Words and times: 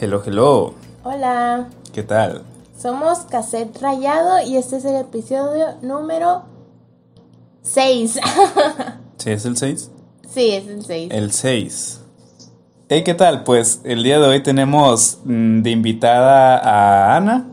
Hello, 0.00 0.22
hello. 0.24 0.74
Hola, 1.04 1.68
¿Qué 1.92 2.02
tal? 2.02 2.42
somos 2.76 3.20
Cassette 3.30 3.80
Rayado 3.80 4.42
y 4.46 4.56
este 4.56 4.76
es 4.76 4.84
el 4.84 4.96
episodio 4.96 5.66
número 5.82 6.42
6. 7.62 8.18
¿Sí 9.18 9.30
es 9.30 9.44
el 9.46 9.56
6? 9.56 9.90
sí, 10.28 10.50
es 10.50 10.66
el 10.66 10.84
6. 10.84 11.08
El 11.12 11.32
6. 11.32 12.00
Hey, 12.88 13.02
¿qué 13.04 13.14
tal? 13.14 13.44
Pues 13.44 13.80
el 13.84 14.02
día 14.02 14.18
de 14.18 14.26
hoy 14.26 14.42
tenemos 14.42 15.18
mm, 15.24 15.62
de 15.62 15.70
invitada 15.70 16.58
a 16.58 17.16
Ana, 17.16 17.48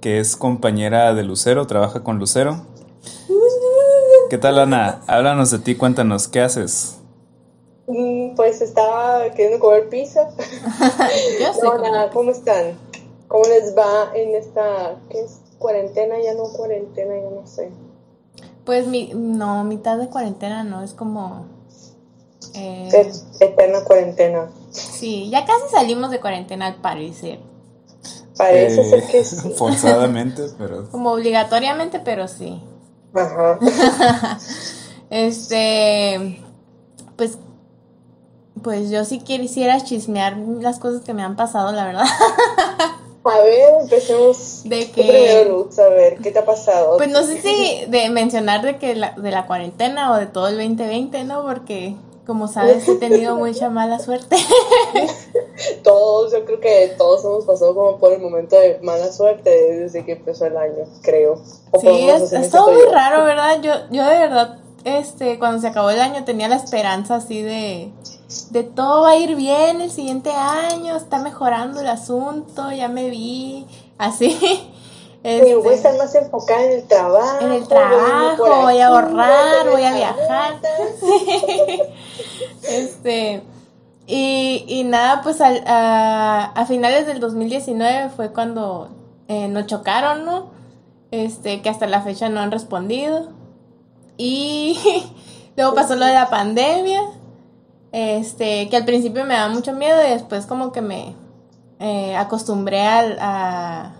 que 0.00 0.18
es 0.18 0.36
compañera 0.36 1.14
de 1.14 1.22
Lucero, 1.22 1.66
trabaja 1.66 2.02
con 2.02 2.18
Lucero. 2.18 2.66
¿Qué 4.30 4.38
tal, 4.38 4.58
Ana? 4.58 5.02
Háblanos 5.06 5.50
de 5.50 5.58
ti, 5.58 5.74
cuéntanos, 5.74 6.26
¿qué 6.26 6.40
haces? 6.40 6.98
Pues 8.36 8.60
estaba 8.60 9.30
queriendo 9.30 9.58
comer 9.60 9.88
pizza. 9.88 10.28
Yo 11.40 11.52
sé 11.54 11.60
No, 11.62 11.72
cómo- 11.72 11.82
nada, 11.82 12.10
¿cómo 12.10 12.30
están? 12.30 12.78
¿Cómo 13.28 13.44
les 13.44 13.76
va 13.76 14.10
en 14.14 14.34
esta, 14.34 14.96
qué 15.10 15.20
es? 15.20 15.38
Cuarentena, 15.58 16.16
ya 16.22 16.34
no 16.34 16.44
cuarentena, 16.52 17.14
ya 17.14 17.30
no 17.30 17.46
sé. 17.46 17.70
Pues 18.64 18.86
mi, 18.86 19.12
no, 19.14 19.62
mitad 19.64 19.96
de 19.98 20.08
cuarentena 20.08 20.64
no, 20.64 20.82
es 20.82 20.92
como... 20.92 21.46
eh, 22.54 22.88
Es 22.92 23.24
eterna 23.40 23.84
cuarentena. 23.84 24.50
sí, 24.70 25.30
ya 25.30 25.44
casi 25.44 25.68
salimos 25.70 26.10
de 26.10 26.20
cuarentena 26.20 26.66
al 26.66 26.76
parecer. 26.76 27.38
Parece 28.36 28.80
Eh, 28.80 28.90
ser 28.90 29.06
que 29.06 29.24
sí. 29.24 29.50
Forzadamente, 29.56 30.42
pero... 30.58 30.88
Como 30.90 31.12
obligatoriamente, 31.12 32.00
pero 32.00 32.26
sí. 32.28 32.60
Ajá. 33.14 33.58
Este, 35.10 36.40
pues, 37.16 37.38
pues 38.62 38.90
yo 38.90 39.04
sí 39.04 39.20
quisiera 39.20 39.82
chismear 39.82 40.36
las 40.36 40.78
cosas 40.78 41.02
que 41.02 41.14
me 41.14 41.22
han 41.22 41.36
pasado, 41.36 41.72
la 41.72 41.86
verdad. 41.86 42.04
A 43.24 43.38
ver, 43.38 43.74
empecemos. 43.82 44.62
De 44.64 44.90
que- 44.90 45.02
primero, 45.04 45.64
Luz, 45.64 45.78
a 45.78 45.88
ver, 45.88 46.18
¿qué 46.18 46.32
te 46.32 46.40
ha 46.40 46.44
pasado? 46.44 46.96
Pues 46.96 47.08
no 47.08 47.22
sé 47.22 47.40
si 47.42 47.84
de 47.86 48.10
mencionar 48.10 48.62
de 48.62 48.78
que 48.78 48.96
la, 48.96 49.12
de 49.12 49.30
la 49.30 49.46
cuarentena 49.46 50.10
o 50.10 50.16
de 50.16 50.26
todo 50.26 50.48
el 50.48 50.56
2020, 50.56 51.22
¿no? 51.22 51.44
Porque 51.44 51.94
como 52.26 52.48
sabes 52.48 52.88
he 52.88 52.96
tenido 52.96 53.36
mucha 53.38 53.70
mala 53.70 54.00
suerte. 54.00 54.36
Todos, 55.84 56.32
yo 56.32 56.44
creo 56.44 56.60
que 56.60 56.94
todos 56.98 57.24
hemos 57.24 57.44
pasado 57.44 57.74
como 57.74 57.98
por 57.98 58.12
el 58.12 58.20
momento 58.20 58.56
de 58.56 58.80
mala 58.82 59.12
suerte 59.12 59.50
desde 59.50 60.04
que 60.04 60.12
empezó 60.12 60.46
el 60.46 60.56
año, 60.56 60.84
creo. 61.02 61.40
O 61.70 61.80
Sí, 61.80 62.08
es, 62.08 62.32
es 62.32 62.50
todo 62.50 62.72
muy 62.72 62.82
raro, 62.90 63.24
¿verdad? 63.24 63.60
Yo, 63.62 63.72
yo 63.90 64.04
de 64.04 64.18
verdad, 64.18 64.58
este, 64.84 65.38
cuando 65.38 65.60
se 65.60 65.68
acabó 65.68 65.90
el 65.90 66.00
año 66.00 66.24
tenía 66.24 66.48
la 66.48 66.56
esperanza 66.56 67.16
así 67.16 67.40
de, 67.42 67.92
de 68.50 68.62
todo 68.64 69.02
va 69.02 69.10
a 69.10 69.16
ir 69.16 69.36
bien 69.36 69.80
el 69.80 69.90
siguiente 69.90 70.32
año, 70.32 70.96
está 70.96 71.18
mejorando 71.18 71.80
el 71.80 71.88
asunto, 71.88 72.70
ya 72.72 72.88
me 72.88 73.10
vi, 73.10 73.66
así. 73.98 74.38
Sí, 75.24 75.54
voy 75.54 75.68
a 75.68 75.70
Este, 75.70 75.74
estar 75.74 75.96
más 75.98 76.12
enfocada 76.16 76.64
en 76.64 76.72
el 76.72 76.82
trabajo. 76.88 77.44
en 77.44 77.52
el 77.52 77.68
trabajo, 77.68 78.44
voy 78.62 78.78
a 78.80 78.88
ahorrar, 78.88 79.70
voy 79.70 79.84
a 79.84 79.94
viajar. 79.94 80.54
Este, 82.68 83.42
y, 84.06 84.64
y 84.66 84.84
nada, 84.84 85.22
pues 85.22 85.40
al- 85.40 85.62
a, 85.66 86.44
a 86.54 86.66
finales 86.66 87.06
del 87.06 87.20
2019 87.20 88.10
fue 88.10 88.32
cuando 88.32 88.88
eh, 89.28 89.46
nos 89.48 89.66
chocaron, 89.66 90.24
¿no? 90.24 90.50
Este, 91.12 91.62
que 91.62 91.68
hasta 91.68 91.86
la 91.86 92.02
fecha 92.02 92.28
no 92.28 92.40
han 92.40 92.50
respondido. 92.50 93.28
Y 94.16 94.78
luego 95.56 95.74
pasó 95.74 95.94
lo 95.94 96.04
de 96.06 96.14
la 96.14 96.30
pandemia, 96.30 97.00
este, 97.92 98.68
que 98.68 98.76
al 98.76 98.84
principio 98.84 99.24
me 99.24 99.34
daba 99.34 99.52
mucho 99.52 99.72
miedo 99.72 100.00
y 100.06 100.10
después 100.10 100.46
como 100.46 100.72
que 100.72 100.80
me 100.80 101.14
eh, 101.78 102.14
acostumbré 102.16 102.80
al, 102.80 103.18
a, 103.20 103.94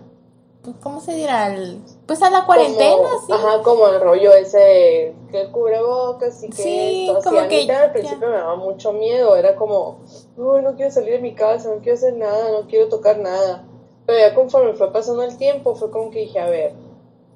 ¿cómo 0.82 1.00
se 1.00 1.14
dirá? 1.14 1.46
Al, 1.46 1.78
pues 2.06 2.22
a 2.22 2.30
la 2.30 2.46
cuarentena, 2.46 2.96
como, 2.96 3.26
sí. 3.26 3.32
Ajá, 3.32 3.62
como 3.62 3.88
el 3.88 4.00
rollo 4.00 4.32
ese 4.34 5.14
que 5.30 5.50
cubrebocas 5.50 6.42
y 6.42 6.48
que 6.48 6.56
Sí, 6.56 7.06
esto. 7.08 7.18
Así, 7.18 7.28
como 7.28 7.40
a 7.40 7.42
mí 7.44 7.48
que 7.48 7.60
al 7.60 7.66
ya. 7.66 7.92
principio 7.92 8.28
me 8.28 8.36
daba 8.36 8.56
mucho 8.56 8.92
miedo. 8.92 9.36
Era 9.36 9.56
como, 9.56 9.98
uy, 10.36 10.62
no 10.62 10.74
quiero 10.74 10.90
salir 10.90 11.12
de 11.14 11.18
mi 11.20 11.34
casa, 11.34 11.68
no 11.68 11.80
quiero 11.80 11.94
hacer 11.98 12.14
nada, 12.14 12.50
no 12.52 12.66
quiero 12.68 12.88
tocar 12.88 13.18
nada. 13.18 13.64
Pero 14.06 14.18
ya 14.18 14.34
conforme 14.34 14.74
fue 14.74 14.92
pasando 14.92 15.22
el 15.22 15.36
tiempo, 15.36 15.74
fue 15.74 15.90
como 15.90 16.10
que 16.10 16.20
dije, 16.20 16.38
a 16.40 16.48
ver, 16.48 16.72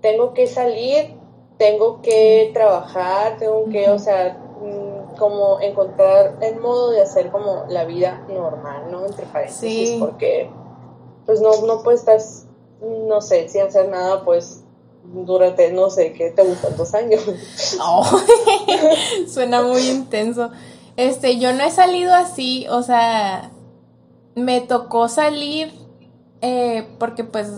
tengo 0.00 0.32
que 0.34 0.46
salir, 0.46 1.14
tengo 1.58 2.02
que 2.02 2.50
trabajar, 2.52 3.38
tengo 3.38 3.68
que, 3.70 3.88
o 3.90 3.98
sea, 3.98 4.36
como 5.16 5.60
encontrar 5.60 6.36
el 6.40 6.60
modo 6.60 6.90
de 6.90 7.02
hacer 7.02 7.30
como 7.30 7.64
la 7.68 7.84
vida 7.84 8.24
normal, 8.28 8.90
¿no? 8.90 9.04
Entre 9.06 9.26
paréntesis, 9.26 9.90
Sí. 9.90 9.96
porque 9.98 10.50
pues 11.24 11.40
no, 11.40 11.50
no 11.66 11.82
puedes 11.82 12.00
estar, 12.00 12.20
no 12.80 13.20
sé, 13.20 13.48
sin 13.48 13.62
hacer 13.62 13.88
nada, 13.88 14.24
pues 14.24 14.62
durante, 15.02 15.72
no 15.72 15.90
sé, 15.90 16.12
¿qué 16.12 16.30
te 16.30 16.42
gustan? 16.42 16.76
¿Dos 16.76 16.94
años? 16.94 17.22
Oh, 17.80 18.04
suena 19.28 19.62
muy 19.62 19.82
intenso. 19.88 20.50
Este, 20.96 21.38
yo 21.38 21.52
no 21.52 21.62
he 21.62 21.70
salido 21.70 22.14
así, 22.14 22.66
o 22.70 22.82
sea, 22.82 23.50
me 24.34 24.60
tocó 24.60 25.08
salir 25.08 25.72
eh, 26.40 26.86
porque 26.98 27.24
pues 27.24 27.48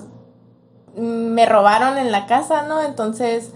me 0.96 1.46
robaron 1.46 1.98
en 1.98 2.10
la 2.10 2.26
casa, 2.26 2.62
¿no? 2.62 2.82
Entonces 2.82 3.52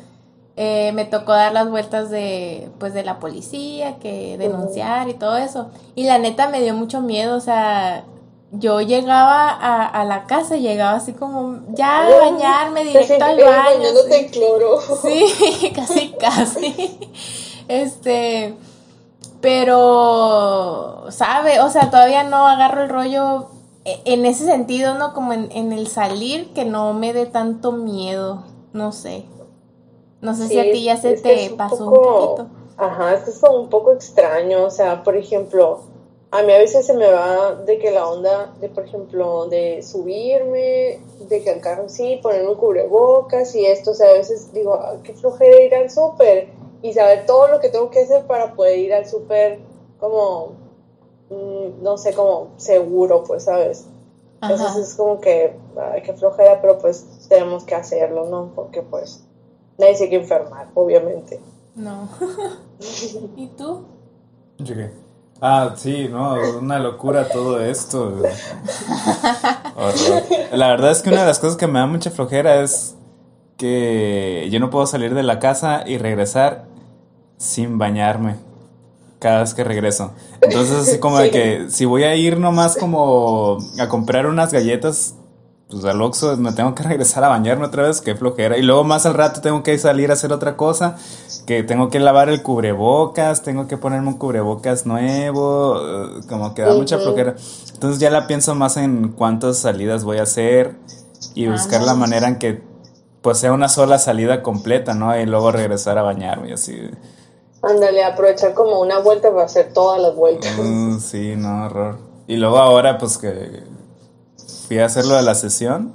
eh, 0.56 0.92
me 0.92 1.04
tocó 1.04 1.32
dar 1.32 1.52
las 1.52 1.70
vueltas 1.70 2.10
de 2.10 2.70
pues 2.78 2.92
de 2.94 3.04
la 3.04 3.18
policía, 3.18 3.96
que 3.98 4.36
denunciar 4.38 5.08
y 5.08 5.14
todo 5.14 5.36
eso. 5.36 5.68
Y 5.94 6.04
la 6.04 6.18
neta 6.18 6.48
me 6.48 6.60
dio 6.60 6.74
mucho 6.74 7.00
miedo, 7.00 7.36
o 7.36 7.40
sea, 7.40 8.04
yo 8.52 8.82
llegaba 8.82 9.48
a, 9.48 9.86
a 9.86 10.04
la 10.04 10.24
casa 10.26 10.56
y 10.56 10.60
llegaba 10.60 10.96
así 10.98 11.14
como 11.14 11.60
ya 11.70 12.06
a 12.06 12.18
bañarme 12.30 12.84
directo 12.84 13.24
al 13.24 13.38
baño. 13.38 13.88
cloro. 14.30 14.78
Sí, 15.02 15.72
casi, 15.74 16.14
casi. 16.20 16.98
Este, 17.68 18.54
pero, 19.40 21.04
¿sabe? 21.10 21.60
O 21.60 21.70
sea, 21.70 21.90
todavía 21.90 22.24
no 22.24 22.46
agarro 22.46 22.82
el 22.84 22.88
rollo 22.88 23.46
e- 23.84 24.00
en 24.04 24.26
ese 24.26 24.44
sentido, 24.44 24.94
¿no? 24.94 25.14
Como 25.14 25.32
en, 25.32 25.50
en 25.52 25.72
el 25.72 25.86
salir, 25.88 26.52
que 26.52 26.64
no 26.64 26.92
me 26.92 27.12
dé 27.12 27.26
tanto 27.26 27.72
miedo, 27.72 28.44
no 28.72 28.92
sé. 28.92 29.24
No 30.22 30.34
sé 30.34 30.48
si 30.48 30.58
a 30.58 30.62
ti 30.72 30.84
ya 30.84 30.96
se 30.96 31.14
te 31.16 31.50
un 31.50 31.56
pasó 31.58 31.84
poco- 31.90 32.30
un 32.30 32.36
poquito. 32.36 32.46
Ajá, 32.78 33.14
es 33.14 33.24
que 33.24 33.30
es 33.30 33.38
como 33.40 33.60
un 33.60 33.68
poco 33.68 33.92
extraño, 33.92 34.64
o 34.64 34.70
sea, 34.70 35.02
por 35.04 35.16
ejemplo, 35.16 35.80
a 36.30 36.42
mí 36.42 36.52
a 36.52 36.58
veces 36.58 36.86
se 36.86 36.94
me 36.94 37.10
va 37.12 37.54
de 37.56 37.78
que 37.78 37.90
la 37.90 38.08
onda 38.08 38.54
de, 38.60 38.68
por 38.70 38.84
ejemplo, 38.86 39.46
de 39.48 39.82
subirme, 39.82 41.00
de 41.28 41.42
que 41.42 41.50
al 41.50 41.60
carro 41.60 41.88
sí, 41.88 42.18
ponerme 42.22 42.54
cubrebocas 42.54 43.54
y 43.54 43.66
esto, 43.66 43.90
o 43.90 43.94
sea, 43.94 44.08
a 44.08 44.12
veces 44.14 44.52
digo, 44.54 44.72
"Ah, 44.74 44.96
qué 45.04 45.12
flojera 45.12 45.60
ir 45.60 45.74
al 45.74 45.90
súper 45.90 46.48
y 46.80 46.94
saber 46.94 47.26
todo 47.26 47.48
lo 47.48 47.60
que 47.60 47.68
tengo 47.68 47.90
que 47.90 48.00
hacer 48.00 48.24
para 48.26 48.54
poder 48.54 48.78
ir 48.78 48.94
al 48.94 49.06
súper 49.06 49.58
como, 50.00 50.52
mm, 51.30 51.82
no 51.82 51.98
sé, 51.98 52.14
como 52.14 52.48
seguro, 52.56 53.22
pues, 53.24 53.44
¿sabes? 53.44 53.86
Ajá. 54.40 54.54
Entonces 54.54 54.88
es 54.88 54.94
como 54.96 55.20
que, 55.20 55.54
ay, 55.76 56.02
qué 56.02 56.12
flojera, 56.14 56.60
pero 56.60 56.78
pues 56.78 57.06
tenemos 57.28 57.64
que 57.64 57.74
hacerlo, 57.74 58.26
¿no? 58.26 58.50
Porque 58.54 58.82
pues 58.82 59.24
nadie 59.78 59.94
se 59.96 60.08
quiere 60.08 60.24
enfermar, 60.24 60.68
obviamente. 60.74 61.40
No. 61.74 62.08
¿Y 63.36 63.46
tú? 63.48 63.86
Llegué. 64.58 64.92
Ah, 65.40 65.74
sí, 65.76 66.08
no, 66.08 66.36
una 66.60 66.78
locura 66.78 67.28
todo 67.28 67.60
esto. 67.60 68.14
Horror. 69.76 70.22
La 70.52 70.68
verdad 70.68 70.92
es 70.92 71.02
que 71.02 71.10
una 71.10 71.22
de 71.22 71.26
las 71.26 71.40
cosas 71.40 71.56
que 71.56 71.66
me 71.66 71.80
da 71.80 71.86
mucha 71.86 72.10
flojera 72.10 72.62
es 72.62 72.94
que 73.56 74.48
yo 74.50 74.60
no 74.60 74.70
puedo 74.70 74.86
salir 74.86 75.14
de 75.14 75.24
la 75.24 75.40
casa 75.40 75.82
y 75.86 75.98
regresar 75.98 76.66
sin 77.38 77.78
bañarme 77.78 78.36
cada 79.18 79.40
vez 79.40 79.54
que 79.54 79.64
regreso. 79.64 80.12
Entonces, 80.40 80.88
así 80.88 80.98
como 80.98 81.18
de 81.18 81.30
que 81.30 81.70
si 81.70 81.84
voy 81.84 82.04
a 82.04 82.14
ir 82.14 82.38
nomás 82.38 82.76
como 82.76 83.58
a 83.78 83.88
comprar 83.88 84.26
unas 84.26 84.52
galletas, 84.52 85.16
pues 85.72 85.84
al 85.84 86.00
Oxxo 86.00 86.36
me 86.36 86.52
tengo 86.52 86.74
que 86.74 86.82
regresar 86.84 87.24
a 87.24 87.28
bañarme 87.28 87.66
otra 87.66 87.84
vez, 87.84 88.00
qué 88.00 88.14
flojera. 88.14 88.56
Y 88.56 88.62
luego 88.62 88.84
más 88.84 89.06
al 89.06 89.14
rato 89.14 89.40
tengo 89.40 89.62
que 89.62 89.76
salir 89.78 90.10
a 90.10 90.14
hacer 90.14 90.32
otra 90.32 90.56
cosa, 90.56 90.96
que 91.46 91.62
tengo 91.62 91.88
que 91.88 91.98
lavar 91.98 92.28
el 92.28 92.42
cubrebocas, 92.42 93.42
tengo 93.42 93.66
que 93.66 93.76
ponerme 93.76 94.08
un 94.08 94.18
cubrebocas 94.18 94.86
nuevo, 94.86 95.80
eh, 95.80 96.20
como 96.28 96.54
que 96.54 96.62
da 96.62 96.74
mucha 96.74 96.98
flojera. 96.98 97.34
Entonces 97.72 97.98
ya 97.98 98.10
la 98.10 98.26
pienso 98.26 98.54
más 98.54 98.76
en 98.76 99.08
cuántas 99.12 99.58
salidas 99.58 100.04
voy 100.04 100.18
a 100.18 100.22
hacer 100.22 100.76
y 101.34 101.48
buscar 101.48 101.82
la 101.82 101.94
manera 101.94 102.28
en 102.28 102.38
que 102.38 102.62
pues 103.22 103.38
sea 103.38 103.52
una 103.52 103.68
sola 103.68 103.98
salida 103.98 104.42
completa, 104.42 104.94
¿no? 104.94 105.18
Y 105.18 105.24
luego 105.26 105.52
regresar 105.52 105.96
a 105.96 106.02
bañarme 106.02 106.50
y 106.50 106.52
así. 106.52 106.76
Ándale, 107.62 108.04
aprovechar 108.04 108.54
como 108.54 108.80
una 108.80 108.98
vuelta 108.98 109.30
para 109.30 109.44
hacer 109.44 109.72
todas 109.72 110.02
las 110.02 110.14
vueltas. 110.16 110.52
Mm, 110.58 110.98
sí, 110.98 111.34
no, 111.36 111.66
horror. 111.66 111.98
Y 112.26 112.36
luego 112.36 112.58
ahora 112.58 112.98
pues 112.98 113.18
que 113.18 113.62
fui 114.72 114.80
a 114.80 114.86
hacer 114.86 115.04
lo 115.04 115.16
de 115.16 115.22
la 115.22 115.34
sesión, 115.34 115.92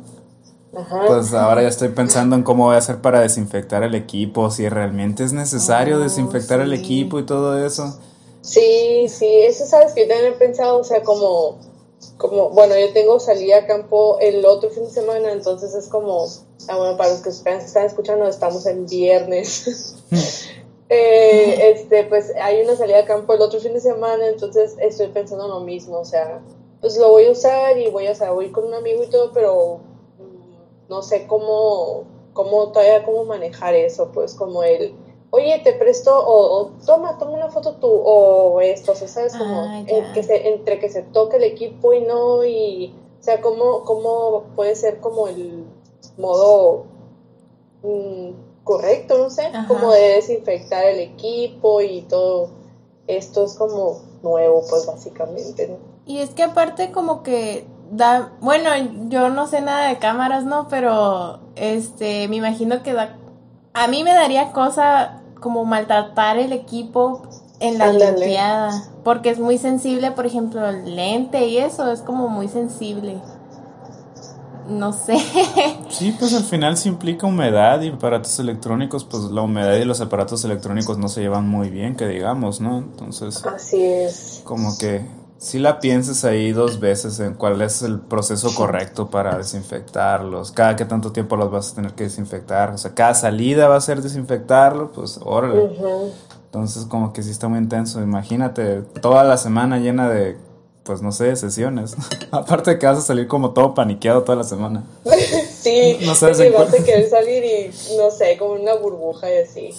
Ajá. 0.76 1.04
pues 1.08 1.34
ahora 1.34 1.64
ya 1.64 1.68
estoy 1.68 1.90
pensando 1.90 2.36
en 2.36 2.44
cómo 2.44 2.66
voy 2.66 2.76
a 2.76 2.78
hacer 2.78 3.02
para 3.02 3.22
desinfectar 3.22 3.82
el 3.82 3.96
equipo, 3.96 4.52
si 4.52 4.70
realmente 4.70 5.24
es 5.24 5.34
necesario 5.34 5.98
Oh, 5.98 6.00
desinfectar 6.00 6.60
el 6.62 6.70
sí. 6.76 6.76
equipo 6.76 7.20
y 7.20 7.26
todo 7.26 7.66
eso. 7.66 7.98
Sí, 8.42 9.08
sí, 9.10 9.26
eso 9.26 9.66
sabes 9.66 9.94
que 9.94 10.04
yo 10.04 10.10
también 10.10 10.34
he 10.34 10.38
pensado, 10.38 10.80
o 10.80 10.84
sea, 10.84 11.02
como 11.02 11.58
como, 12.18 12.50
bueno, 12.50 12.78
yo 12.78 12.94
tengo 12.94 13.20
salida 13.20 13.58
a 13.58 13.66
campo 13.66 14.20
el 14.20 14.46
otro 14.46 14.70
fin 14.70 14.84
de 14.84 14.92
semana, 14.92 15.32
entonces 15.32 15.74
es 15.74 15.88
como, 15.88 16.28
ah, 16.68 16.78
bueno, 16.78 16.96
para 16.98 17.10
los 17.10 17.22
que 17.22 17.30
están, 17.30 17.86
escuchando, 17.86 18.28
estamos 18.28 18.66
en 18.68 18.86
viernes. 18.86 19.96
Eh, 20.90 21.72
este, 21.74 22.06
pues 22.06 22.32
hay 22.42 22.62
una 22.62 22.78
salida 22.78 23.00
a 23.00 23.06
campo 23.06 23.34
el 23.34 23.42
otro 23.42 23.60
fin 23.60 23.74
de 23.74 23.82
semana, 23.82 24.26
entonces 24.26 24.74
estoy 24.80 25.08
pensando 25.08 25.46
lo 25.50 25.60
mismo, 25.60 26.00
o 26.00 26.06
sea, 26.06 26.40
pues 26.82 26.98
lo 26.98 27.10
voy 27.10 27.26
a 27.26 27.32
usar 27.32 27.78
y 27.78 27.90
voy 27.90 28.08
a, 28.08 28.14
o 28.32 28.36
voy 28.36 28.52
con 28.52 28.66
un 28.66 28.74
amigo 28.74 29.04
y 29.04 29.08
todo, 29.08 29.32
pero 29.34 29.80
mm, 30.20 30.90
no 30.90 31.02
sé 31.02 31.28
cómo, 31.28 32.04
cómo 32.34 32.72
todavía 32.72 33.06
cómo 33.06 33.26
manejar 33.26 33.76
eso, 33.76 34.12
pues 34.14 34.34
como 34.34 34.64
el 34.64 34.96
oye, 35.30 35.60
te 35.64 35.74
presto, 35.74 36.12
o, 36.16 36.72
toma, 36.86 37.18
toma 37.18 37.34
una 37.34 37.50
foto 37.50 37.76
tú, 37.76 37.88
o 37.88 38.62
esto, 38.62 38.94
o 38.94 38.96
sea, 38.96 39.08
¿sabes? 39.08 39.36
Como 39.36 39.62
ah, 39.62 39.84
que 40.14 40.24
se, 40.24 40.50
entre 40.50 40.80
que 40.80 40.90
se 40.90 41.04
toque 41.04 41.38
el 41.38 41.44
equipo 41.44 41.94
y 41.94 42.02
no, 42.02 42.44
y, 42.46 42.94
o 43.20 43.24
sea, 43.24 43.42
¿cómo, 43.42 43.84
cómo 43.84 44.46
puede 44.56 44.76
ser 44.76 45.00
como 45.00 45.28
el 45.28 45.66
modo 46.18 46.86
mm, 47.84 48.30
correcto, 48.64 49.18
no 49.18 49.30
sé, 49.30 49.52
como 49.68 49.92
de 49.92 50.16
desinfectar 50.16 50.86
el 50.86 51.00
equipo 51.00 51.82
y 51.82 52.02
todo 52.04 52.50
esto 53.08 53.46
es 53.46 53.54
como 53.56 54.02
nuevo, 54.24 54.64
pues 54.70 54.86
básicamente, 54.86 55.68
¿no? 55.68 55.97
Y 56.08 56.20
es 56.20 56.32
que 56.32 56.44
aparte 56.44 56.92
como 56.92 57.22
que 57.22 57.68
da, 57.92 58.32
bueno, 58.42 58.70
yo 59.10 59.30
no 59.30 59.48
sé 59.48 59.62
nada 59.62 59.88
de 59.88 59.98
cámaras, 59.98 60.46
¿no? 60.46 60.68
Pero, 60.70 61.52
este, 61.56 62.28
me 62.28 62.38
imagino 62.38 62.82
que 62.82 62.94
da 62.94 63.18
a 63.78 63.88
mí 63.88 64.04
me 64.04 64.14
daría 64.14 64.52
cosa 64.52 65.22
como 65.40 65.64
maltratar 65.64 66.40
el 66.40 66.52
equipo 66.52 67.22
en 67.60 67.78
la 67.78 67.94
limpiada, 67.94 68.72
porque 69.04 69.30
es 69.30 69.40
muy 69.40 69.58
sensible, 69.58 70.12
por 70.12 70.26
ejemplo, 70.26 70.68
el 70.68 70.96
lente 70.96 71.48
y 71.48 71.58
eso 71.58 71.92
es 71.92 72.02
como 72.02 72.28
muy 72.28 72.48
sensible. 72.48 73.22
No 74.68 74.94
sé. 74.94 75.18
Sí, 75.90 76.14
pues 76.20 76.34
al 76.34 76.44
final 76.44 76.76
se 76.76 76.90
implica 76.90 77.26
humedad 77.26 77.82
y 77.82 77.90
aparatos 77.90 78.38
electrónicos, 78.40 79.06
pues 79.06 79.24
la 79.24 79.42
humedad 79.42 79.76
y 79.76 79.86
los 79.86 80.02
aparatos 80.02 80.44
electrónicos 80.44 80.98
no 80.98 81.08
se 81.08 81.22
llevan 81.22 81.48
muy 81.48 81.70
bien, 81.70 81.96
que 81.96 82.08
digamos, 82.08 82.60
¿no? 82.60 82.80
Entonces. 82.80 83.46
Así 83.46 83.82
es. 83.84 84.42
Como 84.44 84.78
que 84.78 85.06
si 85.38 85.60
la 85.60 85.80
pienses 85.80 86.26
ahí 86.26 86.52
dos 86.52 86.80
veces 86.80 87.20
en 87.20 87.36
cuál 87.36 87.62
es 87.62 87.82
el 87.84 88.00
proceso 88.00 88.54
correcto 88.56 89.10
para 89.10 89.38
desinfectarlos, 89.38 90.52
cada 90.52 90.76
que 90.76 90.86
tanto 90.86 91.12
tiempo 91.12 91.36
los 91.36 91.52
vas 91.52 91.72
a 91.72 91.76
tener 91.76 91.94
que 91.94 92.06
desinfectar, 92.06 92.72
o 92.72 92.78
sea, 92.78 92.94
cada 92.94 93.14
salida 93.14 93.68
va 93.68 93.76
a 93.76 93.82
ser 93.82 94.02
desinfectarlo, 94.02 94.92
pues 94.92 95.20
órale. 95.24 95.70
Entonces 96.46 96.86
como 96.86 97.14
que 97.14 97.22
sí 97.22 97.30
está 97.30 97.48
muy 97.48 97.60
intenso, 97.60 98.02
imagínate 98.02 98.82
toda 99.02 99.24
la 99.24 99.38
semana 99.38 99.78
llena 99.78 100.10
de, 100.10 100.38
pues 100.84 101.04
no 101.04 101.12
sé, 101.12 101.36
sesiones. 101.36 101.96
Aparte 102.32 102.72
de 102.72 102.80
que 102.80 102.88
vas 102.88 102.98
a 102.98 103.02
salir 103.02 103.28
como 103.28 103.52
todo 103.52 103.76
paniqueado 103.76 104.24
toda 104.24 104.38
la 104.38 104.44
semana. 104.44 104.84
sí, 105.52 106.00
no 106.02 106.16
sabes 106.16 106.38
sí, 106.38 106.50
vas 106.50 106.74
a 106.74 106.84
querer 106.84 107.10
salir 107.10 107.44
y 107.44 107.98
no 107.98 108.10
sé, 108.10 108.38
como 108.38 108.54
una 108.54 108.74
burbuja 108.74 109.32
y 109.32 109.38
así. 109.38 109.70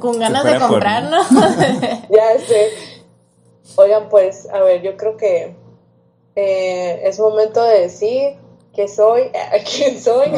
Con 0.00 0.18
ganas 0.18 0.44
de 0.44 0.58
comprar, 0.58 1.04
¿no? 1.04 1.22
ya 2.10 2.38
sé. 2.46 2.89
Oigan, 3.76 4.08
pues, 4.08 4.48
a 4.50 4.60
ver, 4.60 4.82
yo 4.82 4.96
creo 4.96 5.16
que 5.16 5.54
eh, 6.36 7.00
es 7.04 7.18
momento 7.18 7.62
de 7.62 7.80
decir 7.80 8.36
que 8.74 8.88
soy, 8.88 9.30
quién 9.76 10.00
soy. 10.00 10.32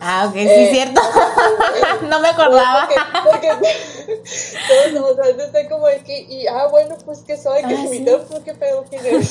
Ah, 0.00 0.26
ok, 0.28 0.34
sí, 0.34 0.40
es 0.40 0.50
eh, 0.50 0.70
cierto. 0.72 1.00
no 2.02 2.20
me 2.20 2.28
acordaba. 2.28 2.88
Porque, 3.24 3.48
porque 3.48 4.92
todos, 4.92 5.10
o 5.10 5.14
sea, 5.14 5.34
no 5.34 5.52
sé 5.52 5.68
cómo 5.68 5.88
es 5.88 6.02
que, 6.02 6.20
y, 6.20 6.46
ah, 6.46 6.66
bueno, 6.70 6.96
pues 7.04 7.20
que 7.20 7.36
soy, 7.36 7.62
que 7.62 7.74
ah, 7.74 7.86
¿sí? 7.90 8.04
porque 8.30 8.54
pedo, 8.54 8.84
¿quién 8.88 9.04
eres? 9.04 9.30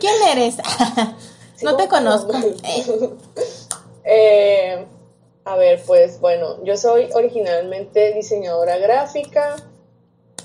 ¿Quién 0.00 0.14
eres? 0.30 0.56
no 1.62 1.76
te 1.76 1.88
conozco. 1.88 2.32
eh, 4.04 4.86
a 5.44 5.56
ver, 5.56 5.82
pues 5.86 6.20
bueno, 6.20 6.62
yo 6.64 6.76
soy 6.76 7.08
originalmente 7.14 8.14
diseñadora 8.14 8.78
gráfica. 8.78 9.56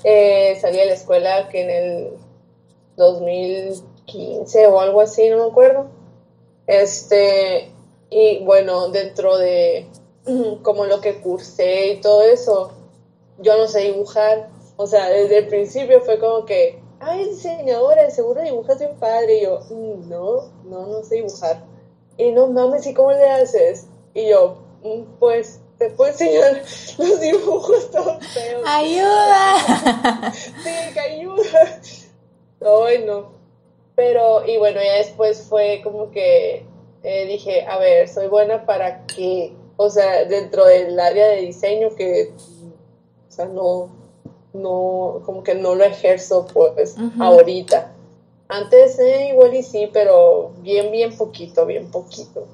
Eh, 0.04 0.56
salí 0.60 0.78
de 0.78 0.86
la 0.86 0.94
escuela 0.94 1.48
que 1.48 1.62
en 1.62 1.70
el 1.70 2.10
2015 2.96 4.66
o 4.66 4.80
algo 4.80 5.00
así, 5.00 5.28
no 5.28 5.38
me 5.38 5.50
acuerdo. 5.50 5.86
Este, 6.66 7.72
y 8.10 8.44
bueno, 8.44 8.88
dentro 8.88 9.36
de 9.38 9.88
como 10.62 10.86
lo 10.86 11.00
que 11.00 11.20
cursé 11.20 11.92
y 11.92 12.00
todo 12.00 12.22
eso, 12.22 12.72
yo 13.38 13.56
no 13.56 13.66
sé 13.68 13.80
dibujar. 13.80 14.48
O 14.76 14.86
sea, 14.86 15.08
desde 15.08 15.38
el 15.38 15.48
principio 15.48 16.00
fue 16.00 16.18
como 16.18 16.44
que, 16.44 16.80
ay, 17.00 17.28
diseñadora, 17.28 18.10
seguro 18.10 18.42
dibujas 18.42 18.78
bien 18.78 18.96
padre. 18.98 19.38
Y 19.38 19.42
yo, 19.42 19.60
mm, 19.70 20.08
no, 20.08 20.50
no, 20.64 20.86
no 20.86 21.02
sé 21.02 21.16
dibujar. 21.16 21.64
Y 22.16 22.32
no 22.32 22.46
mames, 22.48 22.86
¿y 22.86 22.94
cómo 22.94 23.12
le 23.12 23.28
haces? 23.28 23.86
Y 24.14 24.28
yo, 24.28 24.56
mm, 24.82 25.18
pues 25.18 25.59
te 25.80 25.88
puedo 25.88 26.10
enseñar 26.10 26.62
los 26.98 27.20
dibujos 27.20 27.90
todos 27.90 28.24
feos. 28.26 28.62
¡Ayuda! 28.66 30.30
sí, 30.34 30.92
que 30.92 31.00
ayuda. 31.00 31.80
Ay, 32.60 33.04
no. 33.06 33.30
Pero, 33.96 34.46
y 34.46 34.58
bueno, 34.58 34.78
ya 34.82 34.96
después 34.96 35.40
fue 35.48 35.80
como 35.82 36.10
que 36.10 36.66
eh, 37.02 37.26
dije, 37.26 37.64
a 37.64 37.78
ver, 37.78 38.08
soy 38.08 38.28
buena 38.28 38.66
para 38.66 39.06
qué? 39.06 39.54
O 39.78 39.88
sea, 39.88 40.26
dentro 40.26 40.66
del 40.66 41.00
área 41.00 41.28
de 41.28 41.40
diseño 41.40 41.96
que, 41.96 42.34
o 43.28 43.32
sea, 43.32 43.46
no, 43.46 43.88
no, 44.52 45.22
como 45.24 45.42
que 45.42 45.54
no 45.54 45.74
lo 45.74 45.84
ejerzo 45.84 46.46
pues 46.52 46.94
ahorita. 47.18 47.94
Antes 48.48 48.98
eh, 48.98 49.28
igual 49.30 49.54
y 49.54 49.62
sí, 49.62 49.88
pero 49.90 50.50
bien, 50.58 50.92
bien 50.92 51.16
poquito, 51.16 51.64
bien 51.64 51.90
poquito. 51.90 52.46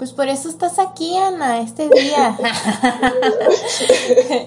Pues 0.00 0.12
por 0.12 0.28
eso 0.28 0.48
estás 0.48 0.78
aquí, 0.78 1.14
Ana, 1.18 1.60
este 1.60 1.90
día. 1.90 2.34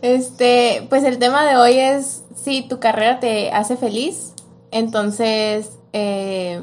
este, 0.00 0.86
pues 0.88 1.02
el 1.02 1.18
tema 1.18 1.44
de 1.44 1.56
hoy 1.56 1.76
es 1.76 2.22
si 2.36 2.62
tu 2.62 2.78
carrera 2.78 3.18
te 3.18 3.50
hace 3.50 3.76
feliz. 3.76 4.32
Entonces, 4.70 5.70
eh, 5.92 6.62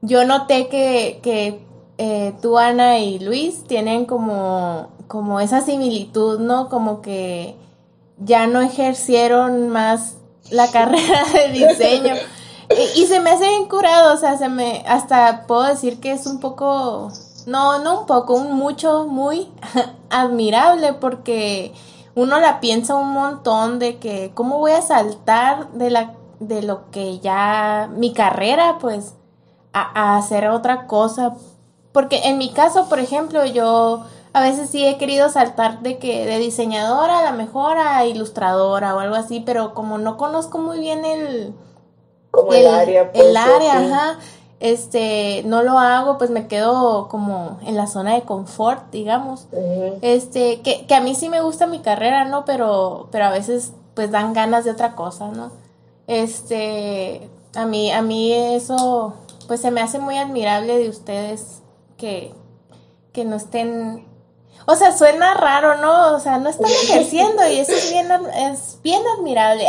yo 0.00 0.24
noté 0.24 0.68
que, 0.68 1.20
que 1.22 1.60
eh, 1.98 2.32
tú, 2.40 2.56
Ana 2.56 2.98
y 2.98 3.18
Luis 3.18 3.64
tienen 3.64 4.06
como, 4.06 4.88
como 5.06 5.38
esa 5.38 5.60
similitud, 5.60 6.40
¿no? 6.40 6.70
Como 6.70 7.02
que 7.02 7.56
ya 8.16 8.46
no 8.46 8.62
ejercieron 8.62 9.68
más 9.68 10.14
la 10.48 10.66
carrera 10.72 11.24
de 11.34 11.52
diseño. 11.52 12.14
Y, 12.96 13.06
se 13.06 13.20
me 13.20 13.30
hace 13.30 13.48
bien 13.48 13.68
curado, 13.68 14.14
o 14.14 14.16
sea, 14.16 14.38
se 14.38 14.48
me, 14.48 14.84
hasta 14.86 15.46
puedo 15.46 15.62
decir 15.62 16.00
que 16.00 16.12
es 16.12 16.26
un 16.26 16.40
poco, 16.40 17.10
no, 17.46 17.78
no 17.80 18.00
un 18.00 18.06
poco, 18.06 18.34
un 18.34 18.54
mucho, 18.54 19.06
muy 19.06 19.50
admirable 20.10 20.94
porque 20.94 21.72
uno 22.14 22.40
la 22.40 22.60
piensa 22.60 22.94
un 22.94 23.12
montón 23.12 23.78
de 23.78 23.98
que, 23.98 24.32
¿cómo 24.34 24.58
voy 24.58 24.72
a 24.72 24.82
saltar 24.82 25.72
de 25.72 25.90
la, 25.90 26.14
de 26.40 26.62
lo 26.62 26.90
que 26.90 27.18
ya, 27.18 27.90
mi 27.94 28.12
carrera, 28.12 28.78
pues, 28.80 29.14
a, 29.72 30.14
a 30.14 30.16
hacer 30.16 30.48
otra 30.48 30.86
cosa? 30.86 31.34
Porque 31.92 32.22
en 32.24 32.38
mi 32.38 32.52
caso, 32.52 32.88
por 32.88 33.00
ejemplo, 33.00 33.44
yo 33.44 34.04
a 34.32 34.40
veces 34.40 34.70
sí 34.70 34.86
he 34.86 34.96
querido 34.96 35.28
saltar 35.28 35.80
de 35.80 35.98
que 35.98 36.24
de 36.24 36.38
diseñadora 36.38 37.18
a 37.18 37.22
la 37.22 37.32
mejor 37.32 37.76
a 37.76 38.06
ilustradora 38.06 38.94
o 38.94 39.00
algo 39.00 39.14
así, 39.14 39.40
pero 39.40 39.74
como 39.74 39.98
no 39.98 40.16
conozco 40.16 40.58
muy 40.58 40.78
bien 40.80 41.04
el, 41.04 41.54
como 42.32 42.52
el, 42.52 42.66
área. 42.66 43.12
Pues, 43.12 43.24
el 43.24 43.36
área, 43.36 43.78
ajá. 43.78 44.18
Este, 44.58 45.42
no 45.44 45.62
lo 45.62 45.78
hago, 45.78 46.18
pues 46.18 46.30
me 46.30 46.46
quedo 46.46 47.08
como 47.08 47.58
en 47.66 47.76
la 47.76 47.86
zona 47.86 48.14
de 48.14 48.22
confort, 48.22 48.90
digamos. 48.90 49.48
Este, 50.02 50.60
que, 50.60 50.86
que 50.86 50.94
a 50.94 51.00
mí 51.00 51.14
sí 51.14 51.28
me 51.28 51.40
gusta 51.40 51.66
mi 51.66 51.80
carrera, 51.80 52.24
¿no? 52.24 52.44
Pero, 52.44 53.08
pero 53.10 53.26
a 53.26 53.30
veces 53.30 53.72
pues 53.94 54.10
dan 54.10 54.32
ganas 54.32 54.64
de 54.64 54.70
otra 54.70 54.94
cosa, 54.94 55.28
¿no? 55.28 55.50
Este, 56.06 57.28
a 57.54 57.66
mí, 57.66 57.90
a 57.90 58.02
mí 58.02 58.32
eso, 58.32 59.14
pues 59.48 59.60
se 59.60 59.70
me 59.70 59.80
hace 59.80 59.98
muy 59.98 60.16
admirable 60.16 60.78
de 60.78 60.88
ustedes 60.88 61.62
que, 61.96 62.32
que 63.12 63.24
no 63.24 63.36
estén 63.36 64.06
o 64.64 64.76
sea, 64.76 64.96
suena 64.96 65.34
raro, 65.34 65.78
¿no? 65.78 66.14
O 66.14 66.20
sea, 66.20 66.38
no 66.38 66.48
están 66.48 66.70
ejerciendo 66.84 67.46
y 67.48 67.58
eso 67.58 67.72
es 67.72 67.90
bien, 67.90 68.08
es 68.36 68.78
bien 68.82 69.02
admirable. 69.18 69.66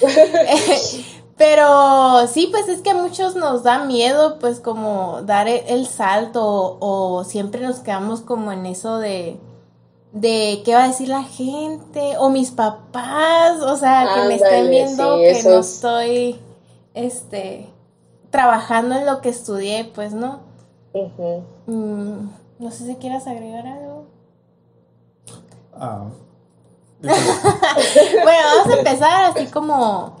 Pero 1.40 2.26
sí, 2.26 2.48
pues 2.50 2.68
es 2.68 2.82
que 2.82 2.90
a 2.90 2.94
muchos 2.94 3.34
nos 3.34 3.62
da 3.62 3.82
miedo, 3.86 4.38
pues 4.40 4.60
como 4.60 5.22
dar 5.22 5.48
e-, 5.48 5.72
el, 5.72 5.86
salto 5.86 6.76
o, 6.80 7.24
siempre 7.24 7.62
nos 7.62 7.78
quedamos 7.78 8.20
como 8.20 8.52
en 8.52 8.66
eso 8.66 8.98
de, 8.98 9.40
de 10.12 10.60
qué 10.66 10.74
va 10.74 10.84
a 10.84 10.88
decir 10.88 11.08
la 11.08 11.22
gente 11.22 12.18
o 12.18 12.28
mis 12.28 12.50
papás, 12.50 13.62
o 13.62 13.74
sea, 13.78 14.06
que 14.14 14.28
me 14.28 14.34
estén 14.34 14.68
viendo 14.68 15.16
que 15.16 15.42
no 15.42 15.60
estoy, 15.60 16.38
este, 16.92 17.70
trabajando 18.28 18.96
en 18.96 19.06
lo 19.06 19.22
que 19.22 19.30
estudié, 19.30 19.90
pues, 19.94 20.12
¿no? 20.12 20.40
Mm, 21.64 22.28
no 22.58 22.70
sé 22.70 22.84
si 22.84 22.96
quieras 22.96 23.26
agregar 23.26 23.66
algo. 23.66 24.04
Ah. 25.72 26.04
bueno, 27.00 28.42
vamos 28.56 28.74
a 28.74 28.78
empezar 28.78 29.24
así 29.34 29.46
como 29.46 30.20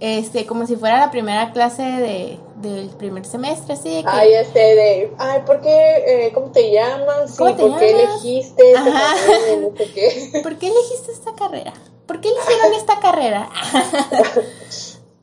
este, 0.00 0.46
como 0.46 0.66
si 0.66 0.76
fuera 0.76 0.98
la 1.00 1.10
primera 1.10 1.52
clase 1.52 1.82
de, 1.82 2.38
del 2.56 2.88
primer 2.90 3.24
semestre, 3.24 3.74
así 3.74 3.96
de 3.96 4.02
que... 4.02 4.08
Ay, 4.08 4.32
este 4.34 4.58
de, 4.58 5.12
ay, 5.18 5.42
¿por 5.46 5.60
qué, 5.60 6.26
eh, 6.26 6.32
cómo 6.32 6.50
te 6.52 6.70
llamas? 6.70 7.36
¿Cómo 7.36 7.50
¿Y 7.50 7.54
te 7.54 7.62
¿Por 7.62 7.78
qué 7.78 7.92
llamas? 7.92 8.24
elegiste 8.24 8.70
esta 8.70 8.80
Ajá. 8.80 9.14
carrera? 9.16 9.52
Y 9.52 9.56
no 9.60 9.76
sé 9.76 9.92
qué. 9.92 10.40
¿Por 10.42 10.56
qué 10.58 10.68
elegiste 10.68 11.12
esta 11.12 11.34
carrera? 11.34 11.72
¿Por 12.06 12.20
qué 12.20 12.28
eligieron 12.28 12.74
esta 12.74 13.00
carrera? 13.00 13.48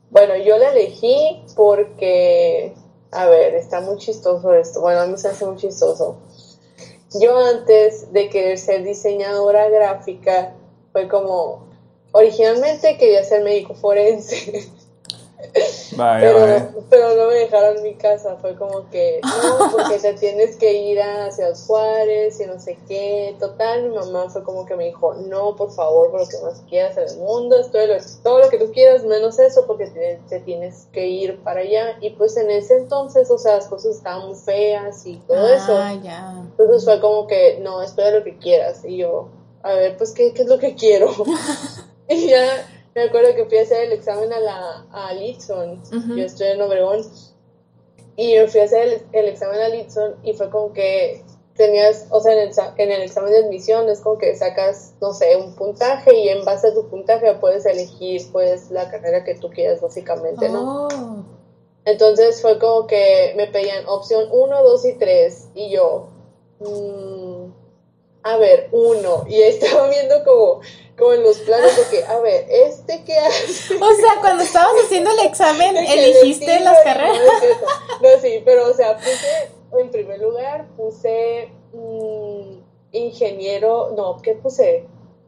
Bueno, 0.08 0.34
yo 0.36 0.56
la 0.56 0.70
elegí 0.70 1.42
porque, 1.56 2.74
a 3.10 3.26
ver, 3.26 3.54
está 3.54 3.80
muy 3.80 3.98
chistoso 3.98 4.54
esto. 4.54 4.80
Bueno, 4.80 5.00
a 5.00 5.06
mí 5.06 5.18
se 5.18 5.28
hace 5.28 5.44
muy 5.44 5.56
chistoso. 5.56 6.16
Yo 7.20 7.36
antes 7.36 8.12
de 8.12 8.30
querer 8.30 8.56
ser 8.56 8.82
diseñadora 8.82 9.68
gráfica, 9.68 10.54
fue 10.92 11.08
como, 11.08 11.65
originalmente 12.16 12.96
quería 12.96 13.22
ser 13.24 13.42
médico 13.44 13.74
forense, 13.74 14.70
Vaya, 15.96 16.20
pero, 16.20 16.40
vaya. 16.40 16.74
pero 16.90 17.14
no 17.14 17.28
me 17.28 17.34
dejaron 17.34 17.76
en 17.78 17.82
mi 17.82 17.94
casa. 17.94 18.36
Fue 18.40 18.54
como 18.56 18.88
que, 18.90 19.20
no, 19.22 19.70
porque 19.72 19.98
te 19.98 20.14
tienes 20.14 20.56
que 20.56 20.72
ir 20.72 21.00
a 21.00 21.30
Ciudad 21.30 21.54
Juárez 21.66 22.40
y 22.40 22.46
no 22.46 22.58
sé 22.58 22.78
qué. 22.88 23.36
Total, 23.38 23.88
mi 23.88 23.94
mamá 23.94 24.28
fue 24.30 24.42
como 24.44 24.66
que 24.66 24.76
me 24.76 24.86
dijo, 24.86 25.14
no, 25.14 25.56
por 25.56 25.70
favor, 25.72 26.10
por 26.10 26.20
lo 26.20 26.28
que 26.28 26.38
más 26.42 26.62
quieras 26.68 26.96
en 26.96 27.08
el 27.08 27.18
mundo, 27.18 27.56
todo 27.70 27.86
lo, 27.86 27.94
todo 28.22 28.38
lo 28.40 28.48
que 28.48 28.58
tú 28.58 28.72
quieras, 28.72 29.04
menos 29.04 29.38
eso, 29.38 29.66
porque 29.66 29.86
te, 29.86 30.20
te 30.28 30.40
tienes 30.40 30.88
que 30.92 31.06
ir 31.06 31.38
para 31.42 31.60
allá. 31.60 31.96
Y 32.00 32.10
pues 32.10 32.36
en 32.36 32.50
ese 32.50 32.76
entonces, 32.76 33.30
o 33.30 33.38
sea, 33.38 33.56
las 33.56 33.68
cosas 33.68 33.96
estaban 33.96 34.28
muy 34.28 34.36
feas 34.36 35.06
y 35.06 35.16
todo 35.28 35.46
eso. 35.48 35.76
Ah, 35.76 35.98
ya. 36.02 36.44
Entonces 36.50 36.84
fue 36.84 37.00
como 37.00 37.26
que, 37.26 37.58
no, 37.62 37.82
espera 37.82 38.18
lo 38.18 38.24
que 38.24 38.36
quieras. 38.38 38.84
Y 38.84 38.98
yo, 38.98 39.28
a 39.62 39.74
ver, 39.74 39.96
pues, 39.96 40.12
¿qué, 40.12 40.32
qué 40.32 40.42
es 40.42 40.48
lo 40.48 40.58
que 40.58 40.74
quiero? 40.74 41.10
y 42.14 42.28
ya 42.28 42.68
me 42.94 43.02
acuerdo 43.02 43.34
que 43.34 43.44
fui 43.44 43.58
a 43.58 43.62
hacer 43.62 43.84
el 43.84 43.92
examen 43.92 44.32
a 44.32 44.40
la 44.40 44.86
a 44.92 45.12
Litson. 45.12 45.82
Yo 46.16 46.24
estoy 46.24 46.48
en 46.48 46.62
Obregón. 46.62 47.04
Y 48.16 48.34
yo 48.34 48.48
fui 48.48 48.60
a 48.60 48.64
hacer 48.64 48.88
el, 48.88 49.02
el 49.12 49.28
examen 49.28 49.60
a 49.60 49.68
Litson 49.68 50.16
y 50.22 50.32
fue 50.32 50.50
como 50.50 50.72
que 50.72 51.22
tenías, 51.56 52.06
o 52.10 52.20
sea, 52.20 52.32
en 52.32 52.48
el, 52.48 52.54
en 52.76 52.92
el 52.92 53.02
examen 53.02 53.32
de 53.32 53.38
admisión 53.38 53.88
es 53.88 54.00
como 54.00 54.18
que 54.18 54.34
sacas, 54.36 54.94
no 55.00 55.12
sé, 55.12 55.36
un 55.36 55.54
puntaje 55.56 56.14
y 56.14 56.28
en 56.28 56.44
base 56.44 56.68
a 56.68 56.74
tu 56.74 56.88
puntaje 56.88 57.34
puedes 57.34 57.66
elegir, 57.66 58.22
pues, 58.32 58.70
la 58.70 58.90
carrera 58.90 59.24
que 59.24 59.34
tú 59.34 59.50
quieras, 59.50 59.80
básicamente, 59.80 60.48
¿no? 60.48 60.86
Oh. 60.86 61.24
Entonces 61.84 62.42
fue 62.42 62.58
como 62.58 62.86
que 62.86 63.34
me 63.36 63.46
pedían 63.46 63.86
opción 63.86 64.28
1, 64.30 64.62
2 64.62 64.84
y 64.86 64.92
3 64.94 65.48
y 65.54 65.70
yo, 65.70 66.08
mm, 66.60 67.52
a 68.22 68.36
ver, 68.38 68.68
1 68.72 69.24
y 69.28 69.40
estaba 69.42 69.88
viendo 69.88 70.24
como, 70.24 70.60
como 70.96 71.12
en 71.12 71.22
los 71.22 71.38
planos 71.40 71.76
de 71.76 71.82
que, 71.90 72.04
a 72.04 72.18
ver, 72.20 72.46
¿este 72.48 73.04
qué 73.04 73.18
hace? 73.18 73.74
O 73.74 73.94
sea, 73.94 74.20
cuando 74.20 74.42
estabas 74.42 74.72
haciendo 74.84 75.10
el 75.10 75.26
examen, 75.26 75.74
destino 76.22 76.60
las 76.60 76.82
carreras. 76.82 77.20
no 78.02 78.08
sí, 78.20 78.42
pero 78.44 78.70
o 78.70 78.72
sea, 78.72 78.96
puse, 78.96 79.50
en 79.78 79.90
primer 79.90 80.20
lugar, 80.20 80.66
puse 80.76 81.50
mm, 81.72 82.60
ingeniero, 82.92 83.92
no, 83.96 84.20
¿qué 84.22 84.34
puse? 84.34 84.86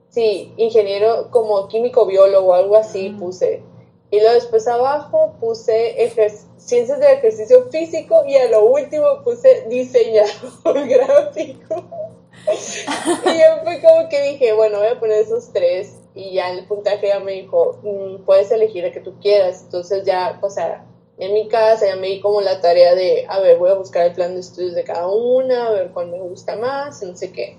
Sí, 0.09 0.55
ingeniero 0.57 1.31
como 1.31 1.69
químico 1.69 2.07
biólogo 2.07 2.55
algo 2.55 2.77
así 2.77 3.11
puse. 3.11 3.63
Y 4.11 4.21
luego 4.21 4.35
después 4.35 4.67
abajo 4.67 5.35
puse 5.39 6.11
ciencias 6.57 6.99
del 6.99 7.19
ejercicio 7.19 7.69
físico 7.71 8.25
y 8.27 8.37
a 8.37 8.49
lo 8.49 8.65
último 8.65 9.23
puse 9.23 9.67
diseñador 9.69 10.89
gráfico. 10.89 12.08
Y 12.53 13.39
yo 13.39 13.63
fue 13.65 13.81
como 13.81 14.09
que 14.09 14.23
dije, 14.31 14.53
bueno, 14.53 14.79
voy 14.79 14.89
a 14.89 14.99
poner 15.01 15.21
esos 15.21 15.53
tres 15.53 15.95
y 16.15 16.35
ya 16.35 16.51
el 16.51 16.67
puntaje 16.67 17.09
ya 17.09 17.21
me 17.21 17.33
dijo, 17.33 17.79
"Mm, 17.83 18.25
puedes 18.25 18.51
elegir 18.51 18.85
el 18.85 18.93
que 18.93 19.01
tú 19.01 19.15
quieras. 19.21 19.63
Entonces 19.63 20.05
ya, 20.05 20.39
o 20.43 20.51
sea, 20.51 20.85
en 21.19 21.33
mi 21.35 21.49
casa 21.49 21.87
ya 21.87 21.97
me 21.97 22.07
di 22.09 22.21
como 22.21 22.41
la 22.41 22.61
tarea 22.61 22.95
de, 22.95 23.27
a 23.29 23.41
ver, 23.41 23.59
voy 23.59 23.71
a 23.71 23.75
buscar 23.75 24.07
el 24.07 24.13
plan 24.13 24.35
de 24.35 24.41
estudios 24.41 24.75
de 24.75 24.85
cada 24.85 25.09
una, 25.09 25.67
a 25.67 25.71
ver 25.71 25.91
cuál 25.91 26.09
me 26.09 26.19
gusta 26.21 26.57
más, 26.57 27.03
no 27.03 27.17
sé 27.17 27.33
qué. 27.33 27.59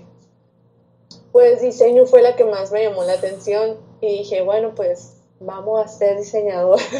Pues 1.32 1.60
diseño 1.60 2.06
fue 2.06 2.22
la 2.22 2.36
que 2.36 2.44
más 2.44 2.72
me 2.72 2.82
llamó 2.82 3.04
la 3.04 3.12
atención 3.12 3.76
y 4.00 4.18
dije, 4.18 4.42
bueno, 4.42 4.74
pues 4.74 5.14
vamos 5.38 5.84
a 5.84 5.88
ser 5.88 6.18
diseñador. 6.18 6.80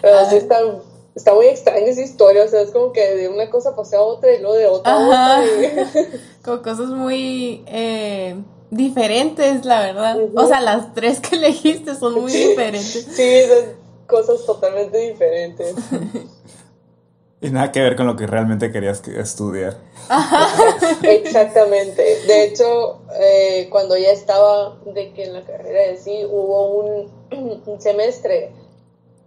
Pero 0.00 0.24
sí 0.30 0.36
está, 0.36 0.60
está 1.18 1.34
muy 1.34 1.46
extraña 1.46 1.86
esa 1.86 2.00
historia, 2.02 2.44
o 2.44 2.48
sea, 2.48 2.62
es 2.62 2.70
como 2.70 2.92
que 2.92 3.14
de 3.16 3.28
una 3.28 3.50
cosa 3.50 3.74
pasé 3.74 3.96
a 3.96 4.00
otra 4.00 4.32
y 4.32 4.38
luego 4.40 4.54
de 4.56 4.66
otra 4.66 4.92
Ajá. 4.96 5.36
a 5.36 5.40
otra. 5.42 5.62
y- 5.62 6.20
Con 6.44 6.62
cosas 6.62 6.86
muy 6.90 7.64
eh, 7.66 8.36
diferentes, 8.70 9.64
la 9.64 9.80
verdad. 9.80 10.16
O 10.34 10.46
sea, 10.46 10.60
las 10.60 10.94
tres 10.94 11.20
que 11.20 11.36
elegiste 11.36 11.94
son 11.96 12.14
muy 12.14 12.32
diferentes. 12.32 13.06
Sí, 13.10 13.42
son 13.48 13.74
cosas 14.06 14.46
totalmente 14.46 14.96
diferentes. 14.98 15.74
Y 17.40 17.50
nada 17.50 17.70
que 17.70 17.80
ver 17.80 17.94
con 17.94 18.08
lo 18.08 18.16
que 18.16 18.26
realmente 18.26 18.72
querías 18.72 19.00
que- 19.00 19.20
estudiar. 19.20 19.76
Exactamente. 21.02 22.02
De 22.26 22.44
hecho, 22.44 23.02
eh, 23.20 23.68
cuando 23.70 23.96
ya 23.96 24.10
estaba 24.10 24.76
de 24.86 25.12
que 25.12 25.22
en 25.24 25.34
la 25.34 25.42
carrera 25.42 25.82
de 25.92 25.96
sí, 25.98 26.24
hubo 26.28 26.80
un, 26.80 27.62
un 27.66 27.80
semestre 27.80 28.50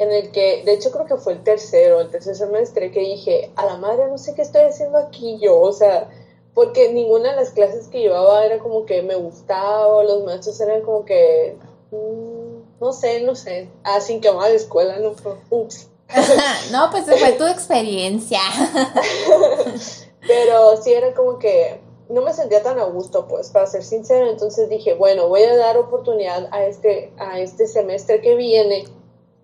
en 0.02 0.12
el 0.12 0.32
que, 0.32 0.64
de 0.66 0.74
hecho 0.74 0.92
creo 0.92 1.06
que 1.06 1.18
fue 1.18 1.34
el 1.34 1.44
tercero, 1.44 2.02
el 2.02 2.10
tercer 2.10 2.36
semestre, 2.36 2.92
que 2.92 3.02
dije, 3.02 3.52
a 3.56 3.66
la 3.66 3.78
madre, 3.78 4.08
no 4.08 4.18
sé 4.18 4.34
qué 4.34 4.42
estoy 4.42 4.64
haciendo 4.64 4.98
aquí 4.98 5.38
yo, 5.40 5.60
o 5.60 5.72
sea, 5.72 6.10
porque 6.56 6.92
ninguna 6.92 7.30
de 7.30 7.36
las 7.36 7.52
clases 7.52 7.88
que 7.88 8.00
llevaba 8.00 8.44
era 8.44 8.58
como 8.58 8.86
que 8.86 9.04
me 9.04 9.16
gustaba, 9.16 10.04
los 10.04 10.24
maestros 10.24 10.60
eran 10.60 10.82
como 10.82 11.06
que, 11.06 11.56
mm, 11.92 12.82
no 12.82 12.94
sé, 12.94 13.22
no 13.22 13.36
sé, 13.36 13.70
ah, 13.84 14.02
sin 14.02 14.22
que 14.22 14.32
la 14.32 14.50
escuela, 14.50 14.98
no 14.98 15.14
fue, 15.14 15.36
ups. 15.52 15.88
no, 16.72 16.90
pues 16.90 17.06
fue 17.06 17.34
tu 17.34 17.46
experiencia. 17.46 18.40
Pero 20.28 20.82
sí 20.82 20.94
era 20.94 21.14
como 21.14 21.38
que 21.38 21.80
no 22.10 22.22
me 22.22 22.34
sentía 22.34 22.62
tan 22.64 22.80
a 22.80 22.86
gusto, 22.86 23.28
pues, 23.28 23.50
para 23.50 23.68
ser 23.68 23.84
sincera. 23.84 24.30
Entonces 24.30 24.68
dije, 24.68 24.94
bueno, 24.96 25.30
voy 25.30 25.44
a 25.44 25.56
dar 25.56 25.78
oportunidad 25.78 26.50
a 26.52 26.66
este, 26.66 27.14
a 27.18 27.40
este 27.40 27.68
semestre 27.68 28.20
que 28.20 28.36
viene 28.36 28.86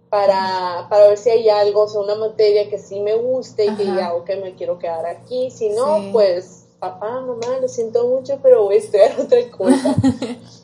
para, 0.10 0.88
para 0.90 1.08
ver 1.10 1.18
si 1.18 1.30
hay 1.30 1.50
algo, 1.50 1.82
o 1.84 1.88
sea, 1.88 2.02
una 2.02 2.16
materia 2.16 2.70
que 2.70 2.78
sí 2.80 3.00
me 3.00 3.16
guste 3.16 3.66
y 3.66 3.76
que 3.76 3.84
Ajá. 3.84 3.96
ya, 3.98 4.14
ok, 4.14 4.30
me 4.42 4.56
quiero 4.56 4.80
quedar 4.80 5.06
aquí. 5.06 5.52
Si 5.52 5.70
no, 5.70 5.98
Sí. 5.98 6.10
pues, 6.14 6.66
papá, 6.80 7.22
mamá, 7.22 7.58
lo 7.60 7.68
siento 7.68 8.08
mucho, 8.08 8.40
pero 8.42 8.64
voy 8.64 8.76
a 8.76 8.78
estudiar 8.78 9.12
otra 9.20 9.40
cosa. 9.52 9.96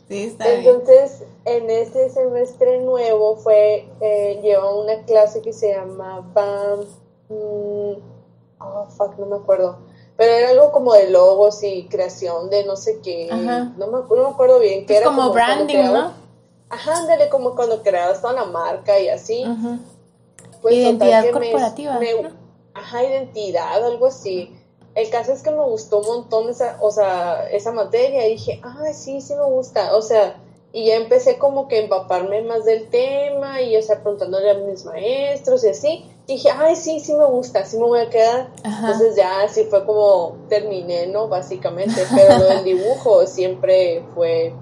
Sí, 0.10 0.26
está 0.26 0.48
bien. 0.50 0.76
Entonces, 0.76 1.24
en 1.46 1.70
este 1.72 2.10
semestre 2.10 2.82
nuevo 2.82 3.38
fue, 3.38 3.88
eh, 4.02 4.40
lleva 4.44 4.76
una 4.76 5.02
clase 5.06 5.42
que 5.42 5.54
se 5.54 5.74
llamaba, 5.74 6.76
mm, 7.30 7.94
oh, 8.60 8.86
fuck, 8.96 9.18
no 9.18 9.26
me 9.26 9.38
acuerdo, 9.38 9.78
pero 10.18 10.32
era 10.34 10.50
algo 10.50 10.72
como 10.72 10.94
de 10.94 11.10
logos 11.10 11.64
y 11.64 11.88
creación 11.88 12.50
de 12.50 12.66
no 12.66 12.76
sé 12.76 13.00
qué, 13.02 13.28
no 13.32 13.88
me, 13.88 13.98
no 14.08 14.24
me 14.24 14.30
acuerdo 14.30 14.60
bien, 14.60 14.86
que 14.86 14.94
Es 14.94 15.02
era 15.02 15.10
como 15.10 15.32
branding, 15.32 15.86
¿no? 15.86 16.12
Ajá, 16.74 16.98
ándale, 16.98 17.30
como 17.30 17.56
cuando 17.56 17.82
creabas 17.84 18.22
toda 18.22 18.34
la 18.34 18.46
marca 18.46 19.00
y 19.00 19.10
así. 19.10 19.44
Pues, 20.62 20.76
total 20.76 21.08
Identidad 21.10 21.24
me- 21.26 21.32
corporativa, 21.32 22.00
me- 22.00 22.22
¿no? 22.24 22.30
Ajá, 22.74 23.04
identidad, 23.04 23.84
algo 23.86 24.08
así. 24.08 24.56
El 24.96 25.10
caso 25.10 25.32
es 25.34 25.42
que 25.44 25.52
me 25.52 25.64
gustó 25.64 26.00
un 26.00 26.06
montón 26.08 26.50
esa, 26.50 26.78
o 26.82 26.92
sea, 26.92 27.48
esa 27.52 27.72
materia 27.72 28.28
y 28.28 28.32
dije, 28.34 28.62
ay, 28.64 28.94
sí, 28.94 29.22
sí 29.22 29.34
me 29.36 29.46
gusta. 29.46 29.96
O 29.96 30.02
sea, 30.02 30.38
y 30.72 30.86
ya 30.88 30.96
empecé 30.96 31.38
como 31.38 31.68
que 31.68 31.78
a 31.78 31.82
empaparme 31.82 32.42
más 32.44 32.66
del 32.66 32.90
tema 32.90 33.62
y, 33.62 33.76
o 33.78 33.82
sea, 33.82 34.02
preguntándole 34.02 34.50
a 34.52 34.54
mis 34.56 34.86
maestros 34.86 35.64
y 35.64 35.70
así. 35.70 36.06
Y 36.26 36.34
dije, 36.34 36.50
ay, 36.52 36.76
sí, 36.76 37.00
sí 37.00 37.14
me 37.14 37.26
gusta, 37.26 37.66
sí 37.66 37.78
me 37.78 37.84
voy 37.86 38.00
a 38.00 38.10
quedar. 38.10 38.50
Ajá. 38.64 38.88
Entonces 38.88 39.16
ya 39.16 39.42
así 39.42 39.66
fue 39.66 39.86
como 39.86 40.38
terminé, 40.50 41.08
¿no? 41.08 41.28
Básicamente. 41.28 42.04
Pero 42.16 42.44
del 42.46 42.64
dibujo 42.64 43.26
siempre 43.28 44.04
fue 44.16 44.54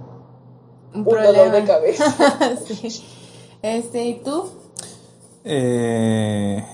Un 0.94 1.00
un 1.02 1.06
dolor 1.06 1.52
de 1.52 1.64
cabeza. 1.64 2.16
sí. 2.68 3.04
Este, 3.62 4.06
¿y 4.06 4.16
tú? 4.24 4.50
Eh, 5.44 6.66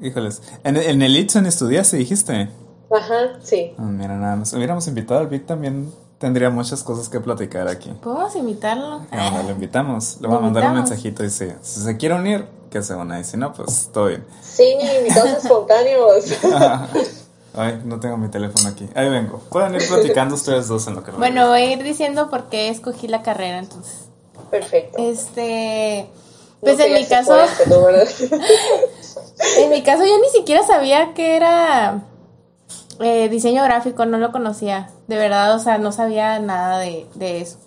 híjoles. 0.00 0.42
¿En, 0.64 0.76
en 0.76 1.02
el 1.02 1.16
Itson 1.16 1.46
estudiaste, 1.46 1.96
dijiste? 1.96 2.48
Ajá, 2.90 3.38
sí. 3.42 3.74
Ah, 3.78 3.82
mira, 3.82 4.16
nada 4.16 4.36
más. 4.36 4.52
Hubiéramos 4.52 4.86
invitado 4.88 5.20
al 5.20 5.28
Vic 5.28 5.46
también. 5.46 5.92
Tendría 6.18 6.48
muchas 6.48 6.82
cosas 6.82 7.08
que 7.08 7.20
platicar 7.20 7.68
aquí. 7.68 7.90
¿Podemos 8.02 8.34
invitarlo? 8.36 9.02
Ah, 9.10 9.30
bueno, 9.30 9.48
lo 9.48 9.50
invitamos. 9.54 10.18
Le 10.20 10.28
voy 10.28 10.38
a 10.38 10.40
mandar 10.40 10.64
un 10.64 10.70
invitamos. 10.70 10.90
mensajito 10.90 11.24
y 11.24 11.30
si, 11.30 11.46
si 11.60 11.80
se 11.80 11.96
quiere 11.96 12.14
unir, 12.14 12.46
que 12.70 12.82
se 12.82 12.94
una. 12.94 13.20
Y 13.20 13.24
si 13.24 13.36
no, 13.36 13.52
pues 13.52 13.90
todo 13.92 14.06
bien. 14.06 14.24
Sí, 14.42 14.76
invitados 14.98 15.30
espontáneos. 15.42 16.24
Ay, 17.56 17.80
no 17.84 18.00
tengo 18.00 18.16
mi 18.16 18.28
teléfono 18.28 18.68
aquí. 18.68 18.88
Ahí 18.94 19.08
vengo. 19.08 19.38
Pueden 19.50 19.74
ir 19.74 19.86
platicando 19.86 20.34
ustedes 20.34 20.68
dos 20.68 20.86
en 20.88 20.96
lo 20.96 21.04
que 21.04 21.12
Bueno, 21.12 21.48
voy 21.48 21.60
a 21.60 21.72
ir 21.72 21.82
diciendo 21.82 22.28
por 22.28 22.48
qué 22.48 22.68
escogí 22.68 23.06
la 23.06 23.22
carrera 23.22 23.58
entonces. 23.58 24.08
Perfecto. 24.50 24.98
Este, 24.98 26.08
pues 26.60 26.80
en 26.80 26.94
mi 26.94 27.06
caso, 27.06 27.36
en 29.58 29.70
mi 29.70 29.82
caso 29.82 30.04
yo 30.04 30.18
ni 30.20 30.28
siquiera 30.30 30.66
sabía 30.66 31.14
que 31.14 31.36
era 31.36 32.02
eh, 33.00 33.28
diseño 33.28 33.62
gráfico, 33.64 34.06
no 34.06 34.18
lo 34.18 34.32
conocía, 34.32 34.90
de 35.06 35.16
verdad, 35.16 35.54
o 35.54 35.58
sea, 35.58 35.78
no 35.78 35.92
sabía 35.92 36.38
nada 36.38 36.78
de, 36.78 37.06
de 37.14 37.40
eso. 37.40 37.58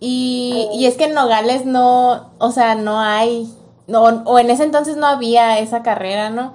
Y, 0.00 0.68
y 0.74 0.86
es 0.86 0.96
que 0.96 1.04
en 1.04 1.14
Nogales 1.14 1.66
no, 1.66 2.30
o 2.38 2.52
sea, 2.52 2.74
no 2.74 3.00
hay, 3.00 3.52
no, 3.86 4.02
o 4.02 4.38
en 4.38 4.50
ese 4.50 4.64
entonces 4.64 4.96
no 4.96 5.06
había 5.06 5.58
esa 5.58 5.82
carrera, 5.82 6.30
¿no? 6.30 6.52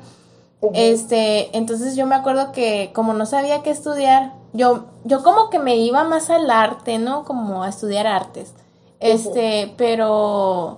Este, 0.74 1.56
entonces 1.58 1.96
yo 1.96 2.06
me 2.06 2.16
acuerdo 2.16 2.52
que 2.52 2.92
como 2.94 3.14
no 3.14 3.26
sabía 3.26 3.64
qué 3.64 3.72
estudiar, 3.72 4.34
yo, 4.54 4.86
yo 5.04 5.24
como 5.24 5.50
que 5.50 5.60
me 5.60 5.78
iba 5.78 6.04
más 6.04 6.30
al 6.30 6.50
arte, 6.52 7.00
¿no? 7.00 7.26
Como 7.26 7.64
a 7.64 7.70
estudiar 7.70 8.06
artes. 8.06 8.54
Este, 9.00 9.74
pero 9.78 10.78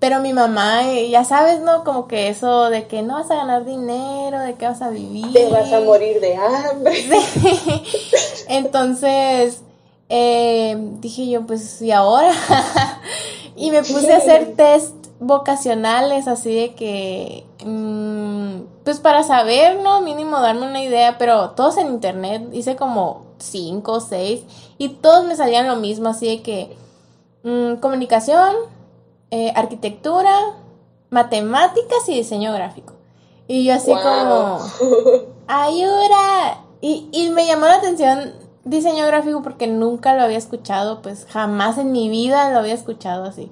pero 0.00 0.20
mi 0.20 0.32
mamá, 0.32 0.90
eh, 0.90 1.10
ya 1.10 1.24
sabes, 1.24 1.60
¿no? 1.60 1.84
Como 1.84 2.08
que 2.08 2.28
eso 2.28 2.70
de 2.70 2.86
que 2.86 3.02
no 3.02 3.14
vas 3.14 3.30
a 3.30 3.36
ganar 3.36 3.66
dinero, 3.66 4.40
de 4.40 4.54
que 4.54 4.66
vas 4.66 4.80
a 4.80 4.88
vivir. 4.88 5.30
Te 5.32 5.48
vas 5.50 5.70
a 5.72 5.80
morir 5.80 6.20
de 6.20 6.36
hambre. 6.36 6.94
Entonces, 8.48 9.60
eh, 10.08 10.74
dije 11.00 11.28
yo, 11.28 11.46
pues, 11.46 11.82
¿y 11.82 11.92
ahora? 11.92 12.32
y 13.56 13.70
me 13.70 13.82
puse 13.82 14.10
a 14.12 14.16
hacer 14.16 14.54
test 14.56 14.99
vocacionales, 15.20 16.26
así 16.26 16.52
de 16.54 16.74
que, 16.74 17.46
mm, 17.64 18.82
pues 18.84 19.00
para 19.00 19.22
saber, 19.22 19.80
¿no? 19.80 20.00
Mínimo 20.00 20.40
darme 20.40 20.66
una 20.66 20.82
idea, 20.82 21.18
pero 21.18 21.50
todos 21.50 21.76
en 21.76 21.88
internet, 21.88 22.48
hice 22.52 22.74
como 22.74 23.26
cinco 23.38 23.92
o 23.92 24.00
seis, 24.00 24.42
y 24.78 24.88
todos 24.88 25.26
me 25.26 25.36
salían 25.36 25.68
lo 25.68 25.76
mismo, 25.76 26.08
así 26.08 26.26
de 26.26 26.42
que 26.42 26.76
mm, 27.44 27.76
comunicación, 27.76 28.54
eh, 29.30 29.52
arquitectura, 29.54 30.34
matemáticas 31.10 32.08
y 32.08 32.14
diseño 32.14 32.52
gráfico. 32.52 32.94
Y 33.46 33.64
yo 33.64 33.74
así 33.74 33.92
como, 33.92 34.60
ayuda. 35.46 36.64
Y, 36.80 37.08
y 37.12 37.30
me 37.30 37.46
llamó 37.46 37.66
la 37.66 37.74
atención 37.74 38.32
diseño 38.64 39.06
gráfico 39.06 39.42
porque 39.42 39.66
nunca 39.66 40.14
lo 40.14 40.22
había 40.22 40.38
escuchado, 40.38 41.02
pues 41.02 41.26
jamás 41.28 41.76
en 41.78 41.92
mi 41.92 42.08
vida 42.08 42.50
lo 42.52 42.58
había 42.58 42.74
escuchado 42.74 43.24
así. 43.24 43.50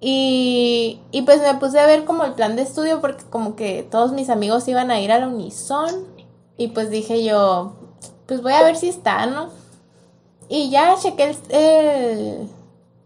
Y, 0.00 1.00
y 1.10 1.22
pues 1.22 1.40
me 1.40 1.54
puse 1.54 1.80
a 1.80 1.86
ver 1.86 2.04
como 2.04 2.24
el 2.24 2.34
plan 2.34 2.54
de 2.54 2.62
estudio 2.62 3.00
porque 3.00 3.24
como 3.30 3.56
que 3.56 3.82
todos 3.82 4.12
mis 4.12 4.30
amigos 4.30 4.68
iban 4.68 4.90
a 4.90 5.00
ir 5.00 5.10
a 5.10 5.18
la 5.18 5.26
Unison 5.26 6.06
y 6.56 6.68
pues 6.68 6.90
dije 6.90 7.24
yo, 7.24 7.72
pues 8.26 8.42
voy 8.42 8.52
a 8.52 8.62
ver 8.62 8.76
si 8.76 8.88
está, 8.88 9.26
¿no? 9.26 9.50
Y 10.48 10.70
ya 10.70 10.94
chequé 11.00 11.36
el, 11.50 12.48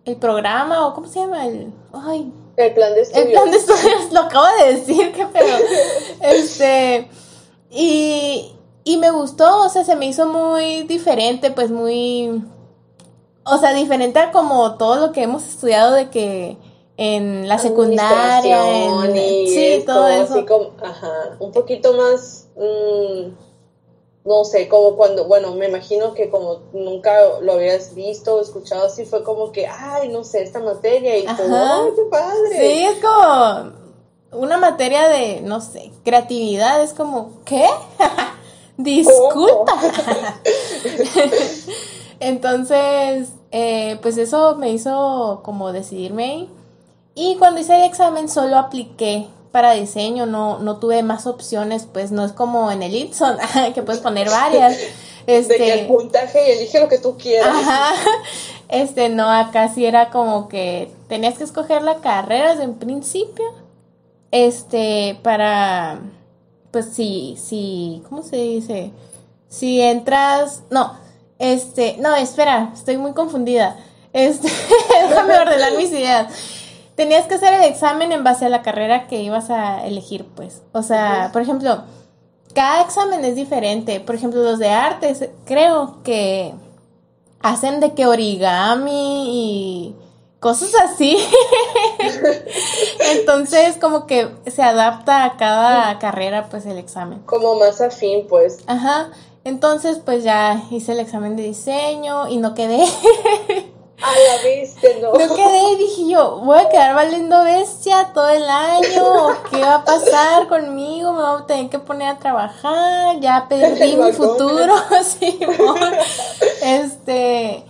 el 0.04 0.16
programa 0.16 0.86
o 0.86 0.94
cómo 0.94 1.06
se 1.06 1.20
llama 1.20 1.46
el 1.46 1.72
ay 1.92 2.32
el 2.56 2.74
plan 2.74 2.92
de 2.94 3.02
estudios 3.02 3.26
el 3.26 3.32
plan 3.32 3.50
de 3.50 3.56
estudios 3.56 4.12
lo 4.12 4.20
acabo 4.20 4.46
de 4.58 4.74
decir 4.74 5.12
qué 5.12 5.26
pedo 5.26 5.56
este 6.20 7.08
y 7.70 8.52
y 8.84 8.96
me 8.96 9.10
gustó 9.10 9.62
o 9.62 9.68
sea 9.68 9.84
se 9.84 9.96
me 9.96 10.06
hizo 10.06 10.26
muy 10.26 10.82
diferente 10.82 11.50
pues 11.50 11.70
muy 11.70 12.42
o 13.44 13.58
sea 13.58 13.72
diferente 13.74 14.18
a 14.18 14.32
como 14.32 14.76
todo 14.76 14.96
lo 14.96 15.12
que 15.12 15.22
hemos 15.22 15.46
estudiado 15.46 15.92
de 15.92 16.10
que 16.10 16.56
en 16.96 17.48
la 17.48 17.58
secundaria 17.58 19.04
en, 19.04 19.48
sí 19.48 19.82
todo 19.86 20.08
eso 20.08 20.34
así 20.34 20.44
como, 20.44 20.72
ajá 20.82 21.36
un 21.40 21.50
poquito 21.52 21.94
más 21.94 22.48
mmm, 22.56 23.32
no 24.24 24.44
sé, 24.44 24.68
como 24.68 24.96
cuando, 24.96 25.24
bueno, 25.24 25.54
me 25.54 25.68
imagino 25.68 26.14
que 26.14 26.30
como 26.30 26.60
nunca 26.72 27.40
lo 27.40 27.54
habías 27.54 27.94
visto 27.94 28.36
o 28.36 28.40
escuchado 28.40 28.86
así, 28.86 29.04
fue 29.04 29.24
como 29.24 29.50
que, 29.50 29.66
ay, 29.66 30.08
no 30.08 30.22
sé, 30.22 30.42
esta 30.42 30.60
materia 30.60 31.18
y 31.18 31.24
todo, 31.24 31.56
ay, 31.56 31.90
qué 31.96 32.02
padre. 32.04 32.50
Sí, 32.56 32.84
es 32.84 32.98
como 33.02 33.72
una 34.32 34.58
materia 34.58 35.08
de, 35.08 35.40
no 35.40 35.60
sé, 35.60 35.90
creatividad, 36.04 36.82
es 36.82 36.92
como, 36.92 37.40
¿qué? 37.44 37.66
Disculpa. 38.76 39.76
Entonces, 42.20 43.30
eh, 43.50 43.98
pues 44.02 44.16
eso 44.18 44.54
me 44.56 44.70
hizo 44.70 45.40
como 45.44 45.72
decidirme. 45.72 46.48
Y 47.14 47.36
cuando 47.36 47.60
hice 47.60 47.76
el 47.76 47.84
examen 47.84 48.28
solo 48.28 48.56
apliqué 48.56 49.26
para 49.50 49.72
diseño, 49.72 50.26
no, 50.26 50.58
no 50.58 50.78
tuve 50.78 51.02
más 51.02 51.26
opciones, 51.26 51.86
pues 51.92 52.10
no 52.10 52.24
es 52.24 52.32
como 52.32 52.70
en 52.70 52.82
el 52.82 52.94
Ipson, 52.94 53.36
que 53.74 53.82
puedes 53.82 54.00
poner 54.00 54.30
varias. 54.30 54.78
Este, 55.26 55.52
de 55.58 55.58
que 55.58 55.72
el 55.72 55.86
puntaje 55.86 56.48
y 56.48 56.58
elige 56.58 56.80
lo 56.80 56.88
que 56.88 56.98
tú 56.98 57.16
quieras. 57.16 57.48
Ajá. 57.48 57.94
Este, 58.68 59.10
no, 59.10 59.30
acá 59.30 59.68
sí 59.68 59.84
era 59.84 60.08
como 60.08 60.48
que 60.48 60.90
tenías 61.06 61.36
que 61.36 61.44
escoger 61.44 61.82
la 61.82 61.96
carrera 61.96 62.52
desde 62.52 62.66
un 62.66 62.78
principio. 62.78 63.44
Este, 64.30 65.18
para, 65.22 66.00
pues 66.70 66.86
sí, 66.86 67.36
sí, 67.38 68.02
¿cómo 68.08 68.22
se 68.22 68.36
dice? 68.36 68.90
Si 69.50 69.82
entras, 69.82 70.62
no, 70.70 70.96
este, 71.38 71.98
no, 71.98 72.16
espera, 72.16 72.70
estoy 72.72 72.96
muy 72.96 73.12
confundida. 73.12 73.76
Este, 74.14 74.48
déjame 74.88 75.38
ordenar 75.38 75.76
mis 75.76 75.90
ideas 75.90 76.61
tenías 76.94 77.26
que 77.26 77.34
hacer 77.34 77.54
el 77.54 77.64
examen 77.64 78.12
en 78.12 78.24
base 78.24 78.46
a 78.46 78.48
la 78.48 78.62
carrera 78.62 79.06
que 79.06 79.22
ibas 79.22 79.50
a 79.50 79.86
elegir, 79.86 80.26
pues. 80.34 80.62
O 80.72 80.82
sea, 80.82 81.30
por 81.32 81.42
ejemplo, 81.42 81.84
cada 82.54 82.82
examen 82.82 83.24
es 83.24 83.34
diferente. 83.34 84.00
Por 84.00 84.14
ejemplo, 84.14 84.42
los 84.42 84.58
de 84.58 84.70
artes, 84.70 85.28
creo 85.44 86.02
que 86.02 86.54
hacen 87.40 87.80
de 87.80 87.94
que 87.94 88.06
origami 88.06 89.26
y 89.28 89.96
cosas 90.40 90.74
así. 90.74 91.16
Entonces, 93.12 93.76
como 93.80 94.06
que 94.06 94.28
se 94.46 94.62
adapta 94.62 95.24
a 95.24 95.36
cada 95.36 95.98
carrera, 95.98 96.48
pues, 96.50 96.66
el 96.66 96.78
examen. 96.78 97.20
Como 97.20 97.54
más 97.56 97.80
afín, 97.80 98.26
pues. 98.28 98.58
Ajá. 98.66 99.10
Entonces, 99.44 99.98
pues 100.04 100.22
ya 100.22 100.62
hice 100.70 100.92
el 100.92 101.00
examen 101.00 101.34
de 101.34 101.42
diseño 101.42 102.28
y 102.28 102.36
no 102.36 102.54
quedé. 102.54 102.84
A 104.02 104.10
la 104.10 104.42
viste, 104.48 104.98
no. 105.00 105.12
No 105.12 105.34
quedé, 105.34 105.76
dije 105.76 106.08
yo, 106.08 106.38
voy 106.38 106.58
a 106.58 106.68
quedar 106.68 106.94
valiendo 106.94 107.44
bestia 107.44 108.10
todo 108.12 108.28
el 108.30 108.48
año, 108.48 109.28
¿qué 109.48 109.60
va 109.60 109.76
a 109.76 109.84
pasar 109.84 110.48
conmigo? 110.48 111.12
Me 111.12 111.22
voy 111.22 111.42
a 111.42 111.46
tener 111.46 111.70
que 111.70 111.78
poner 111.78 112.08
a 112.08 112.18
trabajar, 112.18 113.20
ya 113.20 113.46
perdí 113.48 113.96
mi 113.96 114.12
futuro, 114.12 114.74
sí, 115.04 115.38
este, 116.62 117.64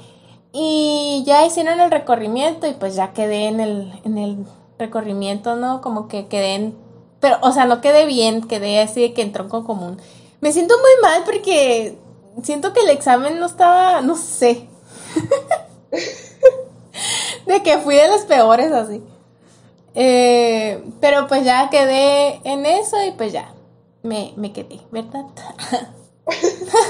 y 0.53 1.23
ya 1.27 1.45
hicieron 1.45 1.81
el 1.81 1.91
recorrimiento 1.91 2.67
y 2.67 2.73
pues 2.73 2.95
ya 2.95 3.13
quedé 3.13 3.49
en 3.49 3.61
el, 3.61 4.01
en 4.05 4.17
el 4.17 4.47
recorrimiento, 4.79 5.57
¿no? 5.57 5.83
Como 5.83 6.09
que 6.09 6.29
quedé 6.29 6.55
en, 6.55 6.77
pero, 7.21 7.39
o 7.43 7.53
sea, 7.53 7.67
no 7.67 7.83
quedé 7.83 8.07
bien, 8.07 8.43
quedé 8.49 8.81
así 8.81 9.03
de 9.03 9.13
que 9.13 9.21
en 9.21 9.33
tronco 9.33 9.65
común. 9.65 10.01
Me 10.41 10.51
siento 10.53 10.75
muy 10.79 11.03
mal 11.03 11.23
porque 11.25 11.99
siento 12.43 12.73
que 12.73 12.81
el 12.81 12.89
examen 12.89 13.39
no 13.39 13.47
estaba, 13.47 14.01
no 14.01 14.17
sé. 14.17 14.67
de 17.47 17.63
que 17.63 17.79
fui 17.79 17.95
de 17.95 18.09
los 18.09 18.23
peores 18.23 18.73
así. 18.73 19.03
Eh, 19.95 20.83
pero 21.01 21.27
pues 21.27 21.45
ya 21.45 21.69
quedé 21.71 22.41
en 22.45 22.65
eso 22.65 22.97
y 23.05 23.13
pues 23.13 23.33
ya 23.33 23.53
me, 24.03 24.33
me 24.37 24.53
quedé, 24.53 24.81
¿verdad? 24.91 25.27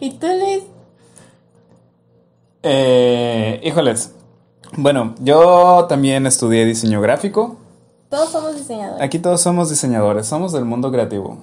¿Y 0.00 0.10
tú, 0.12 0.26
Luis? 0.26 0.64
Eh, 2.62 3.60
híjoles. 3.62 4.12
Bueno, 4.76 5.14
yo 5.20 5.86
también 5.88 6.26
estudié 6.26 6.64
diseño 6.64 7.00
gráfico. 7.00 7.56
Todos 8.08 8.30
somos 8.30 8.56
diseñadores. 8.56 9.02
Aquí 9.02 9.18
todos 9.18 9.40
somos 9.40 9.70
diseñadores, 9.70 10.26
somos 10.26 10.52
del 10.52 10.64
mundo 10.64 10.90
creativo. 10.90 11.38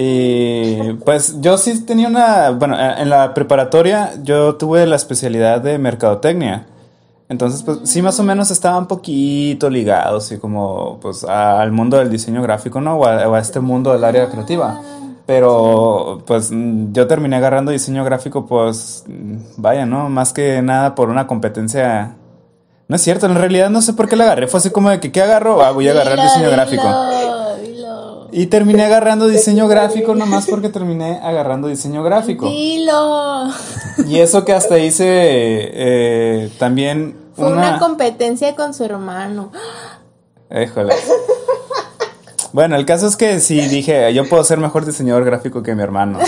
Y 0.00 0.92
pues 1.04 1.40
yo 1.40 1.58
sí 1.58 1.84
tenía 1.84 2.06
una, 2.06 2.50
bueno, 2.50 2.76
en 2.78 3.10
la 3.10 3.34
preparatoria 3.34 4.12
yo 4.22 4.54
tuve 4.54 4.86
la 4.86 4.94
especialidad 4.94 5.60
de 5.60 5.76
mercadotecnia. 5.76 6.68
Entonces, 7.28 7.64
pues 7.64 7.80
sí, 7.82 8.00
más 8.00 8.20
o 8.20 8.22
menos 8.22 8.52
estaba 8.52 8.78
un 8.78 8.86
poquito 8.86 9.68
ligado, 9.68 10.18
así 10.18 10.38
como, 10.38 11.00
pues, 11.00 11.24
al 11.24 11.72
mundo 11.72 11.96
del 11.96 12.10
diseño 12.10 12.40
gráfico, 12.42 12.80
¿no? 12.80 12.96
O 12.96 13.06
a, 13.06 13.40
este 13.40 13.58
mundo 13.58 13.92
del 13.92 14.04
área 14.04 14.30
creativa. 14.30 14.80
Pero, 15.26 16.22
pues, 16.28 16.52
yo 16.52 17.08
terminé 17.08 17.34
agarrando 17.34 17.72
diseño 17.72 18.04
gráfico, 18.04 18.46
pues, 18.46 19.04
vaya, 19.56 19.84
¿no? 19.84 20.08
Más 20.08 20.32
que 20.32 20.62
nada 20.62 20.94
por 20.94 21.10
una 21.10 21.26
competencia. 21.26 22.14
No 22.86 22.94
es 22.94 23.02
cierto, 23.02 23.26
en 23.26 23.34
realidad 23.34 23.68
no 23.68 23.82
sé 23.82 23.94
por 23.94 24.08
qué 24.08 24.14
la 24.14 24.24
agarré. 24.24 24.46
Fue 24.46 24.58
así 24.58 24.70
como 24.70 24.90
de 24.90 25.00
que, 25.00 25.10
¿qué 25.10 25.22
agarro? 25.22 25.60
Ah, 25.60 25.72
voy 25.72 25.88
a 25.88 25.90
agarrar 25.90 26.20
diseño 26.22 26.52
gráfico. 26.52 26.84
Y 28.30 28.46
terminé 28.46 28.84
agarrando 28.84 29.26
diseño 29.26 29.68
gráfico 29.68 30.14
nomás 30.14 30.46
porque 30.46 30.68
terminé 30.68 31.18
agarrando 31.22 31.68
diseño 31.68 32.02
gráfico. 32.02 32.46
Dilo. 32.46 33.48
Y 34.06 34.18
eso 34.18 34.44
que 34.44 34.52
hasta 34.52 34.78
hice 34.78 35.06
eh, 35.08 36.50
también 36.58 37.16
Fue 37.34 37.50
una... 37.50 37.78
competencia 37.78 38.54
con 38.54 38.74
su 38.74 38.84
hermano. 38.84 39.50
Híjole. 40.50 40.94
Bueno, 42.52 42.76
el 42.76 42.86
caso 42.86 43.06
es 43.06 43.16
que 43.16 43.40
sí 43.40 43.60
dije, 43.68 44.12
yo 44.14 44.28
puedo 44.28 44.42
ser 44.44 44.58
mejor 44.58 44.84
diseñador 44.86 45.24
gráfico 45.24 45.62
que 45.62 45.74
mi 45.74 45.82
hermano. 45.82 46.18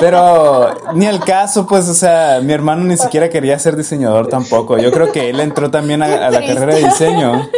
Pero 0.00 0.74
ni 0.94 1.06
el 1.06 1.20
caso, 1.20 1.66
pues, 1.66 1.88
o 1.88 1.94
sea, 1.94 2.40
mi 2.42 2.52
hermano 2.52 2.84
ni 2.84 2.96
siquiera 2.96 3.28
quería 3.30 3.58
ser 3.58 3.76
diseñador 3.76 4.28
tampoco. 4.28 4.78
Yo 4.78 4.90
creo 4.90 5.12
que 5.12 5.30
él 5.30 5.40
entró 5.40 5.70
también 5.70 6.02
a, 6.02 6.26
a 6.26 6.30
la 6.30 6.40
carrera 6.40 6.74
de 6.74 6.84
diseño. 6.84 7.48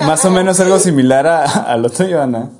Más 0.00 0.24
o 0.24 0.30
menos 0.30 0.58
algo 0.60 0.78
similar 0.78 1.26
a, 1.26 1.44
a 1.44 1.76
lo 1.76 1.90
tuyo, 1.90 2.22
Ana. 2.22 2.50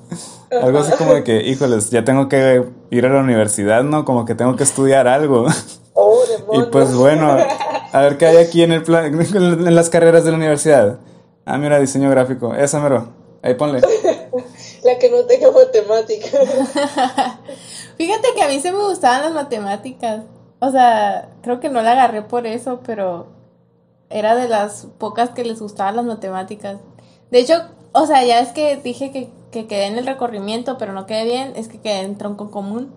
Algo 0.51 0.79
así 0.79 0.93
como 0.97 1.15
de 1.15 1.25
que, 1.25 1.43
híjoles, 1.43 1.91
ya 1.91 2.05
tengo 2.05 2.29
que 2.29 2.65
ir 2.91 3.07
a 3.07 3.09
la 3.11 3.21
universidad, 3.21 3.83
¿no? 3.83 4.05
Como 4.05 4.25
que 4.25 4.35
tengo 4.35 4.57
que 4.57 4.63
estudiar 4.63 5.09
algo. 5.09 5.47
Oh, 5.95 6.19
Y 6.53 6.63
pues 6.71 6.95
bueno, 6.95 7.37
a 7.93 8.01
ver 8.01 8.17
qué 8.17 8.27
hay 8.27 8.37
aquí 8.39 8.63
en 8.63 8.73
el 8.73 8.83
plan, 8.83 9.07
en 9.07 9.75
las 9.75 9.91
carreras 9.91 10.25
de 10.25 10.31
la 10.31 10.37
universidad. 10.37 10.99
Ah, 11.45 11.59
mira, 11.59 11.79
diseño 11.79 12.11
gráfico. 12.11 12.55
Esa 12.55 12.81
mero. 12.81 13.09
Ahí 13.43 13.55
ponle. 13.55 13.81
La 14.85 14.99
que 14.99 15.11
no 15.11 15.25
tenga 15.25 15.51
matemática. 15.51 16.29
Fíjate 17.97 18.29
que 18.35 18.43
a 18.43 18.49
mí 18.49 18.61
sí 18.61 18.71
me 18.71 18.79
gustaban 18.79 19.23
las 19.23 19.33
matemáticas. 19.33 20.25
O 20.61 20.71
sea, 20.71 21.31
creo 21.43 21.59
que 21.59 21.69
no 21.69 21.83
la 21.83 21.93
agarré 21.93 22.23
por 22.23 22.47
eso, 22.47 22.81
pero 22.85 23.27
era 24.11 24.35
de 24.37 24.49
las 24.49 24.87
pocas 24.99 25.31
que 25.31 25.45
les 25.45 25.61
gustaban 25.61 25.97
las 25.97 26.05
matemáticas. 26.05 26.79
De 27.31 27.41
hecho, 27.41 27.55
o 27.93 28.07
sea, 28.07 28.25
ya 28.25 28.41
es 28.41 28.51
que 28.51 28.77
dije 28.77 29.11
que, 29.11 29.31
que 29.51 29.67
quedé 29.67 29.87
en 29.87 29.99
el 29.99 30.07
recorrimiento, 30.07 30.77
pero 30.79 30.93
no 30.93 31.07
quedé 31.07 31.25
bien, 31.25 31.53
es 31.57 31.69
que 31.69 31.81
quedé 31.81 32.01
en 32.01 32.17
tronco 32.19 32.51
común. 32.51 32.93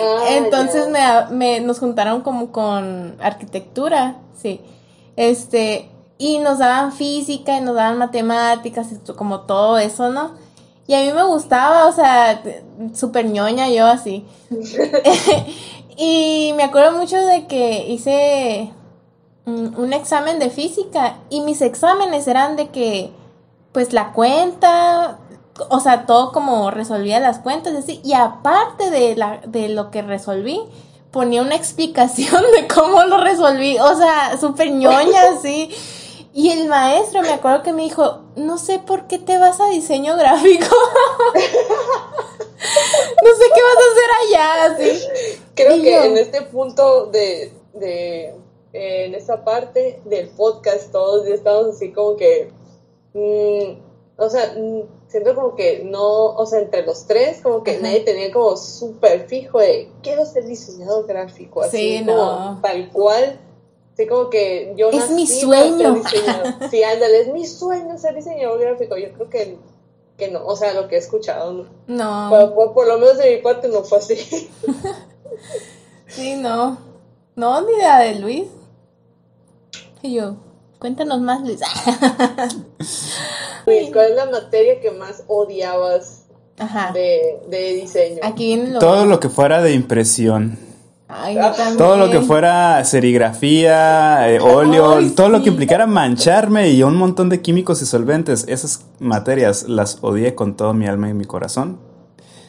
Ah, 0.00 0.24
Entonces 0.30 0.88
me, 0.88 1.00
me- 1.30 1.60
nos 1.60 1.78
juntaron 1.78 2.22
como 2.22 2.50
con 2.52 3.16
arquitectura, 3.20 4.16
sí. 4.36 4.60
Este, 5.16 5.88
y 6.18 6.38
nos 6.38 6.58
daban 6.58 6.92
física 6.92 7.56
y 7.58 7.60
nos 7.60 7.74
daban 7.74 7.98
matemáticas 7.98 8.88
y 8.92 9.12
como 9.12 9.40
todo 9.42 9.78
eso, 9.78 10.10
¿no? 10.10 10.32
Y 10.86 10.94
a 10.94 11.00
mí 11.02 11.12
me 11.12 11.22
gustaba, 11.24 11.86
o 11.86 11.92
sea, 11.92 12.42
súper 12.94 13.26
ñoña 13.26 13.68
yo 13.68 13.86
así. 13.86 14.24
y 15.96 16.52
me 16.56 16.64
acuerdo 16.64 16.96
mucho 16.98 17.16
de 17.18 17.46
que 17.46 17.86
hice 17.88 18.72
un, 19.46 19.74
un 19.76 19.92
examen 19.92 20.38
de 20.38 20.50
física 20.50 21.18
y 21.30 21.40
mis 21.42 21.60
exámenes 21.62 22.26
eran 22.28 22.56
de 22.56 22.68
que, 22.68 23.10
pues 23.72 23.92
la 23.92 24.12
cuenta, 24.12 25.18
o 25.70 25.80
sea, 25.80 26.06
todo 26.06 26.32
como 26.32 26.70
resolvía 26.70 27.20
las 27.20 27.38
cuentas 27.38 27.74
así. 27.74 28.00
Y 28.04 28.12
aparte 28.14 28.90
de, 28.90 29.16
la, 29.16 29.40
de 29.46 29.68
lo 29.68 29.90
que 29.90 30.02
resolví, 30.02 30.60
ponía 31.10 31.42
una 31.42 31.54
explicación 31.56 32.42
de 32.56 32.68
cómo 32.68 33.02
lo 33.04 33.18
resolví. 33.18 33.78
O 33.78 33.94
sea, 33.96 34.36
súper 34.38 34.70
ñoña, 34.72 35.22
así. 35.38 35.70
Y 36.34 36.48
el 36.50 36.66
maestro 36.68 37.20
me 37.20 37.28
acuerdo 37.30 37.62
que 37.62 37.74
me 37.74 37.82
dijo, 37.82 38.20
no 38.36 38.56
sé 38.56 38.78
por 38.78 39.06
qué 39.06 39.18
te 39.18 39.36
vas 39.36 39.60
a 39.60 39.66
diseño 39.68 40.16
gráfico. 40.16 40.64
no 43.22 43.30
sé 43.36 43.44
qué 43.54 43.60
vas 43.62 43.76
a 43.76 43.90
hacer 43.92 44.10
allá, 44.22 44.64
así. 44.74 45.06
Creo 45.54 45.76
Y 45.76 45.82
que 45.82 45.92
yo- 45.92 46.02
en 46.04 46.16
este 46.16 46.42
punto 46.42 47.06
de, 47.06 47.52
de 47.74 48.34
en 48.72 49.14
esta 49.14 49.44
parte 49.44 50.00
del 50.06 50.30
podcast 50.30 50.90
todos 50.90 51.26
ya 51.28 51.34
estamos 51.34 51.66
así 51.76 51.92
como 51.92 52.16
que, 52.16 52.50
mm, 53.14 53.78
o 54.18 54.30
sea, 54.30 54.54
mm, 54.56 54.82
siento 55.08 55.34
como 55.34 55.54
que 55.54 55.82
no, 55.84 56.26
o 56.34 56.46
sea, 56.46 56.60
entre 56.60 56.84
los 56.86 57.06
tres 57.06 57.40
como 57.42 57.62
que 57.62 57.72
Ajá. 57.72 57.80
nadie 57.82 58.00
tenía 58.00 58.32
como 58.32 58.56
súper 58.56 59.26
fijo 59.28 59.58
de 59.58 59.90
quiero 60.02 60.24
ser 60.26 60.44
diseñador 60.46 61.06
gráfico, 61.06 61.62
así 61.62 61.98
Sí, 61.98 62.04
como 62.06 62.16
no. 62.16 62.60
tal 62.62 62.90
cual. 62.90 63.38
Así 63.94 64.06
como 64.06 64.30
que 64.30 64.72
yo 64.76 64.88
Es 64.88 65.10
mi 65.10 65.24
nací 65.24 65.26
ser 65.26 65.40
sueño. 65.40 66.02
Sí, 66.70 66.82
ándale, 66.82 67.20
es 67.20 67.28
mi 67.28 67.44
sueño 67.46 67.98
ser 67.98 68.14
diseñador 68.14 68.58
gráfico. 68.58 68.96
Yo 68.96 69.12
creo 69.12 69.28
que, 69.28 69.58
que 70.16 70.30
no, 70.30 70.46
o 70.46 70.56
sea, 70.56 70.72
lo 70.72 70.88
que 70.88 70.94
he 70.94 70.98
escuchado, 70.98 71.52
¿no? 71.52 71.66
No, 71.88 72.30
Por, 72.30 72.54
por- 72.54 72.72
por 72.74 72.86
lo 72.86 72.98
menos 72.98 73.18
de 73.18 73.36
mi 73.36 73.42
parte 73.42 73.68
no 73.68 73.82
fue 73.82 73.98
así. 73.98 74.16
sí, 76.08 76.36
no. 76.36 76.78
No, 77.36 77.60
ni 77.62 77.72
idea 77.74 77.98
de 78.00 78.14
Luis. 78.16 78.44
Y 80.02 80.14
yo, 80.14 80.36
cuéntanos 80.82 81.20
más, 81.20 81.40
Luis. 81.42 81.60
Luis, 83.66 83.90
¿cuál 83.92 84.10
es 84.10 84.16
la 84.16 84.26
materia 84.26 84.80
que 84.80 84.90
más 84.90 85.22
odiabas 85.28 86.24
Ajá. 86.58 86.90
de, 86.92 87.38
de 87.48 87.74
diseño? 87.74 88.18
Aquí 88.24 88.46
viene 88.46 88.72
lo. 88.72 88.80
Todo 88.80 89.06
lo 89.06 89.20
que 89.20 89.28
fuera 89.28 89.62
de 89.62 89.74
impresión. 89.74 90.58
Ay, 91.06 91.36
yo 91.36 91.52
también. 91.52 91.76
Todo 91.76 91.96
lo 91.96 92.10
que 92.10 92.20
fuera 92.20 92.84
serigrafía, 92.84 94.28
eh, 94.28 94.40
óleo, 94.40 94.96
Ay, 94.96 95.10
todo 95.10 95.28
lo 95.28 95.40
que 95.40 95.50
implicara 95.50 95.86
mancharme 95.86 96.70
y 96.70 96.82
un 96.82 96.96
montón 96.96 97.28
de 97.28 97.40
químicos 97.40 97.80
y 97.80 97.86
solventes, 97.86 98.44
esas 98.48 98.84
materias 98.98 99.68
las 99.68 99.98
odié 100.00 100.34
con 100.34 100.56
todo 100.56 100.74
mi 100.74 100.88
alma 100.88 101.08
y 101.08 101.14
mi 101.14 101.26
corazón. 101.26 101.78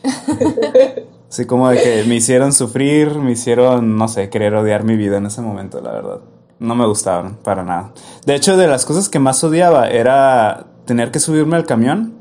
Así 1.29 1.45
como 1.45 1.69
de 1.69 1.83
que 1.83 2.03
me 2.05 2.15
hicieron 2.15 2.51
sufrir, 2.51 3.19
me 3.19 3.33
hicieron, 3.33 3.95
no 3.95 4.07
sé, 4.07 4.29
querer 4.29 4.55
odiar 4.55 4.85
mi 4.85 4.95
vida 4.95 5.17
en 5.17 5.27
ese 5.27 5.41
momento, 5.41 5.81
la 5.81 5.91
verdad. 5.91 6.19
No 6.63 6.75
me 6.75 6.85
gustaban 6.85 7.35
para 7.43 7.63
nada. 7.63 7.91
De 8.25 8.35
hecho, 8.35 8.55
de 8.55 8.67
las 8.67 8.85
cosas 8.85 9.09
que 9.09 9.19
más 9.19 9.43
odiaba 9.43 9.89
era 9.89 10.67
tener 10.85 11.11
que 11.11 11.19
subirme 11.19 11.57
al 11.57 11.65
camión 11.65 12.13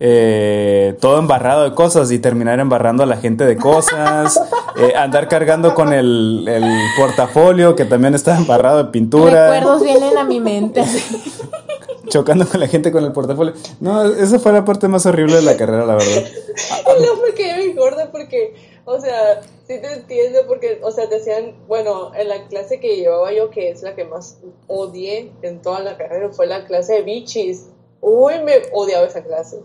eh, 0.00 0.96
todo 1.00 1.18
embarrado 1.18 1.64
de 1.64 1.74
cosas 1.74 2.10
y 2.12 2.20
terminar 2.20 2.60
embarrando 2.60 3.02
a 3.02 3.06
la 3.06 3.16
gente 3.16 3.44
de 3.44 3.56
cosas, 3.56 4.40
eh, 4.76 4.94
andar 4.96 5.28
cargando 5.28 5.74
con 5.74 5.92
el, 5.92 6.46
el 6.48 6.64
portafolio 6.96 7.76
que 7.76 7.84
también 7.84 8.14
estaba 8.14 8.38
embarrado 8.38 8.84
de 8.84 8.90
pintura, 8.90 9.50
Recuerdos 9.50 9.82
vienen 9.82 10.16
a 10.16 10.24
mi 10.24 10.40
mente. 10.40 10.82
chocando 12.08 12.46
con 12.46 12.60
la 12.60 12.68
gente 12.68 12.90
con 12.90 13.04
el 13.04 13.12
portafolio. 13.12 13.52
No, 13.80 14.04
esa 14.04 14.38
fue 14.38 14.52
la 14.52 14.64
parte 14.64 14.88
más 14.88 15.04
horrible 15.04 15.36
de 15.36 15.42
la 15.42 15.56
carrera, 15.56 15.84
la 15.84 15.94
verdad. 15.94 16.24
No 16.86 17.22
me 17.22 17.32
quedé 17.34 17.74
gorda 17.74 18.10
porque, 18.10 18.54
o 18.90 19.00
sea, 19.00 19.42
sí 19.66 19.80
te 19.80 19.92
entiendo 19.92 20.40
porque, 20.46 20.80
o 20.82 20.90
sea, 20.90 21.08
te 21.08 21.16
hacían, 21.16 21.54
bueno, 21.66 22.14
en 22.14 22.28
la 22.28 22.46
clase 22.48 22.80
que 22.80 22.96
llevaba 22.96 23.32
yo, 23.32 23.50
que 23.50 23.70
es 23.70 23.82
la 23.82 23.94
que 23.94 24.04
más 24.04 24.38
odié 24.66 25.30
en 25.42 25.60
toda 25.60 25.80
la 25.80 25.96
carrera, 25.98 26.30
fue 26.30 26.46
la 26.46 26.64
clase 26.64 26.94
de 26.94 27.02
bichis. 27.02 27.66
Uy, 28.00 28.38
me 28.42 28.62
odiaba 28.72 29.06
esa 29.06 29.22
clase. 29.22 29.60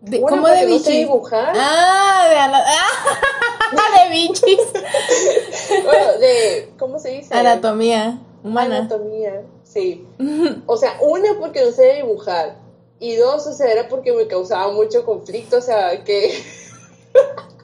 De, 0.00 0.20
¿Cómo 0.20 0.48
de 0.48 0.62
no 0.62 0.66
bichis? 0.66 0.86
dibujar. 0.86 1.52
Ah, 1.56 2.26
de, 2.28 2.36
ana- 2.36 2.64
ah, 2.66 4.04
de 4.08 4.10
bichis. 4.10 4.58
Bueno, 5.84 6.18
de, 6.18 6.68
¿cómo 6.78 6.98
se 6.98 7.10
dice? 7.10 7.34
Anatomía 7.34 8.18
humana. 8.42 8.78
Anatomía, 8.78 9.42
sí. 9.62 10.06
O 10.66 10.76
sea, 10.76 10.98
una 11.00 11.38
porque 11.38 11.64
no 11.64 11.70
sé 11.70 11.94
dibujar. 11.94 12.56
Y 12.98 13.16
dos, 13.16 13.46
o 13.46 13.52
sea, 13.52 13.70
era 13.70 13.88
porque 13.88 14.12
me 14.12 14.26
causaba 14.26 14.72
mucho 14.72 15.04
conflicto, 15.04 15.58
o 15.58 15.60
sea, 15.62 16.02
que... 16.04 16.32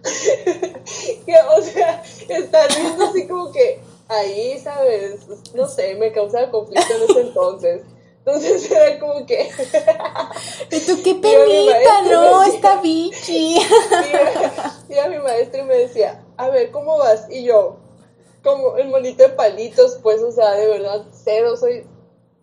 que 1.27 1.35
o 1.57 1.63
sea, 1.63 2.03
estar 2.29 2.69
viendo 2.75 3.05
así 3.05 3.27
como 3.27 3.53
que 3.53 3.81
ahí, 4.09 4.59
¿sabes? 4.59 5.21
No 5.55 5.69
sé, 5.69 5.95
me 5.95 6.13
causaba 6.13 6.51
conflicto 6.51 6.93
en 6.95 7.11
ese 7.11 7.21
entonces. 7.21 7.83
Entonces 8.19 8.71
era 8.71 8.99
como 8.99 9.25
que... 9.27 9.49
Y 10.71 10.81
tú, 10.81 11.03
qué 11.03 11.15
penita, 11.15 12.03
no, 12.11 12.41
decía- 12.41 12.55
está 12.55 12.81
bichi. 12.81 13.57
y 14.89 14.99
a 14.99 15.09
mi 15.09 15.19
maestra 15.19 15.61
y 15.63 15.65
me 15.65 15.77
decía, 15.77 16.23
a 16.37 16.49
ver, 16.51 16.71
¿cómo 16.71 16.99
vas? 16.99 17.27
Y 17.31 17.45
yo, 17.45 17.77
como 18.43 18.77
el 18.77 18.89
monito 18.89 19.23
de 19.23 19.31
palitos, 19.31 19.99
pues, 20.03 20.23
o 20.23 20.33
sea, 20.33 20.53
de 20.53 20.67
verdad, 20.67 21.07
cero, 21.13 21.57
soy, 21.57 21.87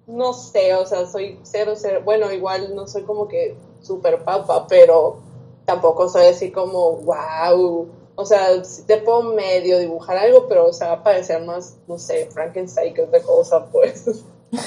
no 0.07 0.33
sé, 0.33 0.73
o 0.73 0.85
sea, 0.85 1.05
soy 1.05 1.39
cero, 1.43 1.73
cero, 1.75 2.01
bueno, 2.03 2.31
igual 2.31 2.75
no 2.75 2.87
soy 2.87 3.03
como 3.03 3.27
que 3.27 3.55
súper 3.81 4.23
papa, 4.23 4.65
pero 4.67 5.19
tampoco 5.67 6.07
soy 6.07 6.27
así 6.27 6.49
como, 6.49 6.93
wow, 6.93 7.89
o 8.15 8.25
sea, 8.25 8.47
te 8.87 8.97
puedo 8.97 9.33
medio 9.33 9.77
dibujar 9.77 10.17
algo, 10.17 10.47
pero, 10.47 10.69
o 10.69 10.71
va 10.79 10.93
a 10.93 11.03
parecer 11.03 11.43
más, 11.43 11.75
no 11.87 11.99
sé, 11.99 12.29
Frankenstein 12.31 12.93
que 12.93 13.03
otra 13.03 13.21
cosa, 13.21 13.65
pues. 13.65 14.05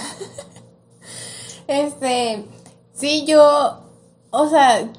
Este, 1.66 2.44
sí, 2.94 3.24
yo, 3.26 3.78
o 4.30 4.48
sea, 4.48 4.90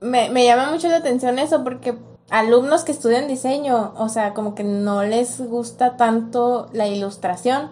me, 0.00 0.28
me 0.28 0.44
llama 0.44 0.72
mucho 0.72 0.88
la 0.88 0.96
atención 0.96 1.38
eso 1.38 1.62
porque 1.62 1.96
alumnos 2.30 2.82
que 2.82 2.90
estudian 2.90 3.28
diseño, 3.28 3.94
o 3.96 4.08
sea, 4.08 4.34
como 4.34 4.56
que 4.56 4.64
no 4.64 5.04
les 5.04 5.40
gusta 5.40 5.96
tanto 5.96 6.68
la 6.72 6.88
ilustración 6.88 7.70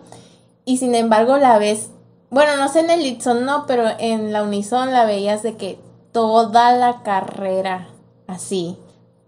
y 0.65 0.79
sin 0.79 0.95
embargo 0.95 1.37
la 1.37 1.59
ves, 1.59 1.91
bueno, 2.31 2.57
no 2.57 2.69
sé 2.69 2.81
en 2.81 2.91
el 2.91 3.03
Litson 3.03 3.45
no, 3.45 3.67
pero 3.67 3.89
en 3.99 4.33
la 4.33 4.45
Unison 4.45 4.93
la 4.93 5.05
veías 5.05 5.43
de 5.43 5.57
que 5.57 5.81
toda 6.13 6.73
la 6.77 7.03
carrera, 7.03 7.89
así, 8.27 8.79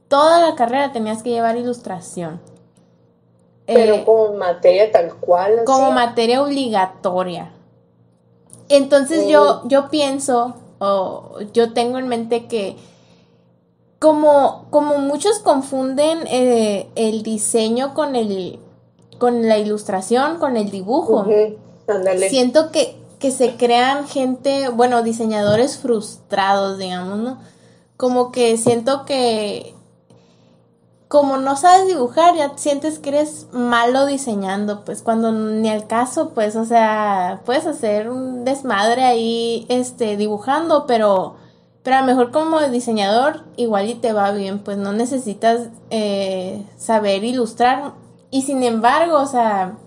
toda 0.08 0.40
la 0.40 0.54
carrera 0.54 0.92
tenías 0.92 1.22
que 1.22 1.30
llevar 1.30 1.56
ilustración. 1.56 2.40
Pero 3.66 3.94
Eh, 3.96 4.02
como 4.04 4.34
materia 4.34 4.92
tal 4.92 5.14
cual, 5.14 5.54
así. 5.56 5.64
como 5.64 5.90
materia 5.92 6.42
obligatoria. 6.42 7.50
Entonces 8.68 9.26
Mm. 9.26 9.28
yo, 9.28 9.62
yo 9.66 9.88
pienso, 9.88 10.54
o 10.78 11.38
yo 11.52 11.72
tengo 11.72 11.98
en 11.98 12.08
mente 12.08 12.46
que 12.46 12.76
como, 13.98 14.66
como 14.70 14.98
muchos 14.98 15.38
confunden 15.38 16.20
eh, 16.26 16.90
el 16.94 17.22
diseño 17.22 17.94
con 17.94 18.16
el 18.16 18.58
con 19.18 19.48
la 19.48 19.56
ilustración, 19.58 20.38
con 20.38 20.56
el 20.58 20.70
dibujo. 20.70 21.24
Siento 22.28 22.70
que, 22.72 22.96
que 23.24 23.30
se 23.30 23.56
crean 23.56 24.06
gente, 24.06 24.68
bueno, 24.68 25.02
diseñadores 25.02 25.78
frustrados, 25.78 26.76
digamos, 26.76 27.18
¿no? 27.20 27.38
Como 27.96 28.30
que 28.32 28.58
siento 28.58 29.06
que 29.06 29.74
como 31.08 31.38
no 31.38 31.56
sabes 31.56 31.86
dibujar, 31.86 32.36
ya 32.36 32.52
sientes 32.56 32.98
que 32.98 33.08
eres 33.08 33.46
malo 33.50 34.04
diseñando, 34.04 34.84
pues 34.84 35.00
cuando 35.00 35.32
ni 35.32 35.70
al 35.70 35.86
caso, 35.86 36.32
pues, 36.34 36.54
o 36.54 36.66
sea, 36.66 37.40
puedes 37.46 37.64
hacer 37.66 38.10
un 38.10 38.44
desmadre 38.44 39.04
ahí, 39.04 39.64
este, 39.70 40.18
dibujando, 40.18 40.84
pero, 40.86 41.36
pero 41.82 41.96
a 41.96 42.00
lo 42.00 42.06
mejor 42.06 42.30
como 42.30 42.60
diseñador 42.60 43.44
igual 43.56 43.88
y 43.88 43.94
te 43.94 44.12
va 44.12 44.32
bien, 44.32 44.58
pues 44.58 44.76
no 44.76 44.92
necesitas 44.92 45.70
eh, 45.88 46.62
saber 46.76 47.24
ilustrar 47.24 47.94
y 48.30 48.42
sin 48.42 48.62
embargo, 48.62 49.16
o 49.16 49.26
sea, 49.26 49.78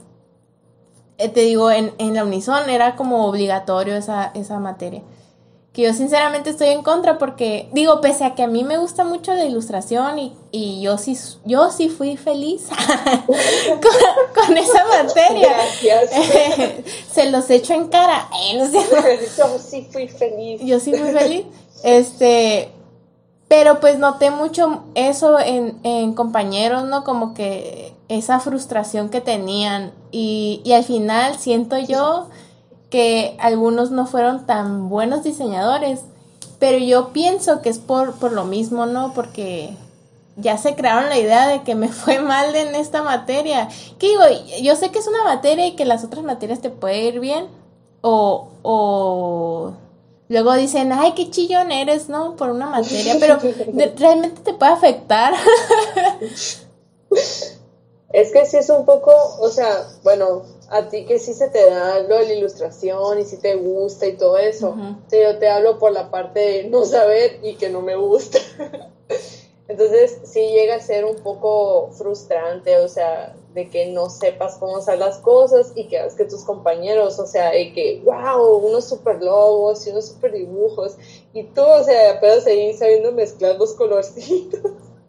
te 1.18 1.42
digo, 1.42 1.72
en, 1.72 1.94
en 1.98 2.14
la 2.14 2.24
Unison 2.24 2.70
era 2.70 2.96
como 2.96 3.26
obligatorio 3.26 3.96
esa, 3.96 4.32
esa 4.34 4.60
materia 4.60 5.02
que 5.78 5.84
yo 5.84 5.94
sinceramente 5.94 6.50
estoy 6.50 6.70
en 6.70 6.82
contra 6.82 7.20
porque, 7.20 7.70
digo, 7.72 8.02
pese 8.02 8.26
a 8.26 8.34
que 8.34 8.42
a 8.42 8.48
mí 8.48 8.64
me 8.64 8.80
gusta 8.80 9.04
mucho 9.04 9.32
la 9.36 9.46
ilustración 9.46 10.18
y, 10.18 10.36
y 10.52 10.82
yo 10.82 10.98
sí 10.98 11.16
yo 11.46 11.70
sí 11.70 11.88
fui 11.88 12.18
feliz 12.18 12.64
con, 14.34 14.58
esa 14.58 14.86
materia. 14.88 15.56
se 17.14 17.30
los 17.30 17.48
echo 17.52 17.76
en 17.76 17.90
cara. 17.90 18.28
yo 19.38 19.60
sí 19.60 19.88
fui 19.92 20.08
feliz. 20.08 20.62
Yo 20.64 20.80
sí 20.80 20.96
fui 20.96 21.12
feliz. 21.12 21.46
Este, 21.84 22.72
pero 23.48 23.80
pues 23.80 24.00
noté 24.00 24.32
mucho 24.32 24.82
eso 24.96 25.38
en, 25.38 25.78
en 25.84 26.16
compañeros, 26.16 26.86
¿no? 26.86 27.04
Como 27.04 27.36
que 27.36 27.94
esa 28.10 28.40
frustración 28.40 29.10
que 29.10 29.22
tenían. 29.22 29.92
Y, 30.12 30.62
y 30.64 30.74
al 30.74 30.84
final 30.84 31.38
siento 31.38 31.78
yo 31.78 32.28
que 32.90 33.36
algunos 33.40 33.92
no 33.92 34.06
fueron 34.06 34.46
tan 34.46 34.90
buenos 34.90 35.24
diseñadores, 35.24 36.02
pero 36.60 36.78
yo 36.78 37.10
pienso 37.10 37.62
que 37.62 37.70
es 37.70 37.80
por, 37.80 38.16
por 38.16 38.32
lo 38.32 38.46
mismo, 38.46 38.86
¿no? 38.86 39.14
Porque 39.14 39.76
ya 40.38 40.58
se 40.58 40.76
crearon 40.76 41.10
la 41.10 41.18
idea 41.18 41.48
de 41.48 41.64
que 41.64 41.76
me 41.76 41.90
fue 41.90 42.20
mal 42.20 42.56
en 42.56 42.76
esta 42.76 43.02
materia. 43.04 43.68
¿Qué 44.00 44.08
digo? 44.10 44.22
Yo 44.62 44.76
sé 44.76 44.90
que 44.90 45.00
es 45.00 45.08
una 45.08 45.24
materia 45.24 45.68
y 45.68 45.76
que 45.76 45.86
las 45.86 46.04
otras 46.04 46.24
materias 46.24 46.62
te 46.62 46.70
puede 46.70 47.04
ir 47.04 47.20
bien. 47.20 47.48
O, 48.02 48.50
o 48.62 49.74
luego 50.30 50.54
dicen, 50.54 50.94
ay, 50.94 51.14
qué 51.14 51.30
chillón 51.30 51.72
eres, 51.72 52.10
¿no? 52.10 52.36
Por 52.36 52.52
una 52.52 52.68
materia, 52.68 53.16
pero 53.20 53.40
realmente 53.98 54.42
te 54.42 54.54
puede 54.54 54.72
afectar. 54.72 55.34
es 58.14 58.32
que 58.32 58.46
sí 58.46 58.58
es 58.58 58.70
un 58.70 58.86
poco, 58.86 59.12
o 59.40 59.50
sea, 59.50 59.88
bueno, 60.04 60.44
a 60.70 60.88
ti 60.90 61.06
que 61.06 61.20
sí 61.20 61.34
se 61.34 61.50
te 61.50 61.70
da 61.70 62.00
lo 62.00 62.16
de 62.16 62.26
la 62.28 62.34
ilustración 62.34 63.20
y 63.20 63.26
si 63.26 63.38
te 63.38 63.56
gusta 63.56 64.06
y 64.08 64.18
todo 64.18 64.38
eso. 64.38 64.76
yo 65.12 65.40
te 65.40 65.50
hablo 65.50 65.78
por 65.78 65.92
la 65.92 66.10
parte 66.10 66.40
de 66.40 66.64
no 66.70 66.86
saber 66.86 67.40
y 67.44 67.56
que 67.56 67.70
no 67.70 67.82
me 67.82 67.96
gusta. 67.96 68.40
Entonces 69.68 70.20
sí 70.24 70.40
llega 70.40 70.76
a 70.76 70.80
ser 70.80 71.04
un 71.04 71.18
poco 71.18 71.90
frustrante, 71.92 72.78
o 72.78 72.88
sea, 72.88 73.36
de 73.54 73.70
que 73.70 73.88
no 73.88 74.10
sepas 74.10 74.56
cómo 74.56 74.78
hacer 74.78 74.98
las 74.98 75.18
cosas 75.18 75.74
y 75.76 75.90
que 75.90 76.00
que 76.16 76.24
tus 76.24 76.46
compañeros, 76.46 77.20
o 77.20 77.28
sea, 77.28 77.52
de 77.52 77.74
que, 77.74 78.02
wow, 78.06 78.66
unos 78.66 78.88
super 78.88 79.22
logos 79.22 79.86
y 79.86 79.90
unos 79.90 80.08
super 80.08 80.32
dibujos 80.32 80.96
y 81.34 81.44
tú, 81.44 81.62
o 81.62 81.84
sea, 81.84 82.12
apenas 82.12 82.46
ahí 82.48 82.74
sabiendo 82.74 83.12
mezclar 83.12 83.58
los 83.58 83.74
colorcitos. 83.74 84.62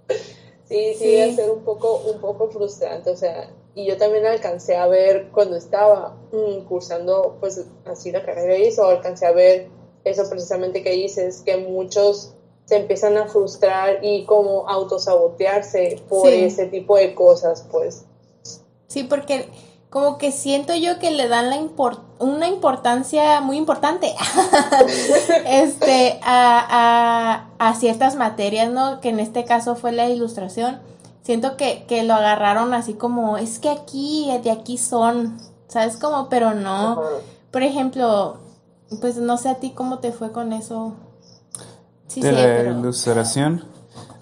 sí, 0.68 0.94
sí, 0.94 0.98
sí, 0.98 1.20
a 1.20 1.34
ser 1.34 1.50
un 1.50 1.62
poco, 1.64 2.02
un 2.06 2.20
poco 2.20 2.48
frustrante, 2.48 3.10
o 3.10 3.16
sea, 3.16 3.50
y 3.74 3.86
yo 3.86 3.96
también 3.96 4.26
alcancé 4.26 4.76
a 4.76 4.86
ver 4.86 5.28
cuando 5.32 5.56
estaba 5.56 6.16
mm, 6.32 6.66
cursando 6.66 7.36
pues 7.40 7.64
así 7.84 8.10
la 8.10 8.24
carrera 8.24 8.58
y 8.58 8.64
eso, 8.64 8.84
alcancé 8.84 9.26
a 9.26 9.32
ver 9.32 9.68
eso 10.04 10.28
precisamente 10.28 10.82
que 10.82 10.90
dices, 10.90 11.42
que 11.44 11.56
muchos 11.56 12.34
se 12.64 12.76
empiezan 12.76 13.16
a 13.16 13.26
frustrar 13.28 14.00
y 14.02 14.24
como 14.24 14.68
autosabotearse 14.68 16.02
por 16.08 16.28
ese 16.28 16.66
tipo 16.66 16.96
de 16.96 17.14
cosas, 17.14 17.66
pues. 17.70 18.04
Sí, 18.88 19.04
porque 19.04 19.48
como 19.90 20.18
que 20.18 20.32
siento 20.32 20.74
yo 20.74 20.98
que 20.98 21.10
le 21.10 21.28
dan 21.28 21.50
la 21.50 21.58
una 22.18 22.48
importancia 22.48 23.40
muy 23.40 23.56
importante 23.56 24.14
este 25.46 26.20
a, 26.22 27.46
a, 27.58 27.68
a, 27.68 27.74
ciertas 27.74 28.16
materias, 28.16 28.70
¿no? 28.70 29.00
Que 29.00 29.10
en 29.10 29.20
este 29.20 29.44
caso 29.44 29.76
fue 29.76 29.92
la 29.92 30.08
ilustración 30.08 30.80
siento 31.28 31.58
que, 31.58 31.84
que 31.86 32.04
lo 32.04 32.14
agarraron 32.14 32.72
así 32.72 32.94
como, 32.94 33.36
es 33.36 33.58
que 33.58 33.68
aquí, 33.68 34.30
de 34.42 34.50
aquí 34.50 34.78
son, 34.78 35.36
¿sabes 35.66 35.98
cómo? 35.98 36.30
Pero 36.30 36.54
no. 36.54 37.02
Por 37.50 37.62
ejemplo, 37.62 38.38
pues 39.02 39.18
no 39.18 39.36
sé 39.36 39.50
a 39.50 39.56
ti 39.56 39.72
cómo 39.74 39.98
te 39.98 40.10
fue 40.10 40.32
con 40.32 40.54
eso. 40.54 40.94
Sí, 42.06 42.22
de 42.22 42.32
la 42.32 42.70
ilustración. 42.70 43.62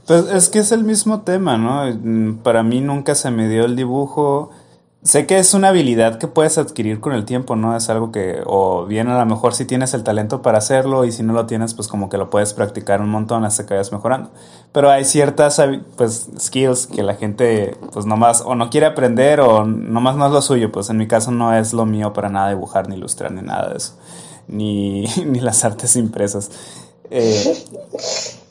Pues 0.04 0.26
es 0.32 0.48
que 0.48 0.58
es 0.58 0.72
el 0.72 0.82
mismo 0.82 1.20
tema, 1.20 1.56
¿no? 1.56 2.42
Para 2.42 2.64
mí 2.64 2.80
nunca 2.80 3.14
se 3.14 3.30
me 3.30 3.48
dio 3.48 3.66
el 3.66 3.76
dibujo 3.76 4.50
sé 5.06 5.24
que 5.26 5.38
es 5.38 5.54
una 5.54 5.68
habilidad 5.68 6.18
que 6.18 6.26
puedes 6.26 6.58
adquirir 6.58 6.98
con 7.00 7.12
el 7.12 7.24
tiempo, 7.24 7.54
¿no? 7.54 7.76
Es 7.76 7.88
algo 7.88 8.10
que, 8.10 8.42
o 8.44 8.86
bien 8.86 9.08
a 9.08 9.16
lo 9.16 9.24
mejor 9.24 9.54
si 9.54 9.64
tienes 9.64 9.94
el 9.94 10.02
talento 10.02 10.42
para 10.42 10.58
hacerlo 10.58 11.04
y 11.04 11.12
si 11.12 11.22
no 11.22 11.32
lo 11.32 11.46
tienes, 11.46 11.74
pues 11.74 11.86
como 11.86 12.08
que 12.08 12.18
lo 12.18 12.28
puedes 12.28 12.52
practicar 12.54 13.00
un 13.00 13.08
montón 13.08 13.44
hasta 13.44 13.64
que 13.66 13.74
vayas 13.74 13.92
mejorando. 13.92 14.30
Pero 14.72 14.90
hay 14.90 15.04
ciertas, 15.04 15.62
pues, 15.96 16.28
skills 16.40 16.88
que 16.88 17.04
la 17.04 17.14
gente, 17.14 17.76
pues 17.92 18.04
nomás, 18.04 18.42
o 18.44 18.56
no 18.56 18.68
quiere 18.68 18.86
aprender 18.86 19.40
o 19.40 19.64
nomás 19.64 20.16
no 20.16 20.26
es 20.26 20.32
lo 20.32 20.42
suyo. 20.42 20.72
Pues 20.72 20.90
en 20.90 20.96
mi 20.96 21.06
caso 21.06 21.30
no 21.30 21.54
es 21.54 21.72
lo 21.72 21.86
mío 21.86 22.12
para 22.12 22.28
nada 22.28 22.48
dibujar, 22.48 22.88
ni 22.88 22.96
ilustrar, 22.96 23.30
ni 23.30 23.42
nada 23.42 23.70
de 23.70 23.76
eso. 23.76 23.94
Ni, 24.48 25.04
ni 25.24 25.38
las 25.38 25.64
artes 25.64 25.94
impresas. 25.94 26.50
Eh, 27.10 27.64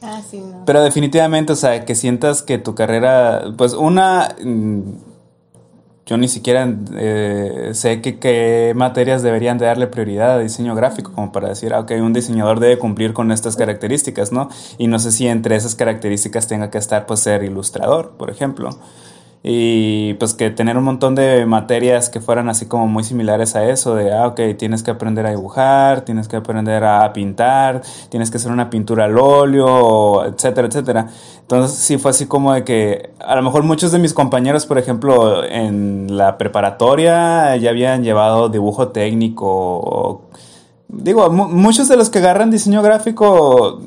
ah, 0.02 0.22
sí, 0.30 0.40
no. 0.40 0.64
Pero 0.66 0.82
definitivamente, 0.82 1.52
o 1.52 1.58
sea, 1.58 1.84
que 1.84 1.96
sientas 1.96 2.42
que 2.42 2.58
tu 2.58 2.76
carrera, 2.76 3.44
pues 3.58 3.74
una 3.74 4.34
mm, 4.42 5.15
yo 6.06 6.18
ni 6.18 6.28
siquiera 6.28 6.72
eh, 6.96 7.72
sé 7.74 8.02
qué 8.02 8.74
materias 8.76 9.24
deberían 9.24 9.58
de 9.58 9.66
darle 9.66 9.88
prioridad 9.88 10.32
a 10.32 10.40
diseño 10.40 10.76
gráfico, 10.76 11.12
como 11.14 11.32
para 11.32 11.50
decir, 11.50 11.74
ah, 11.74 11.80
ok, 11.80 11.92
un 12.02 12.14
diseñador 12.14 12.60
debe 12.60 12.78
cumplir 12.78 13.14
con 13.14 13.32
estas 13.32 13.56
características, 13.56 14.32
¿no? 14.32 14.50
Y 14.78 14.88
no 14.88 15.00
sé 15.00 15.12
si 15.12 15.28
entre 15.28 15.56
esas 15.56 15.76
características 15.76 16.48
tenga 16.48 16.70
que 16.70 16.78
estar, 16.78 17.06
pues, 17.06 17.22
ser 17.22 17.44
ilustrador, 17.44 18.12
por 18.18 18.30
ejemplo 18.30 18.78
y 19.48 20.16
pues 20.16 20.34
que 20.34 20.50
tener 20.50 20.76
un 20.76 20.84
montón 20.84 21.14
de 21.14 21.46
materias 21.46 22.10
que 22.10 22.20
fueran 22.20 22.50
así 22.50 22.66
como 22.66 22.88
muy 22.88 23.04
similares 23.04 23.56
a 23.56 23.70
eso, 23.70 23.94
de, 23.94 24.12
ah, 24.12 24.26
ok, 24.26 24.42
tienes 24.58 24.82
que 24.82 24.90
aprender 24.90 25.28
a 25.28 25.30
dibujar, 25.30 26.02
tienes 26.02 26.28
que 26.28 26.36
aprender 26.36 26.84
a 26.84 27.14
pintar, 27.14 27.84
tienes 28.10 28.32
que 28.32 28.38
hacer 28.38 28.52
una 28.52 28.72
pintura 28.72 29.06
al 29.06 29.20
óleo, 29.20 30.26
etcétera, 30.26 30.68
etcétera. 30.68 31.10
Entonces 31.42 31.78
sí 31.78 32.00
fue 32.00 32.10
así 32.10 32.26
como 32.26 32.54
de 32.54 32.64
que 32.64 33.12
a 33.20 33.36
lo 33.36 33.44
mejor 33.44 33.62
muchos 33.62 33.92
de 33.92 34.00
mis 34.00 34.16
compañeros, 34.16 34.66
por 34.66 34.80
ejemplo, 34.80 35.44
en 35.44 36.18
la 36.18 36.40
preparatoria 36.40 37.56
ya 37.58 37.70
habían 37.70 38.04
llevado 38.04 38.50
dibujo 38.50 38.88
técnico. 38.88 40.24
digo, 40.88 41.30
muchos 41.30 41.88
de 41.88 41.98
los 41.98 42.10
que 42.10 42.18
agarran 42.18 42.50
diseño 42.50 42.82
gráfico 42.82 43.80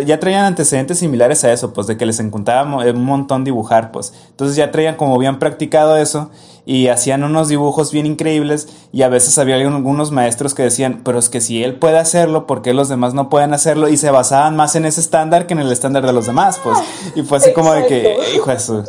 ya 0.00 0.18
traían 0.18 0.44
antecedentes 0.44 0.98
similares 0.98 1.44
a 1.44 1.52
eso, 1.52 1.72
pues 1.72 1.86
de 1.86 1.96
que 1.96 2.06
les 2.06 2.20
encantaba 2.20 2.76
un 2.76 3.04
montón 3.04 3.44
dibujar, 3.44 3.92
pues. 3.92 4.12
Entonces 4.30 4.56
ya 4.56 4.70
traían 4.70 4.96
como 4.96 5.18
bien 5.18 5.38
practicado 5.38 5.96
eso 5.96 6.30
y 6.64 6.88
hacían 6.88 7.24
unos 7.24 7.48
dibujos 7.48 7.90
bien 7.90 8.06
increíbles 8.06 8.68
y 8.92 9.02
a 9.02 9.08
veces 9.08 9.36
había 9.38 9.56
algunos 9.56 10.12
maestros 10.12 10.54
que 10.54 10.62
decían, 10.62 11.00
pero 11.04 11.18
es 11.18 11.28
que 11.28 11.40
si 11.40 11.64
él 11.64 11.74
puede 11.74 11.98
hacerlo, 11.98 12.46
¿por 12.46 12.62
qué 12.62 12.72
los 12.72 12.88
demás 12.88 13.14
no 13.14 13.28
pueden 13.28 13.52
hacerlo? 13.52 13.88
Y 13.88 13.96
se 13.96 14.10
basaban 14.10 14.54
más 14.56 14.76
en 14.76 14.84
ese 14.84 15.00
estándar 15.00 15.46
que 15.46 15.54
en 15.54 15.60
el 15.60 15.72
estándar 15.72 16.06
de 16.06 16.12
los 16.12 16.26
demás, 16.26 16.60
pues. 16.62 16.78
Y 17.14 17.22
fue 17.22 17.38
así 17.38 17.52
como 17.52 17.72
de 17.72 17.86
que, 17.86 18.16
hijo 18.36 18.50
de 18.50 18.60
su, 18.60 18.84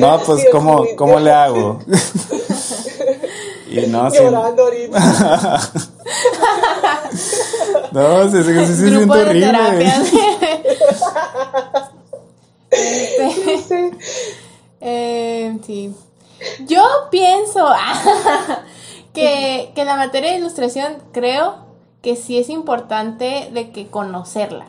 no, 0.00 0.20
pues, 0.20 0.44
¿cómo, 0.52 0.84
¿cómo 0.96 1.18
le 1.18 1.32
hago? 1.32 1.78
y 3.70 3.86
no, 3.86 4.12
Llorando 4.12 4.64
ahorita. 4.64 5.60
no, 7.92 8.30
se, 8.30 8.44
se, 8.44 8.66
se, 8.66 8.76
se 8.76 8.88
siente 8.88 9.18
horrible. 9.18 9.92
Este, 12.74 13.90
eh, 14.80 15.58
sí. 15.64 15.94
Yo 16.66 16.82
pienso 17.10 17.66
que, 19.14 19.72
que 19.74 19.84
la 19.84 19.96
materia 19.96 20.32
de 20.32 20.38
ilustración 20.38 20.98
creo 21.12 21.64
que 22.02 22.16
sí 22.16 22.38
es 22.38 22.50
importante 22.50 23.50
de 23.52 23.70
que 23.70 23.88
conocerla. 23.88 24.66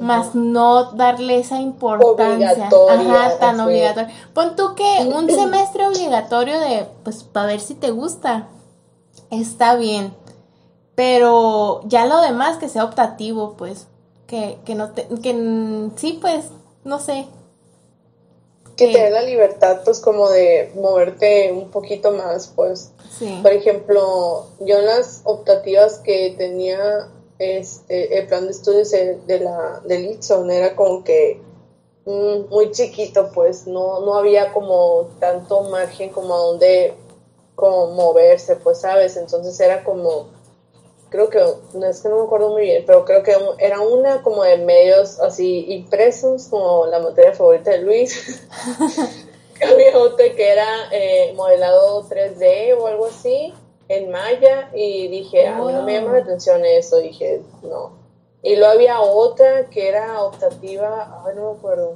Más 0.00 0.36
no 0.36 0.92
darle 0.92 1.40
esa 1.40 1.60
importancia. 1.60 2.68
Ajá, 2.68 3.38
tan 3.38 3.58
obligatoria. 3.58 4.14
Pon 4.32 4.54
tú 4.54 4.74
que 4.76 5.10
un 5.12 5.28
semestre 5.30 5.86
obligatorio 5.86 6.58
de, 6.60 6.86
pues, 7.02 7.24
para 7.24 7.46
ver 7.46 7.60
si 7.60 7.74
te 7.74 7.90
gusta. 7.90 8.46
Está 9.30 9.74
bien. 9.74 10.14
Pero 10.94 11.80
ya 11.84 12.06
lo 12.06 12.20
demás 12.20 12.56
que 12.56 12.68
sea 12.68 12.84
optativo, 12.84 13.54
pues. 13.56 13.88
Que, 14.26 14.60
que 14.64 14.76
no 14.76 14.90
te, 14.90 15.08
que 15.22 15.90
sí, 15.96 16.18
pues, 16.20 16.46
no 16.84 16.98
sé. 16.98 17.26
Que 18.76 18.92
te 18.92 18.98
dé 18.98 19.10
la 19.10 19.22
libertad, 19.22 19.82
pues, 19.84 20.00
como 20.00 20.30
de 20.30 20.72
moverte 20.74 21.52
un 21.52 21.70
poquito 21.70 22.12
más, 22.12 22.52
pues. 22.54 22.92
Sí. 23.18 23.38
Por 23.42 23.52
ejemplo, 23.52 24.46
yo 24.60 24.78
en 24.78 24.86
las 24.86 25.20
optativas 25.24 25.98
que 25.98 26.34
tenía 26.38 27.10
este, 27.40 28.18
el 28.18 28.26
plan 28.26 28.44
de 28.44 28.50
estudios 28.50 28.90
de, 28.90 29.40
la, 29.40 29.80
del 29.86 30.10
Itson 30.10 30.50
era 30.50 30.76
como 30.76 31.02
que 31.02 31.40
mm, 32.04 32.50
muy 32.50 32.70
chiquito, 32.70 33.30
pues 33.34 33.66
no, 33.66 34.00
no 34.00 34.14
había 34.14 34.52
como 34.52 35.08
tanto 35.18 35.62
margen 35.62 36.10
como 36.10 36.34
a 36.34 36.38
donde 36.38 36.94
como 37.54 37.88
moverse, 37.92 38.56
pues 38.56 38.80
sabes, 38.80 39.16
entonces 39.16 39.58
era 39.60 39.84
como, 39.84 40.28
creo 41.10 41.28
que, 41.28 41.44
no 41.74 41.86
es 41.86 42.00
que 42.00 42.08
no 42.08 42.20
me 42.20 42.24
acuerdo 42.24 42.50
muy 42.50 42.62
bien, 42.62 42.84
pero 42.86 43.04
creo 43.04 43.22
que 43.22 43.36
era 43.58 43.80
una 43.80 44.22
como 44.22 44.44
de 44.44 44.58
medios 44.58 45.20
así 45.20 45.66
impresos, 45.68 46.48
como 46.48 46.86
la 46.86 47.00
materia 47.00 47.32
favorita 47.32 47.72
de 47.72 47.78
Luis. 47.82 48.42
había 49.62 49.98
otra 49.98 50.24
que 50.34 50.52
era 50.52 50.66
eh, 50.92 51.32
modelado 51.36 52.08
3D 52.08 52.76
o 52.78 52.86
algo 52.86 53.06
así 53.06 53.52
en 53.88 54.10
Maya 54.10 54.70
y 54.72 55.08
dije, 55.08 55.48
a 55.48 55.56
mí 55.56 55.72
no 55.72 55.82
me 55.82 55.94
llama 55.94 56.12
la 56.12 56.18
atención 56.20 56.64
eso, 56.64 56.98
dije, 56.98 57.42
no. 57.62 57.98
Y 58.42 58.56
luego 58.56 58.72
había 58.72 59.00
otra 59.00 59.68
que 59.68 59.88
era 59.88 60.22
optativa, 60.22 61.22
ay, 61.26 61.34
no 61.34 61.52
me 61.52 61.58
acuerdo. 61.58 61.94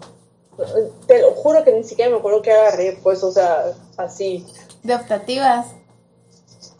Te 1.06 1.22
lo 1.22 1.32
juro 1.32 1.64
que 1.64 1.72
ni 1.72 1.84
siquiera 1.84 2.10
me 2.10 2.18
acuerdo 2.18 2.42
que 2.42 2.52
agarré, 2.52 2.98
pues, 3.02 3.22
o 3.22 3.32
sea, 3.32 3.72
así. 3.96 4.44
De 4.82 4.94
optativas. 4.94 5.68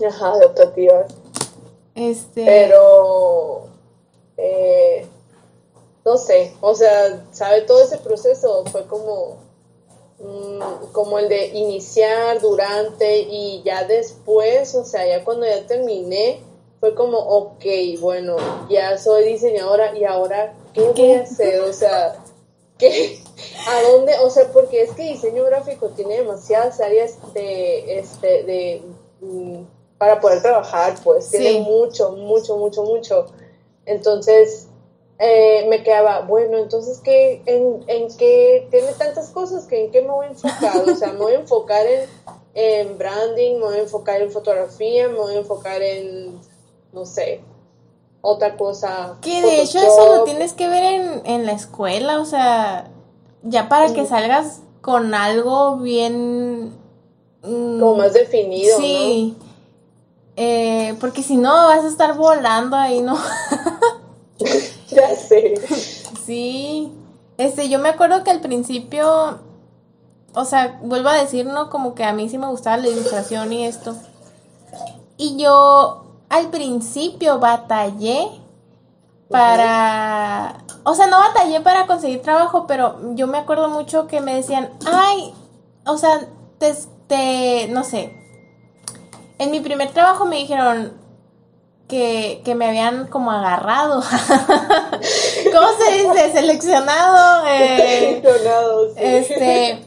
Ajá, 0.07 0.39
de 0.39 0.47
optativas. 0.47 1.07
Este. 1.95 2.45
Pero, 2.45 3.69
eh, 4.37 5.07
no 6.05 6.17
sé, 6.19 6.53
o 6.61 6.75
sea, 6.75 7.25
sabe, 7.33 7.63
todo 7.63 7.83
ese 7.83 7.99
proceso 7.99 8.65
fue 8.67 8.87
como, 8.87 9.39
mm, 10.19 10.93
como 10.93 11.19
el 11.19 11.29
de 11.29 11.47
iniciar, 11.49 12.41
durante 12.41 13.21
y 13.21 13.63
ya 13.63 13.85
después, 13.85 14.75
o 14.75 14.85
sea, 14.85 15.07
ya 15.07 15.25
cuando 15.25 15.47
ya 15.47 15.67
terminé, 15.67 16.41
fue 16.81 16.95
como, 16.95 17.19
ok, 17.19 17.65
bueno, 18.01 18.37
ya 18.69 18.99
soy 18.99 19.25
diseñadora 19.25 19.97
y 19.97 20.05
ahora, 20.05 20.55
¿qué, 20.75 20.83
voy 20.83 21.13
a 21.13 21.23
hacer? 21.23 21.61
O 21.63 21.73
sea, 21.73 22.17
¿qué? 22.77 23.21
¿A 23.67 23.91
dónde? 23.91 24.19
O 24.19 24.29
sea, 24.29 24.53
porque 24.53 24.83
es 24.83 24.91
que 24.93 25.05
diseño 25.05 25.45
gráfico 25.45 25.89
tiene 25.91 26.19
demasiadas 26.19 26.81
áreas 26.81 27.17
de, 27.33 27.99
este, 27.99 28.43
de, 28.43 28.83
mm, 29.21 29.63
para 29.99 30.21
poder 30.21 30.43
trabajar, 30.43 30.95
pues, 31.03 31.31
tiene 31.31 31.61
mucho, 31.61 32.13
mucho, 32.13 32.57
mucho, 32.57 32.83
mucho. 32.83 33.27
Entonces, 33.87 34.69
eh, 35.19 35.67
me 35.69 35.83
quedaba, 35.83 36.23
bueno, 36.23 36.59
entonces, 36.59 37.01
¿qué, 37.05 37.43
en, 37.47 37.85
en 37.87 38.09
qué 38.17 38.67
tiene 38.71 38.93
tantas 38.95 39.31
cosas 39.31 39.65
que 39.67 39.85
en 39.85 39.91
qué 39.93 40.03
me 40.03 40.11
voy 40.11 40.27
a 40.27 40.31
enfocar? 40.31 40.89
O 40.89 40.95
sea, 40.97 41.13
me 41.13 41.19
voy 41.19 41.33
a 41.35 41.41
enfocar 41.41 41.87
en, 41.87 42.09
en 42.55 42.99
branding, 42.99 43.55
me 43.59 43.65
voy 43.65 43.77
a 43.77 43.83
enfocar 43.83 44.21
en 44.21 44.31
fotografía, 44.31 45.09
me 45.09 45.15
voy 45.15 45.35
a 45.35 45.39
enfocar 45.39 45.81
en, 45.83 46.39
no 46.93 47.07
sé, 47.07 47.41
otra 48.21 48.57
cosa. 48.57 49.19
Que 49.23 49.43
de 49.43 49.63
hecho 49.63 49.79
eso 49.79 50.17
lo 50.17 50.25
tienes 50.25 50.53
que 50.53 50.69
ver 50.69 50.83
en, 50.83 51.23
en 51.25 51.47
la 51.47 51.53
escuela, 51.53 52.21
o 52.21 52.25
sea, 52.25 52.91
ya 53.43 53.69
para 53.69 53.93
que 53.93 54.07
salgas 54.07 54.61
con 54.81 55.15
algo 55.15 55.77
bien... 55.77 56.73
Mm, 57.43 57.81
Como 57.81 57.97
más 57.97 58.15
definido. 58.15 58.79
Sí. 58.79 59.37
Eh, 60.37 60.97
porque 61.01 61.23
si 61.23 61.37
no 61.37 61.53
vas 61.53 61.85
a 61.85 61.89
estar 61.89 62.17
volando 62.17 62.77
ahí, 62.77 63.01
¿no? 63.01 63.17
ya 64.89 65.15
sé. 65.17 65.55
Sí. 66.25 66.93
Este, 67.37 67.69
yo 67.69 67.79
me 67.79 67.89
acuerdo 67.89 68.25
que 68.25 68.31
al 68.31 68.41
principio, 68.41 69.41
o 70.35 70.45
sea, 70.45 70.79
vuelvo 70.83 71.09
a 71.09 71.15
decir, 71.15 71.47
¿no? 71.47 71.71
Como 71.71 71.95
que 71.95 72.05
a 72.05 72.13
mí 72.13 72.29
sí 72.29 72.39
me 72.39 72.47
gustaba 72.47 72.77
la 72.77 72.89
ilustración 72.89 73.53
y 73.53 73.67
esto. 73.67 73.97
Y 75.17 75.37
yo 75.37 76.05
al 76.29 76.51
principio 76.51 77.39
batallé 77.39 78.29
para, 79.29 80.65
o 80.85 80.95
sea, 80.95 81.07
no 81.07 81.19
batallé 81.19 81.61
para 81.61 81.87
conseguir 81.87 82.23
trabajo, 82.23 82.67
pero 82.67 83.15
yo 83.15 83.27
me 83.27 83.39
acuerdo 83.39 83.69
mucho 83.69 84.07
que 84.07 84.21
me 84.21 84.35
decían, 84.35 84.71
ay, 84.87 85.35
o 85.87 85.97
sea, 85.97 86.29
te, 86.59 86.75
te 87.07 87.69
no 87.69 87.85
sé, 87.85 88.24
en 89.39 89.51
mi 89.51 89.61
primer 89.61 89.91
trabajo 89.93 90.25
me 90.25 90.37
dijeron, 90.37 90.93
que, 91.89 92.41
que 92.45 92.55
me 92.55 92.67
habían 92.67 93.07
como 93.09 93.31
agarrado. 93.31 94.01
¿Cómo 95.53 95.69
se 95.79 95.93
dice? 95.93 96.33
Seleccionado. 96.33 97.47
Eh, 97.47 98.21
Seleccionado, 98.23 98.89
sí. 98.89 98.95
Este, 98.97 99.85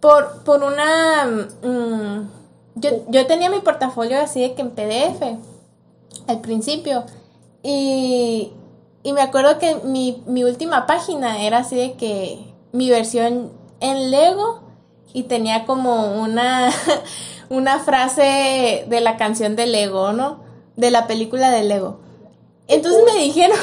por, 0.00 0.44
por 0.44 0.62
una... 0.62 1.24
Mm, 1.62 2.30
yo, 2.74 2.90
yo 3.08 3.26
tenía 3.26 3.48
mi 3.48 3.60
portafolio 3.60 4.20
así 4.20 4.42
de 4.42 4.54
que 4.54 4.62
en 4.62 4.70
PDF 4.70 5.22
al 6.26 6.40
principio. 6.40 7.04
Y, 7.62 8.52
y 9.02 9.12
me 9.12 9.22
acuerdo 9.22 9.58
que 9.58 9.76
mi, 9.84 10.22
mi 10.26 10.44
última 10.44 10.86
página 10.86 11.42
era 11.42 11.58
así 11.58 11.76
de 11.76 11.94
que 11.94 12.54
mi 12.72 12.90
versión 12.90 13.52
en 13.80 14.10
Lego 14.10 14.60
y 15.12 15.24
tenía 15.24 15.64
como 15.64 16.20
una, 16.20 16.70
una 17.48 17.78
frase 17.78 18.84
de 18.88 19.00
la 19.00 19.16
canción 19.16 19.56
de 19.56 19.66
Lego, 19.66 20.12
¿no? 20.12 20.46
de 20.76 20.90
la 20.90 21.06
película 21.06 21.50
de 21.50 21.64
Lego. 21.64 21.98
Entonces 22.68 23.02
me 23.04 23.18
dijeron 23.20 23.58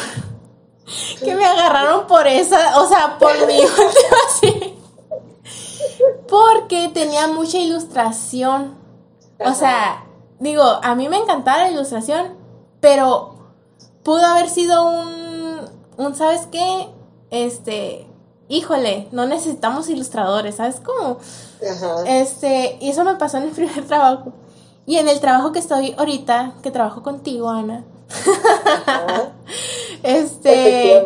que 1.23 1.35
me 1.35 1.45
agarraron 1.45 2.07
por 2.07 2.27
esa, 2.27 2.81
o 2.81 2.87
sea, 2.87 3.17
por 3.19 3.33
mi 3.47 3.59
así. 4.27 4.75
Porque 6.27 6.89
tenía 6.93 7.27
mucha 7.27 7.57
ilustración. 7.57 8.75
O 9.39 9.53
sea, 9.53 10.05
digo, 10.39 10.63
a 10.63 10.95
mí 10.95 11.09
me 11.09 11.17
encantaba 11.17 11.63
la 11.63 11.71
ilustración, 11.71 12.35
pero 12.79 13.35
pudo 14.03 14.25
haber 14.25 14.49
sido 14.49 14.85
un, 14.85 15.59
un 15.97 16.15
¿sabes 16.15 16.47
qué? 16.51 16.89
Este, 17.29 18.07
híjole, 18.47 19.07
no 19.11 19.25
necesitamos 19.25 19.89
ilustradores, 19.89 20.55
¿sabes 20.55 20.79
cómo? 20.79 21.17
Este, 22.05 22.77
y 22.79 22.89
eso 22.89 23.03
me 23.03 23.15
pasó 23.15 23.37
en 23.37 23.43
el 23.43 23.49
primer 23.55 23.85
trabajo. 23.85 24.33
Y 24.85 24.97
en 24.97 25.07
el 25.07 25.19
trabajo 25.19 25.51
que 25.51 25.59
estoy 25.59 25.95
ahorita, 25.97 26.55
que 26.61 26.69
trabajo 26.69 27.03
contigo, 27.03 27.49
Ana, 27.49 27.85
este 30.03 31.05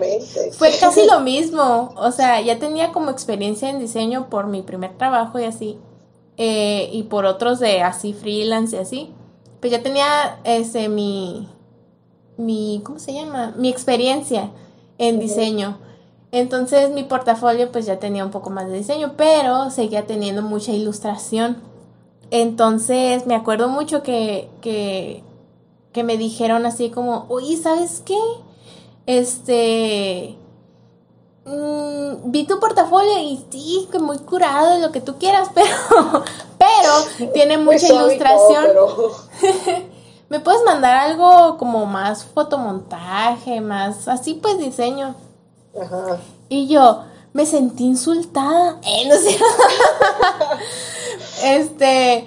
fue 0.58 0.72
casi 0.80 1.06
lo 1.06 1.20
mismo. 1.20 1.94
O 1.96 2.12
sea, 2.12 2.42
ya 2.42 2.58
tenía 2.58 2.92
como 2.92 3.12
experiencia 3.12 3.70
en 3.70 3.80
diseño 3.80 4.30
por 4.30 4.48
mi 4.48 4.64
primer 4.64 4.98
trabajo 4.98 5.40
y 5.40 5.46
así. 5.46 5.78
Eh, 6.38 6.90
y 6.92 7.04
por 7.04 7.26
otros 7.26 7.60
de 7.60 7.82
así 7.82 8.14
freelance 8.14 8.76
y 8.76 8.80
así. 8.80 9.14
Pues 9.60 9.72
ya 9.72 9.82
tenía 9.82 10.40
ese 10.44 10.90
mi 10.90 11.48
mi 12.38 12.82
¿cómo 12.84 13.00
se 13.00 13.14
llama? 13.14 13.54
mi 13.58 13.70
experiencia 13.70 14.52
en 14.98 15.20
diseño. 15.20 15.80
Entonces 16.32 16.92
mi 16.92 17.04
portafolio 17.04 17.72
pues 17.72 17.86
ya 17.86 18.00
tenía 18.00 18.26
un 18.26 18.32
poco 18.32 18.50
más 18.50 18.68
de 18.68 18.78
diseño, 18.78 19.14
pero 19.16 19.70
seguía 19.70 20.06
teniendo 20.06 20.42
mucha 20.42 20.72
ilustración. 20.72 21.58
Entonces 22.32 23.26
me 23.26 23.36
acuerdo 23.36 23.70
mucho 23.70 24.04
que, 24.04 24.50
que, 24.62 25.24
que 25.94 26.04
me 26.04 26.18
dijeron 26.18 26.66
así 26.66 26.90
como, 26.90 27.26
oye, 27.30 27.56
¿sabes 27.56 28.02
qué? 28.06 28.20
Este, 29.06 30.38
mm, 31.46 32.30
vi 32.30 32.46
tu 32.46 32.60
portafolio 32.60 33.18
y 33.20 33.46
sí, 33.50 33.88
que 33.90 34.00
muy 34.00 34.18
curado 34.20 34.76
de 34.76 34.82
lo 34.82 34.92
que 34.92 35.00
tú 35.00 35.18
quieras, 35.18 35.50
pero, 35.56 36.26
pero 36.58 37.32
tiene 37.32 37.58
mucha 37.58 37.88
ilustración. 37.88 38.66
¿Me 40.30 40.42
puedes 40.42 40.62
mandar 40.66 40.98
algo 40.98 41.58
como 41.58 41.86
más 41.86 42.26
fotomontaje, 42.26 43.62
más 43.62 44.10
así 44.10 44.34
pues 44.34 44.58
diseño? 44.58 45.16
Ajá. 45.82 46.18
Y 46.50 46.68
yo 46.68 47.04
me 47.34 47.46
sentí 47.46 47.86
insultada. 47.86 48.78
Eh, 48.86 49.08
no 49.08 49.16
sé. 49.16 49.38
Este, 51.44 52.26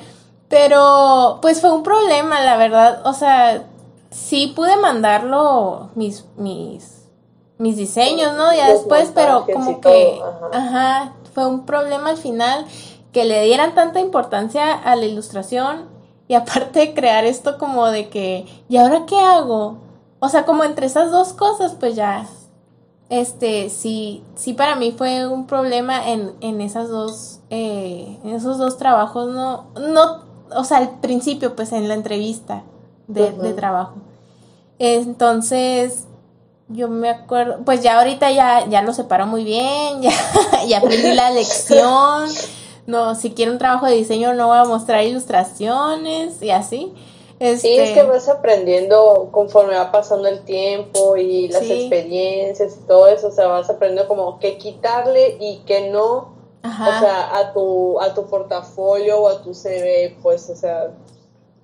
pero 0.48 1.38
pues 1.42 1.60
fue 1.60 1.72
un 1.72 1.82
problema, 1.82 2.40
la 2.40 2.56
verdad. 2.56 3.02
O 3.04 3.12
sea, 3.12 3.64
sí 4.10 4.52
pude 4.54 4.76
mandarlo 4.76 5.90
mis, 5.94 6.24
mis, 6.36 7.06
mis 7.58 7.76
diseños, 7.76 8.36
¿no? 8.36 8.52
Ya 8.54 8.70
después, 8.72 9.10
pero 9.14 9.46
como 9.52 9.80
que, 9.80 10.20
ajá, 10.52 11.12
fue 11.34 11.46
un 11.46 11.66
problema 11.66 12.10
al 12.10 12.16
final 12.16 12.66
que 13.12 13.24
le 13.24 13.42
dieran 13.42 13.74
tanta 13.74 14.00
importancia 14.00 14.72
a 14.72 14.94
la 14.96 15.06
ilustración 15.06 15.88
y 16.28 16.34
aparte 16.34 16.94
crear 16.94 17.24
esto 17.24 17.58
como 17.58 17.86
de 17.90 18.08
que, 18.08 18.46
¿y 18.68 18.76
ahora 18.76 19.04
qué 19.06 19.18
hago? 19.18 19.78
O 20.20 20.28
sea, 20.28 20.44
como 20.44 20.64
entre 20.64 20.86
esas 20.86 21.10
dos 21.10 21.32
cosas, 21.32 21.74
pues 21.78 21.96
ya 21.96 22.28
este, 23.10 23.70
sí, 23.70 24.22
sí 24.36 24.54
para 24.54 24.76
mí 24.76 24.94
fue 24.96 25.26
un 25.26 25.46
problema 25.46 26.08
en, 26.08 26.32
en 26.40 26.60
esas 26.60 26.88
dos, 26.88 27.40
eh, 27.50 28.18
en 28.24 28.30
esos 28.30 28.56
dos 28.56 28.78
trabajos, 28.78 29.28
no, 29.34 29.66
no, 29.74 30.22
o 30.56 30.64
sea, 30.64 30.78
al 30.78 31.00
principio, 31.00 31.56
pues 31.56 31.72
en 31.72 31.88
la 31.88 31.94
entrevista 31.94 32.62
de, 33.08 33.32
trabajo. 33.52 33.96
Entonces, 34.78 36.04
yo 36.68 36.88
me 36.88 37.10
acuerdo, 37.10 37.58
pues 37.64 37.82
ya 37.82 37.98
ahorita 37.98 38.30
ya, 38.30 38.68
ya 38.68 38.82
lo 38.82 38.92
separo 38.94 39.26
muy 39.26 39.42
bien, 39.42 40.00
ya, 40.02 40.12
ya 40.68 40.78
aprendí 40.78 41.12
la 41.12 41.30
lección. 41.32 42.28
No, 42.86 43.16
si 43.16 43.32
quiero 43.32 43.52
un 43.52 43.58
trabajo 43.58 43.86
de 43.86 43.94
diseño 43.94 44.34
no 44.34 44.46
voy 44.46 44.58
a 44.58 44.64
mostrar 44.64 45.04
ilustraciones 45.04 46.40
y 46.42 46.50
así. 46.50 46.92
Sí, 47.40 47.46
es 47.46 47.62
que 47.62 47.84
este, 47.84 48.02
vas 48.02 48.28
aprendiendo 48.28 49.30
conforme 49.32 49.74
va 49.74 49.90
pasando 49.90 50.28
el 50.28 50.44
tiempo 50.44 51.16
y 51.16 51.48
las 51.48 51.62
experiencias 51.62 52.76
y 52.76 52.86
todo 52.86 53.08
eso, 53.08 53.28
o 53.28 53.30
sea, 53.30 53.46
vas 53.46 53.70
aprendiendo 53.70 54.06
como 54.06 54.38
que 54.38 54.58
quitarle 54.58 55.38
y 55.40 55.60
que 55.60 55.88
no, 55.88 56.34
o 56.62 57.00
sea, 57.00 57.38
a 57.38 57.54
tu, 57.54 57.98
a 57.98 58.12
tu 58.12 58.26
portafolio 58.26 59.22
o 59.22 59.28
a 59.28 59.42
tu 59.42 59.54
CV, 59.54 60.18
pues, 60.22 60.50
o 60.50 60.54
sea, 60.54 60.90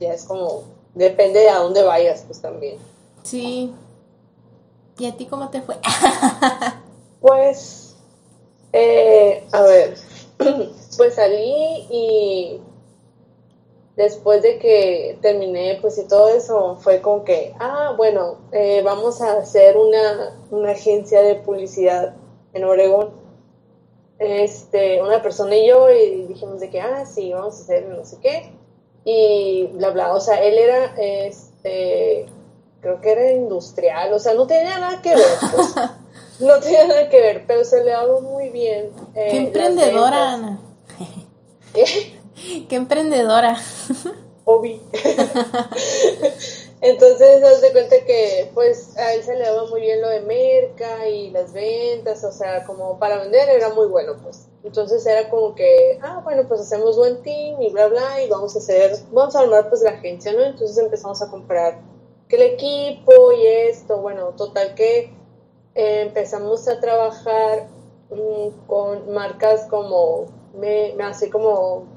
ya 0.00 0.14
es 0.14 0.24
como, 0.24 0.62
depende 0.94 1.40
de 1.40 1.50
a 1.50 1.58
dónde 1.58 1.82
vayas, 1.82 2.24
pues 2.26 2.40
también. 2.40 2.78
Sí. 3.22 3.74
¿Y 4.98 5.06
a 5.06 5.14
ti 5.14 5.26
cómo 5.26 5.50
te 5.50 5.60
fue? 5.60 5.76
pues, 7.20 7.96
eh, 8.72 9.46
a 9.52 9.60
ver, 9.60 9.98
pues 10.96 11.14
salí 11.16 11.86
y 11.90 12.60
después 13.97 14.42
de 14.42 14.59
que 14.59 15.18
terminé, 15.22 15.78
pues 15.80 15.99
y 15.99 16.07
todo 16.07 16.28
eso, 16.28 16.76
fue 16.80 17.01
como 17.01 17.24
que, 17.24 17.55
ah, 17.59 17.94
bueno, 17.97 18.38
eh, 18.53 18.82
vamos 18.84 19.22
a 19.22 19.38
hacer 19.38 19.76
una, 19.76 20.38
una 20.51 20.72
agencia 20.72 21.22
de 21.22 21.36
publicidad 21.36 22.14
en 22.53 22.64
Oregón. 22.64 23.11
Este, 24.18 25.03
una 25.03 25.22
persona 25.22 25.57
y 25.57 25.68
yo, 25.68 25.90
y 25.90 26.26
dijimos 26.26 26.61
de 26.61 26.70
que, 26.70 26.80
ah, 26.80 27.05
sí, 27.05 27.32
vamos 27.32 27.59
a 27.59 27.62
hacer 27.62 27.86
no 27.86 28.05
sé 28.05 28.18
qué, 28.22 28.53
y 29.05 29.66
bla, 29.74 29.90
bla, 29.90 30.14
o 30.14 30.20
sea, 30.20 30.42
él 30.42 30.59
era, 30.59 30.94
este, 30.97 32.26
creo 32.80 33.01
que 33.01 33.12
era 33.12 33.32
industrial, 33.32 34.12
o 34.12 34.18
sea, 34.18 34.34
no 34.34 34.47
tenía 34.47 34.78
nada 34.78 35.03
que 35.03 35.14
ver, 35.14 35.26
pues. 35.55 35.74
no 36.40 36.59
tenía 36.61 36.86
nada 36.86 37.09
que 37.11 37.20
ver, 37.20 37.44
pero 37.47 37.64
se 37.64 37.84
le 37.84 37.90
dado 37.90 38.20
muy 38.22 38.49
bien. 38.49 38.90
Eh, 39.14 39.28
Qué 39.30 39.36
emprendedora, 39.38 40.32
Ana. 40.32 40.61
¿Qué? 41.74 42.15
Qué 42.68 42.76
emprendedora. 42.76 43.57
Obi. 44.45 44.80
Entonces, 46.80 47.43
haz 47.43 47.62
de 47.62 47.72
cuenta 47.72 47.97
que, 48.07 48.51
pues, 48.55 48.97
a 48.99 49.14
él 49.14 49.22
se 49.24 49.34
le 49.34 49.45
daba 49.45 49.66
muy 49.66 49.80
bien 49.80 50.03
lo 50.03 50.09
de 50.09 50.20
merca 50.20 51.09
y 51.09 51.30
las 51.30 51.53
ventas, 51.53 52.22
o 52.22 52.30
sea, 52.30 52.64
como 52.64 52.99
para 52.99 53.18
vender 53.18 53.49
era 53.49 53.70
muy 53.70 53.87
bueno, 53.87 54.12
pues. 54.22 54.47
Entonces 54.62 55.05
era 55.07 55.30
como 55.30 55.55
que, 55.55 55.99
ah, 56.03 56.20
bueno, 56.22 56.47
pues 56.47 56.61
hacemos 56.61 56.97
buen 56.97 57.22
team 57.22 57.61
y 57.62 57.70
bla, 57.70 57.87
bla, 57.89 58.22
y 58.22 58.28
vamos 58.28 58.55
a 58.55 58.59
hacer, 58.59 58.97
vamos 59.11 59.34
a 59.34 59.41
armar 59.41 59.68
pues 59.68 59.82
la 59.82 59.91
agencia, 59.91 60.32
¿no? 60.32 60.45
Entonces 60.45 60.76
empezamos 60.78 61.22
a 61.22 61.30
comprar 61.30 61.80
que 62.28 62.37
el 62.37 62.43
equipo 62.43 63.32
y 63.32 63.47
esto, 63.47 63.99
bueno, 63.99 64.34
total 64.37 64.74
que 64.74 65.14
eh, 65.74 66.03
empezamos 66.03 66.68
a 66.68 66.78
trabajar 66.80 67.68
mm, 68.11 68.66
con 68.66 69.12
marcas 69.12 69.66
como, 69.70 70.26
me, 70.55 70.93
me 70.97 71.05
hace 71.05 71.30
como 71.30 71.95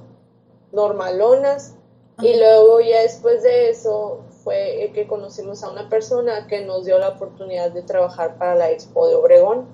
normalonas. 0.72 1.76
Y 2.22 2.38
luego 2.38 2.82
ya 2.82 3.02
después 3.02 3.44
de 3.44 3.70
eso 3.70 4.20
fue 4.44 4.92
que 4.94 5.08
conocimos 5.08 5.64
a 5.64 5.72
una 5.72 5.88
persona 5.90 6.48
que 6.48 6.66
nos 6.66 6.86
dio 6.86 6.98
la 7.00 7.10
oportunidad 7.10 7.72
de 7.72 7.82
trabajar 7.82 8.38
para 8.38 8.56
la 8.56 8.72
Expo 8.72 9.08
de 9.08 9.16
Obregón. 9.16 9.68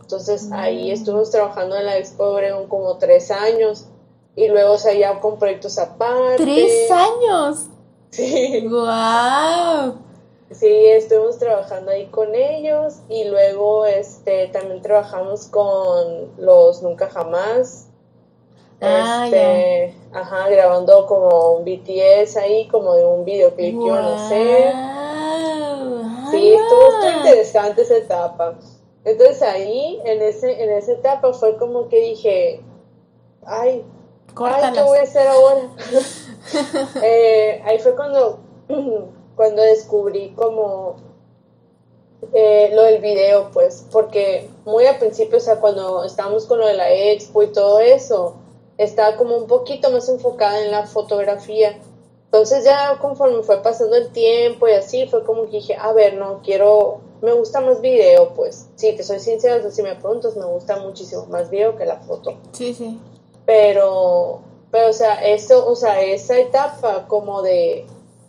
Entonces 0.00 0.50
ahí 0.52 0.90
mm. 0.90 0.92
estuvimos 0.92 1.30
trabajando 1.30 1.76
en 1.76 1.86
la 1.86 1.98
Expo 1.98 2.26
de 2.26 2.30
Obregón 2.32 2.68
como 2.68 2.96
tres 2.98 3.30
años 3.30 3.86
y 4.36 4.48
luego 4.48 4.78
se 4.78 4.92
sea, 4.92 5.20
con 5.20 5.38
proyectos 5.38 5.78
aparte. 5.78 6.36
¿Tres 6.36 6.90
años? 6.90 7.66
Sí. 8.10 8.66
¡Wow! 8.68 9.98
Sí, 10.52 10.66
estuvimos 10.66 11.38
trabajando 11.38 11.92
ahí 11.92 12.06
con 12.06 12.34
ellos 12.34 12.96
y 13.08 13.24
luego 13.24 13.86
este 13.86 14.48
también 14.48 14.82
trabajamos 14.82 15.46
con 15.46 16.32
los 16.38 16.82
Nunca 16.82 17.08
Jamás 17.08 17.89
Ah, 18.80 19.24
este, 19.26 19.94
ajá, 20.12 20.48
grabando 20.48 21.06
como 21.06 21.52
un 21.52 21.64
BTS 21.64 22.36
ahí, 22.38 22.66
como 22.68 22.94
de 22.94 23.04
un 23.04 23.24
videoclip 23.24 23.74
yo 23.74 24.00
no 24.00 24.28
sé. 24.28 24.72
Sí, 26.30 26.54
estuvo 26.54 27.16
interesante 27.18 27.82
esa 27.82 27.96
etapa. 27.96 28.58
Entonces 29.04 29.42
ahí, 29.42 30.00
en 30.04 30.22
ese, 30.22 30.62
en 30.62 30.70
esa 30.70 30.92
etapa 30.92 31.32
fue 31.32 31.56
como 31.56 31.88
que 31.88 32.00
dije, 32.00 32.62
ay, 33.44 33.84
ay 34.36 34.72
¿qué 34.72 34.82
voy 34.82 34.98
a 34.98 35.02
hacer 35.02 35.26
ahora? 35.26 35.60
Eh, 37.02 37.62
ahí 37.64 37.78
fue 37.78 37.94
cuando, 37.94 38.40
cuando 39.36 39.62
descubrí 39.62 40.30
como 40.30 40.96
eh, 42.32 42.70
lo 42.72 42.82
del 42.82 43.00
video, 43.00 43.50
pues, 43.52 43.86
porque 43.92 44.48
muy 44.64 44.86
al 44.86 44.98
principio, 44.98 45.36
o 45.36 45.40
sea, 45.40 45.60
cuando 45.60 46.02
estábamos 46.04 46.46
con 46.46 46.58
lo 46.58 46.66
de 46.66 46.74
la 46.74 46.90
expo 46.90 47.42
y 47.42 47.48
todo 47.48 47.78
eso, 47.78 48.36
estaba 48.84 49.16
como 49.16 49.36
un 49.36 49.46
poquito 49.46 49.90
más 49.90 50.08
enfocada 50.08 50.64
en 50.64 50.70
la 50.70 50.86
fotografía. 50.86 51.78
Entonces 52.24 52.64
ya 52.64 52.96
conforme 52.98 53.42
fue 53.42 53.62
pasando 53.62 53.96
el 53.96 54.10
tiempo 54.10 54.68
y 54.68 54.72
así, 54.72 55.06
fue 55.06 55.22
como 55.24 55.44
que 55.44 55.58
dije, 55.58 55.76
a 55.76 55.92
ver, 55.92 56.14
no, 56.14 56.40
quiero, 56.42 57.00
me 57.20 57.32
gusta 57.32 57.60
más 57.60 57.82
video, 57.82 58.32
pues. 58.34 58.68
Sí, 58.76 58.92
te 58.96 59.02
soy 59.02 59.20
sincera, 59.20 59.70
si 59.70 59.82
me 59.82 59.96
preguntas, 59.96 60.34
me 60.36 60.46
gusta 60.46 60.76
muchísimo 60.76 61.26
más 61.26 61.50
video 61.50 61.76
que 61.76 61.84
la 61.84 61.96
foto. 61.96 62.38
Sí, 62.52 62.72
sí. 62.72 62.98
Pero, 63.44 64.40
pero, 64.70 64.88
o 64.88 64.92
sea, 64.94 65.26
eso, 65.26 65.66
o 65.66 65.76
sea, 65.76 66.00
esa 66.00 66.38
etapa 66.38 67.06
como 67.06 67.42
de 67.42 67.84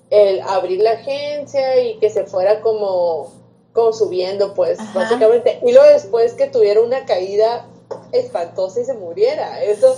el 0.09 0.41
abrir 0.41 0.81
la 0.81 0.91
agencia 0.91 1.81
y 1.81 1.97
que 1.99 2.09
se 2.09 2.25
fuera 2.25 2.59
como, 2.59 3.31
como 3.71 3.93
subiendo, 3.93 4.53
pues, 4.53 4.79
básicamente. 4.93 5.59
Y 5.63 5.71
luego 5.71 5.87
después 5.87 6.33
que 6.33 6.47
tuviera 6.47 6.81
una 6.81 7.05
caída 7.05 7.67
espantosa 8.11 8.81
y 8.81 8.85
se 8.85 8.93
muriera. 8.93 9.61
Eso, 9.63 9.93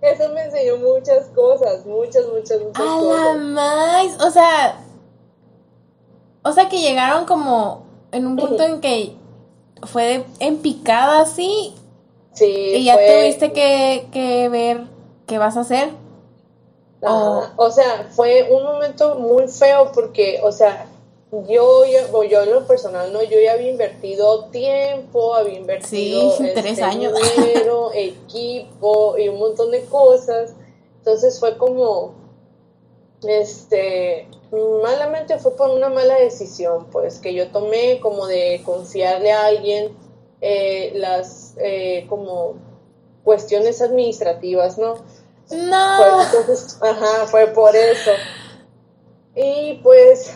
eso, 0.00 0.28
me 0.30 0.44
enseñó 0.44 0.76
muchas 0.78 1.26
cosas, 1.28 1.86
muchas, 1.86 2.26
muchas, 2.26 2.60
muchas 2.60 2.80
A 2.80 2.98
cosas. 2.98 3.20
la 3.20 3.34
más, 3.34 4.20
o 4.22 4.30
sea, 4.30 4.80
o 6.42 6.52
sea 6.52 6.68
que 6.68 6.80
llegaron 6.80 7.24
como 7.24 7.84
en 8.10 8.26
un 8.26 8.36
punto 8.36 8.62
en 8.64 8.80
que 8.80 9.16
fue 9.84 10.24
en 10.38 10.58
picada 10.58 11.22
así. 11.22 11.74
Sí. 12.32 12.46
Y 12.46 12.84
ya 12.84 12.96
tuviste 12.96 13.52
que, 13.52 14.08
que 14.12 14.48
ver 14.48 14.84
qué 15.26 15.38
vas 15.38 15.56
a 15.56 15.60
hacer. 15.60 15.90
o 17.02 17.70
sea, 17.70 18.08
fue 18.10 18.48
un 18.50 18.62
momento 18.62 19.16
muy 19.16 19.48
feo 19.48 19.92
porque, 19.92 20.40
o 20.42 20.50
sea, 20.52 20.86
yo, 21.48 21.84
yo, 21.86 22.24
yo 22.24 22.42
en 22.42 22.50
lo 22.50 22.66
personal, 22.66 23.10
no, 23.12 23.22
yo 23.22 23.40
ya 23.40 23.52
había 23.52 23.70
invertido 23.70 24.46
tiempo, 24.46 25.34
había 25.34 25.58
invertido 25.58 26.36
sí, 26.36 26.50
tres 26.54 26.72
este, 26.72 26.82
años. 26.82 27.14
dinero, 27.36 27.90
equipo 27.94 29.16
y 29.16 29.28
un 29.28 29.38
montón 29.38 29.70
de 29.70 29.82
cosas. 29.86 30.54
Entonces 30.98 31.40
fue 31.40 31.56
como, 31.56 32.14
este, 33.22 34.28
malamente 34.82 35.38
fue 35.38 35.56
por 35.56 35.70
una 35.70 35.88
mala 35.88 36.16
decisión, 36.16 36.86
pues, 36.90 37.18
que 37.18 37.32
yo 37.32 37.48
tomé 37.48 37.98
como 38.00 38.26
de 38.26 38.60
confiarle 38.64 39.32
a 39.32 39.46
alguien 39.46 39.96
eh, 40.42 40.92
las, 40.96 41.54
eh, 41.58 42.06
como, 42.10 42.56
cuestiones 43.24 43.80
administrativas, 43.80 44.78
¿no? 44.78 44.96
No. 45.50 46.22
entonces, 46.24 46.78
ajá, 46.80 47.26
fue 47.26 47.46
por 47.48 47.74
eso. 47.74 48.10
Y 49.34 49.80
pues 49.82 50.30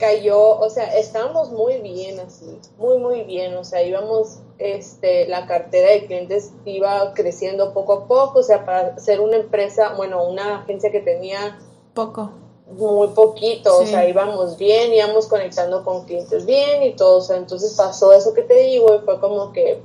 cayó, 0.00 0.58
o 0.58 0.68
sea, 0.70 0.98
estábamos 0.98 1.50
muy 1.50 1.76
bien 1.76 2.18
así, 2.18 2.58
muy, 2.78 2.98
muy 2.98 3.22
bien, 3.22 3.54
o 3.56 3.62
sea, 3.62 3.82
íbamos, 3.82 4.38
este, 4.58 5.28
la 5.28 5.46
cartera 5.46 5.90
de 5.90 6.06
clientes 6.06 6.52
iba 6.64 7.12
creciendo 7.14 7.72
poco 7.72 7.92
a 7.92 8.06
poco, 8.08 8.40
o 8.40 8.42
sea, 8.42 8.64
para 8.64 8.98
ser 8.98 9.20
una 9.20 9.36
empresa, 9.36 9.94
bueno, 9.96 10.24
una 10.24 10.62
agencia 10.62 10.90
que 10.90 11.00
tenía 11.00 11.60
poco. 11.94 12.30
Muy 12.72 13.08
poquito, 13.08 13.78
o 13.78 13.86
sea, 13.86 14.08
íbamos 14.08 14.56
bien, 14.56 14.92
íbamos 14.94 15.26
conectando 15.26 15.84
con 15.84 16.04
clientes 16.04 16.46
bien 16.46 16.82
y 16.82 16.94
todo, 16.94 17.18
o 17.18 17.20
sea, 17.20 17.36
entonces 17.36 17.74
pasó 17.76 18.12
eso 18.12 18.32
que 18.32 18.42
te 18.42 18.54
digo 18.54 18.94
y 18.94 19.04
fue 19.04 19.20
como 19.20 19.52
que... 19.52 19.82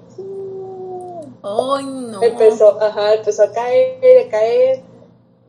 ¡Ay, 1.44 1.86
no! 1.86 2.24
Empezó, 2.24 2.82
ajá, 2.82 3.16
empezó 3.16 3.44
a 3.44 3.52
caer, 3.52 4.28
a 4.28 4.30
caer, 4.30 4.82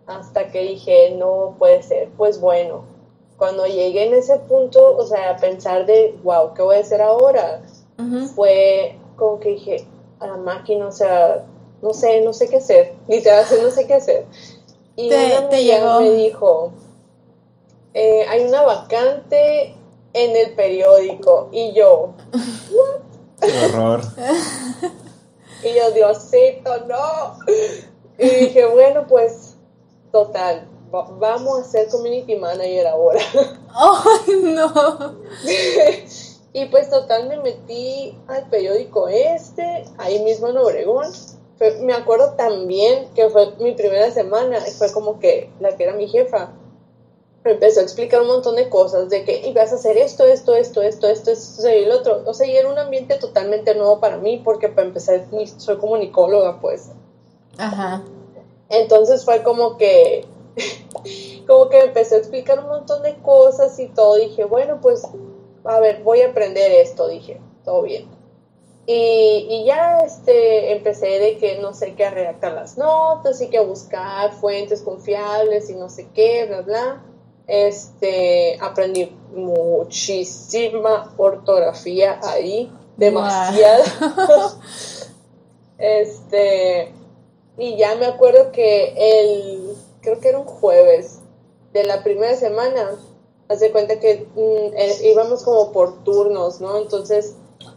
hasta 0.07 0.51
que 0.51 0.63
dije, 0.63 1.15
no 1.17 1.57
puede 1.59 1.83
ser, 1.83 2.09
pues 2.17 2.41
bueno, 2.41 2.96
cuando 3.37 3.67
llegué 3.67 4.07
en 4.07 4.15
ese 4.15 4.39
punto, 4.39 4.97
o 4.97 5.07
sea, 5.07 5.31
a 5.31 5.37
pensar 5.37 5.87
de, 5.87 6.19
wow, 6.23 6.55
¿qué 6.55 6.63
voy 6.63 6.77
a 6.77 6.81
hacer 6.81 7.03
ahora? 7.03 7.63
Fue 8.35 8.97
como 9.17 9.41
que 9.41 9.51
dije, 9.51 9.87
a 10.21 10.27
la 10.27 10.37
máquina, 10.37 10.87
o 10.87 10.93
sea, 10.93 11.45
no 11.83 11.93
sé, 11.93 12.21
no 12.21 12.33
sé 12.33 12.49
qué 12.49 12.57
hacer, 12.57 12.95
literalmente 13.09 13.63
no 13.63 13.71
sé 13.71 13.87
qué 13.87 13.95
hacer. 13.95 14.27
Y 14.97 15.13
una 15.13 15.49
te 15.49 15.65
llegó. 15.65 16.01
me 16.01 16.11
dijo, 16.11 16.73
eh, 17.95 18.25
hay 18.29 18.45
una 18.45 18.63
vacante 18.63 19.75
en 20.13 20.37
el 20.37 20.55
periódico, 20.55 21.49
y 21.53 21.73
yo, 21.73 22.15
Qué 23.41 23.67
horror. 23.67 24.01
y 25.63 25.75
yo, 25.75 25.91
Diosito, 25.91 26.87
no. 26.87 27.39
Y 28.19 28.29
dije, 28.29 28.65
bueno, 28.67 29.07
pues, 29.07 29.57
total, 30.11 30.67
vamos 30.91 31.61
a 31.61 31.65
ser 31.65 31.89
community 31.89 32.37
manager 32.37 32.87
ahora. 32.87 33.21
¡Ay, 33.75 34.35
no! 34.43 35.17
y 36.53 36.65
pues 36.67 36.89
total 36.89 37.29
me 37.29 37.39
metí 37.39 38.17
al 38.29 38.49
periódico 38.49 39.09
este, 39.09 39.85
ahí 39.99 40.23
mismo 40.23 40.49
en 40.49 40.59
Obregón. 40.59 41.07
me 41.83 41.93
acuerdo 41.93 42.33
también 42.35 43.09
que 43.15 43.29
fue 43.29 43.53
mi 43.61 43.73
primera 43.73 44.11
semana, 44.11 44.61
fue 44.79 44.93
como 44.93 45.19
que 45.19 45.51
la 45.61 45.77
que 45.77 45.85
era 45.85 45.93
mi 45.93 46.09
jefa 46.09 46.53
me 47.47 47.53
empezó 47.53 47.79
a 47.79 47.85
explicar 47.85 48.21
un 48.23 48.27
montón 48.27 48.57
de 48.57 48.69
cosas, 48.69 49.09
de 49.09 49.25
que 49.25 49.49
ibas 49.49 49.71
a 49.71 49.77
hacer 49.77 49.97
esto, 49.97 50.25
esto, 50.25 50.57
esto, 50.57 50.83
esto, 50.83 51.07
esto, 51.07 51.31
esto, 51.31 51.69
y 51.71 51.85
el 51.85 51.93
otro. 51.93 52.25
O 52.27 52.35
sea, 52.35 52.45
y 52.45 52.57
era 52.57 52.69
un 52.69 52.77
ambiente 52.77 53.19
totalmente 53.19 53.73
nuevo 53.77 54.01
para 54.01 54.17
mí, 54.17 54.43
porque 54.45 54.69
para 54.69 54.89
empezar 54.89 55.25
soy 55.57 55.77
comunicóloga, 55.77 56.61
pues. 56.61 56.91
Ajá. 57.57 58.03
Entonces 58.69 59.25
fue 59.25 59.45
como 59.45 59.77
que 59.77 60.27
como 61.47 61.69
que 61.69 61.79
me 61.79 61.85
empezó 61.85 62.17
a 62.17 62.19
explicar 62.19 62.59
un 62.59 62.69
montón 62.69 63.03
de 63.03 63.15
cosas 63.17 63.79
y 63.79 63.89
todo. 63.89 64.17
Dije, 64.17 64.45
bueno, 64.45 64.81
pues, 64.81 65.03
a 65.65 65.81
ver, 65.81 66.03
voy 66.03 66.23
a 66.23 66.31
aprender 66.31 66.71
esto, 66.73 67.09
dije, 67.09 67.41
todo 67.65 67.83
bien. 67.83 68.09
Y, 68.89 69.47
y, 69.51 69.65
ya 69.65 69.99
este, 69.99 70.73
empecé 70.73 71.19
de 71.19 71.39
que 71.39 71.59
no 71.59 71.75
sé 71.75 71.95
qué 71.95 72.05
a 72.05 72.11
redactar 72.11 72.53
las 72.53 72.79
notas 72.79 73.41
y 73.41 73.49
que 73.49 73.59
a 73.59 73.63
buscar 73.63 74.33
fuentes 74.35 74.83
confiables 74.83 75.69
y 75.71 75.75
no 75.75 75.89
sé 75.89 76.09
qué, 76.15 76.47
bla, 76.47 76.61
bla. 76.61 77.03
Este, 77.49 78.59
aprendí 78.61 79.17
muchísima 79.35 81.13
ortografía 81.17 82.21
ahí, 82.23 82.73
demasiada. 82.97 83.85
este, 85.79 86.93
y 87.59 87.77
ya 87.77 87.97
me 87.97 88.07
acuerdo 88.07 88.53
que 88.53 88.95
el, 88.97 89.77
creo 90.07 90.21
que 90.21 90.29
era 90.29 90.39
un 90.39 90.47
jueves 90.47 91.19
de 91.73 91.83
la 91.83 92.05
primera 92.05 92.37
semana, 92.37 92.93
hace 93.49 93.73
cuenta 93.73 93.99
que 93.99 94.29
mm, 94.37 94.77
eh, 94.77 95.11
íbamos 95.11 95.43
como 95.43 95.73
por 95.73 96.05
turnos, 96.05 96.61
¿no? 96.61 96.79
Entonces, 96.79 97.35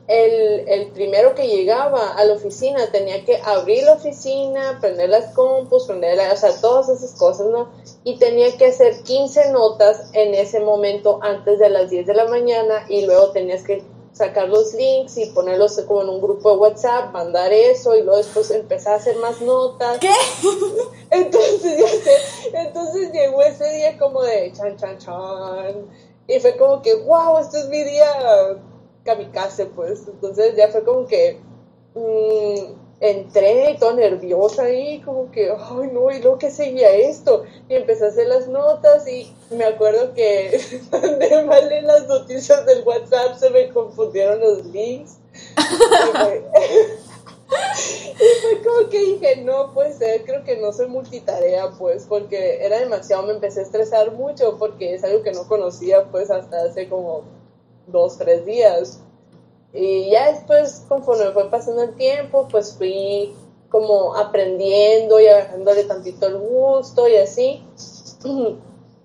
el, 0.07 0.67
el, 0.67 0.91
primero 0.91 1.33
que 1.33 1.47
llegaba 1.47 2.13
a 2.13 2.23
la 2.25 2.33
oficina 2.33 2.91
tenía 2.91 3.25
que 3.25 3.37
abrir 3.43 3.83
la 3.83 3.93
oficina, 3.93 4.77
prender 4.79 5.09
las 5.09 5.33
compus, 5.33 5.87
prender 5.87 6.17
la, 6.17 6.31
o 6.31 6.37
sea, 6.37 6.51
todas 6.61 6.89
esas 6.89 7.17
cosas, 7.17 7.47
¿no? 7.47 7.69
Y 8.03 8.19
tenía 8.19 8.55
que 8.57 8.67
hacer 8.67 9.01
15 9.01 9.51
notas 9.51 10.11
en 10.13 10.35
ese 10.35 10.59
momento 10.59 11.19
antes 11.23 11.57
de 11.57 11.69
las 11.69 11.89
10 11.89 12.05
de 12.05 12.13
la 12.13 12.25
mañana 12.25 12.85
y 12.89 13.07
luego 13.07 13.31
tenías 13.31 13.63
que 13.63 13.83
sacar 14.19 14.49
los 14.49 14.73
links 14.73 15.17
y 15.17 15.27
ponerlos 15.27 15.79
como 15.87 16.01
en 16.01 16.09
un 16.09 16.19
grupo 16.19 16.51
de 16.51 16.57
WhatsApp, 16.57 17.13
mandar 17.13 17.53
eso 17.53 17.95
y 17.95 18.01
luego 18.01 18.17
después 18.17 18.51
empezar 18.51 18.95
a 18.95 18.95
hacer 18.97 19.15
más 19.15 19.39
notas. 19.39 19.97
¿Qué? 19.99 20.11
Entonces, 21.11 22.03
entonces 22.53 23.13
llegó 23.13 23.41
ese 23.41 23.73
día 23.73 23.97
como 23.97 24.21
de 24.21 24.51
chan, 24.51 24.75
chan, 24.75 24.97
chan. 24.97 25.89
Y 26.27 26.39
fue 26.41 26.57
como 26.57 26.81
que, 26.81 26.95
wow, 26.95 27.37
este 27.39 27.59
es 27.61 27.69
mi 27.69 27.81
día 27.81 28.59
kamikaze, 29.05 29.67
pues. 29.67 30.05
Entonces 30.05 30.53
ya 30.57 30.67
fue 30.67 30.83
como 30.83 31.07
que 31.07 31.39
mmm, 31.95 32.73
entré 33.01 33.77
toda 33.79 33.93
nerviosa 33.93 34.63
ahí, 34.63 35.01
como 35.01 35.31
que, 35.31 35.49
ay 35.51 35.89
no, 35.91 36.11
y 36.11 36.19
luego 36.21 36.37
que 36.37 36.51
seguía 36.51 36.91
esto. 36.93 37.43
Y 37.69 37.75
empecé 37.75 38.05
a 38.05 38.09
hacer 38.09 38.27
las 38.27 38.47
notas 38.47 39.07
y 39.07 39.33
me 39.51 39.65
acuerdo 39.65 40.13
que 40.13 40.59
mandé 40.91 41.43
mal 41.43 41.71
en 41.71 41.87
las 41.87 42.07
noticias 42.07 42.65
del 42.65 42.83
WhatsApp, 42.83 43.37
se 43.37 43.49
me 43.49 43.69
confundieron 43.69 44.39
los 44.39 44.65
links. 44.65 45.17
y, 45.33 46.17
fue, 46.17 46.43
fue 48.41 48.63
como 48.63 48.89
que 48.89 48.99
dije, 48.99 49.35
no 49.37 49.73
puede 49.73 49.93
ser, 49.93 50.23
creo 50.25 50.43
que 50.43 50.57
no 50.57 50.73
soy 50.73 50.87
multitarea, 50.87 51.71
pues, 51.77 52.05
porque 52.07 52.63
era 52.63 52.79
demasiado, 52.79 53.23
me 53.23 53.33
empecé 53.33 53.61
a 53.61 53.63
estresar 53.63 54.11
mucho 54.11 54.57
porque 54.57 54.95
es 54.95 55.03
algo 55.03 55.23
que 55.23 55.31
no 55.31 55.47
conocía, 55.47 56.05
pues, 56.11 56.29
hasta 56.29 56.63
hace 56.63 56.89
como 56.89 57.23
dos, 57.87 58.17
tres 58.17 58.45
días. 58.45 59.01
Y 59.73 60.09
ya 60.09 60.31
después, 60.31 60.85
conforme 60.87 61.31
fue 61.31 61.49
pasando 61.49 61.83
el 61.83 61.95
tiempo, 61.95 62.47
pues 62.49 62.75
fui 62.75 63.33
como 63.69 64.15
aprendiendo 64.15 65.19
y 65.19 65.27
agarrándole 65.27 65.83
tantito 65.83 66.27
el 66.27 66.39
gusto 66.39 67.07
y 67.07 67.15
así. 67.17 67.63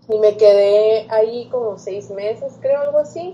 Y 0.07 0.19
me 0.19 0.37
quedé 0.37 1.07
ahí 1.09 1.49
como 1.49 1.79
seis 1.79 2.11
meses, 2.11 2.53
creo, 2.61 2.79
algo 2.83 2.99
así. 2.99 3.33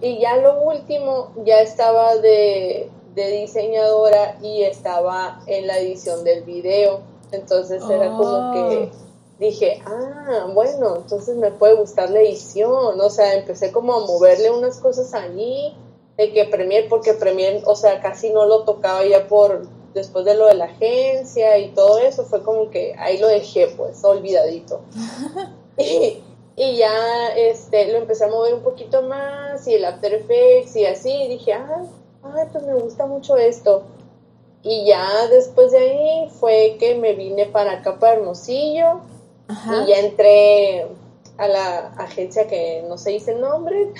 Y 0.00 0.18
ya 0.18 0.36
lo 0.38 0.62
último, 0.62 1.30
ya 1.44 1.60
estaba 1.60 2.16
de, 2.16 2.90
de 3.14 3.30
diseñadora 3.30 4.36
y 4.42 4.62
estaba 4.62 5.40
en 5.46 5.68
la 5.68 5.78
edición 5.78 6.24
del 6.24 6.42
video. 6.42 7.02
Entonces 7.30 7.84
era 7.88 8.08
como 8.08 8.52
que 8.52 8.90
dije, 9.38 9.80
ah, 9.86 10.48
bueno, 10.52 10.96
entonces 10.96 11.36
me 11.36 11.52
puede 11.52 11.74
gustar 11.74 12.10
la 12.10 12.18
edición. 12.18 13.00
O 13.00 13.08
sea, 13.10 13.34
empecé 13.34 13.70
como 13.70 13.94
a 13.94 14.00
moverle 14.00 14.50
unas 14.50 14.78
cosas 14.78 15.14
allí 15.14 15.72
de 16.16 16.32
que 16.32 16.44
Premiere, 16.46 16.88
porque 16.88 17.14
Premiere, 17.14 17.62
o 17.66 17.76
sea, 17.76 18.00
casi 18.00 18.30
no 18.30 18.46
lo 18.46 18.64
tocaba 18.64 19.04
ya 19.04 19.28
por 19.28 19.66
después 19.96 20.24
de 20.26 20.34
lo 20.34 20.46
de 20.46 20.54
la 20.54 20.66
agencia 20.66 21.58
y 21.58 21.70
todo 21.70 21.98
eso, 21.98 22.24
fue 22.24 22.42
como 22.42 22.70
que 22.70 22.94
ahí 22.98 23.18
lo 23.18 23.28
dejé, 23.28 23.68
pues, 23.68 24.04
olvidadito. 24.04 24.82
y, 25.78 26.22
y, 26.54 26.76
ya 26.76 27.28
este, 27.34 27.90
lo 27.90 27.98
empecé 27.98 28.24
a 28.24 28.28
mover 28.28 28.54
un 28.54 28.62
poquito 28.62 29.02
más 29.02 29.66
y 29.66 29.74
el 29.74 29.84
After 29.84 30.12
Effects 30.12 30.76
y 30.76 30.84
así, 30.84 31.10
y 31.10 31.28
dije, 31.28 31.54
ay, 31.54 31.86
ay, 32.22 32.46
pues 32.52 32.64
me 32.64 32.74
gusta 32.74 33.06
mucho 33.06 33.36
esto. 33.36 33.84
Y 34.62 34.84
ya 34.86 35.28
después 35.28 35.72
de 35.72 35.78
ahí 35.78 36.28
fue 36.28 36.76
que 36.78 36.94
me 36.94 37.14
vine 37.14 37.46
para 37.46 37.72
acá, 37.72 37.98
para 37.98 38.14
Hermosillo, 38.14 39.00
y 39.48 39.86
ya 39.88 40.00
entré 40.00 40.88
a 41.38 41.48
la 41.48 41.88
agencia 41.98 42.46
que 42.46 42.84
no 42.88 42.98
se 42.98 43.10
dice 43.10 43.32
el 43.32 43.40
nombre. 43.40 43.92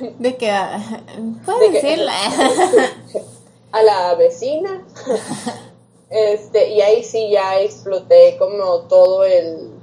de 0.18 0.36
que 0.36 0.52
puede 1.44 1.70
decirla. 1.70 2.14
a 3.72 3.82
la 3.82 4.14
vecina. 4.14 4.84
Este, 6.08 6.70
y 6.70 6.80
ahí 6.80 7.04
sí 7.04 7.30
ya 7.30 7.60
exploté 7.60 8.36
como 8.38 8.80
todo 8.88 9.24
el 9.24 9.80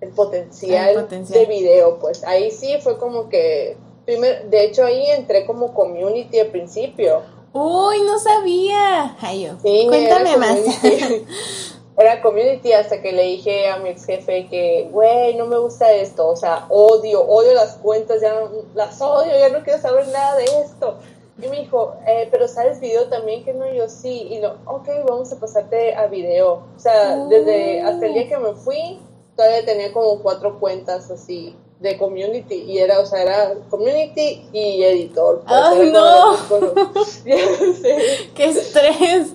el 0.00 0.10
potencial, 0.10 1.06
de 1.08 1.46
video, 1.46 2.00
pues 2.00 2.24
ahí 2.24 2.50
sí 2.50 2.74
fue 2.82 2.98
como 2.98 3.28
que 3.28 3.76
primer, 4.04 4.50
de 4.50 4.64
hecho 4.64 4.84
ahí 4.84 5.06
entré 5.12 5.46
como 5.46 5.72
community 5.74 6.40
al 6.40 6.48
principio. 6.48 7.22
Uy, 7.52 8.00
no 8.00 8.18
sabía. 8.18 9.16
Ay, 9.20 9.44
yo. 9.44 9.58
Cuéntame 9.60 10.36
más. 10.38 10.58
era 11.96 12.22
community 12.22 12.72
hasta 12.72 13.02
que 13.02 13.12
le 13.12 13.22
dije 13.22 13.68
a 13.68 13.78
mi 13.78 13.90
ex 13.90 14.06
jefe 14.06 14.46
que, 14.48 14.88
güey, 14.90 15.34
no 15.34 15.46
me 15.46 15.58
gusta 15.58 15.92
esto, 15.92 16.28
o 16.28 16.36
sea, 16.36 16.66
odio, 16.70 17.22
odio 17.22 17.54
las 17.54 17.74
cuentas, 17.74 18.20
ya 18.20 18.34
las 18.74 19.00
odio, 19.00 19.32
ya 19.38 19.50
no 19.50 19.62
quiero 19.62 19.80
saber 19.80 20.08
nada 20.08 20.36
de 20.36 20.44
esto. 20.44 20.98
Y 21.42 21.48
me 21.48 21.60
dijo, 21.60 21.96
eh, 22.06 22.28
pero 22.30 22.46
¿sabes 22.46 22.78
video 22.78 23.08
también? 23.08 23.44
Que 23.44 23.54
no, 23.54 23.70
yo 23.72 23.88
sí. 23.88 24.28
Y 24.30 24.38
lo, 24.38 24.58
ok, 24.66 24.88
vamos 25.08 25.32
a 25.32 25.40
pasarte 25.40 25.94
a 25.94 26.06
video. 26.06 26.62
O 26.76 26.78
sea, 26.78 27.16
desde 27.26 27.80
hasta 27.80 28.06
el 28.06 28.14
día 28.14 28.28
que 28.28 28.36
me 28.36 28.52
fui, 28.52 29.00
todavía 29.34 29.64
tenía 29.64 29.92
como 29.92 30.22
cuatro 30.22 30.60
cuentas 30.60 31.10
así 31.10 31.56
de 31.80 31.98
community 31.98 32.54
y 32.54 32.78
era, 32.78 33.00
o 33.00 33.06
sea, 33.06 33.22
era 33.22 33.54
community 33.70 34.48
y 34.52 34.84
editor. 34.84 35.42
Pues, 35.46 35.60
¡Ay, 35.60 35.90
no! 35.90 36.34
ya 37.24 37.36
sé. 37.80 38.30
¡Qué 38.34 38.44
estrés! 38.44 39.32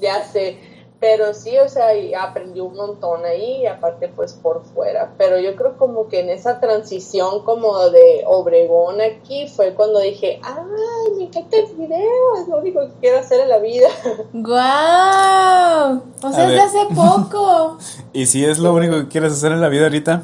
Ya 0.00 0.24
sé. 0.24 0.58
Pero 0.98 1.34
sí, 1.34 1.56
o 1.58 1.68
sea, 1.68 1.88
aprendí 2.18 2.60
un 2.60 2.74
montón 2.74 3.24
ahí, 3.26 3.62
y 3.62 3.66
aparte 3.66 4.08
pues 4.08 4.32
por 4.32 4.64
fuera. 4.64 5.12
Pero 5.18 5.38
yo 5.38 5.54
creo 5.54 5.76
como 5.76 6.08
que 6.08 6.20
en 6.20 6.30
esa 6.30 6.58
transición 6.58 7.44
como 7.44 7.90
de 7.90 8.24
Obregón 8.26 9.00
aquí 9.02 9.46
fue 9.46 9.74
cuando 9.74 10.00
dije, 10.00 10.40
ay, 10.42 11.12
me 11.18 11.24
encanta 11.24 11.58
el 11.58 11.66
video, 11.76 12.36
es 12.40 12.48
lo 12.48 12.58
único 12.58 12.80
que 12.80 12.92
quiero 13.00 13.18
hacer 13.18 13.40
en 13.40 13.50
la 13.50 13.58
vida. 13.58 13.88
¡Guau! 14.32 16.02
O 16.22 16.32
sea, 16.32 16.44
es 16.44 16.52
de 16.52 16.60
hace 16.60 16.86
poco. 16.94 17.76
¿Y 18.14 18.24
si 18.26 18.44
es 18.44 18.58
lo 18.58 18.72
único 18.72 18.96
que 18.96 19.08
quieres 19.08 19.34
hacer 19.34 19.52
en 19.52 19.60
la 19.60 19.68
vida 19.68 19.84
ahorita? 19.84 20.22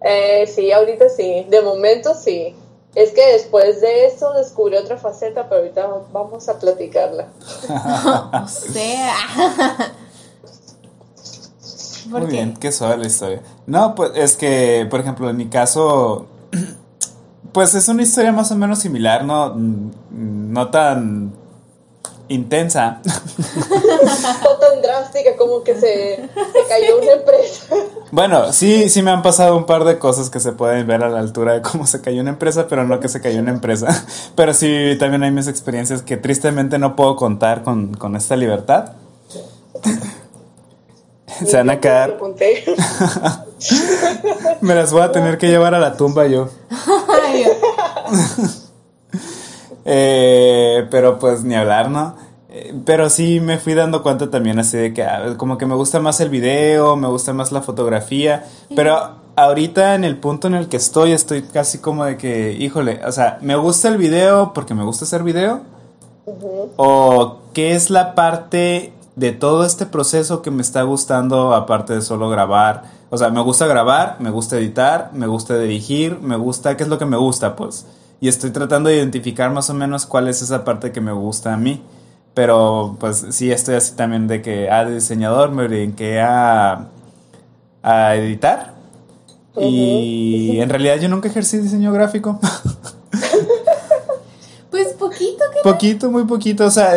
Eh, 0.00 0.46
sí, 0.48 0.72
ahorita 0.72 1.08
sí, 1.08 1.46
de 1.48 1.62
momento 1.62 2.12
sí. 2.14 2.54
Es 2.96 3.10
que 3.10 3.34
después 3.34 3.82
de 3.82 4.06
eso 4.06 4.32
descubrí 4.32 4.74
otra 4.74 4.96
faceta, 4.96 5.50
pero 5.50 5.60
ahorita 5.60 5.86
vamos 6.14 6.48
a 6.48 6.58
platicarla. 6.58 7.28
o 8.42 8.48
sea. 8.48 9.14
Muy 12.06 12.24
bien, 12.24 12.54
qué 12.54 12.72
suave 12.72 12.96
la 12.96 13.06
historia. 13.06 13.42
No, 13.66 13.94
pues 13.94 14.12
es 14.14 14.34
que, 14.38 14.86
por 14.88 15.00
ejemplo, 15.00 15.28
en 15.28 15.36
mi 15.36 15.48
caso, 15.48 16.26
pues 17.52 17.74
es 17.74 17.86
una 17.88 18.02
historia 18.02 18.32
más 18.32 18.50
o 18.50 18.56
menos 18.56 18.78
similar, 18.78 19.26
no, 19.26 19.54
no 19.54 20.70
tan 20.70 21.34
intensa. 22.28 23.00
no 23.04 24.58
tan 24.58 24.82
drástica 24.82 25.36
como 25.36 25.62
que 25.62 25.78
se, 25.78 26.28
cayó 26.68 26.98
una 27.00 27.12
empresa. 27.12 27.74
Bueno, 28.10 28.52
sí, 28.52 28.88
sí 28.88 29.02
me 29.02 29.10
han 29.10 29.22
pasado 29.22 29.56
un 29.56 29.66
par 29.66 29.84
de 29.84 29.98
cosas 29.98 30.30
que 30.30 30.40
se 30.40 30.52
pueden 30.52 30.86
ver 30.86 31.02
a 31.02 31.08
la 31.08 31.20
altura 31.20 31.54
de 31.54 31.62
cómo 31.62 31.86
se 31.86 32.00
cayó 32.00 32.20
una 32.20 32.30
empresa, 32.30 32.66
pero 32.68 32.84
no 32.84 33.00
que 33.00 33.08
se 33.08 33.20
cayó 33.20 33.40
una 33.40 33.52
empresa. 33.52 34.04
Pero 34.36 34.54
sí, 34.54 34.96
también 34.98 35.22
hay 35.22 35.30
mis 35.30 35.48
experiencias 35.48 36.02
que 36.02 36.16
tristemente 36.16 36.78
no 36.78 36.96
puedo 36.96 37.16
contar 37.16 37.62
con, 37.62 37.94
con 37.94 38.16
esta 38.16 38.36
libertad. 38.36 38.92
se 41.44 41.56
van 41.56 41.70
a 41.70 41.80
quedar. 41.80 42.16
me 44.60 44.74
las 44.74 44.92
voy 44.92 45.02
a 45.02 45.12
tener 45.12 45.38
que 45.38 45.48
llevar 45.48 45.74
a 45.74 45.78
la 45.78 45.96
tumba 45.96 46.26
yo. 46.26 46.48
Eh, 49.88 50.86
pero 50.90 51.18
pues 51.18 51.44
ni 51.44 51.54
hablar, 51.54 51.90
¿no? 51.90 52.16
Eh, 52.48 52.74
pero 52.84 53.08
sí 53.08 53.38
me 53.38 53.58
fui 53.58 53.74
dando 53.74 54.02
cuenta 54.02 54.30
también 54.30 54.58
así 54.58 54.76
de 54.76 54.92
que 54.92 55.04
ah, 55.04 55.34
como 55.36 55.58
que 55.58 55.66
me 55.66 55.76
gusta 55.76 56.00
más 56.00 56.20
el 56.20 56.28
video, 56.28 56.96
me 56.96 57.06
gusta 57.06 57.32
más 57.32 57.52
la 57.52 57.62
fotografía, 57.62 58.44
pero 58.74 58.98
ahorita 59.36 59.94
en 59.94 60.02
el 60.02 60.16
punto 60.16 60.48
en 60.48 60.54
el 60.54 60.68
que 60.68 60.76
estoy 60.76 61.12
estoy 61.12 61.42
casi 61.42 61.78
como 61.78 62.04
de 62.04 62.16
que, 62.16 62.52
híjole, 62.52 63.00
o 63.06 63.12
sea, 63.12 63.38
me 63.42 63.54
gusta 63.54 63.88
el 63.88 63.96
video 63.96 64.52
porque 64.54 64.74
me 64.74 64.82
gusta 64.82 65.04
hacer 65.04 65.22
video, 65.22 65.60
o 66.76 67.38
qué 67.52 67.76
es 67.76 67.88
la 67.88 68.16
parte 68.16 68.92
de 69.14 69.32
todo 69.32 69.64
este 69.64 69.86
proceso 69.86 70.42
que 70.42 70.50
me 70.50 70.62
está 70.62 70.82
gustando 70.82 71.54
aparte 71.54 71.94
de 71.94 72.02
solo 72.02 72.28
grabar, 72.28 72.84
o 73.10 73.18
sea, 73.18 73.30
me 73.30 73.40
gusta 73.40 73.66
grabar, 73.66 74.16
me 74.18 74.30
gusta 74.30 74.56
editar, 74.56 75.10
me 75.12 75.28
gusta 75.28 75.56
dirigir, 75.58 76.18
me 76.20 76.36
gusta, 76.36 76.76
¿qué 76.76 76.82
es 76.82 76.88
lo 76.88 76.98
que 76.98 77.06
me 77.06 77.16
gusta? 77.16 77.54
Pues 77.54 77.86
y 78.20 78.28
estoy 78.28 78.50
tratando 78.50 78.88
de 78.88 78.96
identificar 78.96 79.50
más 79.50 79.68
o 79.70 79.74
menos 79.74 80.06
cuál 80.06 80.28
es 80.28 80.42
esa 80.42 80.64
parte 80.64 80.92
que 80.92 81.00
me 81.00 81.12
gusta 81.12 81.52
a 81.52 81.56
mí. 81.56 81.82
Pero 82.34 82.96
pues 83.00 83.26
sí, 83.30 83.50
estoy 83.50 83.76
así 83.76 83.94
también 83.94 84.28
de 84.28 84.42
que 84.42 84.70
a 84.70 84.80
ah, 84.80 84.84
diseñador 84.84 85.52
me 85.52 85.66
brinqué 85.66 86.20
a, 86.20 86.88
a 87.82 88.16
editar. 88.16 88.74
Y 89.58 90.60
en 90.60 90.68
realidad 90.68 90.96
yo 90.96 91.08
nunca 91.08 91.28
ejercí 91.28 91.58
diseño 91.58 91.92
gráfico. 91.92 92.38
pues 94.70 94.88
poquito 94.94 95.44
que... 95.52 95.60
Poquito, 95.62 96.10
muy 96.10 96.24
poquito. 96.24 96.66
O 96.66 96.70
sea, 96.70 96.92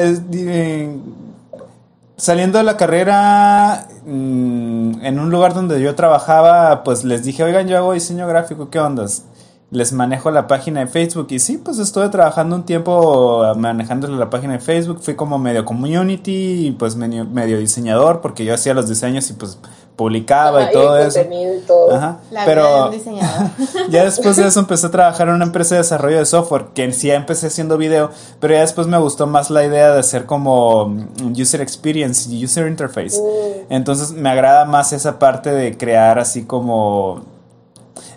saliendo 2.17 2.57
de 2.57 2.63
la 2.65 2.76
carrera 2.76 3.88
mm, 4.05 5.05
en 5.05 5.20
un 5.20 5.30
lugar 5.30 5.53
donde 5.53 5.82
yo 5.82 5.95
trabajaba, 5.95 6.84
pues 6.84 7.05
les 7.05 7.24
dije, 7.24 7.43
oigan, 7.43 7.67
yo 7.67 7.78
hago 7.78 7.93
diseño 7.93 8.28
gráfico, 8.28 8.70
¿qué 8.70 8.80
ondas? 8.80 9.24
Les 9.72 9.93
manejo 9.93 10.32
la 10.32 10.47
página 10.47 10.80
de 10.80 10.88
Facebook 10.88 11.28
y 11.30 11.39
sí, 11.39 11.57
pues 11.57 11.78
estuve 11.78 12.09
trabajando 12.09 12.55
un 12.55 12.63
tiempo 12.63 13.43
manejándole 13.55 14.17
la 14.17 14.30
página 14.30 14.53
de 14.53 14.59
Facebook, 14.59 14.99
fui 15.01 15.15
como 15.15 15.38
medio 15.38 15.63
community 15.63 16.67
y 16.67 16.72
pues 16.72 16.95
medio, 16.95 17.26
medio 17.26 17.59
diseñador 17.59 18.22
porque 18.22 18.45
yo 18.45 18.53
hacía 18.55 18.74
los 18.74 18.89
diseños 18.89 19.30
y 19.30 19.34
pues 19.34 19.59
publicaba 19.95 20.63
y 20.63 20.72
todo 20.72 20.97
eso. 20.97 21.20
Y 21.22 21.59
todo. 21.67 21.93
Ajá. 21.93 22.20
pero 22.45 22.89
ya 23.89 24.05
después 24.05 24.38
de 24.38 24.47
eso 24.47 24.59
empecé 24.61 24.88
a 24.88 24.91
trabajar 24.91 25.28
en 25.28 25.36
una 25.36 25.45
empresa 25.45 25.76
de 25.76 25.82
desarrollo 25.82 26.17
de 26.17 26.26
software 26.26 26.67
que 26.74 26.86
en 26.86 26.93
sí 26.93 27.11
empecé 27.11 27.47
haciendo 27.47 27.78
video, 27.78 28.09
pero 28.39 28.55
ya 28.55 28.61
después 28.61 28.88
me 28.88 28.97
gustó 28.97 29.28
más 29.28 29.49
la 29.49 29.63
idea 29.65 29.91
de 29.91 29.99
hacer 29.99 30.26
como 30.26 30.88
mm, 30.88 31.34
user 31.39 31.61
experience, 31.61 32.28
user 32.34 32.67
interface. 32.67 33.20
Mm. 33.20 33.74
Entonces 33.74 34.13
me 34.13 34.30
agrada 34.30 34.65
más 34.65 34.93
esa 34.93 35.20
parte 35.20 35.51
de 35.51 35.78
crear 35.78 36.17
así 36.17 36.45
como 36.45 37.38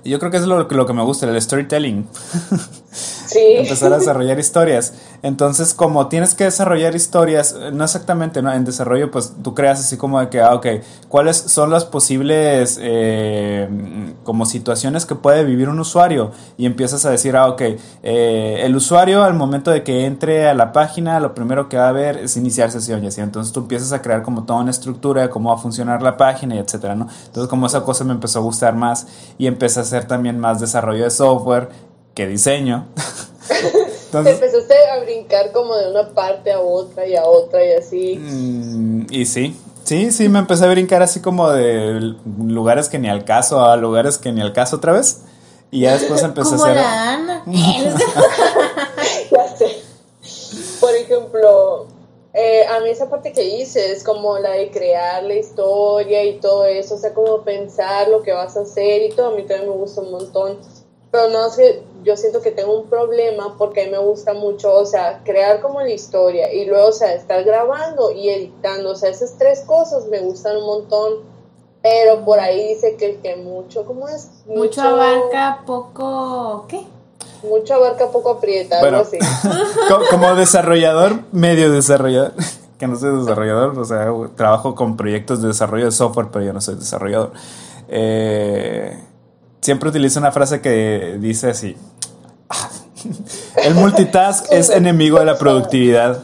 yo 0.04 0.18
creo 0.18 0.30
que 0.30 0.36
es 0.38 0.46
lo, 0.46 0.62
lo 0.68 0.86
que 0.86 0.92
me 0.92 1.02
gusta, 1.02 1.28
el 1.28 1.40
storytelling. 1.40 2.06
Empezar 3.34 3.92
a 3.92 3.98
desarrollar 3.98 4.38
historias. 4.38 4.92
Entonces, 5.22 5.72
como 5.72 6.08
tienes 6.08 6.34
que 6.34 6.44
desarrollar 6.44 6.94
historias, 6.94 7.56
no 7.72 7.84
exactamente, 7.84 8.42
¿no? 8.42 8.52
En 8.52 8.64
desarrollo, 8.64 9.10
pues 9.10 9.32
tú 9.42 9.54
creas 9.54 9.80
así 9.80 9.96
como 9.96 10.20
de 10.20 10.28
que, 10.28 10.40
ah, 10.40 10.54
ok, 10.54 10.66
¿cuáles 11.08 11.36
son 11.36 11.70
las 11.70 11.84
posibles 11.84 12.78
eh, 12.82 13.68
como 14.24 14.46
situaciones 14.46 15.06
que 15.06 15.14
puede 15.14 15.44
vivir 15.44 15.68
un 15.68 15.80
usuario? 15.80 16.32
Y 16.58 16.66
empiezas 16.66 17.04
a 17.06 17.10
decir, 17.10 17.36
ah, 17.36 17.48
ok, 17.48 17.62
eh, 18.02 18.60
el 18.62 18.76
usuario 18.76 19.22
al 19.22 19.34
momento 19.34 19.70
de 19.70 19.82
que 19.84 20.04
entre 20.04 20.48
a 20.48 20.54
la 20.54 20.72
página, 20.72 21.20
lo 21.20 21.34
primero 21.34 21.68
que 21.68 21.76
va 21.76 21.88
a 21.88 21.92
ver 21.92 22.18
es 22.18 22.36
iniciar 22.36 22.70
sesión 22.70 23.02
y 23.04 23.06
así. 23.06 23.20
Entonces 23.20 23.52
tú 23.52 23.60
empiezas 23.60 23.92
a 23.92 24.02
crear 24.02 24.22
como 24.22 24.44
toda 24.44 24.60
una 24.60 24.70
estructura 24.70 25.22
de 25.22 25.30
cómo 25.30 25.50
va 25.50 25.56
a 25.56 25.58
funcionar 25.58 26.02
la 26.02 26.16
página 26.16 26.56
y 26.56 26.58
etcétera, 26.58 26.94
¿no? 26.94 27.08
Entonces, 27.26 27.48
como 27.48 27.66
esa 27.66 27.82
cosa 27.82 28.04
me 28.04 28.12
empezó 28.12 28.40
a 28.40 28.42
gustar 28.42 28.74
más 28.74 29.06
y 29.38 29.46
empecé 29.46 29.80
a 29.80 29.82
hacer 29.82 30.06
también 30.06 30.38
más 30.38 30.60
desarrollo 30.60 31.04
de 31.04 31.10
software 31.10 31.68
que 32.14 32.26
diseño. 32.26 32.86
Entonces, 34.06 34.34
Empezaste 34.34 34.74
a 34.90 35.02
brincar 35.02 35.52
como 35.52 35.74
de 35.74 35.90
una 35.90 36.10
parte 36.10 36.52
a 36.52 36.60
otra 36.60 37.06
y 37.06 37.16
a 37.16 37.24
otra 37.24 37.64
y 37.64 37.72
así. 37.72 38.16
Mm, 38.18 39.06
y 39.10 39.24
sí, 39.24 39.56
sí, 39.84 40.12
sí, 40.12 40.28
me 40.28 40.38
empecé 40.38 40.66
a 40.66 40.70
brincar 40.70 41.02
así 41.02 41.20
como 41.20 41.50
de 41.50 42.14
lugares 42.46 42.90
que 42.90 42.98
ni 42.98 43.08
al 43.08 43.24
caso 43.24 43.64
a 43.64 43.76
lugares 43.76 44.18
que 44.18 44.30
ni 44.30 44.42
al 44.42 44.52
caso 44.52 44.76
otra 44.76 44.92
vez. 44.92 45.22
Y 45.70 45.80
ya 45.80 45.94
después 45.94 46.22
empecé 46.24 46.52
a 46.52 46.56
hacer... 46.56 46.76
La 46.76 47.12
Ana. 47.14 47.42
ya 49.30 49.56
sé. 49.56 49.82
Por 50.78 50.94
ejemplo, 50.94 51.86
eh, 52.34 52.66
a 52.66 52.80
mí 52.80 52.90
esa 52.90 53.08
parte 53.08 53.32
que 53.32 53.44
hice 53.44 53.92
es 53.92 54.04
como 54.04 54.38
la 54.38 54.50
de 54.50 54.70
crear 54.70 55.22
la 55.22 55.34
historia 55.34 56.24
y 56.24 56.38
todo 56.38 56.66
eso, 56.66 56.96
o 56.96 56.98
sea, 56.98 57.12
como 57.14 57.42
pensar 57.42 58.08
lo 58.08 58.22
que 58.22 58.32
vas 58.32 58.56
a 58.56 58.60
hacer 58.60 59.02
y 59.02 59.10
todo, 59.10 59.32
a 59.32 59.36
mí 59.36 59.42
también 59.42 59.70
me 59.70 59.76
gusta 59.76 60.02
un 60.02 60.12
montón. 60.12 60.58
Pero 61.10 61.28
no 61.28 61.50
sé, 61.50 61.82
yo 62.02 62.16
siento 62.16 62.40
que 62.40 62.50
tengo 62.50 62.78
un 62.78 62.88
problema 62.88 63.56
porque 63.56 63.82
a 63.82 63.84
mí 63.86 63.90
me 63.90 63.98
gusta 63.98 64.34
mucho, 64.34 64.74
o 64.74 64.84
sea, 64.84 65.22
crear 65.24 65.60
como 65.60 65.80
la 65.80 65.90
historia 65.90 66.52
y 66.52 66.64
luego, 66.64 66.88
o 66.88 66.92
sea, 66.92 67.14
estar 67.14 67.44
grabando 67.44 68.10
y 68.10 68.28
editando, 68.28 68.90
o 68.90 68.94
sea, 68.94 69.10
esas 69.10 69.36
tres 69.38 69.60
cosas 69.60 70.06
me 70.06 70.20
gustan 70.20 70.56
un 70.56 70.66
montón, 70.66 71.12
pero 71.82 72.24
por 72.24 72.40
ahí 72.40 72.74
dice 72.74 72.96
que, 72.96 73.18
que 73.18 73.36
mucho, 73.36 73.84
¿cómo 73.84 74.08
es? 74.08 74.30
Mucho, 74.46 74.82
abarca, 74.82 75.62
poco, 75.66 76.66
¿qué? 76.68 76.82
Mucho 77.48 77.74
abarca, 77.74 78.08
poco 78.08 78.30
aprieta, 78.30 78.80
algo 78.80 79.02
así. 79.02 79.18
como 80.10 80.34
desarrollador, 80.34 81.20
medio 81.32 81.70
desarrollador, 81.70 82.32
que 82.78 82.86
no 82.86 82.96
soy 82.96 83.18
desarrollador, 83.18 83.78
o 83.78 83.84
sea, 83.84 84.06
trabajo 84.36 84.74
con 84.74 84.96
proyectos 84.96 85.40
de 85.40 85.48
desarrollo 85.48 85.86
de 85.86 85.92
software, 85.92 86.28
pero 86.32 86.44
yo 86.44 86.52
no 86.52 86.60
soy 86.60 86.74
desarrollador. 86.74 87.32
Eh 87.88 88.96
siempre 89.62 89.88
utilizo 89.88 90.20
una 90.20 90.32
frase 90.32 90.60
que 90.60 91.16
dice 91.18 91.50
así. 91.50 91.76
El 93.64 93.74
multitask 93.74 94.46
es 94.50 94.68
enemigo 94.68 95.18
de 95.18 95.24
la 95.24 95.38
productividad. 95.38 96.18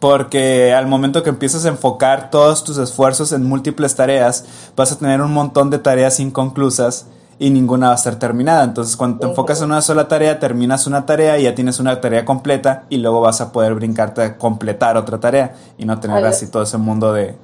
Porque 0.00 0.74
al 0.74 0.86
momento 0.86 1.22
que 1.22 1.30
empiezas 1.30 1.64
a 1.64 1.68
enfocar 1.68 2.30
todos 2.30 2.64
tus 2.64 2.76
esfuerzos 2.76 3.32
en 3.32 3.44
múltiples 3.44 3.94
tareas, 3.94 4.44
vas 4.76 4.92
a 4.92 4.98
tener 4.98 5.22
un 5.22 5.32
montón 5.32 5.70
de 5.70 5.78
tareas 5.78 6.20
inconclusas 6.20 7.06
y 7.38 7.50
ninguna 7.50 7.88
va 7.88 7.94
a 7.94 7.98
ser 7.98 8.18
terminada. 8.18 8.64
Entonces, 8.64 8.94
cuando 8.96 9.20
te 9.20 9.26
enfocas 9.26 9.60
en 9.60 9.66
una 9.66 9.80
sola 9.80 10.06
tarea, 10.06 10.38
terminas 10.38 10.86
una 10.86 11.06
tarea 11.06 11.38
y 11.38 11.44
ya 11.44 11.54
tienes 11.54 11.80
una 11.80 11.98
tarea 12.00 12.26
completa 12.26 12.84
y 12.90 12.98
luego 12.98 13.22
vas 13.22 13.40
a 13.40 13.52
poder 13.52 13.74
brincarte 13.74 14.22
a 14.22 14.36
completar 14.36 14.98
otra 14.98 15.18
tarea 15.18 15.54
y 15.78 15.86
no 15.86 15.98
tener 15.98 16.24
así 16.26 16.46
todo 16.46 16.62
ese 16.62 16.76
mundo 16.76 17.14
de, 17.14 17.34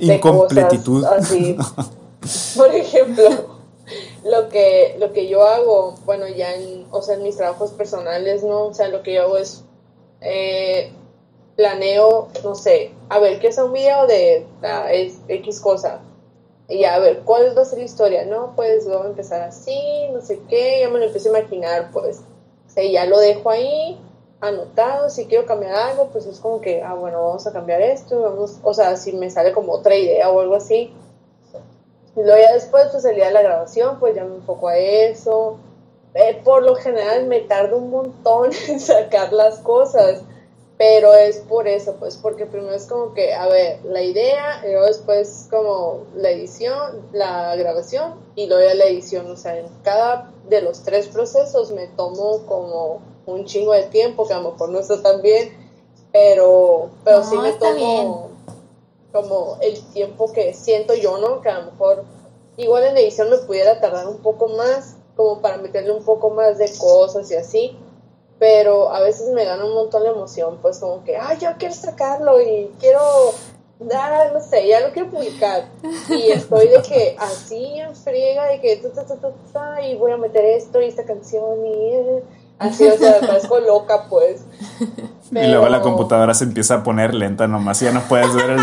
incompletitud. 0.00 1.04
Por 2.56 2.74
ejemplo, 2.74 3.53
lo 4.24 4.48
que, 4.48 4.96
lo 4.98 5.12
que 5.12 5.28
yo 5.28 5.42
hago, 5.42 5.94
bueno, 6.06 6.26
ya 6.26 6.54
en, 6.54 6.86
o 6.90 7.02
sea, 7.02 7.16
en 7.16 7.22
mis 7.22 7.36
trabajos 7.36 7.72
personales, 7.72 8.42
¿no? 8.42 8.66
O 8.68 8.74
sea, 8.74 8.88
lo 8.88 9.02
que 9.02 9.14
yo 9.14 9.22
hago 9.22 9.36
es 9.36 9.64
eh, 10.22 10.90
planeo, 11.56 12.28
no 12.42 12.54
sé, 12.54 12.92
a 13.10 13.18
ver, 13.18 13.38
¿qué 13.38 13.48
es 13.48 13.58
un 13.58 13.72
video 13.72 14.06
de 14.06 14.46
es, 14.90 15.18
X 15.28 15.60
cosa? 15.60 16.00
Y 16.68 16.84
a 16.84 16.98
ver, 16.98 17.20
¿cuál 17.20 17.56
va 17.56 17.62
a 17.62 17.66
ser 17.66 17.78
la 17.78 17.84
historia? 17.84 18.24
No, 18.24 18.54
pues 18.56 18.86
luego 18.86 19.04
empezar 19.04 19.42
así, 19.42 20.08
no 20.12 20.22
sé 20.22 20.40
qué, 20.48 20.80
ya 20.80 20.88
me 20.88 20.98
lo 20.98 21.04
empiezo 21.04 21.28
a 21.28 21.38
imaginar, 21.38 21.90
pues. 21.92 22.22
O 22.76 22.80
ya 22.80 23.04
lo 23.04 23.18
dejo 23.18 23.50
ahí, 23.50 24.00
anotado, 24.40 25.10
si 25.10 25.26
quiero 25.26 25.46
cambiar 25.46 25.74
algo, 25.74 26.08
pues 26.08 26.26
es 26.26 26.40
como 26.40 26.60
que, 26.62 26.82
ah, 26.82 26.94
bueno, 26.94 27.22
vamos 27.22 27.46
a 27.46 27.52
cambiar 27.52 27.82
esto, 27.82 28.20
vamos, 28.22 28.58
o 28.62 28.72
sea, 28.72 28.96
si 28.96 29.12
me 29.12 29.30
sale 29.30 29.52
como 29.52 29.72
otra 29.72 29.94
idea 29.94 30.30
o 30.30 30.40
algo 30.40 30.54
así, 30.56 30.92
luego 32.22 32.40
ya 32.40 32.52
después, 32.52 32.88
pues 32.92 33.04
el 33.04 33.16
día 33.16 33.26
de 33.26 33.32
la 33.32 33.42
grabación, 33.42 33.98
pues 33.98 34.14
ya 34.14 34.24
me 34.24 34.36
enfoco 34.36 34.68
a 34.68 34.76
eso. 34.76 35.58
Eh, 36.14 36.40
por 36.44 36.62
lo 36.62 36.76
general 36.76 37.26
me 37.26 37.40
tardo 37.40 37.78
un 37.78 37.90
montón 37.90 38.50
en 38.68 38.78
sacar 38.78 39.32
las 39.32 39.58
cosas, 39.58 40.22
pero 40.78 41.14
es 41.14 41.38
por 41.38 41.66
eso, 41.66 41.96
pues 41.98 42.16
porque 42.16 42.46
primero 42.46 42.74
es 42.74 42.86
como 42.86 43.14
que, 43.14 43.32
a 43.32 43.46
ver, 43.48 43.84
la 43.84 44.02
idea, 44.02 44.62
y 44.64 44.72
luego 44.72 44.86
después 44.86 45.48
como 45.50 46.04
la 46.14 46.30
edición, 46.30 47.08
la 47.12 47.54
grabación 47.56 48.14
y 48.34 48.46
luego 48.46 48.64
ya 48.64 48.74
la 48.74 48.84
edición, 48.86 49.30
o 49.30 49.36
sea, 49.36 49.58
en 49.58 49.66
cada 49.82 50.32
de 50.48 50.62
los 50.62 50.82
tres 50.82 51.08
procesos 51.08 51.72
me 51.72 51.86
tomo 51.88 52.44
como 52.46 53.00
un 53.26 53.44
chingo 53.44 53.72
de 53.72 53.84
tiempo, 53.84 54.26
que 54.26 54.34
a 54.34 54.40
lo 54.40 54.52
mejor 54.52 54.68
no 54.70 54.80
está 54.80 55.02
tan 55.02 55.22
bien, 55.22 55.56
pero, 56.12 56.90
pero 57.04 57.24
sí 57.24 57.36
me 57.36 57.52
tomo 57.52 58.33
como 59.14 59.58
el 59.60 59.80
tiempo 59.92 60.32
que 60.32 60.52
siento 60.54 60.92
yo, 60.94 61.18
¿no? 61.18 61.40
Que 61.40 61.48
a 61.48 61.60
lo 61.60 61.70
mejor 61.70 62.04
igual 62.56 62.82
en 62.82 62.96
edición 62.96 63.30
me 63.30 63.38
pudiera 63.38 63.80
tardar 63.80 64.08
un 64.08 64.18
poco 64.18 64.48
más, 64.48 64.96
como 65.14 65.40
para 65.40 65.56
meterle 65.58 65.92
un 65.92 66.04
poco 66.04 66.30
más 66.30 66.58
de 66.58 66.68
cosas 66.76 67.30
y 67.30 67.36
así, 67.36 67.78
pero 68.40 68.90
a 68.90 69.00
veces 69.00 69.28
me 69.30 69.44
gana 69.44 69.64
un 69.64 69.72
montón 69.72 70.02
la 70.02 70.10
emoción, 70.10 70.58
pues 70.60 70.80
como 70.80 71.04
que, 71.04 71.16
ay, 71.16 71.38
yo 71.40 71.50
quiero 71.58 71.72
sacarlo 71.72 72.40
y 72.40 72.72
quiero 72.80 73.00
dar, 73.78 74.32
no 74.32 74.40
sé, 74.40 74.66
ya 74.66 74.80
lo 74.80 74.92
quiero 74.92 75.10
publicar. 75.10 75.68
Y 76.08 76.30
estoy 76.32 76.66
de 76.66 76.82
que 76.82 77.14
así 77.16 77.78
en 77.78 77.94
friega, 77.94 78.48
de 78.48 78.60
que 78.60 78.82
y 79.88 79.94
voy 79.94 80.10
a 80.10 80.16
meter 80.16 80.44
esto 80.44 80.82
y 80.82 80.86
esta 80.86 81.04
canción 81.04 81.64
y 81.64 81.94
así, 82.58 82.86
o 82.86 82.96
sea, 82.96 83.20
parezco 83.20 83.60
loca, 83.60 84.06
pues. 84.08 84.42
Y 85.30 85.46
luego 85.46 85.68
la 85.68 85.80
computadora 85.80 86.34
se 86.34 86.44
empieza 86.44 86.76
a 86.76 86.82
poner 86.82 87.14
lenta 87.14 87.48
nomás 87.48 87.80
y 87.82 87.86
ya 87.86 87.92
no 87.92 88.02
puedes 88.02 88.34
ver 88.34 88.50
el 88.50 88.60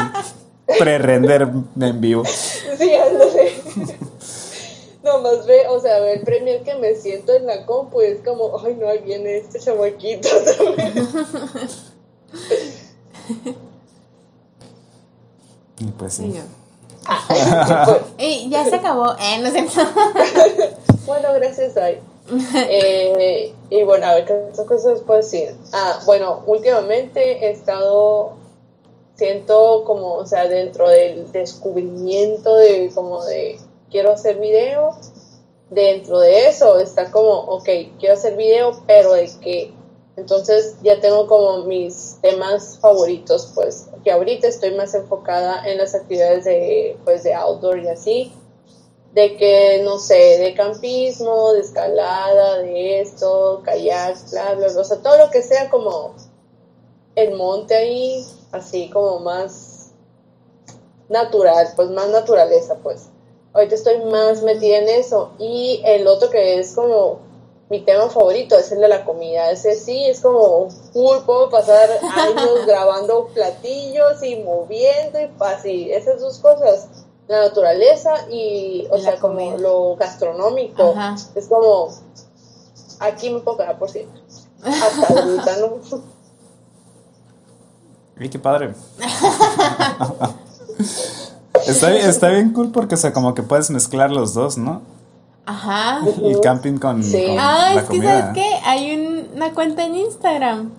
pre-render 0.79 1.49
en 1.79 2.01
vivo. 2.01 2.23
Sí, 2.25 2.95
ándale. 2.95 3.53
Nomás 5.03 5.45
ve, 5.47 5.67
o 5.67 5.79
sea, 5.79 5.99
ve 5.99 6.13
el 6.13 6.21
premier 6.21 6.61
que 6.63 6.75
me 6.75 6.95
siento 6.95 7.33
en 7.33 7.47
la 7.47 7.65
compu 7.65 8.01
y 8.01 8.05
es 8.05 8.19
como, 8.23 8.57
ay, 8.63 8.75
no, 8.79 8.87
ahí 8.87 8.99
viene 8.99 9.37
este 9.37 9.59
chamaquito 9.59 10.29
también. 10.57 11.07
Y 15.79 15.85
pues 15.85 16.13
sí. 16.13 16.39
y 18.19 18.49
ya 18.49 18.65
se 18.65 18.75
acabó. 18.75 19.15
Eh, 19.19 19.39
no 19.41 19.49
sé. 19.49 19.65
bueno, 21.07 21.33
gracias, 21.33 21.75
Ay. 21.77 21.99
Eh, 22.69 23.53
y 23.71 23.83
bueno, 23.83 24.05
a 24.05 24.15
ver 24.15 24.25
qué 24.25 24.65
cosas 24.65 24.99
puedo 24.99 25.21
decir. 25.21 25.55
Ah, 25.71 26.01
bueno, 26.05 26.43
últimamente 26.45 27.45
he 27.45 27.51
estado 27.51 28.33
siento 29.15 29.85
como, 29.85 30.15
o 30.15 30.25
sea, 30.25 30.47
dentro 30.47 30.89
del 30.89 31.31
descubrimiento 31.31 32.55
de 32.57 32.91
como 32.93 33.23
de 33.23 33.57
quiero 33.89 34.11
hacer 34.11 34.39
videos, 34.39 34.95
dentro 35.69 36.19
de 36.19 36.49
eso 36.49 36.79
está 36.79 37.11
como, 37.11 37.31
ok, 37.31 37.69
quiero 37.97 38.15
hacer 38.15 38.35
video, 38.35 38.81
pero 38.87 39.13
de 39.13 39.31
que 39.39 39.73
entonces 40.17 40.75
ya 40.83 40.99
tengo 40.99 41.27
como 41.27 41.59
mis 41.59 42.17
temas 42.21 42.77
favoritos, 42.79 43.53
pues 43.55 43.87
que 44.03 44.11
ahorita 44.11 44.49
estoy 44.49 44.71
más 44.75 44.93
enfocada 44.95 45.65
en 45.65 45.77
las 45.77 45.95
actividades 45.95 46.43
de, 46.43 46.97
pues, 47.05 47.23
de 47.23 47.33
outdoor 47.33 47.79
y 47.79 47.87
así, 47.87 48.33
de 49.13 49.35
que, 49.35 49.81
no 49.83 49.99
sé, 49.99 50.37
de 50.39 50.53
campismo, 50.53 51.53
de 51.53 51.61
escalada, 51.61 52.59
de 52.59 53.01
esto, 53.01 53.61
kayak, 53.65 54.17
bla, 54.31 54.55
bla, 54.55 54.67
bla, 54.69 54.81
o 54.81 54.83
sea, 54.83 54.97
todo 54.97 55.17
lo 55.17 55.29
que 55.29 55.41
sea 55.41 55.69
como 55.69 56.15
el 57.15 57.35
monte 57.35 57.75
ahí, 57.75 58.25
así 58.51 58.89
como 58.89 59.19
más 59.19 59.91
natural, 61.09 61.73
pues 61.75 61.89
más 61.89 62.09
naturaleza, 62.09 62.77
pues. 62.81 63.07
Ahorita 63.53 63.75
estoy 63.75 63.97
más 64.05 64.41
metida 64.43 64.77
en 64.77 64.87
eso. 64.87 65.31
Y 65.37 65.81
el 65.83 66.07
otro 66.07 66.29
que 66.29 66.59
es 66.59 66.73
como 66.73 67.19
mi 67.69 67.81
tema 67.81 68.09
favorito 68.09 68.57
es 68.57 68.71
el 68.71 68.79
de 68.79 68.87
la 68.87 69.03
comida. 69.03 69.51
Ese 69.51 69.75
sí 69.75 70.05
es 70.05 70.21
como 70.21 70.69
full, 70.69 71.17
puedo 71.25 71.49
pasar 71.49 71.89
años 72.15 72.65
grabando 72.67 73.27
platillos 73.33 74.23
y 74.23 74.37
moviendo 74.37 75.19
y 75.19 75.29
así, 75.39 75.91
esas 75.91 76.21
dos 76.21 76.39
cosas. 76.39 76.87
La 77.31 77.43
naturaleza 77.43 78.29
y, 78.29 78.85
o 78.91 78.97
sea, 78.97 79.17
como 79.17 79.57
lo 79.57 79.95
gastronómico. 79.95 80.93
Es 81.33 81.47
como, 81.47 81.87
aquí 82.99 83.29
me 83.29 83.39
puedo 83.39 83.59
quedar 83.59 83.79
por 83.79 83.89
siempre. 83.89 84.21
Hasta 84.61 85.13
ahorita, 85.21 85.57
¿no? 85.61 86.01
Y 88.19 88.27
qué 88.27 88.37
padre. 88.37 88.73
está, 91.65 91.95
está, 91.95 92.27
bien 92.27 92.51
cool 92.51 92.73
porque, 92.73 92.95
o 92.95 92.97
sea, 92.97 93.13
como 93.13 93.33
que 93.33 93.43
puedes 93.43 93.69
mezclar 93.69 94.11
los 94.11 94.33
dos, 94.33 94.57
¿no? 94.57 94.81
Ajá. 95.45 96.01
Y 96.21 96.37
camping 96.41 96.79
con. 96.79 97.01
Sí. 97.01 97.27
ah, 97.39 97.75
es 97.77 97.83
que, 97.85 98.01
¿sabes 98.01 98.33
qué? 98.33 98.59
Hay 98.65 99.29
una 99.33 99.53
cuenta 99.53 99.85
en 99.85 99.95
Instagram. 99.95 100.69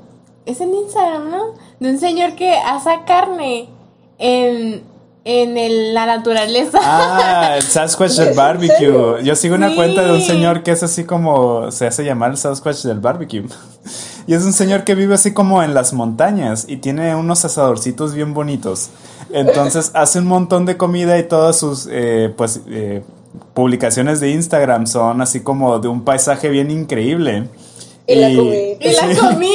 Es 0.45 0.61
en 0.61 0.75
Instagram, 0.75 1.31
¿no? 1.31 1.55
De 1.81 1.93
un 1.93 1.99
señor 1.99 2.37
que 2.37 2.53
asa 2.59 3.07
carne 3.07 3.71
en, 4.19 4.92
en 5.25 5.57
el, 5.57 5.95
la 5.95 6.07
naturaleza. 6.07 6.79
Ah, 6.83 7.55
el 7.57 7.63
Sasquatch 7.63 8.13
del 8.13 8.35
barbecue. 8.35 9.23
Yo 9.23 9.37
sigo 9.37 9.55
una 9.55 9.75
cuenta 9.75 10.03
de 10.03 10.13
un 10.13 10.23
señor 10.23 10.63
que 10.63 10.73
es 10.73 10.83
así 10.83 11.05
como 11.05 11.71
se 11.71 11.87
hace 11.87 12.05
llamar 12.05 12.33
el 12.33 12.37
Sasquatch 12.37 12.83
del 12.83 13.01
barbecue. 13.01 13.45
Y 14.25 14.35
es 14.35 14.45
un 14.45 14.53
señor 14.53 14.85
que 14.85 14.95
vive 14.95 15.17
así 15.17 15.35
como 15.35 15.65
en 15.65 15.75
las 15.75 15.93
montañas 15.93 16.67
y 16.69 16.77
tiene 16.77 17.17
unos 17.17 17.45
asadorcitos 17.45 18.15
bien 18.15 18.35
bonitos. 18.35 18.91
Entonces 19.33 19.91
hace 19.95 20.21
un 20.21 20.27
montón 20.27 20.65
de 20.65 20.77
comida 20.77 21.19
y 21.19 21.25
todas 21.25 21.59
sus 21.59 21.89
eh, 21.91 22.33
pues 22.37 22.61
eh, 22.69 23.03
publicaciones 23.53 24.21
de 24.21 24.31
Instagram 24.31 24.87
son 24.87 25.23
así 25.23 25.41
como 25.41 25.81
de 25.81 25.89
un 25.89 26.05
paisaje 26.05 26.51
bien 26.51 26.71
increíble. 26.71 27.49
Y, 28.07 28.15
la 28.15 28.29
comida. 28.29 28.57
Y 28.79 28.93
la 28.93 29.29
comida, 29.29 29.51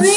sí. 0.00 0.14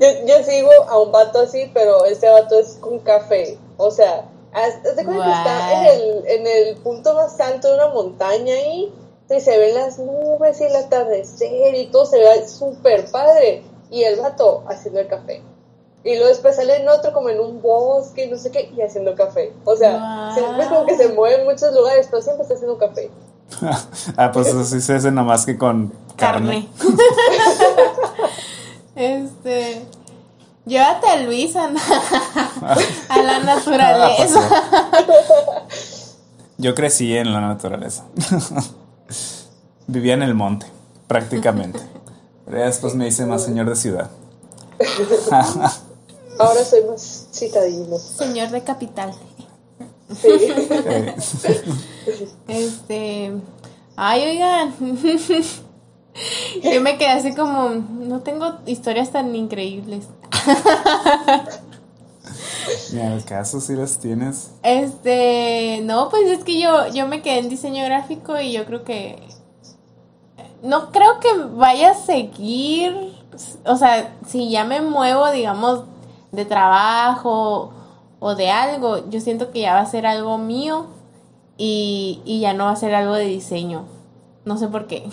Yo, 0.26 0.44
sigo 0.44 0.70
a 0.88 0.98
un 1.00 1.12
vato 1.12 1.40
así, 1.40 1.70
pero 1.74 2.04
este 2.06 2.28
vato 2.28 2.58
es 2.58 2.78
con 2.80 2.98
café. 3.00 3.58
O 3.80 3.90
sea, 3.90 4.28
haz 4.52 4.96
de 4.96 5.04
cuenta 5.04 5.24
que 5.24 5.30
está 5.30 5.72
en 5.72 5.86
el, 5.86 6.26
en 6.26 6.46
el 6.46 6.76
punto 6.76 7.14
más 7.14 7.38
alto 7.40 7.68
de 7.68 7.74
una 7.74 7.88
montaña 7.88 8.54
ahí 8.54 8.92
y 9.30 9.40
se 9.40 9.58
ven 9.58 9.74
las 9.74 9.98
nubes 9.98 10.60
y 10.60 10.64
el 10.64 10.74
atardecer 10.74 11.74
y 11.74 11.86
todo 11.86 12.04
se 12.04 12.18
ve 12.18 12.48
súper 12.48 13.10
padre. 13.10 13.62
Y 13.90 14.04
el 14.04 14.20
vato 14.20 14.64
haciendo 14.68 15.00
el 15.00 15.08
café. 15.08 15.42
Y 16.02 16.14
luego 16.14 16.28
después 16.28 16.56
sale 16.56 16.76
en 16.76 16.88
otro 16.88 17.12
como 17.12 17.28
en 17.28 17.40
un 17.40 17.60
bosque, 17.60 18.26
no 18.28 18.38
sé 18.38 18.50
qué, 18.50 18.70
y 18.74 18.80
haciendo 18.80 19.14
café. 19.14 19.52
O 19.64 19.76
sea, 19.76 20.32
siempre 20.34 20.66
como 20.68 20.86
que 20.86 20.96
se 20.96 21.08
mueve 21.08 21.40
en 21.40 21.44
muchos 21.44 21.74
lugares, 21.74 22.06
pero 22.10 22.22
siempre 22.22 22.42
está 22.42 22.54
haciendo 22.54 22.78
café. 22.78 23.10
ah, 24.16 24.30
pues 24.32 24.54
así 24.54 24.80
se 24.80 24.94
hace 24.94 25.10
nomás 25.10 25.44
que 25.44 25.58
con 25.58 25.92
carne. 26.16 26.68
este. 28.94 29.82
Llévate 30.66 31.08
a 31.08 31.16
Luis 31.22 31.56
a, 31.56 31.64
a 33.08 33.22
la 33.22 33.38
naturaleza. 33.40 34.48
Yo 36.58 36.74
crecí 36.74 37.16
en 37.16 37.32
la 37.32 37.40
naturaleza. 37.40 38.04
Vivía 39.86 40.14
en 40.14 40.22
el 40.22 40.34
monte, 40.34 40.66
prácticamente. 41.06 41.80
Pero 42.44 42.64
después 42.64 42.94
me 42.94 43.08
hice 43.08 43.24
más 43.26 43.44
señor 43.44 43.68
de 43.68 43.76
ciudad. 43.76 44.10
Ahora 46.38 46.64
soy 46.64 46.84
más 46.84 47.28
citadino. 47.32 47.98
Señor 47.98 48.50
de 48.50 48.62
capital. 48.62 49.14
este. 52.48 53.32
Ay, 53.96 54.22
oigan. 54.22 54.74
Yo 56.62 56.80
me 56.80 56.98
quedé 56.98 57.08
así 57.10 57.34
como. 57.34 57.70
No 57.70 58.20
tengo 58.20 58.58
historias 58.66 59.10
tan 59.10 59.34
increíbles. 59.34 60.06
Mira, 62.92 63.14
el 63.14 63.24
caso 63.24 63.60
si 63.60 63.74
las 63.74 63.98
tienes. 63.98 64.50
Este, 64.62 65.80
no, 65.82 66.08
pues 66.08 66.28
es 66.28 66.44
que 66.44 66.60
yo, 66.60 66.86
yo 66.88 67.06
me 67.06 67.22
quedé 67.22 67.38
en 67.38 67.48
diseño 67.48 67.84
gráfico 67.84 68.38
y 68.40 68.52
yo 68.52 68.64
creo 68.66 68.84
que 68.84 69.18
no 70.62 70.90
creo 70.92 71.20
que 71.20 71.28
vaya 71.54 71.90
a 71.90 71.94
seguir, 71.94 73.14
o 73.64 73.76
sea, 73.76 74.16
si 74.26 74.50
ya 74.50 74.64
me 74.64 74.80
muevo, 74.80 75.30
digamos, 75.30 75.84
de 76.32 76.44
trabajo 76.44 77.72
o 78.18 78.34
de 78.34 78.50
algo, 78.50 79.08
yo 79.08 79.20
siento 79.20 79.50
que 79.50 79.60
ya 79.60 79.74
va 79.74 79.80
a 79.80 79.86
ser 79.86 80.06
algo 80.06 80.38
mío 80.38 80.86
y, 81.56 82.22
y 82.24 82.40
ya 82.40 82.52
no 82.52 82.66
va 82.66 82.72
a 82.72 82.76
ser 82.76 82.94
algo 82.94 83.14
de 83.14 83.24
diseño. 83.24 83.86
No 84.44 84.58
sé 84.58 84.68
por 84.68 84.86
qué. 84.86 85.08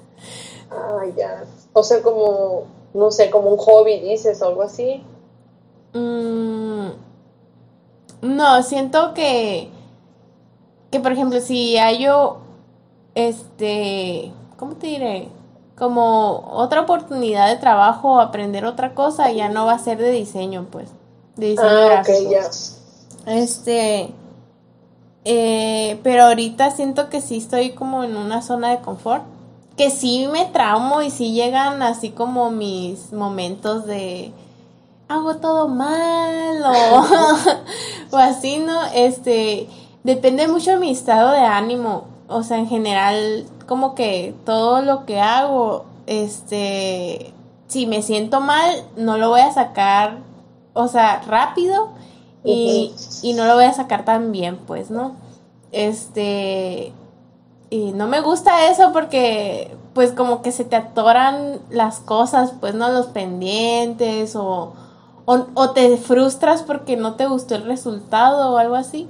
ah, 0.70 1.04
ya. 1.16 1.44
O 1.72 1.82
sea, 1.82 2.02
como, 2.02 2.64
no 2.94 3.10
sé, 3.10 3.30
como 3.30 3.50
un 3.50 3.56
hobby, 3.56 4.00
dices, 4.00 4.40
o 4.42 4.48
algo 4.48 4.62
así. 4.62 5.02
Mm, 5.94 6.88
no, 8.22 8.62
siento 8.62 9.14
que, 9.14 9.68
que 10.90 11.00
por 11.00 11.12
ejemplo, 11.12 11.40
si 11.40 11.76
hay 11.76 12.04
yo, 12.04 12.38
este, 13.14 14.32
¿cómo 14.56 14.76
te 14.76 14.86
diré? 14.88 15.28
Como 15.76 16.50
otra 16.52 16.82
oportunidad 16.82 17.48
de 17.48 17.56
trabajo 17.56 18.20
aprender 18.20 18.64
otra 18.64 18.94
cosa, 18.94 19.32
ya 19.32 19.48
no 19.48 19.66
va 19.66 19.72
a 19.72 19.78
ser 19.78 19.98
de 19.98 20.10
diseño, 20.10 20.68
pues, 20.70 20.90
de 21.36 21.48
diseño 21.50 21.68
ah, 21.68 21.86
gráfico. 21.86 22.30
ya. 22.30 22.50
Este, 23.26 24.12
eh, 25.24 26.00
pero 26.02 26.24
ahorita 26.24 26.70
siento 26.72 27.08
que 27.08 27.20
sí 27.20 27.38
estoy 27.38 27.70
como 27.70 28.02
en 28.02 28.16
una 28.16 28.42
zona 28.42 28.70
de 28.70 28.78
confort, 28.82 29.24
que 29.76 29.90
sí 29.90 30.28
me 30.30 30.46
traumo 30.46 31.02
y 31.02 31.10
sí 31.10 31.32
llegan 31.32 31.82
así 31.82 32.10
como 32.10 32.50
mis 32.50 33.12
momentos 33.12 33.86
de 33.86 34.32
hago 35.12 35.36
todo 35.36 35.68
mal 35.68 36.62
o, 38.12 38.16
así, 38.16 38.58
¿no? 38.58 38.82
Este, 38.94 39.68
depende 40.04 40.48
mucho 40.48 40.72
de 40.72 40.78
mi 40.78 40.90
estado 40.90 41.32
de 41.32 41.40
ánimo. 41.40 42.04
O 42.28 42.42
sea, 42.42 42.58
en 42.58 42.66
general, 42.66 43.44
como 43.66 43.94
que 43.94 44.34
todo 44.44 44.80
lo 44.80 45.04
que 45.04 45.20
hago, 45.20 45.84
este, 46.06 47.32
si 47.66 47.86
me 47.86 48.02
siento 48.02 48.40
mal, 48.40 48.84
no 48.96 49.18
lo 49.18 49.28
voy 49.28 49.40
a 49.40 49.52
sacar, 49.52 50.18
o 50.72 50.88
sea, 50.88 51.20
rápido 51.26 51.90
y, 52.44 52.94
y 53.22 53.34
no 53.34 53.44
lo 53.44 53.54
voy 53.54 53.64
a 53.64 53.72
sacar 53.72 54.04
tan 54.04 54.32
bien, 54.32 54.56
pues, 54.66 54.90
¿no? 54.90 55.16
Este, 55.72 56.92
y 57.72 57.92
no 57.92 58.06
me 58.06 58.20
gusta 58.20 58.70
eso 58.70 58.92
porque, 58.92 59.76
pues, 59.94 60.12
como 60.12 60.42
que 60.42 60.52
se 60.52 60.64
te 60.64 60.76
atoran 60.76 61.60
las 61.70 62.00
cosas, 62.00 62.54
pues, 62.60 62.74
¿no? 62.74 62.90
Los 62.90 63.06
pendientes 63.06 64.36
o 64.36 64.74
o, 65.24 65.70
te 65.70 65.96
frustras 65.96 66.62
porque 66.62 66.96
no 66.96 67.14
te 67.14 67.26
gustó 67.26 67.54
el 67.54 67.64
resultado 67.64 68.52
o 68.52 68.58
algo 68.58 68.74
así. 68.74 69.08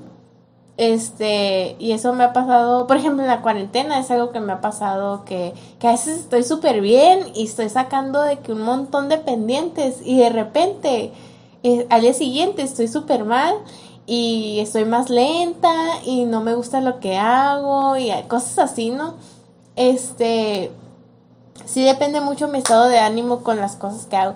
Este, 0.78 1.76
y 1.78 1.92
eso 1.92 2.12
me 2.14 2.24
ha 2.24 2.32
pasado, 2.32 2.86
por 2.86 2.96
ejemplo, 2.96 3.22
en 3.22 3.28
la 3.28 3.42
cuarentena 3.42 3.98
es 3.98 4.10
algo 4.10 4.30
que 4.32 4.40
me 4.40 4.52
ha 4.52 4.60
pasado 4.60 5.24
que, 5.24 5.52
que 5.78 5.86
a 5.86 5.92
veces 5.92 6.20
estoy 6.20 6.42
súper 6.44 6.80
bien 6.80 7.26
y 7.34 7.44
estoy 7.44 7.68
sacando 7.68 8.22
de 8.22 8.38
que 8.38 8.52
un 8.52 8.62
montón 8.62 9.08
de 9.08 9.18
pendientes 9.18 10.00
y 10.04 10.18
de 10.18 10.30
repente 10.30 11.12
eh, 11.62 11.86
al 11.90 12.00
día 12.00 12.14
siguiente 12.14 12.62
estoy 12.62 12.88
súper 12.88 13.24
mal 13.24 13.54
y 14.14 14.60
estoy 14.60 14.84
más 14.84 15.10
lenta 15.10 15.72
y 16.04 16.24
no 16.24 16.40
me 16.42 16.54
gusta 16.54 16.80
lo 16.80 17.00
que 17.00 17.16
hago 17.16 17.96
y 17.96 18.10
cosas 18.28 18.58
así, 18.70 18.90
¿no? 18.90 19.14
Este, 19.76 20.70
sí 21.64 21.84
depende 21.84 22.20
mucho 22.20 22.48
mi 22.48 22.58
estado 22.58 22.88
de 22.88 22.98
ánimo 22.98 23.42
con 23.42 23.58
las 23.58 23.76
cosas 23.76 24.06
que 24.06 24.16
hago 24.16 24.34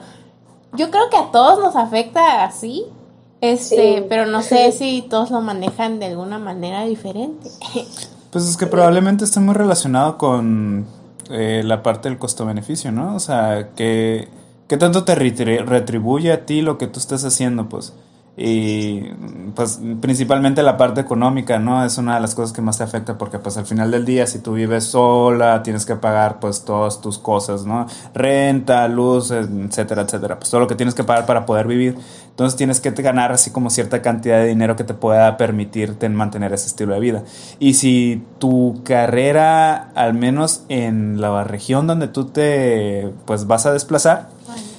yo 0.77 0.91
creo 0.91 1.11
que 1.11 1.17
a 1.17 1.31
todos 1.31 1.59
nos 1.59 1.77
afecta 1.77 2.45
así, 2.45 2.85
este, 3.41 4.05
pero 4.09 4.27
no 4.27 4.43
sé 4.43 4.73
si 4.79 5.03
todos 5.09 5.31
lo 5.31 5.41
manejan 5.41 5.99
de 5.99 6.07
alguna 6.07 6.39
manera 6.39 6.85
diferente. 6.85 7.51
Pues 8.29 8.47
es 8.51 8.59
que 8.59 8.67
probablemente 8.67 9.25
está 9.25 9.41
muy 9.41 9.55
relacionado 9.55 10.19
con 10.19 10.85
eh, 11.31 11.63
la 11.65 11.83
parte 11.83 12.11
del 12.11 12.19
costo-beneficio, 12.19 12.93
¿no? 12.93 13.15
O 13.15 13.21
sea, 13.21 13.71
que, 13.75 14.29
tanto 14.79 15.05
te 15.05 15.15
retribuye 15.15 16.33
a 16.33 16.45
ti 16.45 16.61
lo 16.61 16.77
que 16.77 16.87
tú 16.87 16.99
estás 16.99 17.25
haciendo, 17.25 17.71
pues. 17.71 17.95
Y 18.39 19.01
pues 19.55 19.81
principalmente 20.03 20.63
la 20.63 20.77
parte 20.77 21.01
económica, 21.01 21.59
¿no? 21.59 21.83
Es 21.85 21.97
una 21.97 22.17
de 22.17 22.21
las 22.21 22.35
cosas 22.35 22.53
que 22.53 22.61
más 22.61 22.77
te 22.77 22.85
afecta 22.85 23.17
porque 23.17 23.39
pues 23.39 23.57
al 23.57 23.65
final 23.65 23.91
del 23.91 24.05
día 24.05 24.27
si 24.27 24.41
tú 24.41 24.53
vives 24.53 24.85
sola, 24.85 25.63
tienes 25.63 25.87
que 25.87 25.97
pagar 25.97 26.39
pues 26.39 26.63
todas 26.65 27.01
tus 27.01 27.19
cosas, 27.19 27.65
¿no? 27.65 27.87
Renta, 28.13 28.87
luz, 28.89 29.31
etcétera, 29.31 30.03
etcétera. 30.03 30.39
Pues 30.39 30.51
todo 30.51 30.61
lo 30.61 30.67
que 30.67 30.75
tienes 30.75 30.95
que 30.95 31.03
pagar 31.03 31.25
para 31.25 31.47
poder 31.47 31.67
vivir. 31.67 31.97
Entonces 32.29 32.59
tienes 32.59 32.81
que 32.81 32.91
ganar 32.91 33.33
así 33.33 33.51
como 33.51 33.71
cierta 33.71 34.03
cantidad 34.03 34.37
de 34.37 34.49
dinero 34.49 34.77
que 34.77 34.85
te 34.85 34.93
pueda 34.93 35.39
permitirte 35.39 36.07
mantener 36.11 36.53
ese 36.53 36.67
estilo 36.67 36.93
de 36.93 37.01
vida. 37.01 37.23
Y 37.59 37.75
si 37.75 38.23
tu 38.39 38.83
carrera, 38.85 39.89
al 39.95 40.13
menos 40.13 40.65
en 40.69 41.23
la 41.23 41.43
región 41.45 41.87
donde 41.87 42.09
tú 42.09 42.27
te 42.27 43.15
pues 43.25 43.47
vas 43.47 43.65
a 43.65 43.73
desplazar, 43.73 44.29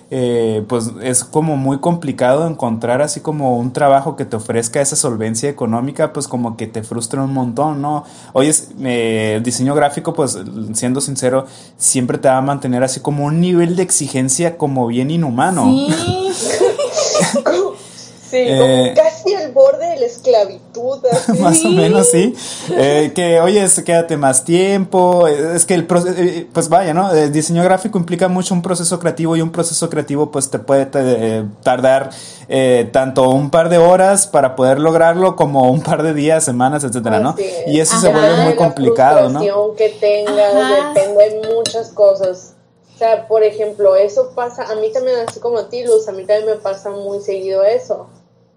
eh, 0.10 0.64
pues 0.68 0.92
es 1.02 1.24
como 1.24 1.58
muy 1.58 1.80
complicado 1.80 2.48
encontrar 2.48 3.02
así 3.02 3.20
como 3.20 3.58
un 3.58 3.74
trabajo 3.74 4.16
que 4.16 4.26
te 4.26 4.38
ofrezca 4.38 4.82
esa 4.82 4.96
solvencia 4.96 5.50
económica, 5.50 6.14
pues 6.14 6.28
como 6.28 6.56
que 6.56 6.68
te 6.68 6.84
frustra 6.84 7.24
un 7.24 7.34
montón, 7.34 7.82
¿no? 7.82 8.06
Oye, 8.34 8.54
eh, 8.84 9.42
diseño 9.44 9.76
gráfico, 9.76 10.14
pues 10.14 10.38
siendo 10.74 11.02
sincero, 11.02 11.46
siempre 11.78 12.18
te 12.18 12.30
va 12.30 12.38
a 12.38 12.42
mantener 12.42 12.84
así 12.84 13.00
como 13.02 13.26
un 13.26 13.42
nivel 13.42 13.76
de 13.76 13.84
exigencia 13.84 14.58
como 14.58 14.88
bien 14.88 15.12
inhumano. 15.12 15.66
Sí. 15.66 15.88
Sí, 18.30 18.36
eh, 18.40 18.94
casi 18.94 19.17
al 19.34 19.52
borde 19.52 19.86
de 19.88 19.98
la 19.98 20.06
esclavitud. 20.06 21.00
Más 21.40 21.64
o 21.64 21.70
menos, 21.70 22.10
sí. 22.10 22.36
Eh, 22.72 23.12
que, 23.16 23.40
oye, 23.42 23.66
quédate 23.86 24.18
más 24.18 24.44
tiempo. 24.44 25.28
Es 25.28 25.66
que 25.66 25.74
el 25.74 25.86
proceso, 25.86 26.16
eh, 26.18 26.48
pues 26.52 26.70
vaya, 26.70 26.94
¿no? 26.94 27.12
El 27.12 27.32
diseño 27.32 27.64
gráfico 27.64 27.98
implica 27.98 28.28
mucho 28.28 28.54
un 28.54 28.62
proceso 28.62 29.00
creativo 29.00 29.36
y 29.36 29.42
un 29.42 29.52
proceso 29.52 29.90
creativo 29.90 30.32
pues 30.32 30.50
te 30.50 30.60
puede 30.60 30.86
tardar 31.64 32.10
tanto 32.92 33.30
un 33.30 33.50
par 33.50 33.70
de 33.70 33.78
horas 33.78 34.28
para 34.28 34.56
poder 34.56 34.80
lograrlo 34.80 35.36
como 35.36 35.70
un 35.72 35.82
par 35.82 36.04
de 36.04 36.14
días, 36.14 36.44
semanas, 36.44 36.84
etcétera, 36.84 37.20
¿no? 37.20 37.36
Y 37.68 37.80
eso 37.80 38.00
se 38.00 38.10
vuelve 38.12 38.44
muy 38.44 38.56
complicado, 38.56 39.30
¿no? 39.30 39.40
que 39.76 39.90
tengas 39.90 40.54
depende 40.96 41.30
de 41.30 41.56
muchas 41.56 41.90
cosas. 41.90 42.54
O 42.96 42.98
sea, 42.98 43.28
por 43.28 43.44
ejemplo, 43.44 43.96
eso 43.96 44.32
pasa, 44.34 44.64
a 44.64 44.76
mí 44.76 44.92
también, 44.92 45.18
así 45.28 45.40
como 45.40 45.60
a 45.60 45.70
ti, 45.70 45.84
Luz, 45.84 46.08
a 46.08 46.12
mí 46.12 46.26
también 46.26 46.48
me 46.48 46.56
pasa 46.56 46.90
muy 46.90 47.20
seguido 47.20 47.64
eso 47.64 48.08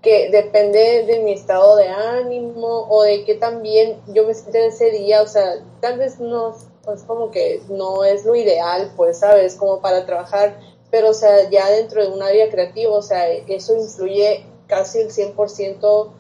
que 0.03 0.31
depende 0.31 1.05
de 1.07 1.21
mi 1.21 1.33
estado 1.33 1.77
de 1.77 1.89
ánimo 1.89 2.87
o 2.89 3.03
de 3.03 3.25
que 3.25 3.35
también 3.35 4.01
yo 4.09 4.27
me 4.27 4.35
siento 4.35 4.59
ese 4.59 4.91
día, 4.91 5.23
o 5.23 5.27
sea, 5.27 5.63
tal 5.81 5.99
vez 5.99 6.19
no 6.19 6.55
es 6.93 7.03
como 7.03 7.31
que 7.31 7.63
no 7.69 8.05
es 8.05 8.25
lo 8.25 8.35
ideal, 8.35 8.93
pues, 8.97 9.19
¿sabes? 9.19 9.55
Como 9.57 9.81
para 9.81 10.07
trabajar, 10.07 10.59
pero, 10.91 11.11
o 11.11 11.15
sea, 11.15 11.51
ya 11.51 11.71
dentro 11.71 12.03
de 12.03 12.09
un 12.09 12.23
área 12.23 12.51
creativa, 12.51 12.93
o 12.93 13.03
sea, 13.03 13.29
eso 13.29 13.77
influye 13.77 14.47
casi 14.67 15.01
el 15.01 15.11
100% 15.11 16.11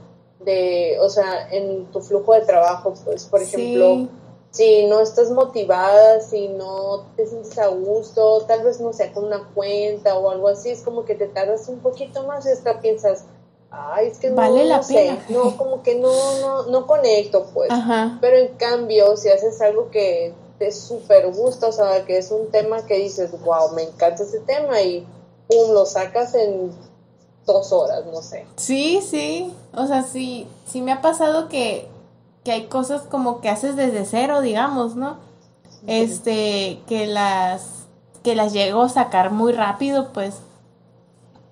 de, 0.40 0.98
o 1.00 1.08
sea, 1.08 1.48
en 1.50 1.86
tu 1.86 2.00
flujo 2.00 2.34
de 2.34 2.42
trabajo, 2.42 2.94
pues, 3.04 3.24
por 3.24 3.40
ejemplo, 3.40 4.08
si 4.50 4.86
no 4.86 5.00
estás 5.00 5.30
motivada, 5.30 6.20
si 6.20 6.48
no 6.48 7.06
te 7.16 7.26
sientes 7.26 7.56
a 7.58 7.68
gusto, 7.68 8.44
tal 8.46 8.62
vez 8.62 8.80
no 8.80 8.92
sea 8.92 9.12
con 9.12 9.24
una 9.24 9.48
cuenta 9.54 10.18
o 10.18 10.28
algo 10.30 10.48
así, 10.48 10.70
es 10.70 10.82
como 10.82 11.04
que 11.04 11.14
te 11.14 11.26
tardas 11.26 11.68
un 11.68 11.78
poquito 11.78 12.26
más 12.26 12.46
y 12.46 12.50
hasta 12.50 12.80
piensas, 12.80 13.24
ay, 13.70 14.08
es 14.08 14.18
que 14.18 14.30
no, 14.30 14.36
vale 14.36 14.64
la 14.64 14.82
sé, 14.82 15.18
no, 15.28 15.56
como 15.56 15.82
que 15.82 15.94
no, 15.96 16.10
no, 16.40 16.66
no 16.66 16.86
conecto, 16.86 17.46
pues. 17.54 17.70
Pero 18.20 18.36
en 18.36 18.48
cambio, 18.56 19.16
si 19.16 19.28
haces 19.28 19.60
algo 19.60 19.90
que 19.90 20.34
te 20.58 20.72
súper 20.72 21.32
gusta, 21.32 21.68
o 21.68 21.72
sea, 21.72 22.04
que 22.04 22.18
es 22.18 22.30
un 22.30 22.50
tema 22.50 22.84
que 22.84 22.96
dices, 22.96 23.30
wow, 23.44 23.72
me 23.74 23.82
encanta 23.82 24.22
ese 24.22 24.40
tema 24.40 24.80
y 24.82 25.06
pum, 25.48 25.72
lo 25.72 25.86
sacas 25.86 26.34
en 26.34 26.70
dos 27.46 27.72
horas, 27.72 28.04
no 28.06 28.20
sé. 28.22 28.46
Sí, 28.56 29.00
sí, 29.00 29.54
o 29.74 29.86
sea, 29.86 30.02
sí, 30.02 30.46
sí 30.66 30.82
me 30.82 30.92
ha 30.92 31.00
pasado 31.00 31.48
que, 31.48 31.88
que 32.44 32.52
hay 32.52 32.66
cosas 32.66 33.02
como 33.02 33.40
que 33.40 33.48
haces 33.48 33.76
desde 33.76 34.04
cero, 34.04 34.40
digamos, 34.40 34.96
¿no? 34.96 35.16
Este, 35.86 36.80
que 36.86 37.06
las, 37.06 37.86
que 38.22 38.34
las 38.34 38.52
llego 38.52 38.82
a 38.82 38.88
sacar 38.88 39.30
muy 39.30 39.52
rápido, 39.52 40.12
pues. 40.12 40.36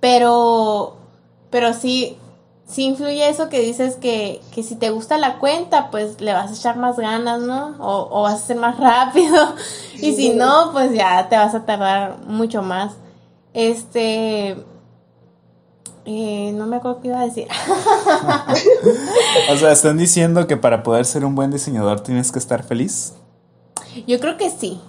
Pero 0.01 0.98
pero 1.51 1.75
sí, 1.75 2.17
sí 2.67 2.85
influye 2.85 3.29
eso 3.29 3.49
que 3.49 3.61
dices 3.61 3.97
que, 3.97 4.41
que 4.55 4.63
si 4.63 4.77
te 4.77 4.91
gusta 4.91 5.19
la 5.19 5.39
cuenta, 5.39 5.91
pues 5.91 6.21
le 6.21 6.33
vas 6.33 6.51
a 6.51 6.55
echar 6.55 6.77
más 6.77 6.97
ganas, 6.97 7.41
¿no? 7.41 7.77
O, 7.79 8.09
o 8.11 8.23
vas 8.23 8.35
a 8.35 8.47
ser 8.47 8.57
más 8.57 8.79
rápido. 8.79 9.55
y 9.95 10.15
si 10.15 10.31
no, 10.31 10.71
pues 10.73 10.93
ya 10.93 11.29
te 11.29 11.37
vas 11.37 11.55
a 11.55 11.65
tardar 11.65 12.19
mucho 12.27 12.63
más. 12.63 12.93
Este... 13.55 14.57
Eh, 16.11 16.53
no 16.55 16.67
me 16.67 16.77
acuerdo 16.77 17.03
qué 17.03 17.09
iba 17.09 17.21
a 17.21 17.27
decir. 17.27 17.47
o 19.53 19.57
sea, 19.59 19.73
¿están 19.73 19.99
diciendo 19.99 20.47
que 20.47 20.57
para 20.57 20.83
poder 20.83 21.05
ser 21.05 21.23
un 21.23 21.35
buen 21.35 21.51
diseñador 21.51 22.01
tienes 22.01 22.33
que 22.33 22.39
estar 22.39 22.63
feliz? 22.63 23.13
Yo 24.07 24.19
creo 24.19 24.39
que 24.39 24.49
sí. 24.49 24.81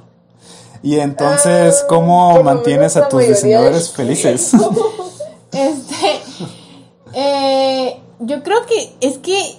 Y 0.81 0.97
entonces, 0.99 1.83
¿cómo 1.89 2.37
ah, 2.37 2.43
mantienes 2.43 2.95
a 2.95 3.09
tus 3.09 3.27
diseñadores 3.27 3.91
felices? 3.91 4.53
Este, 5.51 6.21
eh, 7.13 7.99
yo 8.19 8.43
creo 8.43 8.65
que 8.65 8.93
es 9.01 9.17
que 9.17 9.57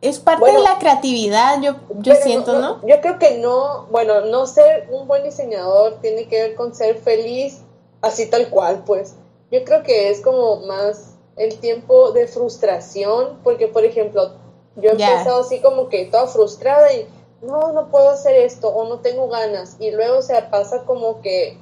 es 0.00 0.18
parte 0.20 0.52
de 0.52 0.60
la 0.60 0.78
creatividad, 0.78 1.60
yo, 1.60 1.76
yo 1.98 2.14
siento, 2.14 2.58
no, 2.58 2.86
Yo 2.86 3.00
creo 3.00 3.18
que 3.18 3.38
no, 3.38 3.86
bueno, 3.90 4.20
no 4.22 4.46
ser 4.46 4.88
un 4.90 5.08
buen 5.08 5.24
diseñador 5.24 5.98
tiene 6.00 6.28
que 6.28 6.42
ver 6.42 6.54
con 6.54 6.74
ser 6.74 6.96
feliz 6.96 7.62
así 8.02 8.26
tal 8.28 8.48
cual, 8.50 8.84
pues. 8.84 9.14
Yo 9.50 9.64
creo 9.64 9.82
que 9.82 10.10
es 10.10 10.20
como 10.20 10.56
más 10.66 11.14
el 11.36 11.58
tiempo 11.58 12.12
de 12.12 12.26
frustración, 12.26 13.38
porque 13.42 13.68
por 13.68 13.84
ejemplo, 13.84 14.32
yo 14.76 14.90
he 14.90 14.92
empezado 14.92 15.40
así 15.40 15.60
como 15.60 15.88
que 15.88 16.04
toda 16.06 16.26
frustrada 16.26 16.92
y 16.92 17.06
no, 17.42 17.72
no 17.72 17.88
puedo 17.88 18.10
hacer 18.10 18.36
esto 18.36 18.68
o 18.68 18.88
no 18.88 19.00
tengo 19.00 19.28
ganas 19.28 19.76
y 19.78 19.90
luego 19.90 20.22
se 20.22 20.40
pasa 20.42 20.84
como 20.84 21.20
que 21.20 21.58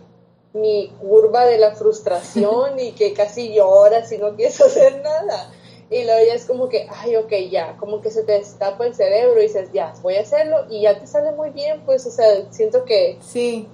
mi 0.55 0.89
curva 1.01 1.45
de 1.47 1.59
la 1.59 1.75
frustración 1.75 2.79
y 2.79 2.93
que 2.93 3.13
casi 3.13 3.53
lloras 3.53 4.11
y 4.13 4.19
no 4.19 4.35
quieres 4.35 4.61
hacer 4.61 5.03
nada. 5.03 5.53
Y 5.91 6.05
luego 6.05 6.27
ya 6.27 6.35
es 6.35 6.47
como 6.47 6.69
que, 6.69 6.89
ay, 6.91 7.17
ok, 7.17 7.33
ya, 7.51 7.77
como 7.79 8.01
que 8.01 8.11
se 8.11 8.23
te 8.23 8.33
destapa 8.33 8.87
el 8.87 8.95
cerebro 8.95 9.39
y 9.39 9.45
dices, 9.45 9.69
ya, 9.73 9.93
voy 10.03 10.17
a 10.17 10.23
hacerlo 10.23 10.65
y 10.71 10.83
ya 10.83 10.99
te 10.99 11.07
sale 11.07 11.33
muy 11.33 11.51
bien, 11.51 11.85
pues, 11.85 12.07
o 12.07 12.11
sea, 12.11 12.51
siento 12.51 12.85
que... 12.85 13.19
Sí. 13.21 13.69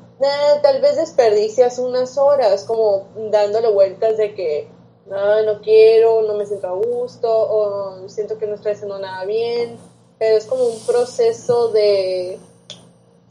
tal 0.62 0.80
vez 0.82 0.96
desperdicias 0.96 1.78
unas 1.78 2.18
horas 2.18 2.64
como 2.64 3.08
dándole 3.30 3.70
vueltas 3.70 4.16
de 4.16 4.34
que, 4.34 4.68
no, 5.06 5.42
no 5.44 5.60
quiero, 5.60 6.22
no 6.22 6.34
me 6.34 6.46
siento 6.46 6.66
a 6.66 6.72
gusto, 6.72 7.30
o 7.30 8.08
siento 8.08 8.38
que 8.38 8.46
no 8.46 8.54
estoy 8.54 8.72
haciendo 8.72 8.98
nada 8.98 9.24
bien, 9.24 9.78
pero 10.18 10.36
es 10.36 10.46
como 10.46 10.64
un 10.64 10.80
proceso 10.80 11.68
de, 11.68 12.38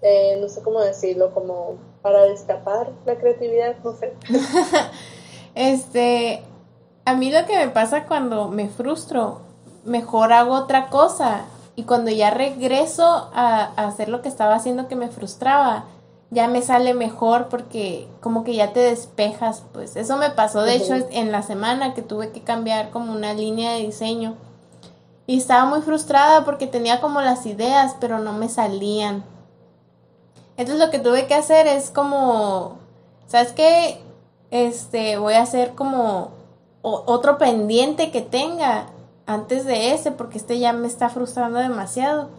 eh, 0.01 0.37
no 0.39 0.47
sé 0.47 0.61
cómo 0.61 0.81
decirlo, 0.81 1.33
como 1.33 1.77
para 2.01 2.23
destapar 2.23 2.91
la 3.05 3.15
creatividad, 3.15 3.75
no 3.83 3.93
sé. 3.93 4.13
este, 5.55 6.43
a 7.05 7.15
mí 7.15 7.31
lo 7.31 7.45
que 7.45 7.57
me 7.57 7.69
pasa 7.69 8.05
cuando 8.05 8.47
me 8.49 8.69
frustro, 8.69 9.41
mejor 9.83 10.33
hago 10.33 10.53
otra 10.53 10.89
cosa. 10.89 11.45
Y 11.75 11.83
cuando 11.83 12.11
ya 12.11 12.29
regreso 12.29 13.29
a, 13.33 13.71
hacer 13.77 14.09
lo 14.09 14.21
que 14.21 14.27
estaba 14.27 14.55
haciendo 14.55 14.87
que 14.87 14.95
me 14.95 15.07
frustraba, 15.07 15.85
ya 16.29 16.47
me 16.47 16.61
sale 16.61 16.93
mejor 16.93 17.47
porque 17.47 18.07
como 18.19 18.43
que 18.43 18.53
ya 18.53 18.73
te 18.73 18.81
despejas, 18.81 19.63
pues. 19.73 19.95
Eso 19.95 20.17
me 20.17 20.29
pasó 20.29 20.61
de 20.63 20.75
hecho 20.75 20.93
en 21.11 21.31
la 21.31 21.41
semana 21.41 21.93
que 21.93 22.01
tuve 22.01 22.31
que 22.31 22.41
cambiar 22.41 22.89
como 22.91 23.13
una 23.13 23.33
línea 23.33 23.73
de 23.73 23.79
diseño. 23.79 24.35
Y 25.25 25.37
estaba 25.37 25.65
muy 25.65 25.81
frustrada 25.81 26.43
porque 26.43 26.67
tenía 26.67 27.01
como 27.01 27.21
las 27.21 27.45
ideas 27.45 27.95
pero 27.99 28.19
no 28.19 28.33
me 28.33 28.49
salían 28.49 29.23
entonces 30.59 30.85
lo 30.85 30.91
que 30.91 30.99
tuve 30.99 31.25
que 31.25 31.35
hacer 31.35 31.67
es 31.67 31.89
como, 31.89 32.79
¿sabes 33.27 33.53
qué? 33.53 33.97
Este, 34.51 35.17
voy 35.17 35.35
a 35.35 35.41
hacer 35.43 35.73
como 35.73 36.31
otro 36.81 37.37
pendiente 37.37 38.11
que 38.11 38.21
tenga 38.21 38.87
antes 39.25 39.63
de 39.63 39.93
ese, 39.93 40.11
porque 40.11 40.37
este 40.37 40.59
ya 40.59 40.73
me 40.73 40.87
está 40.87 41.07
frustrando 41.07 41.59
demasiado. 41.59 42.29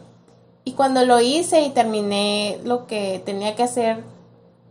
Y 0.64 0.72
cuando 0.72 1.02
lo 1.06 1.18
hice 1.18 1.62
y 1.62 1.70
terminé 1.70 2.58
lo 2.62 2.86
que 2.86 3.22
tenía 3.24 3.56
que 3.56 3.62
hacer 3.62 4.04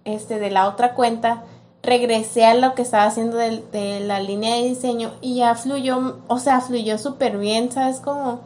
este, 0.05 0.37
de 0.37 0.51
la 0.51 0.67
otra 0.67 0.93
cuenta, 0.93 1.41
regresé 1.81 2.45
a 2.45 2.53
lo 2.53 2.75
que 2.75 2.83
estaba 2.83 3.05
haciendo 3.05 3.37
de, 3.37 3.63
de 3.71 3.99
la 3.99 4.19
línea 4.19 4.57
de 4.57 4.65
diseño 4.65 5.11
y 5.21 5.37
ya 5.37 5.55
fluyó, 5.55 6.17
o 6.27 6.37
sea, 6.37 6.61
fluyó 6.61 6.99
súper 6.99 7.39
bien, 7.39 7.71
¿sabes 7.71 7.99
cómo? 7.99 8.41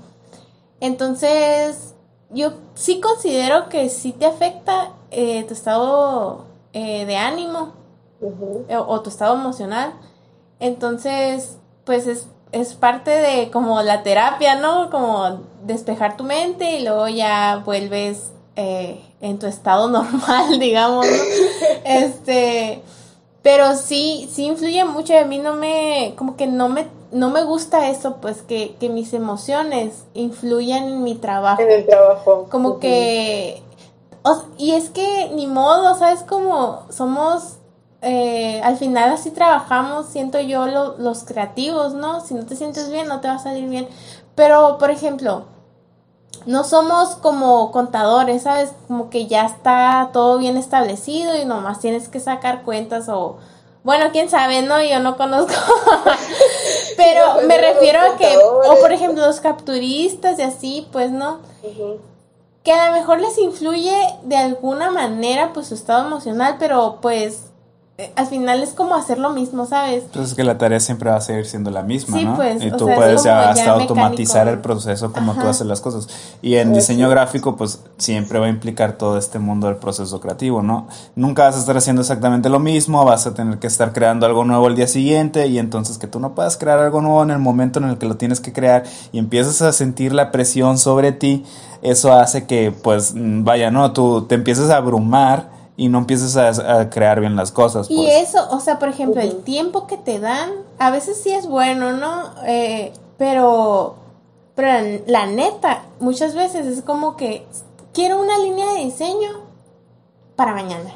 Entonces, 0.80 1.93
yo 2.34 2.54
sí 2.76 3.00
considero 3.00 3.70
que 3.70 3.90
sí 3.90 4.12
te 4.12 4.26
afecta 4.26 4.90
eh, 5.12 5.44
tu 5.48 5.54
estado 5.54 6.46
eh, 6.74 7.06
de 7.06 7.16
ánimo 7.16 7.74
eh, 8.68 8.76
o, 8.76 9.02
tu 9.02 9.10
estado 9.10 9.36
emocional. 9.36 9.94
Entonces, 10.60 11.58
pues 11.86 12.08
es, 12.08 12.28
es 12.52 12.74
parte 12.74 13.12
de 13.12 13.52
como 13.52 13.82
la 13.84 14.04
terapia, 14.04 14.56
¿no? 14.56 14.90
Como 14.90 15.42
despejar 15.64 16.18
tu 16.18 16.24
mente 16.24 16.78
y 16.78 16.84
luego 16.84 17.08
ya 17.08 17.62
vuelves 17.64 18.32
en 18.56 19.40
tu 19.40 19.48
estado 19.48 19.88
normal, 19.90 20.60
digamos, 20.60 21.06
¿no? 21.06 21.14
Este, 21.84 22.82
Pero 23.42 23.76
sí, 23.76 24.30
sí 24.32 24.46
influye 24.46 24.86
mucho 24.86 25.18
a 25.18 25.26
mí 25.26 25.38
no 25.38 25.54
me, 25.54 26.14
como 26.18 26.36
que 26.36 26.48
no 26.48 26.70
me, 26.70 26.88
no 27.14 27.30
me 27.30 27.44
gusta 27.44 27.90
eso, 27.90 28.18
pues 28.18 28.42
que, 28.42 28.76
que 28.80 28.90
mis 28.90 29.14
emociones 29.14 30.04
influyan 30.14 30.84
en 30.84 31.04
mi 31.04 31.16
trabajo. 31.16 31.62
En 31.62 31.72
el 31.72 31.86
trabajo. 31.86 32.48
Como 32.50 32.80
que, 32.80 33.62
y 34.58 34.72
es 34.72 34.90
que 34.90 35.30
ni 35.34 35.48
modo, 35.48 35.96
¿sabes? 35.96 36.24
Como 36.24 36.84
somos, 36.90 37.58
eh, 38.02 38.62
al 38.64 38.78
final 38.78 39.12
así 39.12 39.32
trabajamos, 39.32 40.08
siento 40.08 40.40
yo, 40.40 40.66
los 40.66 41.24
creativos, 41.24 41.94
¿no? 41.94 42.22
Si 42.22 42.34
no 42.34 42.46
te 42.46 42.56
sientes 42.56 42.90
bien, 42.90 43.08
no 43.08 43.22
te 43.22 43.28
va 43.28 43.36
a 43.36 43.40
salir 43.40 43.70
bien. 43.70 43.88
Pero, 44.36 44.78
por 44.80 44.90
ejemplo, 44.90 45.44
no 46.46 46.64
somos 46.64 47.10
como 47.16 47.72
contadores, 47.72 48.44
¿sabes? 48.44 48.74
Como 48.88 49.10
que 49.10 49.28
ya 49.28 49.46
está 49.46 50.10
todo 50.14 50.40
bien 50.40 50.58
establecido 50.58 51.38
y 51.38 51.46
nomás 51.46 51.80
tienes 51.80 52.10
que 52.10 52.20
sacar 52.20 52.64
cuentas 52.64 53.08
o... 53.08 53.38
Bueno, 53.84 54.10
quién 54.12 54.30
sabe, 54.30 54.62
¿no? 54.62 54.82
Yo 54.82 55.00
no 55.00 55.18
conozco. 55.18 55.54
Pero 56.98 57.34
pues 57.34 57.48
me 57.48 57.58
refiero 57.58 58.00
a 58.00 58.18
que, 58.18 58.38
o 58.38 58.80
por 58.80 58.92
ejemplo, 58.92 59.26
los 59.26 59.42
capturistas 59.42 60.40
y 60.40 60.42
así, 60.42 60.88
pues, 60.92 61.12
¿no? 61.12 61.40
Que 62.64 62.72
a 62.72 62.88
lo 62.88 62.94
mejor 62.94 63.20
les 63.20 63.38
influye 63.38 63.96
de 64.24 64.38
alguna 64.38 64.90
manera, 64.90 65.52
pues, 65.54 65.68
su 65.68 65.74
estado 65.74 66.08
emocional, 66.08 66.56
pero 66.60 67.00
pues 67.02 67.53
al 68.16 68.26
final 68.26 68.64
es 68.64 68.72
como 68.72 68.96
hacer 68.96 69.20
lo 69.20 69.30
mismo, 69.34 69.68
¿sabes? 69.68 70.06
Entonces 70.06 70.14
pues 70.14 70.30
es 70.30 70.34
que 70.34 70.44
la 70.44 70.58
tarea 70.58 70.80
siempre 70.80 71.12
va 71.12 71.18
a 71.18 71.22
seguir 71.22 71.46
siendo 71.46 71.70
la 71.70 71.84
misma, 71.84 72.20
¿no? 72.20 72.36
Pues, 72.36 72.64
y 72.64 72.72
tú 72.72 72.88
puedes 72.88 73.24
ya 73.24 73.52
hasta 73.52 73.70
automatizar 73.70 74.48
el 74.48 74.60
proceso 74.62 75.14
como 75.14 75.36
tú 75.36 75.42
haces 75.42 75.68
las 75.68 75.80
cosas. 75.80 76.08
Y 76.42 76.56
en 76.56 76.74
diseño 76.74 77.08
gráfico, 77.08 77.56
pues 77.56 77.84
siempre 77.98 78.40
va 78.40 78.48
a 78.48 78.50
implicar 78.50 78.94
todo 78.94 79.20
este 79.20 79.38
mundo 79.38 79.68
del 79.68 79.76
proceso 79.76 80.20
creativo, 80.20 80.64
¿no? 80.64 80.88
Nunca 81.16 81.44
vas 81.44 81.56
a 81.56 81.60
estar 81.60 81.78
haciendo 81.78 82.02
exactamente 82.02 82.50
lo 82.50 82.60
mismo, 82.60 83.06
vas 83.06 83.28
a 83.28 83.36
tener 83.36 83.60
que 83.60 83.68
estar 83.68 83.94
creando 83.94 84.26
algo 84.26 84.44
nuevo 84.44 84.68
el 84.68 84.76
día 84.76 84.88
siguiente 84.88 85.46
y 85.46 85.60
entonces 85.60 86.00
que 86.00 86.08
tú 86.08 86.20
no 86.20 86.34
puedas 86.34 86.58
crear 86.58 86.80
algo 86.80 87.00
nuevo 87.00 87.22
en 87.22 87.30
el 87.30 87.40
momento 87.40 87.78
en 87.78 87.86
el 87.86 88.00
que 88.00 88.08
lo 88.08 88.18
tienes 88.18 88.40
que 88.40 88.54
crear 88.54 88.84
y 89.12 89.20
empiezas 89.20 89.62
a 89.62 89.72
sentir 89.72 90.14
la 90.14 90.32
presión 90.32 90.80
sobre 90.80 91.12
ti, 91.12 91.46
eso 91.84 92.12
hace 92.12 92.48
que, 92.48 92.72
pues, 92.72 93.14
mm, 93.14 93.44
vaya, 93.44 93.70
¿no? 93.70 93.94
Tú 93.94 94.26
te 94.28 94.34
empieces 94.34 94.72
a 94.72 94.78
abrumar 94.78 95.53
y 95.76 95.90
no 95.90 96.00
empieces 96.00 96.38
a, 96.38 96.90
crear 96.90 97.20
bien 97.20 97.36
las 97.36 97.52
cosas. 97.52 97.88
Y 97.90 97.96
pues. 97.96 98.30
eso, 98.30 98.48
o 98.52 98.60
sea, 98.60 98.80
por 98.80 98.90
ejemplo, 98.90 99.22
el 99.22 99.44
tiempo 99.44 99.88
que 99.88 99.98
te 99.98 100.20
dan, 100.20 100.52
a 100.78 100.92
veces 100.92 101.20
sí 101.22 101.32
es 101.32 101.48
bueno, 101.48 101.94
¿no? 101.94 102.32
Eh, 102.46 102.94
pero, 103.18 103.96
pero 104.56 105.02
la 105.08 105.26
neta, 105.26 105.84
muchas 106.00 106.36
veces 106.36 106.68
es 106.68 106.84
como 106.84 107.18
que 107.18 107.46
quiero 107.94 108.22
una 108.22 108.38
línea 108.40 108.74
de 108.74 108.82
diseño 108.82 109.30
para 110.36 110.54
mañana. 110.54 110.94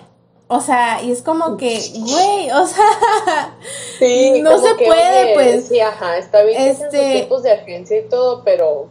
O 0.50 0.62
sea, 0.62 1.02
y 1.02 1.12
es 1.12 1.22
como 1.22 1.58
que, 1.58 1.82
güey, 1.96 2.52
o 2.52 2.66
sea, 2.68 3.56
no 4.42 4.60
se 4.60 4.76
puede, 4.76 5.34
pues. 5.34 5.68
Sí, 5.68 5.80
ajá, 5.80 6.18
está 6.18 6.44
bien 6.44 6.62
este, 6.62 7.22
tipos 7.22 7.44
de 7.44 7.52
agencia 7.52 8.00
y 8.00 8.08
todo, 8.08 8.44
pero. 8.44 8.88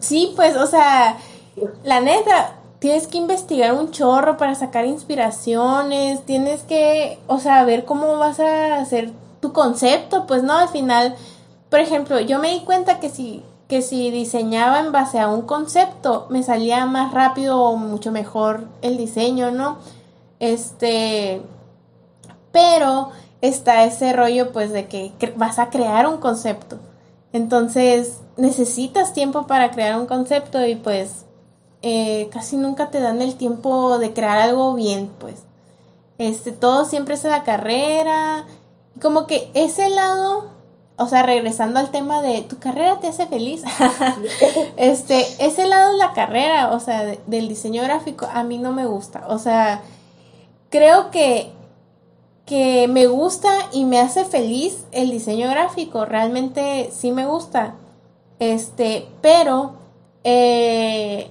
Sí, 0.00 0.32
pues, 0.36 0.56
o 0.56 0.66
sea, 0.66 1.18
la 1.82 2.00
neta, 2.00 2.57
tienes 2.78 3.06
que 3.06 3.18
investigar 3.18 3.74
un 3.74 3.90
chorro 3.90 4.36
para 4.36 4.54
sacar 4.54 4.86
inspiraciones, 4.86 6.24
tienes 6.24 6.62
que, 6.62 7.18
o 7.26 7.38
sea, 7.38 7.64
ver 7.64 7.84
cómo 7.84 8.16
vas 8.18 8.40
a 8.40 8.76
hacer 8.76 9.10
tu 9.40 9.52
concepto, 9.52 10.26
pues 10.26 10.42
no, 10.42 10.56
al 10.56 10.68
final, 10.68 11.16
por 11.70 11.80
ejemplo, 11.80 12.20
yo 12.20 12.38
me 12.38 12.50
di 12.50 12.60
cuenta 12.60 13.00
que 13.00 13.08
si 13.08 13.42
que 13.68 13.82
si 13.82 14.10
diseñaba 14.10 14.80
en 14.80 14.92
base 14.92 15.20
a 15.20 15.28
un 15.28 15.42
concepto, 15.42 16.26
me 16.30 16.42
salía 16.42 16.86
más 16.86 17.12
rápido 17.12 17.60
o 17.60 17.76
mucho 17.76 18.10
mejor 18.10 18.66
el 18.80 18.96
diseño, 18.96 19.50
¿no? 19.50 19.76
Este, 20.40 21.42
pero 22.50 23.10
está 23.42 23.84
ese 23.84 24.14
rollo 24.14 24.52
pues 24.52 24.72
de 24.72 24.86
que 24.86 25.12
vas 25.36 25.58
a 25.58 25.68
crear 25.68 26.06
un 26.06 26.16
concepto. 26.16 26.78
Entonces, 27.34 28.20
necesitas 28.38 29.12
tiempo 29.12 29.46
para 29.46 29.70
crear 29.70 30.00
un 30.00 30.06
concepto 30.06 30.64
y 30.64 30.74
pues 30.74 31.26
eh, 31.88 32.28
casi 32.30 32.56
nunca 32.56 32.90
te 32.90 33.00
dan 33.00 33.22
el 33.22 33.36
tiempo 33.36 33.98
de 33.98 34.12
crear 34.12 34.38
algo 34.38 34.74
bien, 34.74 35.10
pues. 35.18 35.36
Este, 36.18 36.52
todo 36.52 36.84
siempre 36.84 37.14
es 37.14 37.24
la 37.24 37.44
carrera. 37.44 38.44
Como 39.00 39.26
que 39.26 39.50
ese 39.54 39.88
lado, 39.88 40.50
o 40.96 41.06
sea, 41.06 41.22
regresando 41.22 41.80
al 41.80 41.90
tema 41.90 42.20
de 42.20 42.42
tu 42.42 42.58
carrera 42.58 43.00
te 43.00 43.08
hace 43.08 43.26
feliz. 43.26 43.62
este, 44.76 45.26
ese 45.38 45.66
lado 45.66 45.92
de 45.92 45.98
la 45.98 46.12
carrera, 46.12 46.72
o 46.72 46.80
sea, 46.80 47.16
del 47.26 47.48
diseño 47.48 47.82
gráfico, 47.82 48.28
a 48.32 48.42
mí 48.44 48.58
no 48.58 48.72
me 48.72 48.86
gusta. 48.86 49.24
O 49.28 49.38
sea, 49.38 49.82
creo 50.70 51.10
que 51.10 51.52
que 52.48 52.88
me 52.88 53.06
gusta 53.06 53.50
y 53.72 53.84
me 53.84 54.00
hace 54.00 54.24
feliz 54.24 54.86
el 54.90 55.10
diseño 55.10 55.50
gráfico, 55.50 56.06
realmente 56.06 56.90
sí 56.92 57.12
me 57.12 57.26
gusta. 57.26 57.74
Este, 58.38 59.06
pero 59.20 59.74
eh, 60.24 61.30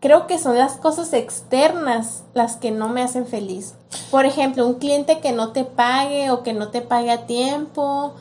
creo 0.00 0.26
que 0.26 0.38
son 0.38 0.56
las 0.56 0.76
cosas 0.76 1.12
externas 1.12 2.22
las 2.34 2.56
que 2.56 2.70
no 2.70 2.88
me 2.88 3.02
hacen 3.02 3.26
feliz. 3.26 3.74
Por 4.10 4.26
ejemplo, 4.26 4.66
un 4.66 4.74
cliente 4.74 5.20
que 5.20 5.32
no 5.32 5.52
te 5.52 5.64
pague 5.64 6.30
o 6.30 6.42
que 6.42 6.52
no 6.52 6.68
te 6.68 6.80
pague 6.80 7.10
a 7.10 7.26
tiempo, 7.26 8.14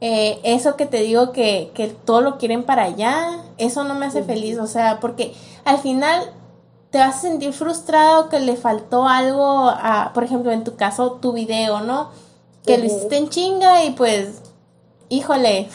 eh, 0.00 0.38
eso 0.44 0.76
que 0.76 0.86
te 0.86 0.98
digo 0.98 1.32
que, 1.32 1.70
que, 1.74 1.88
todo 1.88 2.20
lo 2.20 2.38
quieren 2.38 2.64
para 2.64 2.84
allá, 2.84 3.42
eso 3.58 3.84
no 3.84 3.94
me 3.94 4.06
hace 4.06 4.22
feliz, 4.22 4.58
o 4.58 4.66
sea, 4.66 5.00
porque 5.00 5.34
al 5.64 5.78
final 5.78 6.30
te 6.90 6.98
vas 6.98 7.16
a 7.16 7.20
sentir 7.22 7.52
frustrado 7.52 8.28
que 8.28 8.38
le 8.38 8.56
faltó 8.56 9.08
algo 9.08 9.68
a, 9.68 10.12
por 10.14 10.22
ejemplo, 10.22 10.52
en 10.52 10.62
tu 10.62 10.76
caso, 10.76 11.12
tu 11.12 11.32
video, 11.32 11.80
¿no? 11.80 12.10
Que 12.64 12.78
lo 12.78 12.84
hiciste 12.84 13.16
en 13.16 13.28
chinga 13.28 13.84
y 13.84 13.90
pues 13.90 14.42
híjole, 15.08 15.68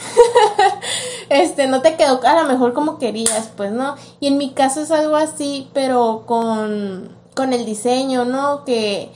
este, 1.29 1.67
no 1.67 1.81
te 1.81 1.95
quedó 1.95 2.19
a 2.25 2.43
lo 2.43 2.49
mejor 2.49 2.73
como 2.73 2.97
querías, 2.97 3.49
pues, 3.55 3.71
¿no? 3.71 3.95
Y 4.19 4.27
en 4.27 4.37
mi 4.37 4.51
caso 4.51 4.81
es 4.81 4.91
algo 4.91 5.15
así, 5.15 5.69
pero 5.73 6.23
con, 6.25 7.15
con 7.35 7.53
el 7.53 7.65
diseño, 7.65 8.25
¿no? 8.25 8.65
Que, 8.65 9.11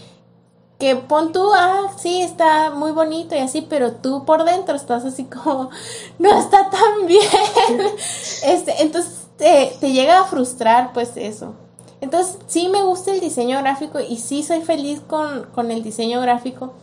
que 0.80 0.96
pon 0.96 1.32
tú, 1.32 1.52
ah, 1.54 1.92
sí, 1.98 2.22
está 2.22 2.72
muy 2.72 2.92
bonito 2.92 3.36
y 3.36 3.40
así, 3.40 3.62
pero 3.62 3.94
tú 3.94 4.26
por 4.26 4.44
dentro 4.44 4.76
estás 4.76 5.06
así 5.06 5.26
como, 5.26 5.70
no 6.20 6.40
está 6.40 6.70
tan 6.70 7.06
bien. 7.08 7.22
este, 8.44 8.82
entonces 8.82 9.28
te, 9.38 9.76
te 9.80 9.92
llega 9.92 10.20
a 10.20 10.26
frustrar, 10.26 10.94
pues, 10.94 11.12
eso. 11.16 11.54
Entonces, 12.02 12.38
sí 12.48 12.68
me 12.68 12.84
gusta 12.84 13.12
el 13.12 13.22
diseño 13.22 13.58
gráfico 13.60 14.00
y 14.02 14.18
sí 14.18 14.44
soy 14.44 14.62
feliz 14.62 15.00
con, 15.08 15.44
con 15.56 15.72
el 15.72 15.84
diseño 15.84 16.20
gráfico, 16.20 16.74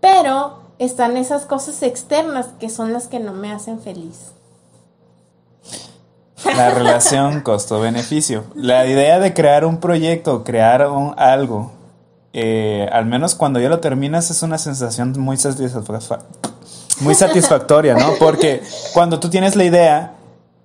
pero 0.00 0.61
están 0.84 1.16
esas 1.16 1.44
cosas 1.44 1.82
externas 1.82 2.48
que 2.58 2.68
son 2.68 2.92
las 2.92 3.06
que 3.06 3.20
no 3.20 3.32
me 3.32 3.52
hacen 3.52 3.80
feliz. 3.80 4.32
La 6.44 6.70
relación 6.70 7.40
costo-beneficio. 7.44 8.44
La 8.54 8.86
idea 8.86 9.20
de 9.20 9.32
crear 9.32 9.64
un 9.64 9.78
proyecto, 9.78 10.42
crear 10.42 10.88
un, 10.88 11.14
algo, 11.16 11.72
eh, 12.32 12.88
al 12.90 13.06
menos 13.06 13.34
cuando 13.34 13.60
ya 13.60 13.68
lo 13.68 13.78
terminas, 13.78 14.30
es 14.30 14.42
una 14.42 14.58
sensación 14.58 15.12
muy, 15.18 15.38
muy 17.00 17.14
satisfactoria, 17.14 17.94
¿no? 17.94 18.14
Porque 18.18 18.62
cuando 18.92 19.20
tú 19.20 19.30
tienes 19.30 19.54
la 19.54 19.64
idea, 19.64 20.14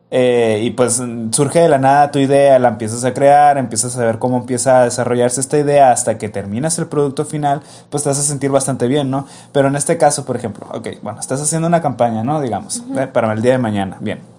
eh, 0.10 0.62
y 0.64 0.72
pues 0.72 1.02
surge 1.32 1.60
de 1.60 1.70
la 1.70 1.78
nada 1.78 2.12
tu 2.12 2.20
idea, 2.20 2.60
la 2.60 2.70
empiezas 2.70 3.04
a 3.04 3.14
crear, 3.14 3.58
empiezas 3.58 3.98
a 3.98 4.06
ver 4.06 4.20
cómo 4.20 4.38
empieza 4.38 4.82
a 4.82 4.84
desarrollarse 4.86 5.42
esta 5.42 5.58
idea 5.58 5.92
hasta 5.92 6.18
que 6.18 6.30
terminas 6.30 6.78
el 6.80 6.88
producto 6.88 7.26
final, 7.26 7.62
pues 7.90 8.04
te 8.04 8.10
a 8.10 8.14
sentir 8.14 8.52
bastante 8.52 8.88
bien, 8.88 9.10
¿no? 9.12 9.28
Pero 9.52 9.68
en 9.68 9.76
este 9.76 9.98
caso, 9.98 10.26
por 10.26 10.38
ejemplo, 10.38 10.68
ok, 10.72 10.88
bueno, 11.02 11.20
estás 11.20 11.42
haciendo 11.42 11.68
una 11.68 11.82
campaña, 11.82 12.24
¿no? 12.24 12.40
Digamos, 12.40 12.84
para 13.12 13.34
el 13.34 13.42
día 13.42 13.54
de 13.54 13.58
mañana, 13.58 13.98
bien 14.00 14.37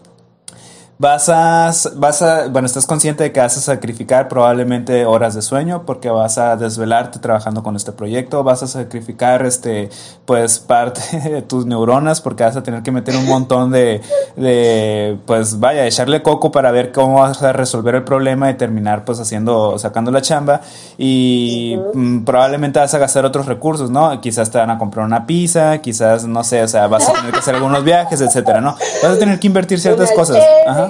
Vas 1.01 1.29
a, 1.29 1.71
vas 1.95 2.23
a, 2.23 2.49
bueno, 2.49 2.67
estás 2.67 2.85
consciente 2.85 3.23
de 3.23 3.31
que 3.31 3.39
vas 3.39 3.57
a 3.57 3.61
sacrificar 3.61 4.27
probablemente 4.27 5.07
horas 5.07 5.33
de 5.33 5.43
sueño 5.43 5.85
porque 5.87 6.11
vas 6.11 6.39
a 6.39 6.57
desvelarte 6.57 7.21
trabajando 7.21 7.63
con 7.63 7.77
este 7.77 7.93
proyecto, 7.93 8.43
vas 8.43 8.65
a 8.65 8.67
sacrificar, 8.67 9.47
este, 9.47 9.91
pues, 10.25 10.59
parte 10.59 11.01
de 11.31 11.43
tus 11.43 11.67
neuronas 11.67 12.21
porque 12.21 12.43
vas 12.43 12.57
a 12.57 12.65
tener 12.65 12.83
que 12.83 12.91
meter 12.91 13.15
un 13.15 13.27
montón 13.27 13.71
de, 13.71 14.01
de, 14.35 15.17
pues, 15.25 15.61
vaya, 15.61 15.87
echarle 15.87 16.21
coco 16.21 16.51
para 16.51 16.73
ver 16.73 16.91
cómo 16.91 17.21
vas 17.21 17.45
a 17.45 17.53
resolver 17.53 17.95
el 17.95 18.03
problema 18.03 18.51
y 18.51 18.55
terminar, 18.55 19.05
pues, 19.05 19.21
haciendo, 19.21 19.79
sacando 19.79 20.11
la 20.11 20.21
chamba 20.21 20.63
y 20.97 21.79
mm, 21.95 22.25
probablemente 22.25 22.81
vas 22.81 22.93
a 22.93 22.99
gastar 22.99 23.25
otros 23.25 23.47
recursos, 23.47 23.89
¿no? 23.89 24.21
Quizás 24.21 24.51
te 24.51 24.59
van 24.59 24.71
a 24.71 24.79
comprar 24.79 25.07
una 25.07 25.27
pizza, 25.27 25.79
quizás, 25.79 26.25
no 26.25 26.43
sé, 26.43 26.61
o 26.61 26.67
sea, 26.67 26.89
vas 26.89 27.09
a 27.09 27.13
tener 27.13 27.31
que 27.31 27.39
hacer 27.39 27.55
algunos 27.55 27.85
viajes, 27.85 28.21
etcétera, 28.21 28.61
¿no? 28.61 28.75
Vas 29.01 29.13
a 29.13 29.19
tener 29.21 29.39
que 29.39 29.47
invertir 29.47 29.79
ciertas 29.79 30.11
cosas. 30.11 30.43
Ajá. 30.67 30.88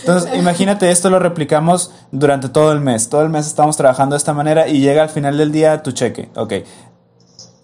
Entonces, 0.00 0.34
imagínate, 0.34 0.90
esto 0.90 1.10
lo 1.10 1.18
replicamos 1.18 1.92
durante 2.10 2.48
todo 2.48 2.72
el 2.72 2.80
mes. 2.80 3.08
Todo 3.08 3.22
el 3.22 3.28
mes 3.28 3.46
estamos 3.46 3.76
trabajando 3.76 4.14
de 4.14 4.18
esta 4.18 4.32
manera 4.32 4.68
y 4.68 4.80
llega 4.80 5.02
al 5.02 5.10
final 5.10 5.38
del 5.38 5.52
día 5.52 5.82
tu 5.82 5.92
cheque. 5.92 6.28
Ok. 6.34 6.54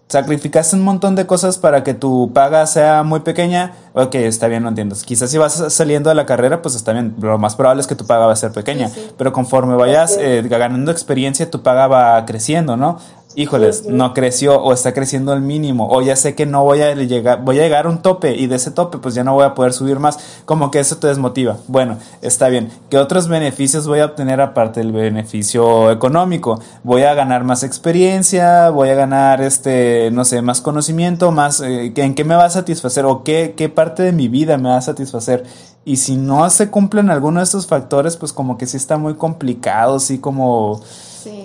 Sacrificaste 0.09 0.75
un 0.75 0.85
montón 0.85 1.17
de 1.17 1.27
cosas 1.27 1.59
para 1.59 1.85
que 1.85 1.93
tu 1.93 2.33
paga 2.33 2.67
sea 2.67 3.03
muy 3.03 3.21
pequeña. 3.21 3.75
Ok, 3.93 4.15
está 4.15 4.49
bien, 4.49 4.63
no 4.63 4.71
entiendo. 4.71 4.97
Quizás 5.05 5.31
si 5.31 5.37
vas 5.37 5.63
saliendo 5.69 6.09
de 6.09 6.15
la 6.15 6.25
carrera, 6.25 6.63
pues 6.63 6.77
está 6.77 6.95
bien. 6.95 7.15
Lo 7.21 7.37
más 7.37 7.57
probable 7.57 7.83
es 7.83 7.87
que 7.87 7.95
tu 7.95 8.07
paga 8.07 8.25
va 8.25 8.33
a 8.33 8.37
ser 8.37 8.53
pequeña. 8.53 8.91
Pero 9.19 9.35
conforme 9.35 9.75
vayas 9.75 10.17
eh, 10.19 10.43
ganando 10.49 10.91
experiencia, 10.93 11.51
tu 11.51 11.63
paga 11.63 11.89
va 11.89 12.25
creciendo, 12.25 12.79
¿no? 12.79 12.99
Híjoles, 13.39 13.87
no 13.87 14.15
creció 14.15 14.61
o 14.61 14.73
está 14.73 14.93
creciendo 14.93 15.33
al 15.33 15.43
mínimo 15.43 15.89
o 15.89 16.03
ya 16.03 16.17
sé 16.17 16.35
que 16.35 16.45
no 16.45 16.65
voy 16.65 16.83
a 16.83 16.93
llegar, 16.97 17.45
voy 17.45 17.61
a 17.61 17.63
llegar 17.63 17.87
a 17.87 17.89
un 17.89 18.03
tope 18.03 18.35
y 18.35 18.49
de 18.49 18.57
ese 18.57 18.73
tope 18.73 18.99
pues 18.99 19.15
ya 19.15 19.23
no 19.23 19.35
voy 19.35 19.45
a 19.45 19.55
poder 19.55 19.73
subir 19.73 20.01
más, 20.01 20.19
como 20.45 20.73
que 20.73 20.81
eso 20.81 20.97
te 20.97 21.07
desmotiva. 21.07 21.57
Bueno, 21.69 21.99
está 22.21 22.49
bien. 22.49 22.69
¿Qué 22.91 22.99
otros 22.99 23.29
beneficios 23.29 23.87
voy 23.87 24.01
a 24.01 24.07
obtener 24.07 24.41
aparte 24.41 24.81
del 24.81 24.91
beneficio 24.91 25.93
económico? 25.93 26.61
Voy 26.83 27.03
a 27.03 27.15
ganar 27.15 27.45
más 27.45 27.63
experiencia, 27.63 28.71
voy 28.71 28.89
a 28.89 28.97
ganar 28.97 29.41
este, 29.41 30.11
no 30.11 30.25
sé, 30.25 30.43
más 30.43 30.61
conocimiento, 30.61 31.31
más 31.31 31.61
eh, 31.61 31.93
¿en 31.95 32.15
qué 32.17 32.25
me 32.25 32.35
va 32.35 32.47
a 32.47 32.51
satisfacer 32.51 33.05
o 33.05 33.23
qué, 33.23 33.55
qué 33.57 33.69
parte 33.69 34.03
de 34.03 34.11
mi 34.11 34.27
vida 34.27 34.59
me 34.59 34.71
va 34.71 34.79
a 34.79 34.83
satisfacer? 34.83 35.45
Y 35.85 35.99
si 35.99 36.17
no 36.17 36.51
se 36.51 36.71
cumplen 36.71 37.09
alguno 37.09 37.39
de 37.39 37.45
estos 37.45 37.69
factores, 37.69 38.17
pues 38.17 38.33
como 38.33 38.59
que 38.59 38.67
sí 38.67 38.77
está 38.77 38.99
muy 38.99 39.15
complicado, 39.15 40.01
sí 40.01 40.19
como 40.19 40.83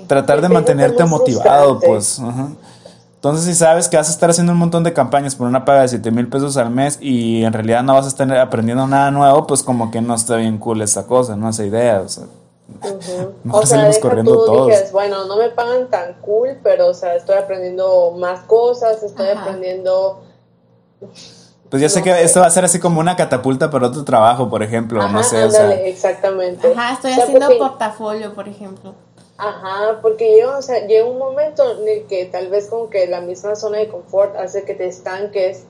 tratar 0.07 0.41
de 0.41 0.49
mantenerte 0.49 1.03
motivado, 1.05 1.79
pues. 1.79 2.21
Entonces, 3.23 3.45
si 3.45 3.55
sabes 3.55 3.87
que 3.87 3.95
vas 3.95 4.09
a 4.09 4.11
estar 4.11 4.29
haciendo 4.29 4.51
un 4.51 4.59
montón 4.59 4.83
de 4.83 4.91
campañas 4.91 5.33
por 5.33 5.47
una 5.47 5.63
paga 5.63 5.83
de 5.83 5.87
7 5.87 6.11
mil 6.11 6.27
pesos 6.27 6.57
al 6.57 6.69
mes 6.69 6.97
y 6.99 7.45
en 7.45 7.53
realidad 7.53 7.81
no 7.81 7.93
vas 7.93 8.03
a 8.03 8.09
estar 8.09 8.29
aprendiendo 8.37 8.85
nada 8.85 9.11
nuevo, 9.11 9.47
pues 9.47 9.63
como 9.63 9.91
que 9.91 10.01
no 10.01 10.13
está 10.13 10.35
bien 10.35 10.57
cool 10.57 10.81
esa 10.81 11.07
cosa, 11.07 11.37
¿no? 11.37 11.47
Esa 11.47 11.63
idea, 11.63 12.01
o 12.01 12.09
sea. 12.09 12.25
o 13.49 13.65
sea, 13.65 13.89
corriendo 14.01 14.33
todos. 14.45 14.91
bueno, 14.91 15.25
no 15.25 15.37
me 15.37 15.49
pagan 15.51 15.89
tan 15.89 16.15
cool, 16.15 16.57
pero, 16.63 16.87
o 16.87 16.93
sea, 16.93 17.15
estoy 17.15 17.37
aprendiendo 17.37 18.11
más 18.17 18.41
cosas, 18.41 19.01
estoy 19.01 19.29
aprendiendo... 19.29 20.21
Pues 21.69 21.81
ya 21.81 21.87
sé 21.87 22.03
que 22.03 22.23
esto 22.23 22.41
va 22.41 22.47
a 22.47 22.51
ser 22.51 22.65
así 22.65 22.77
como 22.77 22.99
una 22.99 23.15
catapulta 23.15 23.71
para 23.71 23.87
otro 23.87 24.03
trabajo, 24.03 24.49
por 24.49 24.61
ejemplo, 24.63 25.07
no 25.07 25.23
sé, 25.23 25.43
o 25.45 25.49
sea. 25.49 25.71
exactamente. 25.71 26.73
Ajá, 26.73 26.93
estoy 26.93 27.13
haciendo 27.13 27.57
portafolio, 27.57 28.33
por 28.33 28.49
ejemplo. 28.49 28.93
Ajá, 29.45 29.99
porque 30.01 30.39
yo, 30.39 30.57
o 30.57 30.61
sea, 30.61 30.87
llega 30.87 31.05
un 31.05 31.17
momento 31.17 31.69
en 31.69 31.85
el 31.85 32.07
que 32.07 32.25
tal 32.27 32.47
vez 32.47 32.67
como 32.67 32.89
que 32.89 33.07
la 33.07 33.19
misma 33.19 33.57
zona 33.57 33.79
de 33.79 33.89
confort 33.89 34.37
hace 34.37 34.63
que 34.63 34.73
te 34.73 34.87
estanques 34.87 35.65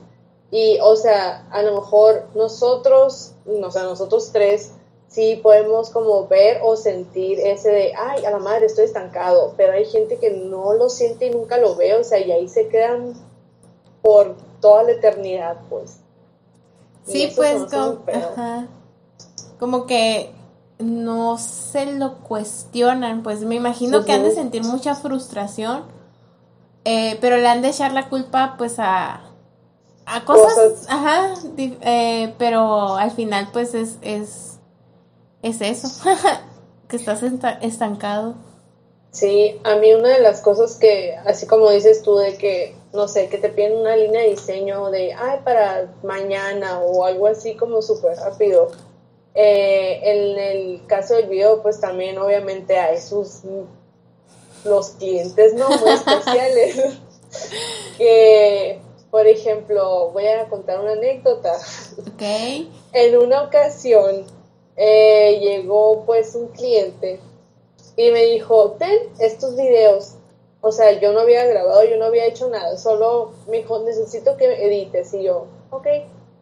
y, 0.52 0.78
o 0.80 0.94
sea, 0.94 1.48
a 1.50 1.60
lo 1.62 1.74
mejor 1.74 2.22
nosotros, 2.36 3.32
o 3.44 3.70
sea, 3.72 3.82
nosotros 3.82 4.30
tres, 4.32 4.70
sí 5.08 5.40
podemos 5.42 5.90
como 5.90 6.28
ver 6.28 6.60
o 6.62 6.76
sentir 6.76 7.40
ese 7.40 7.70
de, 7.70 7.92
ay, 7.96 8.24
a 8.24 8.30
la 8.30 8.38
madre 8.38 8.66
estoy 8.66 8.84
estancado, 8.84 9.54
pero 9.56 9.72
hay 9.72 9.86
gente 9.86 10.18
que 10.18 10.30
no 10.30 10.74
lo 10.74 10.88
siente 10.88 11.26
y 11.26 11.30
nunca 11.30 11.58
lo 11.58 11.74
ve, 11.74 11.96
o 11.96 12.04
sea, 12.04 12.20
y 12.20 12.30
ahí 12.30 12.48
se 12.48 12.68
quedan 12.68 13.14
por 14.02 14.36
toda 14.60 14.84
la 14.84 14.92
eternidad, 14.92 15.56
pues. 15.68 15.96
Sí, 17.06 17.32
pues, 17.34 17.64
como, 17.64 18.04
como 19.58 19.86
que 19.86 20.30
no 20.78 21.38
se 21.38 21.86
lo 21.86 22.18
cuestionan, 22.18 23.22
pues 23.22 23.40
me 23.40 23.54
imagino 23.54 24.04
que 24.04 24.12
han 24.12 24.22
de 24.22 24.32
sentir 24.32 24.64
mucha 24.64 24.94
frustración, 24.94 25.84
eh, 26.84 27.16
pero 27.20 27.36
le 27.36 27.46
han 27.46 27.62
de 27.62 27.68
echar 27.68 27.92
la 27.92 28.08
culpa 28.08 28.56
pues 28.58 28.78
a, 28.78 29.20
a 30.06 30.24
cosas, 30.24 30.86
ajá, 30.88 31.34
eh, 31.56 32.34
pero 32.38 32.96
al 32.96 33.10
final 33.12 33.48
pues 33.52 33.74
es, 33.74 33.96
es, 34.02 34.58
es 35.42 35.60
eso, 35.60 35.88
que 36.88 36.96
estás 36.96 37.22
estancado. 37.22 38.34
Sí, 39.12 39.60
a 39.62 39.76
mí 39.76 39.94
una 39.94 40.08
de 40.08 40.20
las 40.20 40.40
cosas 40.40 40.74
que, 40.74 41.14
así 41.24 41.46
como 41.46 41.70
dices 41.70 42.02
tú, 42.02 42.16
de 42.16 42.36
que, 42.36 42.74
no 42.92 43.06
sé, 43.06 43.28
que 43.28 43.38
te 43.38 43.48
piden 43.48 43.78
una 43.78 43.94
línea 43.94 44.22
de 44.22 44.30
diseño 44.30 44.90
de, 44.90 45.12
ay, 45.12 45.38
para 45.44 45.94
mañana 46.02 46.80
o 46.80 47.04
algo 47.04 47.28
así 47.28 47.54
como 47.54 47.80
súper 47.80 48.16
rápido 48.16 48.72
eh, 49.34 50.00
en 50.02 50.38
el 50.38 50.86
caso 50.86 51.14
del 51.14 51.26
video, 51.28 51.62
pues 51.62 51.80
también 51.80 52.18
obviamente 52.18 52.78
hay 52.78 53.00
sus 53.00 53.42
los 54.64 54.90
clientes 54.90 55.54
no 55.54 55.68
muy 55.68 55.90
especiales. 55.90 56.76
que, 57.98 58.80
por 59.10 59.26
ejemplo, 59.26 60.10
voy 60.10 60.26
a 60.26 60.48
contar 60.48 60.80
una 60.80 60.92
anécdota. 60.92 61.58
Okay. 62.14 62.70
En 62.92 63.16
una 63.18 63.42
ocasión 63.42 64.24
eh, 64.76 65.38
llegó 65.40 66.04
pues 66.04 66.34
un 66.34 66.48
cliente 66.48 67.20
y 67.96 68.10
me 68.10 68.24
dijo, 68.24 68.72
ten 68.78 68.98
estos 69.18 69.56
videos. 69.56 70.14
O 70.60 70.72
sea, 70.72 70.98
yo 70.98 71.12
no 71.12 71.20
había 71.20 71.44
grabado, 71.44 71.84
yo 71.84 71.96
no 71.98 72.06
había 72.06 72.24
hecho 72.24 72.48
nada, 72.48 72.78
solo 72.78 73.32
me 73.48 73.58
dijo, 73.58 73.80
necesito 73.80 74.36
que 74.36 74.46
edites. 74.46 75.12
Y 75.12 75.24
yo, 75.24 75.46
ok. 75.70 75.86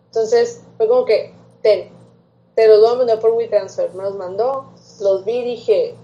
Entonces 0.07 0.63
fue 0.77 0.87
como 0.89 1.05
que, 1.05 1.35
ten, 1.63 1.91
te 2.55 2.69
los 2.69 2.81
voy 2.81 2.91
a 2.91 2.95
mandar 2.97 3.21
por 3.21 3.33
WeTransfer. 3.33 3.95
Me 3.95 4.05
los 4.05 4.17
mandó, 4.17 4.73
los 5.01 5.25
vi 5.25 5.39
y 5.39 5.45
dije, 5.45 5.95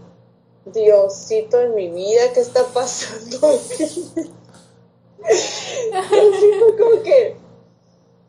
Diosito 0.65 1.61
en 1.61 1.75
mi 1.75 1.89
vida, 1.89 2.33
¿qué 2.35 2.41
está 2.41 2.65
pasando 2.65 3.39
como 6.79 7.03
que, 7.03 7.37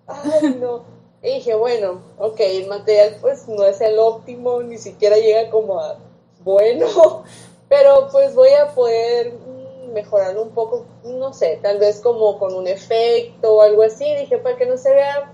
ay 0.08 0.56
no. 0.60 0.84
Y 1.22 1.36
dije, 1.36 1.54
bueno, 1.56 2.02
ok, 2.18 2.40
el 2.40 2.68
material 2.68 3.18
pues 3.20 3.48
no 3.48 3.66
es 3.66 3.82
el 3.82 4.00
óptimo, 4.00 4.62
ni 4.62 4.78
siquiera 4.78 5.18
llega 5.18 5.50
como 5.50 5.80
a 5.80 5.98
bueno, 6.44 7.24
pero 7.70 8.08
pues 8.12 8.34
voy 8.34 8.52
a 8.52 8.74
poder 8.74 9.34
mm, 9.34 9.92
mejorarlo 9.92 10.44
un 10.44 10.52
poco, 10.52 10.86
no 11.04 11.34
sé, 11.34 11.60
tal 11.62 11.80
vez 11.80 12.00
como 12.00 12.40
con 12.40 12.56
un 12.56 12.68
efecto 12.68 13.56
o 13.56 13.62
algo 13.62 13.84
así. 13.84 14.06
Dije, 14.16 14.38
para 14.38 14.56
que 14.56 14.66
no 14.66 14.78
se 14.78 14.94
vea 14.94 15.34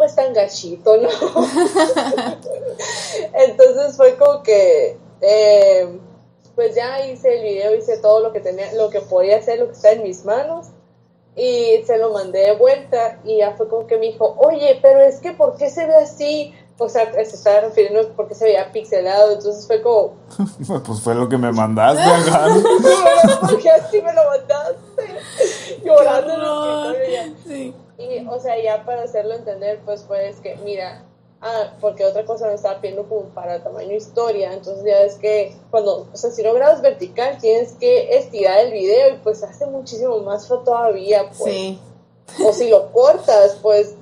pues 0.00 0.14
tan 0.14 0.32
gachito, 0.32 0.96
¿no? 0.96 1.10
Entonces 3.34 3.94
fue 3.98 4.16
como 4.16 4.42
que, 4.42 4.96
eh, 5.20 5.98
pues 6.54 6.74
ya 6.74 7.04
hice 7.06 7.36
el 7.36 7.42
video, 7.42 7.76
hice 7.76 7.98
todo 7.98 8.20
lo 8.20 8.32
que 8.32 8.40
tenía, 8.40 8.72
lo 8.72 8.88
que 8.88 9.02
podía 9.02 9.36
hacer, 9.36 9.58
lo 9.58 9.66
que 9.66 9.72
está 9.72 9.92
en 9.92 10.02
mis 10.02 10.24
manos 10.24 10.68
y 11.36 11.82
se 11.86 11.98
lo 11.98 12.14
mandé 12.14 12.38
de 12.38 12.56
vuelta 12.56 13.18
y 13.24 13.40
ya 13.40 13.52
fue 13.58 13.68
como 13.68 13.86
que 13.86 13.98
me 13.98 14.06
dijo, 14.06 14.36
oye, 14.38 14.78
pero 14.80 15.00
es 15.00 15.18
que 15.20 15.32
¿por 15.32 15.58
qué 15.58 15.68
se 15.68 15.86
ve 15.86 15.96
así? 15.96 16.54
O 16.78 16.88
sea, 16.88 17.12
se 17.12 17.20
estaba 17.20 17.60
refiriendo 17.60 18.08
porque 18.16 18.34
se 18.34 18.46
veía 18.46 18.72
pixelado, 18.72 19.32
entonces 19.32 19.66
fue 19.66 19.82
como... 19.82 20.14
pues 20.86 21.00
fue 21.02 21.14
lo 21.14 21.28
que 21.28 21.36
me 21.36 21.52
mandaste, 21.52 22.02
porque 23.50 23.68
así 23.68 24.00
me 24.00 24.14
lo 24.14 24.22
mandaste, 24.24 25.84
llorando 25.84 26.94
en 26.94 27.36
Sí. 27.46 27.74
Y, 28.00 28.26
o 28.26 28.40
sea, 28.40 28.60
ya 28.62 28.84
para 28.84 29.02
hacerlo 29.02 29.34
entender, 29.34 29.80
pues, 29.84 30.04
pues, 30.08 30.40
que, 30.40 30.56
mira, 30.56 31.04
ah, 31.40 31.74
porque 31.80 32.04
otra 32.04 32.24
cosa 32.24 32.46
me 32.46 32.54
estaba 32.54 32.80
pidiendo 32.80 33.08
como 33.08 33.26
para 33.34 33.62
tamaño 33.62 33.94
historia, 33.94 34.52
entonces 34.52 34.84
ya 34.84 35.02
es 35.02 35.16
que 35.16 35.54
cuando, 35.70 36.08
o 36.12 36.16
sea, 36.16 36.30
si 36.30 36.42
lo 36.42 36.54
grabas 36.54 36.82
vertical, 36.82 37.38
tienes 37.38 37.72
que 37.72 38.16
estirar 38.16 38.60
el 38.60 38.72
video 38.72 39.14
y 39.14 39.18
pues 39.18 39.42
hace 39.42 39.66
muchísimo 39.66 40.18
más 40.18 40.48
feo 40.48 40.60
todavía, 40.60 41.30
pues. 41.38 41.52
Sí. 41.52 41.80
O 42.46 42.52
si 42.52 42.68
lo 42.70 42.92
cortas, 42.92 43.58
pues, 43.60 43.94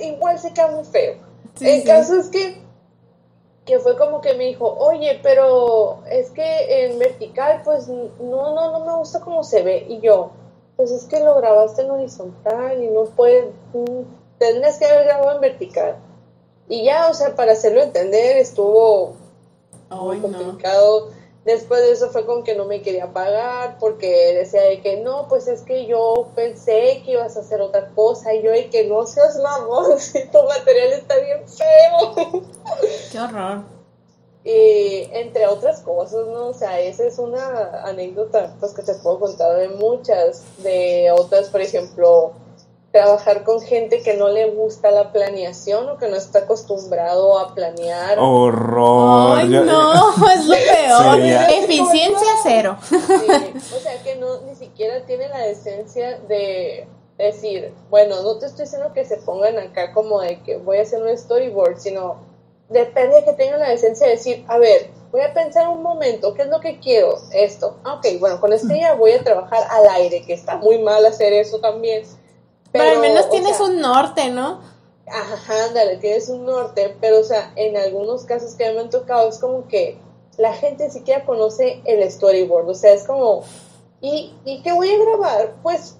igual 0.00 0.38
se 0.38 0.52
queda 0.52 0.68
muy 0.68 0.84
feo. 0.84 1.14
el 1.60 1.84
caso 1.84 2.16
es 2.16 2.28
que 2.28 2.60
que 3.70 3.78
fue 3.78 3.96
como 3.96 4.20
que 4.20 4.34
me 4.34 4.46
dijo, 4.46 4.66
oye, 4.66 5.20
pero 5.22 6.00
es 6.10 6.30
que 6.30 6.86
en 6.86 6.98
vertical, 6.98 7.62
pues 7.64 7.86
no, 7.86 8.10
no, 8.18 8.72
no 8.72 8.84
me 8.84 8.96
gusta 8.96 9.20
cómo 9.20 9.44
se 9.44 9.62
ve. 9.62 9.86
Y 9.88 10.00
yo, 10.00 10.32
pues 10.80 10.92
es 10.92 11.04
que 11.04 11.20
lo 11.20 11.36
grabaste 11.36 11.82
en 11.82 11.90
horizontal 11.90 12.82
y 12.82 12.88
no 12.88 13.04
puedes, 13.04 13.48
tendrías 14.38 14.78
que 14.78 14.86
haber 14.86 15.04
grabado 15.04 15.34
en 15.34 15.40
vertical. 15.42 15.96
Y 16.70 16.84
ya, 16.84 17.10
o 17.10 17.12
sea, 17.12 17.36
para 17.36 17.52
hacerlo 17.52 17.82
entender 17.82 18.38
estuvo 18.38 19.12
muy 19.90 20.20
complicado. 20.20 21.10
Después 21.44 21.82
de 21.82 21.92
eso 21.92 22.08
fue 22.08 22.24
con 22.24 22.44
que 22.44 22.54
no 22.54 22.64
me 22.64 22.80
quería 22.80 23.12
pagar 23.12 23.76
porque 23.78 24.32
decía 24.38 24.62
de 24.62 24.80
que 24.80 25.02
no, 25.02 25.28
pues 25.28 25.48
es 25.48 25.60
que 25.60 25.84
yo 25.84 26.28
pensé 26.34 27.02
que 27.04 27.12
ibas 27.12 27.36
a 27.36 27.40
hacer 27.40 27.60
otra 27.60 27.88
cosa 27.88 28.32
y 28.32 28.42
yo 28.42 28.50
de 28.50 28.70
que 28.70 28.86
no 28.86 29.06
seas 29.06 29.38
mamón, 29.38 29.98
si 29.98 30.28
tu 30.28 30.42
material 30.44 30.92
está 30.94 31.18
bien 31.18 31.46
feo. 31.46 32.42
Qué 33.12 33.20
horror. 33.20 33.79
Y 34.42 35.08
entre 35.12 35.46
otras 35.46 35.80
cosas, 35.80 36.26
¿no? 36.26 36.48
O 36.48 36.54
sea, 36.54 36.80
esa 36.80 37.04
es 37.04 37.18
una 37.18 37.82
anécdota 37.84 38.54
pues 38.58 38.72
que 38.72 38.82
te 38.82 38.94
puedo 38.94 39.20
contar 39.20 39.56
de 39.56 39.68
muchas, 39.68 40.44
de 40.62 41.12
otras, 41.14 41.50
por 41.50 41.60
ejemplo, 41.60 42.32
trabajar 42.90 43.44
con 43.44 43.60
gente 43.60 44.02
que 44.02 44.14
no 44.14 44.30
le 44.30 44.50
gusta 44.50 44.90
la 44.90 45.12
planeación 45.12 45.88
o 45.90 45.98
que 45.98 46.08
no 46.08 46.16
está 46.16 46.40
acostumbrado 46.40 47.38
a 47.38 47.54
planear. 47.54 48.18
Horror. 48.18 49.38
Ay, 49.38 49.48
no, 49.48 50.10
es 50.32 50.46
lo 50.46 50.54
peor. 50.54 51.18
Eficiencia 51.18 52.28
cero. 52.42 52.78
O 52.80 53.78
sea, 53.78 54.02
que 54.02 54.16
no 54.16 54.40
ni 54.42 54.54
siquiera 54.56 55.04
tiene 55.06 55.28
la 55.28 55.40
decencia 55.40 56.18
de 56.20 56.88
decir, 57.18 57.74
bueno, 57.90 58.22
no 58.22 58.38
te 58.38 58.46
estoy 58.46 58.64
diciendo 58.64 58.92
que 58.92 59.04
se 59.04 59.18
pongan 59.18 59.58
acá 59.58 59.92
como 59.92 60.20
de 60.20 60.40
que 60.40 60.56
voy 60.56 60.78
a 60.78 60.82
hacer 60.82 61.02
un 61.02 61.16
storyboard, 61.16 61.78
sino 61.78 62.29
depende 62.70 63.16
de 63.16 63.24
que 63.24 63.32
tengan 63.34 63.60
la 63.60 63.68
decencia 63.68 64.06
de 64.06 64.12
decir, 64.14 64.44
a 64.48 64.58
ver, 64.58 64.90
voy 65.10 65.20
a 65.20 65.34
pensar 65.34 65.68
un 65.68 65.82
momento, 65.82 66.32
¿qué 66.34 66.42
es 66.42 66.48
lo 66.48 66.60
que 66.60 66.78
quiero? 66.78 67.16
Esto. 67.32 67.76
Ah, 67.84 67.94
ok, 67.94 68.06
bueno, 68.20 68.40
con 68.40 68.52
este 68.52 68.72
día 68.72 68.94
voy 68.94 69.12
a 69.12 69.22
trabajar 69.22 69.64
al 69.68 69.88
aire, 69.88 70.24
que 70.24 70.32
está 70.32 70.56
muy 70.56 70.78
mal 70.78 71.04
hacer 71.04 71.32
eso 71.32 71.58
también. 71.58 72.04
Pero, 72.72 72.88
al 72.88 72.98
menos 73.00 73.28
tienes 73.28 73.58
un 73.60 73.80
norte, 73.80 74.30
¿no? 74.30 74.60
Ajá, 75.08 75.66
ándale, 75.66 75.96
tienes 75.96 76.28
un 76.28 76.46
norte, 76.46 76.96
pero 77.00 77.18
o 77.18 77.24
sea, 77.24 77.52
en 77.56 77.76
algunos 77.76 78.24
casos 78.24 78.54
que 78.54 78.72
me 78.72 78.80
han 78.80 78.90
tocado 78.90 79.28
es 79.28 79.38
como 79.38 79.66
que 79.66 79.98
la 80.36 80.54
gente 80.54 80.88
siquiera 80.90 81.26
conoce 81.26 81.82
el 81.84 82.08
storyboard, 82.08 82.68
o 82.68 82.74
sea, 82.74 82.92
es 82.92 83.04
como, 83.04 83.42
¿y, 84.00 84.32
¿y 84.44 84.62
qué 84.62 84.72
voy 84.72 84.88
a 84.88 84.98
grabar? 84.98 85.56
Pues 85.64 85.96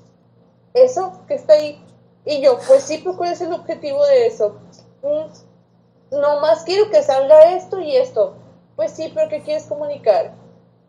eso 0.74 1.12
que 1.26 1.34
está 1.34 1.54
ahí. 1.54 1.84
Y 2.24 2.40
yo, 2.40 2.58
pues 2.68 2.84
sí, 2.84 3.00
pero 3.02 3.16
¿cuál 3.16 3.32
es 3.32 3.40
el 3.40 3.52
objetivo 3.52 4.04
de 4.06 4.26
eso? 4.26 4.54
Mm, 5.02 5.49
no 6.10 6.40
más 6.40 6.64
quiero 6.64 6.90
que 6.90 7.02
salga 7.02 7.54
esto 7.54 7.80
y 7.80 7.96
esto. 7.96 8.34
Pues 8.76 8.92
sí, 8.92 9.10
pero 9.14 9.28
¿qué 9.28 9.42
quieres 9.42 9.64
comunicar? 9.64 10.32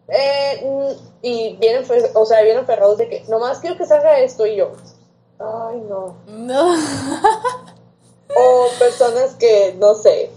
Eh, 0.07 0.65
mm, 0.65 1.07
y 1.21 1.55
vienen, 1.57 1.85
o 2.13 2.25
sea, 2.25 2.41
vienen 2.41 2.65
ferrados 2.65 2.97
de 2.97 3.07
que 3.07 3.23
nomás 3.29 3.59
quiero 3.59 3.77
que 3.77 3.85
salga 3.85 4.19
esto 4.19 4.45
y 4.45 4.57
yo, 4.57 4.71
ay 5.39 5.81
no. 5.87 6.15
No. 6.27 6.75
o 8.35 8.67
personas 8.79 9.35
que, 9.35 9.75
no 9.79 9.95
sé, 9.95 10.31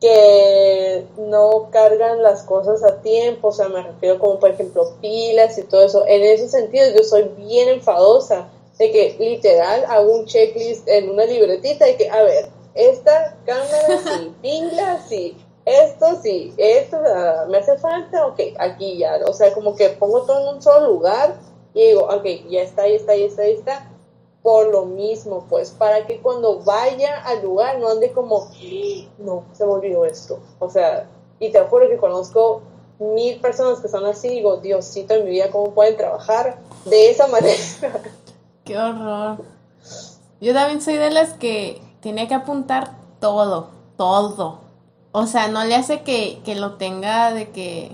que 0.00 1.06
no 1.16 1.68
cargan 1.70 2.22
las 2.22 2.42
cosas 2.42 2.84
a 2.84 3.00
tiempo, 3.02 3.48
o 3.48 3.52
sea, 3.52 3.68
me 3.68 3.82
refiero 3.82 4.18
como 4.18 4.38
por 4.38 4.50
ejemplo 4.50 4.92
pilas 5.00 5.58
y 5.58 5.64
todo 5.64 5.84
eso. 5.84 6.04
En 6.06 6.22
ese 6.22 6.48
sentido 6.48 6.86
yo 6.96 7.02
soy 7.02 7.24
bien 7.36 7.68
enfadosa 7.68 8.48
de 8.78 8.92
que 8.92 9.16
literal 9.18 9.84
hago 9.88 10.12
un 10.12 10.26
checklist 10.26 10.86
en 10.86 11.10
una 11.10 11.24
libretita 11.24 11.88
y 11.88 11.96
que, 11.96 12.08
a 12.08 12.22
ver, 12.22 12.48
esta 12.74 13.36
cámara 13.44 13.98
sí, 14.04 14.34
pilas 14.42 15.06
sí, 15.08 15.36
esto 15.64 16.18
sí, 16.22 16.54
esto 16.56 16.96
me 17.48 17.58
hace 17.58 17.76
falta, 17.78 18.26
ok, 18.26 18.40
aquí 18.58 18.98
ya, 18.98 19.18
o 19.26 19.32
sea, 19.32 19.52
como 19.52 19.76
que 19.76 19.90
pongo 19.90 20.22
todo 20.22 20.40
en 20.40 20.56
un 20.56 20.62
solo 20.62 20.88
lugar 20.88 21.36
y 21.74 21.88
digo, 21.88 22.02
ok, 22.02 22.24
ya 22.48 22.62
está, 22.62 22.88
ya 22.88 22.94
está, 22.94 23.14
ya 23.14 23.26
está, 23.26 23.44
ya 23.44 23.50
está, 23.50 23.90
por 24.42 24.68
lo 24.68 24.86
mismo, 24.86 25.44
pues, 25.48 25.70
para 25.70 26.06
que 26.06 26.20
cuando 26.20 26.60
vaya 26.60 27.22
al 27.24 27.42
lugar 27.42 27.78
no 27.78 27.90
ande 27.90 28.12
como, 28.12 28.50
no, 29.18 29.44
se 29.52 29.66
me 29.66 29.72
olvidó 29.72 30.04
esto. 30.04 30.38
O 30.58 30.70
sea, 30.70 31.06
y 31.38 31.50
te 31.50 31.60
juro 31.60 31.88
que 31.88 31.98
conozco 31.98 32.62
mil 32.98 33.40
personas 33.40 33.80
que 33.80 33.88
son 33.88 34.06
así, 34.06 34.28
digo, 34.28 34.56
Diosito 34.56 35.14
en 35.14 35.24
mi 35.24 35.32
vida, 35.32 35.50
¿cómo 35.50 35.72
pueden 35.72 35.96
trabajar 35.96 36.58
de 36.84 37.10
esa 37.10 37.26
manera? 37.28 37.58
Qué 38.64 38.76
horror. 38.76 39.38
Yo 40.40 40.54
también 40.54 40.80
soy 40.80 40.96
de 40.96 41.10
las 41.10 41.34
que 41.34 41.82
tiene 42.00 42.28
que 42.28 42.34
apuntar 42.34 42.92
todo, 43.20 43.68
todo. 43.96 44.60
O 45.12 45.26
sea, 45.26 45.48
no 45.48 45.64
le 45.64 45.74
hace 45.74 46.02
que, 46.02 46.40
que 46.44 46.54
lo 46.54 46.74
tenga 46.74 47.32
de 47.32 47.50
que 47.50 47.92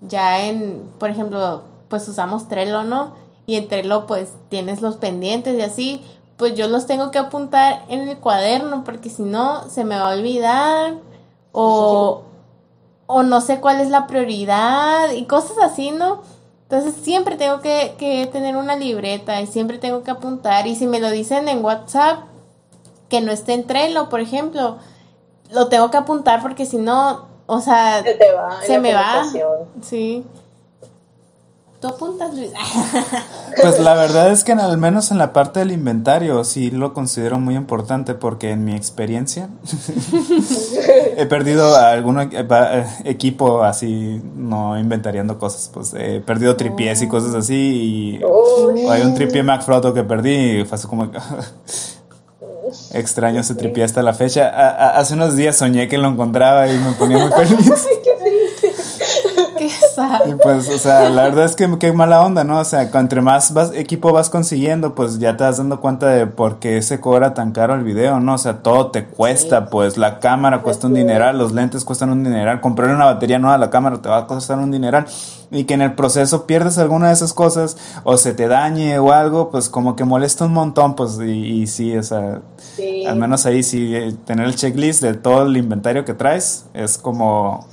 ya 0.00 0.46
en, 0.46 0.90
por 0.98 1.10
ejemplo, 1.10 1.62
pues 1.88 2.06
usamos 2.08 2.48
Trello, 2.48 2.82
¿no? 2.82 3.26
y 3.46 3.54
entre 3.54 3.84
lo 3.84 4.06
pues 4.06 4.32
tienes 4.48 4.82
los 4.82 4.96
pendientes 4.96 5.56
y 5.56 5.62
así, 5.62 6.02
pues 6.36 6.54
yo 6.54 6.68
los 6.68 6.86
tengo 6.86 7.10
que 7.10 7.18
apuntar 7.18 7.84
en 7.88 8.08
el 8.08 8.18
cuaderno 8.18 8.84
porque 8.84 9.08
si 9.08 9.22
no 9.22 9.68
se 9.70 9.84
me 9.84 9.96
va 9.96 10.10
a 10.10 10.16
olvidar 10.16 10.94
o, 11.52 12.22
o 13.06 13.22
no 13.22 13.40
sé 13.40 13.60
cuál 13.60 13.80
es 13.80 13.88
la 13.88 14.06
prioridad 14.06 15.12
y 15.12 15.24
cosas 15.24 15.56
así, 15.62 15.92
¿no? 15.92 16.22
Entonces 16.64 16.94
siempre 17.00 17.36
tengo 17.36 17.60
que, 17.60 17.94
que 17.96 18.26
tener 18.26 18.56
una 18.56 18.74
libreta 18.74 19.40
y 19.40 19.46
siempre 19.46 19.78
tengo 19.78 20.02
que 20.02 20.10
apuntar 20.10 20.66
y 20.66 20.74
si 20.74 20.88
me 20.88 20.98
lo 20.98 21.10
dicen 21.10 21.48
en 21.48 21.64
WhatsApp 21.64 22.18
que 23.08 23.20
no 23.20 23.32
esté 23.32 23.54
en 23.54 23.66
Trello, 23.66 24.08
por 24.08 24.20
ejemplo, 24.20 24.78
lo 25.50 25.68
tengo 25.68 25.90
que 25.90 25.96
apuntar 25.96 26.42
porque 26.42 26.66
si 26.66 26.78
no, 26.78 27.26
o 27.46 27.60
sea, 27.60 28.02
se, 28.02 28.14
te 28.14 28.32
va 28.32 28.62
se 28.62 28.78
me 28.78 28.92
va. 28.92 29.24
Sí. 29.82 30.24
¿Tú 31.80 31.88
apuntas, 31.88 32.34
Luis? 32.34 32.50
pues 33.62 33.78
la 33.80 33.94
verdad 33.94 34.30
es 34.32 34.44
que 34.44 34.52
al 34.52 34.78
menos 34.78 35.10
en 35.10 35.18
la 35.18 35.32
parte 35.32 35.60
del 35.60 35.72
inventario 35.72 36.42
sí 36.44 36.70
lo 36.70 36.94
considero 36.94 37.38
muy 37.38 37.54
importante 37.54 38.14
porque 38.14 38.50
en 38.50 38.64
mi 38.64 38.74
experiencia 38.74 39.50
he 41.16 41.26
perdido 41.26 41.76
algún 41.76 42.20
eh, 42.20 42.28
eh, 42.32 42.86
equipo 43.04 43.62
así, 43.62 44.22
no 44.36 44.78
inventariando 44.78 45.38
cosas, 45.38 45.70
pues 45.72 45.94
he 45.94 46.20
perdido 46.20 46.56
tripiés 46.56 47.02
y 47.02 47.08
cosas 47.08 47.34
así 47.34 47.54
y 47.54 48.20
hay 48.88 49.02
un 49.02 49.14
tripié 49.14 49.42
MacFroto 49.42 49.92
que 49.92 50.02
perdí 50.02 50.60
y 50.60 50.64
fue 50.64 50.76
así 50.76 50.86
como... 50.86 51.10
Extraño 52.92 53.40
ese 53.40 53.54
tripié 53.54 53.84
hasta 53.84 54.02
la 54.02 54.14
fecha. 54.14 54.48
hace 54.90 55.14
unos 55.14 55.36
días 55.36 55.56
soñé 55.56 55.88
que 55.88 55.98
lo 55.98 56.08
encontraba 56.08 56.68
y 56.68 56.78
me 56.78 56.92
ponía 56.92 57.18
muy 57.18 57.30
feliz. 57.32 57.86
Y 60.26 60.34
pues, 60.34 60.68
o 60.68 60.78
sea, 60.78 61.08
la 61.08 61.24
verdad 61.24 61.44
es 61.44 61.56
que 61.56 61.68
qué 61.78 61.92
mala 61.92 62.22
onda, 62.22 62.44
¿no? 62.44 62.60
O 62.60 62.64
sea, 62.64 62.82
entre 62.82 63.20
más 63.20 63.52
vas, 63.52 63.72
equipo 63.74 64.12
vas 64.12 64.30
consiguiendo, 64.30 64.94
pues 64.94 65.18
ya 65.18 65.36
te 65.36 65.44
vas 65.44 65.58
dando 65.58 65.80
cuenta 65.80 66.08
de 66.08 66.26
por 66.26 66.58
qué 66.58 66.82
se 66.82 67.00
cobra 67.00 67.34
tan 67.34 67.52
caro 67.52 67.74
el 67.74 67.84
video, 67.84 68.20
¿no? 68.20 68.34
O 68.34 68.38
sea, 68.38 68.62
todo 68.62 68.90
te 68.90 69.06
cuesta, 69.06 69.66
pues 69.66 69.96
la 69.96 70.20
cámara 70.20 70.62
cuesta 70.62 70.86
un 70.86 70.94
dineral, 70.94 71.38
los 71.38 71.52
lentes 71.52 71.84
cuestan 71.84 72.10
un 72.10 72.24
dineral, 72.24 72.60
comprarle 72.60 72.94
una 72.94 73.06
batería 73.06 73.38
nueva 73.38 73.54
a 73.54 73.58
la 73.58 73.70
cámara 73.70 74.00
te 74.00 74.08
va 74.08 74.18
a 74.18 74.26
costar 74.26 74.58
un 74.58 74.70
dineral. 74.70 75.06
Y 75.50 75.64
que 75.64 75.74
en 75.74 75.82
el 75.82 75.94
proceso 75.94 76.44
pierdes 76.46 76.76
alguna 76.78 77.06
de 77.08 77.12
esas 77.12 77.32
cosas 77.32 77.76
o 78.02 78.16
se 78.16 78.34
te 78.34 78.48
dañe 78.48 78.98
o 78.98 79.12
algo, 79.12 79.50
pues 79.50 79.68
como 79.68 79.94
que 79.94 80.04
molesta 80.04 80.44
un 80.44 80.52
montón, 80.52 80.96
pues 80.96 81.18
y, 81.20 81.62
y 81.62 81.66
sí, 81.68 81.96
o 81.96 82.02
sea, 82.02 82.40
al 83.06 83.16
menos 83.16 83.46
ahí 83.46 83.62
sí, 83.62 83.94
eh, 83.94 84.14
tener 84.24 84.46
el 84.46 84.56
checklist 84.56 85.02
de 85.02 85.14
todo 85.14 85.42
el 85.42 85.56
inventario 85.56 86.04
que 86.04 86.14
traes 86.14 86.66
es 86.74 86.98
como 86.98 87.66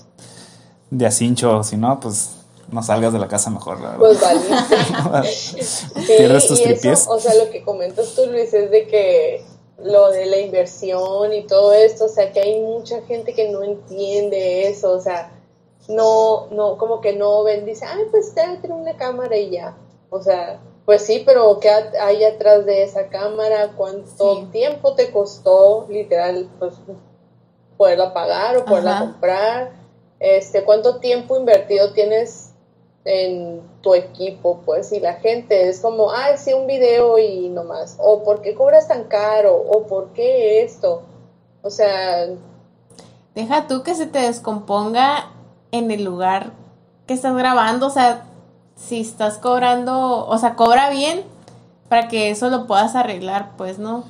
de 0.93 1.07
acincho, 1.07 1.63
si 1.63 1.75
no, 1.75 1.99
pues 1.99 2.35
no 2.71 2.83
salgas 2.83 3.13
de 3.13 3.19
la 3.19 3.27
casa 3.27 3.49
mejor, 3.49 3.81
la 3.81 3.97
Pues 3.97 4.21
vale. 4.21 4.41
Pierdes 6.07 6.47
tus 6.47 6.61
tripies. 6.61 7.07
o 7.07 7.19
sea, 7.19 7.33
lo 7.35 7.49
que 7.49 7.63
comentas 7.63 8.13
tú, 8.15 8.27
Luis, 8.27 8.53
es 8.53 8.69
de 8.69 8.87
que 8.87 9.43
lo 9.79 10.11
de 10.11 10.27
la 10.27 10.37
inversión 10.37 11.33
y 11.33 11.43
todo 11.43 11.73
esto, 11.73 12.05
o 12.05 12.09
sea, 12.09 12.31
que 12.31 12.41
hay 12.41 12.61
mucha 12.61 13.01
gente 13.01 13.33
que 13.33 13.49
no 13.49 13.63
entiende 13.63 14.67
eso, 14.67 14.91
o 14.91 15.01
sea, 15.01 15.31
no, 15.89 16.47
no, 16.51 16.77
como 16.77 17.01
que 17.01 17.13
no 17.13 17.43
ven, 17.43 17.65
dice, 17.65 17.85
ay, 17.85 18.03
pues 18.11 18.33
te 18.35 18.71
una 18.71 18.95
cámara 18.95 19.35
y 19.35 19.49
ya. 19.49 19.75
O 20.11 20.21
sea, 20.21 20.59
pues 20.85 21.01
sí, 21.01 21.23
pero 21.25 21.59
¿qué 21.59 21.69
hay 21.69 22.23
atrás 22.23 22.65
de 22.65 22.83
esa 22.83 23.07
cámara? 23.09 23.71
¿Cuánto 23.75 24.47
tiempo 24.51 24.93
te 24.93 25.11
costó, 25.11 25.87
literal, 25.89 26.47
pues, 26.59 26.75
poderla 27.77 28.13
pagar 28.13 28.57
o 28.57 28.65
poderla 28.65 28.99
comprar? 28.99 29.82
Este, 30.23 30.63
cuánto 30.63 30.99
tiempo 30.99 31.37
invertido 31.37 31.91
tienes 31.91 32.51
en 33.03 33.61
tu 33.81 33.93
equipo, 33.93 34.61
pues, 34.65 34.93
y 34.93 35.01
la 35.01 35.15
gente 35.15 35.67
es 35.67 35.81
como, 35.81 36.11
ah, 36.11 36.37
sí, 36.37 36.53
un 36.53 36.65
video 36.65 37.19
y 37.19 37.49
no 37.49 37.65
más, 37.65 37.97
o 37.99 38.23
por 38.23 38.41
qué 38.41 38.55
cobras 38.55 38.87
tan 38.87 39.03
caro, 39.03 39.53
o 39.53 39.85
por 39.85 40.13
qué 40.13 40.63
esto, 40.63 41.01
o 41.61 41.69
sea... 41.69 42.29
Deja 43.35 43.67
tú 43.67 43.83
que 43.83 43.95
se 43.95 44.05
te 44.05 44.19
descomponga 44.19 45.31
en 45.71 45.91
el 45.91 46.05
lugar 46.05 46.51
que 47.05 47.13
estás 47.13 47.35
grabando, 47.35 47.87
o 47.87 47.89
sea, 47.89 48.25
si 48.77 49.01
estás 49.01 49.37
cobrando, 49.37 50.25
o 50.25 50.37
sea, 50.37 50.55
cobra 50.55 50.89
bien 50.89 51.23
para 51.89 52.07
que 52.07 52.29
eso 52.29 52.49
lo 52.49 52.65
puedas 52.65 52.95
arreglar, 52.95 53.57
pues, 53.57 53.77
¿no? 53.77 54.05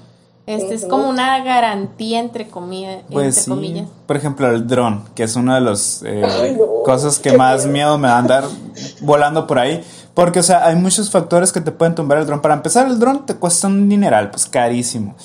Este 0.45 0.75
es 0.75 0.85
como 0.85 1.09
una 1.09 1.41
garantía 1.41 2.19
entre, 2.19 2.49
comillas, 2.49 3.03
pues 3.09 3.35
sí. 3.35 3.49
comillas. 3.49 3.87
Por 4.05 4.17
ejemplo, 4.17 4.49
el 4.49 4.67
dron, 4.67 5.05
que 5.15 5.23
es 5.23 5.37
una 5.37 5.55
de 5.55 5.61
las 5.61 6.03
eh, 6.05 6.57
cosas 6.83 7.17
que 7.19 7.37
más 7.37 7.65
miedo 7.65 7.97
me 7.97 8.09
da 8.09 8.17
andar 8.17 8.43
volando 9.01 9.47
por 9.47 9.59
ahí. 9.59 9.81
Porque, 10.13 10.39
o 10.39 10.43
sea, 10.43 10.65
hay 10.67 10.75
muchos 10.75 11.09
factores 11.09 11.51
que 11.53 11.61
te 11.61 11.71
pueden 11.71 11.95
tumbar 11.95 12.17
el 12.17 12.25
dron. 12.25 12.41
Para 12.41 12.55
empezar, 12.55 12.87
el 12.87 12.99
dron 12.99 13.25
te 13.25 13.35
cuesta 13.35 13.67
un 13.67 13.87
dineral, 13.87 14.31
pues 14.31 14.45
carísimo. 14.45 15.15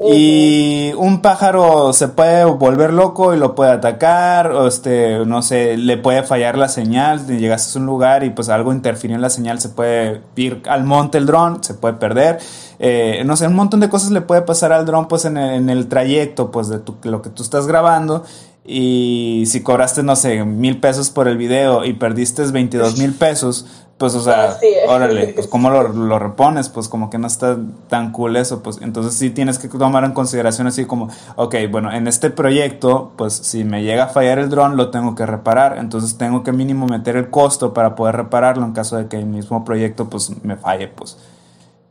Y 0.00 0.92
un 0.96 1.22
pájaro 1.22 1.92
se 1.92 2.06
puede 2.06 2.44
volver 2.44 2.92
loco 2.92 3.34
y 3.34 3.36
lo 3.36 3.56
puede 3.56 3.72
atacar, 3.72 4.52
o 4.52 4.68
este, 4.68 5.26
no 5.26 5.42
sé, 5.42 5.76
le 5.76 5.96
puede 5.96 6.22
fallar 6.22 6.56
la 6.56 6.68
señal, 6.68 7.26
llegaste 7.26 7.76
a 7.76 7.80
un 7.80 7.86
lugar 7.86 8.22
y 8.22 8.30
pues 8.30 8.48
algo 8.48 8.72
interfirió 8.72 9.16
en 9.16 9.22
la 9.22 9.30
señal, 9.30 9.60
se 9.60 9.70
puede 9.70 10.22
ir 10.36 10.62
al 10.68 10.84
monte 10.84 11.18
el 11.18 11.26
dron, 11.26 11.64
se 11.64 11.74
puede 11.74 11.94
perder. 11.94 12.38
Eh, 12.78 13.22
no 13.24 13.36
sé, 13.36 13.46
un 13.46 13.56
montón 13.56 13.80
de 13.80 13.88
cosas 13.88 14.10
le 14.10 14.20
puede 14.20 14.42
pasar 14.42 14.72
al 14.72 14.86
dron 14.86 15.08
pues 15.08 15.24
en 15.24 15.36
el, 15.36 15.54
en 15.54 15.68
el 15.70 15.88
trayecto 15.88 16.52
pues 16.52 16.68
de 16.68 16.80
lo 17.02 17.22
que 17.22 17.30
tú 17.30 17.42
estás 17.42 17.66
grabando 17.66 18.24
y 18.70 19.44
si 19.46 19.62
cobraste, 19.62 20.02
no 20.02 20.14
sé, 20.14 20.44
mil 20.44 20.78
pesos 20.78 21.08
por 21.08 21.26
el 21.26 21.38
video 21.38 21.86
y 21.86 21.94
perdiste 21.94 22.42
22 22.44 22.98
mil 22.98 23.14
pesos, 23.14 23.64
pues, 23.96 24.14
o 24.14 24.20
sea, 24.20 24.58
órale, 24.86 25.28
pues, 25.28 25.46
¿cómo 25.50 25.70
lo, 25.70 25.88
lo, 25.88 26.18
repones? 26.18 26.68
Pues, 26.68 26.86
como 26.86 27.08
que 27.08 27.16
no 27.16 27.26
está 27.26 27.56
tan 27.88 28.12
cool 28.12 28.36
eso, 28.36 28.62
pues, 28.62 28.78
entonces 28.82 29.14
sí 29.14 29.30
tienes 29.30 29.58
que 29.58 29.68
tomar 29.68 30.04
en 30.04 30.12
consideración 30.12 30.66
así 30.66 30.84
como, 30.84 31.08
ok, 31.36 31.54
bueno, 31.70 31.90
en 31.90 32.06
este 32.08 32.28
proyecto, 32.28 33.12
pues, 33.16 33.32
si 33.32 33.64
me 33.64 33.82
llega 33.82 34.04
a 34.04 34.08
fallar 34.08 34.38
el 34.38 34.50
dron, 34.50 34.76
lo 34.76 34.90
tengo 34.90 35.14
que 35.14 35.24
reparar, 35.24 35.78
entonces 35.78 36.18
tengo 36.18 36.42
que 36.42 36.52
mínimo 36.52 36.86
meter 36.86 37.16
el 37.16 37.30
costo 37.30 37.72
para 37.72 37.94
poder 37.94 38.16
repararlo 38.16 38.66
en 38.66 38.72
caso 38.72 38.98
de 38.98 39.08
que 39.08 39.16
el 39.16 39.24
mismo 39.24 39.64
proyecto, 39.64 40.10
pues, 40.10 40.30
me 40.44 40.56
falle, 40.56 40.88
pues. 40.88 41.16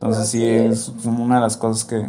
Entonces 0.00 0.28
sí, 0.28 0.46
es 0.48 0.92
una 1.04 1.36
de 1.36 1.40
las 1.40 1.56
cosas 1.56 1.84
que, 1.84 2.06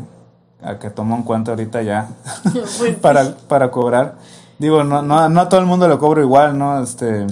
a 0.61 0.77
que 0.77 0.91
tomo 0.91 1.15
en 1.15 1.23
cuenta 1.23 1.51
ahorita 1.51 1.81
ya 1.81 2.09
pues 2.53 2.95
para, 3.01 3.35
para 3.47 3.71
cobrar. 3.71 4.15
Digo, 4.59 4.83
no, 4.83 5.01
no, 5.01 5.27
no 5.29 5.41
a 5.41 5.49
todo 5.49 5.59
el 5.59 5.65
mundo 5.65 5.87
lo 5.87 5.97
cobro 5.99 6.21
igual, 6.21 6.57
¿no? 6.57 6.83
Este, 6.83 7.25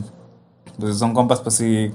pues 0.80 0.98
son 0.98 1.14
compas, 1.14 1.42
pues 1.42 1.56
sí, 1.56 1.94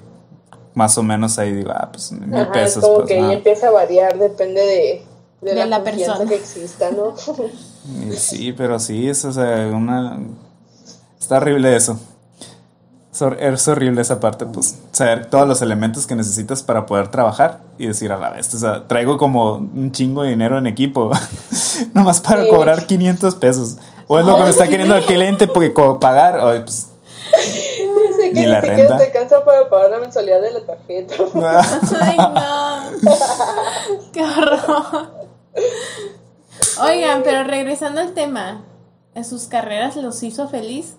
más 0.74 0.96
o 0.98 1.02
menos 1.02 1.38
ahí 1.38 1.52
digo, 1.52 1.70
ah, 1.74 1.88
pues 1.90 2.12
mil 2.12 2.46
pesos. 2.48 2.84
Como 2.84 2.96
pues, 2.96 3.08
que 3.08 3.18
ahí 3.18 3.32
empieza 3.32 3.68
a 3.68 3.70
variar, 3.70 4.18
depende 4.18 4.60
de, 4.60 5.54
de, 5.54 5.66
la, 5.66 5.82
persona 5.82 6.26
que 6.26 6.34
exista, 6.34 6.90
¿no? 6.90 7.14
sí, 8.14 8.52
pero 8.52 8.78
sí, 8.78 9.08
es 9.08 9.24
o 9.24 9.32
sea, 9.32 9.66
una... 9.74 10.18
Está 11.18 11.38
horrible 11.38 11.74
eso. 11.74 11.98
Es 13.12 13.68
horrible 13.68 14.00
esa 14.00 14.20
parte, 14.20 14.46
pues, 14.46 14.78
saber 14.90 15.26
todos 15.26 15.46
los 15.46 15.60
elementos 15.60 16.06
que 16.06 16.14
necesitas 16.14 16.62
para 16.62 16.86
poder 16.86 17.08
trabajar 17.08 17.60
y 17.76 17.86
decir 17.86 18.10
a 18.10 18.16
la 18.16 18.30
vez, 18.30 18.54
o 18.54 18.58
sea, 18.58 18.88
traigo 18.88 19.18
como 19.18 19.56
un 19.56 19.92
chingo 19.92 20.22
de 20.22 20.30
dinero 20.30 20.56
en 20.56 20.66
equipo, 20.66 21.10
nomás 21.94 22.22
para 22.22 22.48
cobrar 22.48 22.86
500 22.86 23.34
pesos. 23.34 23.76
O 24.06 24.18
es 24.18 24.24
lo 24.24 24.36
que 24.36 24.44
me 24.44 24.50
está 24.50 24.66
queriendo 24.66 24.96
el 24.96 25.04
cliente 25.04 25.46
porque 25.46 25.70
pagar, 26.00 26.40
o, 26.40 26.64
pues, 26.64 26.88
que 28.32 28.40
ni, 28.40 28.46
la 28.46 28.60
renta. 28.62 28.96
te 28.96 29.04
alcanza 29.04 29.44
para 29.44 29.68
pagar 29.68 29.90
la 29.90 29.98
mensualidad 29.98 30.40
de 30.40 30.50
la 30.52 30.60
tarjeta. 30.60 31.14
Ay, 32.00 32.16
no. 32.16 33.12
Qué 34.12 34.24
horror. 34.24 35.10
Oigan, 36.80 37.22
pero 37.22 37.44
regresando 37.44 38.00
al 38.00 38.14
tema, 38.14 38.64
¿en 39.14 39.24
sus 39.24 39.44
carreras 39.44 39.96
los 39.96 40.22
hizo 40.22 40.48
feliz? 40.48 40.96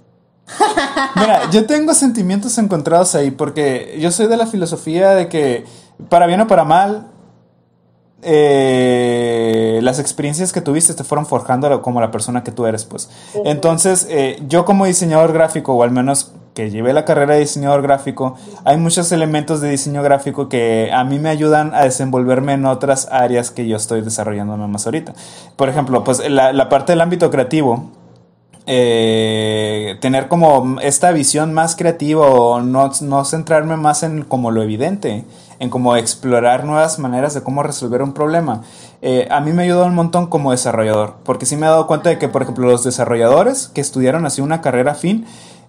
Mira, 1.15 1.49
yo 1.51 1.65
tengo 1.65 1.93
sentimientos 1.93 2.57
encontrados 2.57 3.15
ahí 3.15 3.31
porque 3.31 3.97
yo 3.99 4.11
soy 4.11 4.27
de 4.27 4.37
la 4.37 4.45
filosofía 4.45 5.11
de 5.11 5.29
que 5.29 5.65
para 6.09 6.27
bien 6.27 6.41
o 6.41 6.47
para 6.47 6.63
mal, 6.63 7.07
eh, 8.25 9.79
las 9.83 9.99
experiencias 9.99 10.53
que 10.53 10.61
tuviste 10.61 10.93
te 10.93 11.03
fueron 11.03 11.25
forjando 11.25 11.81
como 11.81 11.99
la 11.99 12.11
persona 12.11 12.43
que 12.43 12.51
tú 12.51 12.65
eres, 12.65 12.85
pues. 12.85 13.09
Entonces, 13.45 14.07
eh, 14.09 14.41
yo 14.47 14.65
como 14.65 14.85
diseñador 14.85 15.33
gráfico, 15.33 15.73
o 15.73 15.83
al 15.83 15.91
menos 15.91 16.31
que 16.53 16.69
llevé 16.69 16.93
la 16.93 17.03
carrera 17.03 17.33
de 17.33 17.41
diseñador 17.41 17.81
gráfico, 17.81 18.35
hay 18.63 18.77
muchos 18.77 19.11
elementos 19.11 19.59
de 19.59 19.69
diseño 19.69 20.03
gráfico 20.03 20.49
que 20.49 20.91
a 20.93 21.03
mí 21.03 21.19
me 21.19 21.29
ayudan 21.29 21.73
a 21.73 21.83
desenvolverme 21.83 22.53
en 22.53 22.65
otras 22.65 23.07
áreas 23.11 23.51
que 23.51 23.67
yo 23.67 23.75
estoy 23.75 24.01
desarrollándome 24.01 24.67
más 24.67 24.85
ahorita. 24.85 25.13
Por 25.55 25.69
ejemplo, 25.69 26.03
pues 26.03 26.29
la, 26.29 26.53
la 26.53 26.69
parte 26.69 26.91
del 26.91 27.01
ámbito 27.01 27.29
creativo, 27.31 27.89
eh, 28.65 29.97
tener 29.99 30.29
como 30.29 30.79
esta 30.81 31.11
visión 31.11 31.53
más 31.53 31.75
creativa 31.75 32.27
o 32.27 32.61
no, 32.61 32.91
no, 33.01 33.25
centrarme 33.25 33.75
más 33.75 34.03
en 34.03 34.23
como 34.23 34.51
lo 34.51 34.63
evidente, 34.63 35.25
en 35.59 35.69
como 35.69 35.95
explorar 35.97 36.63
nuevas 36.63 36.97
maneras 36.97 37.33
de 37.33 37.41
cómo 37.41 37.61
resolver 37.63 38.01
un 38.01 38.13
problema. 38.13 38.61
Eh, 39.01 39.27
a 39.29 39.41
mí 39.41 39.51
me 39.51 39.63
ayudó 39.63 39.85
un 39.85 39.95
montón 39.95 40.27
como 40.27 40.51
desarrollador, 40.51 41.15
porque 41.25 41.45
sí 41.45 41.57
me 41.57 41.65
he 41.65 41.69
dado 41.69 41.87
cuenta 41.87 42.09
de 42.09 42.17
que, 42.17 42.29
por 42.29 42.41
ejemplo, 42.41 42.67
los 42.67 42.85
desarrolladores 42.85 43.67
que 43.67 43.81
estudiaron 43.81 44.25
así 44.25 44.41
una 44.41 44.61
carrera 44.61 44.95
fin, 44.95 45.25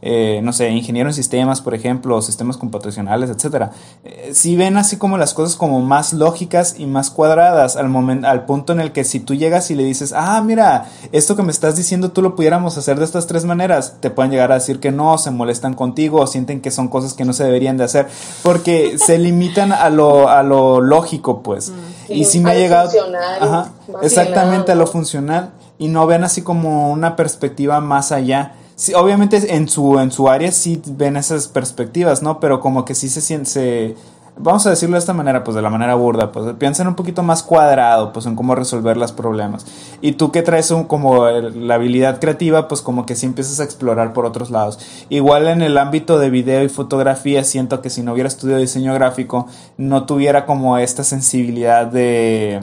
eh, 0.06 0.40
no 0.42 0.52
sé, 0.52 0.68
ingeniero 0.68 1.08
en 1.08 1.14
sistemas, 1.14 1.62
por 1.62 1.72
ejemplo, 1.74 2.20
sistemas 2.20 2.58
computacionales, 2.58 3.30
etcétera, 3.30 3.70
eh, 4.04 4.32
si 4.34 4.54
ven 4.54 4.76
así 4.76 4.98
como 4.98 5.16
las 5.16 5.32
cosas 5.32 5.56
como 5.56 5.80
más 5.80 6.12
lógicas 6.12 6.74
y 6.78 6.84
más 6.84 7.08
cuadradas 7.08 7.76
al 7.76 7.88
momento, 7.88 8.28
al 8.28 8.44
punto 8.44 8.74
en 8.74 8.80
el 8.80 8.92
que 8.92 9.04
si 9.04 9.18
tú 9.18 9.32
llegas 9.34 9.70
y 9.70 9.74
le 9.74 9.82
dices, 9.82 10.12
ah, 10.14 10.42
mira, 10.42 10.90
esto 11.12 11.36
que 11.36 11.42
me 11.42 11.50
estás 11.50 11.76
diciendo 11.76 12.10
tú 12.10 12.20
lo 12.20 12.36
pudiéramos 12.36 12.76
hacer 12.76 12.98
de 12.98 13.06
estas 13.06 13.26
tres 13.26 13.46
maneras, 13.46 13.96
te 14.00 14.10
pueden 14.10 14.30
llegar 14.30 14.52
a 14.52 14.56
decir 14.56 14.78
que 14.78 14.92
no, 14.92 15.16
se 15.16 15.30
molestan 15.30 15.72
contigo 15.72 16.20
o 16.20 16.26
sienten 16.26 16.60
que 16.60 16.70
son 16.70 16.88
cosas 16.88 17.14
que 17.14 17.24
no 17.24 17.32
se 17.32 17.44
deberían 17.44 17.78
de 17.78 17.84
hacer, 17.84 18.06
porque 18.42 18.98
se 18.98 19.16
limitan 19.16 19.72
a 19.72 19.88
lo, 19.88 20.28
a 20.28 20.42
lo 20.42 20.82
lógico, 20.82 21.42
pues. 21.42 21.70
Mm. 21.70 22.12
y 22.12 22.24
si 22.26 22.40
me 22.40 22.50
ha 22.50 22.54
llegado... 22.54 22.90
Ajá, 23.40 23.70
exactamente 24.02 24.70
a 24.72 24.74
lo 24.74 24.86
funcional 24.86 25.52
y 25.78 25.88
no 25.88 26.06
ven 26.06 26.24
así 26.24 26.42
como 26.42 26.90
una 26.90 27.16
perspectiva 27.16 27.80
más 27.80 28.12
allá 28.12 28.52
sí, 28.76 28.94
obviamente 28.94 29.54
en 29.54 29.68
su, 29.68 29.98
en 29.98 30.10
su 30.10 30.28
área 30.28 30.52
sí 30.52 30.80
ven 30.86 31.16
esas 31.16 31.48
perspectivas, 31.48 32.22
¿no? 32.22 32.40
Pero 32.40 32.60
como 32.60 32.84
que 32.84 32.94
sí 32.94 33.08
se 33.08 33.20
siente, 33.20 33.96
vamos 34.36 34.66
a 34.66 34.70
decirlo 34.70 34.94
de 34.94 35.00
esta 35.00 35.12
manera, 35.12 35.44
pues 35.44 35.54
de 35.54 35.62
la 35.62 35.70
manera 35.70 35.94
burda, 35.94 36.32
pues 36.32 36.54
piensan 36.56 36.88
un 36.88 36.94
poquito 36.94 37.22
más 37.22 37.42
cuadrado, 37.42 38.12
pues 38.12 38.26
en 38.26 38.36
cómo 38.36 38.54
resolver 38.54 38.96
los 38.96 39.12
problemas. 39.12 39.66
Y 40.00 40.12
tú 40.12 40.32
que 40.32 40.42
traes 40.42 40.70
un, 40.70 40.84
como 40.84 41.26
la 41.28 41.74
habilidad 41.74 42.20
creativa, 42.20 42.68
pues 42.68 42.82
como 42.82 43.06
que 43.06 43.16
sí 43.16 43.26
empiezas 43.26 43.60
a 43.60 43.64
explorar 43.64 44.12
por 44.12 44.26
otros 44.26 44.50
lados. 44.50 44.78
Igual 45.08 45.48
en 45.48 45.62
el 45.62 45.78
ámbito 45.78 46.18
de 46.18 46.30
video 46.30 46.62
y 46.64 46.68
fotografía, 46.68 47.44
siento 47.44 47.80
que 47.80 47.90
si 47.90 48.02
no 48.02 48.12
hubiera 48.12 48.28
estudiado 48.28 48.60
diseño 48.60 48.94
gráfico, 48.94 49.46
no 49.76 50.04
tuviera 50.06 50.46
como 50.46 50.78
esta 50.78 51.04
sensibilidad 51.04 51.86
de 51.86 52.60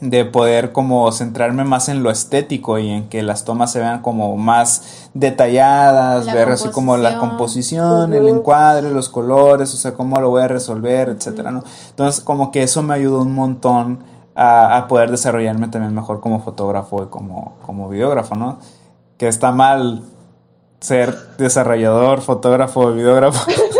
de 0.00 0.24
poder 0.24 0.72
como 0.72 1.10
centrarme 1.12 1.64
más 1.64 1.88
en 1.88 2.02
lo 2.02 2.10
estético 2.10 2.78
y 2.78 2.88
en 2.90 3.08
que 3.08 3.22
las 3.22 3.44
tomas 3.44 3.72
se 3.72 3.80
vean 3.80 4.00
como 4.00 4.36
más 4.36 5.08
detalladas, 5.14 6.26
ver 6.32 6.48
así 6.50 6.68
como 6.68 6.96
la 6.96 7.18
composición, 7.18 8.12
el 8.14 8.28
encuadre, 8.28 8.90
los 8.90 9.08
colores, 9.08 9.74
o 9.74 9.76
sea, 9.76 9.94
cómo 9.94 10.20
lo 10.20 10.30
voy 10.30 10.42
a 10.42 10.48
resolver, 10.48 11.08
etcétera, 11.08 11.50
¿no? 11.50 11.64
Entonces, 11.90 12.22
como 12.22 12.52
que 12.52 12.62
eso 12.62 12.82
me 12.82 12.94
ayudó 12.94 13.22
un 13.22 13.34
montón 13.34 14.04
a, 14.34 14.76
a, 14.76 14.86
poder 14.86 15.10
desarrollarme 15.10 15.68
también 15.68 15.94
mejor 15.94 16.20
como 16.20 16.40
fotógrafo 16.40 17.02
y 17.02 17.06
como, 17.06 17.56
como 17.66 17.88
videógrafo, 17.88 18.36
¿no? 18.36 18.58
Que 19.16 19.26
está 19.26 19.50
mal 19.50 20.04
ser 20.80 21.16
desarrollador, 21.38 22.20
fotógrafo, 22.20 22.92
videógrafo. 22.92 23.50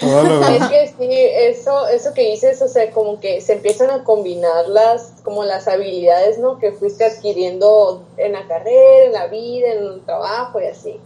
Es 0.00 0.68
que 0.68 0.86
sí, 0.86 1.08
eso, 1.10 1.86
eso 1.88 2.14
que 2.14 2.30
dices, 2.30 2.60
o 2.62 2.68
sea, 2.68 2.90
como 2.90 3.20
que 3.20 3.40
se 3.40 3.54
empiezan 3.54 3.90
a 3.90 4.04
combinar 4.04 4.68
las, 4.68 5.14
como 5.22 5.44
las 5.44 5.68
habilidades, 5.68 6.38
¿no? 6.38 6.58
Que 6.58 6.72
fuiste 6.72 7.04
adquiriendo 7.04 8.04
en 8.16 8.32
la 8.32 8.46
carrera, 8.46 9.04
en 9.06 9.12
la 9.12 9.26
vida, 9.26 9.72
en 9.72 9.78
el 9.78 10.04
trabajo 10.04 10.60
y 10.60 10.66
así. 10.66 11.00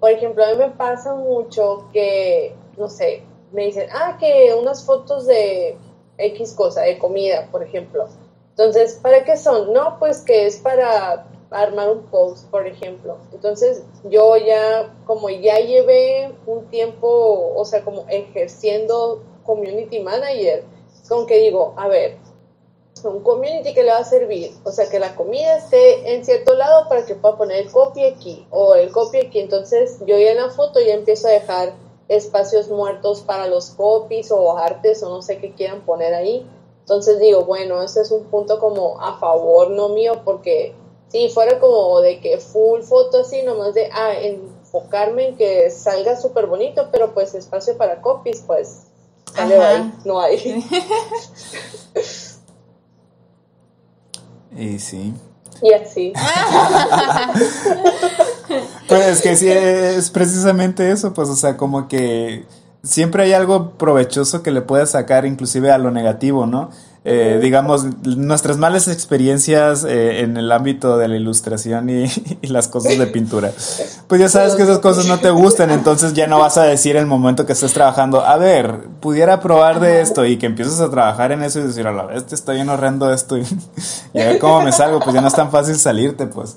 Por 0.00 0.10
ejemplo, 0.10 0.44
a 0.44 0.52
mí 0.52 0.58
me 0.58 0.70
pasa 0.70 1.14
mucho 1.14 1.88
que, 1.92 2.54
no 2.76 2.88
sé, 2.88 3.22
me 3.52 3.66
dicen, 3.66 3.88
ah, 3.92 4.16
que 4.18 4.54
unas 4.54 4.84
fotos 4.84 5.26
de 5.26 5.76
X 6.18 6.52
cosa, 6.52 6.82
de 6.82 6.98
comida, 6.98 7.48
por 7.50 7.62
ejemplo. 7.62 8.06
Entonces, 8.50 8.98
¿para 9.02 9.24
qué 9.24 9.36
son? 9.36 9.72
No, 9.72 9.98
pues 9.98 10.22
que 10.22 10.46
es 10.46 10.56
para 10.58 11.26
armar 11.50 11.90
un 11.90 12.02
post, 12.04 12.48
por 12.50 12.66
ejemplo. 12.66 13.18
Entonces 13.32 13.82
yo 14.04 14.36
ya, 14.36 14.94
como 15.04 15.28
ya 15.28 15.58
llevé 15.58 16.34
un 16.46 16.66
tiempo, 16.66 17.52
o 17.54 17.64
sea, 17.64 17.84
como 17.84 18.04
ejerciendo 18.08 19.22
community 19.44 20.00
manager, 20.00 20.64
con 21.08 21.26
que 21.26 21.38
digo, 21.38 21.74
a 21.76 21.88
ver, 21.88 22.18
un 23.04 23.22
community 23.22 23.74
que 23.74 23.82
le 23.82 23.90
va 23.90 23.98
a 23.98 24.04
servir, 24.04 24.52
o 24.64 24.72
sea, 24.72 24.88
que 24.88 24.98
la 24.98 25.14
comida 25.14 25.56
esté 25.56 26.14
en 26.14 26.24
cierto 26.24 26.54
lado 26.54 26.88
para 26.88 27.04
que 27.04 27.14
pueda 27.14 27.36
poner 27.36 27.58
el 27.58 27.70
copy 27.70 28.04
aquí 28.04 28.46
o 28.50 28.74
el 28.74 28.90
copy 28.90 29.18
aquí. 29.18 29.40
Entonces 29.40 29.98
yo 30.00 30.18
ya 30.18 30.32
en 30.32 30.38
la 30.38 30.50
foto 30.50 30.80
ya 30.80 30.94
empiezo 30.94 31.28
a 31.28 31.32
dejar 31.32 31.74
espacios 32.08 32.68
muertos 32.68 33.20
para 33.20 33.48
los 33.48 33.70
copies 33.70 34.30
o 34.30 34.56
artes 34.56 35.02
o 35.02 35.10
no 35.10 35.22
sé 35.22 35.38
qué 35.38 35.52
quieran 35.52 35.82
poner 35.82 36.14
ahí. 36.14 36.48
Entonces 36.80 37.18
digo, 37.18 37.44
bueno, 37.44 37.82
ese 37.82 38.00
es 38.00 38.10
un 38.10 38.24
punto 38.24 38.58
como 38.58 39.00
a 39.00 39.18
favor, 39.18 39.70
no 39.70 39.88
mío, 39.88 40.22
porque 40.24 40.74
si 41.08 41.28
fuera 41.28 41.60
como 41.60 42.00
de 42.00 42.20
que 42.20 42.38
full 42.38 42.82
foto 42.82 43.20
así, 43.20 43.42
nomás 43.42 43.74
de, 43.74 43.88
ah, 43.92 44.14
enfocarme 44.20 45.28
en 45.28 45.36
que 45.36 45.70
salga 45.70 46.20
súper 46.20 46.46
bonito, 46.46 46.88
pero 46.90 47.14
pues 47.14 47.34
espacio 47.34 47.76
para 47.76 48.00
copies, 48.00 48.42
pues, 48.46 48.86
no 50.04 50.20
hay. 50.20 50.36
y 54.56 54.78
sí. 54.78 55.14
Y 55.62 55.72
así. 55.72 56.12
pues 58.88 59.06
es 59.06 59.22
que 59.22 59.36
sí, 59.36 59.48
es 59.48 60.10
precisamente 60.10 60.90
eso, 60.90 61.14
pues, 61.14 61.28
o 61.28 61.36
sea, 61.36 61.56
como 61.56 61.88
que 61.88 62.44
siempre 62.82 63.24
hay 63.24 63.32
algo 63.32 63.72
provechoso 63.72 64.42
que 64.42 64.50
le 64.50 64.62
puedes 64.62 64.90
sacar 64.90 65.26
inclusive 65.26 65.70
a 65.70 65.78
lo 65.78 65.90
negativo, 65.90 66.46
¿no? 66.46 66.70
Eh, 67.08 67.38
digamos, 67.40 67.84
nuestras 68.04 68.58
malas 68.58 68.88
experiencias 68.88 69.84
eh, 69.84 70.22
en 70.22 70.36
el 70.36 70.50
ámbito 70.50 70.98
de 70.98 71.06
la 71.06 71.14
ilustración 71.14 71.88
y, 71.88 72.08
las 72.48 72.66
cosas 72.66 72.98
de 72.98 73.06
pintura. 73.06 73.52
Pues 74.08 74.20
ya 74.20 74.28
sabes 74.28 74.56
que 74.56 74.64
esas 74.64 74.80
cosas 74.80 75.06
no 75.06 75.20
te 75.20 75.30
gustan, 75.30 75.70
entonces 75.70 76.14
ya 76.14 76.26
no 76.26 76.40
vas 76.40 76.58
a 76.58 76.64
decir 76.64 76.96
el 76.96 77.06
momento 77.06 77.46
que 77.46 77.52
estés 77.52 77.72
trabajando, 77.72 78.24
a 78.24 78.36
ver, 78.38 78.88
pudiera 78.98 79.38
probar 79.38 79.78
de 79.78 80.00
esto 80.00 80.26
y 80.26 80.36
que 80.36 80.46
empieces 80.46 80.80
a 80.80 80.90
trabajar 80.90 81.30
en 81.30 81.44
eso 81.44 81.60
y 81.60 81.62
decir, 81.62 81.86
a 81.86 81.92
la 81.92 82.06
vez, 82.06 82.26
te 82.26 82.34
está 82.34 82.50
bien 82.54 82.68
horrendo 82.68 83.12
esto 83.12 83.38
y 83.38 83.44
a 83.44 84.24
ver 84.24 84.40
cómo 84.40 84.62
me 84.62 84.72
salgo, 84.72 84.98
pues 84.98 85.14
ya 85.14 85.20
no 85.20 85.28
es 85.28 85.34
tan 85.34 85.52
fácil 85.52 85.76
salirte, 85.76 86.26
pues. 86.26 86.56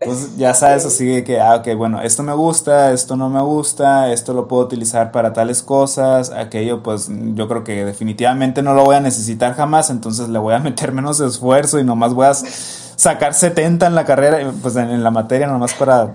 Entonces 0.00 0.38
ya 0.38 0.54
sabes 0.54 0.86
así 0.86 1.22
que, 1.24 1.40
ah, 1.40 1.56
ok, 1.56 1.76
bueno, 1.76 2.00
esto 2.00 2.22
me 2.22 2.32
gusta, 2.32 2.90
esto 2.92 3.16
no 3.16 3.28
me 3.28 3.42
gusta, 3.42 4.10
esto 4.10 4.32
lo 4.32 4.48
puedo 4.48 4.62
utilizar 4.62 5.12
para 5.12 5.34
tales 5.34 5.62
cosas, 5.62 6.30
aquello 6.30 6.82
pues 6.82 7.10
yo 7.34 7.46
creo 7.48 7.64
que 7.64 7.84
definitivamente 7.84 8.62
no 8.62 8.72
lo 8.72 8.82
voy 8.82 8.96
a 8.96 9.00
necesitar 9.00 9.54
jamás, 9.54 9.90
entonces 9.90 10.30
le 10.30 10.38
voy 10.38 10.54
a 10.54 10.58
meter 10.60 10.92
menos 10.92 11.20
esfuerzo 11.20 11.78
y 11.78 11.84
nomás 11.84 12.14
voy 12.14 12.28
a 12.28 12.32
sacar 12.34 13.34
70 13.34 13.86
en 13.86 13.94
la 13.94 14.06
carrera, 14.06 14.38
pues 14.62 14.74
en, 14.76 15.04
la 15.04 15.10
materia 15.10 15.46
nomás 15.46 15.74
para 15.74 16.14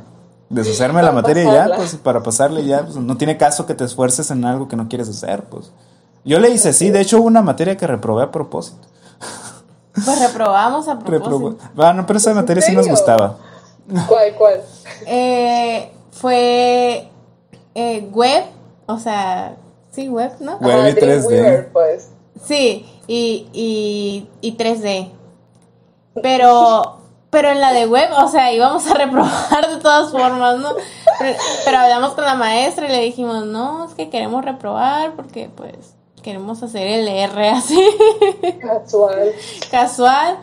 deshacerme 0.50 1.02
de 1.02 1.06
la 1.06 1.12
materia 1.12 1.44
y 1.44 1.46
ya, 1.46 1.70
pues 1.76 1.96
para 1.96 2.24
pasarle 2.24 2.66
ya, 2.66 2.86
pues 2.86 2.96
no 2.96 3.18
tiene 3.18 3.38
caso 3.38 3.68
que 3.68 3.76
te 3.76 3.84
esfuerces 3.84 4.32
en 4.32 4.46
algo 4.46 4.68
que 4.68 4.76
no 4.76 4.88
quieres 4.88 5.10
hacer, 5.10 5.44
pues. 5.44 5.72
Yo 6.24 6.40
le 6.40 6.50
hice 6.50 6.74
sí, 6.74 6.90
de 6.90 7.02
hecho 7.02 7.20
hubo 7.20 7.28
una 7.28 7.44
materia 7.44 7.78
que 7.78 7.86
reprobé 7.86 8.24
a 8.24 8.32
propósito. 8.32 8.88
Pues 9.94 10.20
reprobamos 10.20 10.88
a 10.88 10.98
propósito. 11.00 11.58
Bueno, 11.76 12.04
pero 12.08 12.18
esa 12.18 12.34
materia 12.34 12.64
sí 12.64 12.76
nos 12.76 12.88
gustaba. 12.88 13.38
¿Cuál, 14.08 14.36
cuál? 14.36 14.62
Eh, 15.06 15.92
fue 16.12 17.10
eh, 17.76 18.08
web, 18.12 18.44
o 18.88 18.98
sea, 18.98 19.56
sí, 19.92 20.10
web, 20.10 20.32
¿no? 20.40 20.58
Web 20.58 20.98
y 20.98 21.02
3D. 21.02 21.68
Pues. 21.72 22.10
Sí, 22.44 22.86
y, 23.08 23.48
y, 23.54 24.30
y 24.42 24.58
3D. 24.58 25.12
Pero, 26.22 27.00
pero 27.30 27.50
en 27.50 27.60
la 27.60 27.74
de 27.74 27.86
web, 27.86 28.10
o 28.18 28.28
sea, 28.30 28.54
íbamos 28.54 28.88
a 28.88 28.94
reprobar 28.94 29.70
de 29.70 29.78
todas 29.82 30.12
formas, 30.12 30.58
¿no? 30.60 30.70
pero, 31.66 31.78
hablamos 31.78 32.14
con 32.14 32.24
la 32.24 32.36
maestra 32.36 32.88
y 32.88 32.92
le 32.92 33.02
dijimos, 33.02 33.46
no, 33.46 33.86
es 33.86 33.94
que 33.94 34.10
queremos 34.10 34.44
reprobar 34.44 35.16
porque 35.16 35.50
pues 35.54 35.96
queremos 36.24 36.64
hacer 36.64 36.88
el 36.88 37.08
R 37.08 37.50
así. 37.50 37.86
Casual. 38.62 39.34
Casual. 39.72 40.38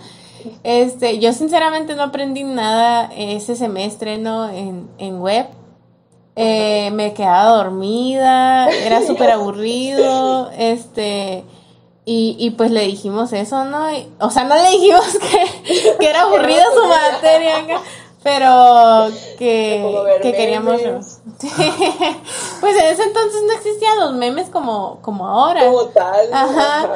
Este, 0.62 1.18
yo 1.18 1.32
sinceramente 1.32 1.94
no 1.94 2.02
aprendí 2.04 2.44
nada 2.44 3.10
ese 3.16 3.56
semestre, 3.56 4.18
¿no? 4.18 4.48
En, 4.48 4.88
en 4.98 5.20
web. 5.20 5.46
Eh, 6.34 6.90
me 6.92 7.12
quedaba 7.12 7.56
dormida, 7.56 8.68
era 8.86 9.06
súper 9.06 9.30
aburrido, 9.30 10.50
este, 10.56 11.44
y, 12.06 12.36
y, 12.38 12.50
pues 12.52 12.70
le 12.70 12.86
dijimos 12.86 13.34
eso, 13.34 13.64
¿no? 13.66 13.86
o 14.18 14.30
sea, 14.30 14.44
no 14.44 14.54
le 14.54 14.70
dijimos 14.70 15.06
que, 15.20 15.96
que 15.98 16.08
era 16.08 16.22
aburrida 16.22 16.64
su 16.74 16.88
materia, 16.88 17.80
pero 18.22 19.08
que, 19.38 20.18
que 20.22 20.32
queríamos... 20.32 20.80
pues 22.60 22.76
en 22.76 22.86
ese 22.86 23.02
entonces 23.02 23.42
no 23.46 23.52
existían 23.52 24.00
los 24.00 24.14
memes 24.14 24.48
como, 24.48 25.00
como 25.02 25.26
ahora. 25.26 25.66
Como 25.66 25.86
tal. 25.86 26.32
Ajá. 26.32 26.88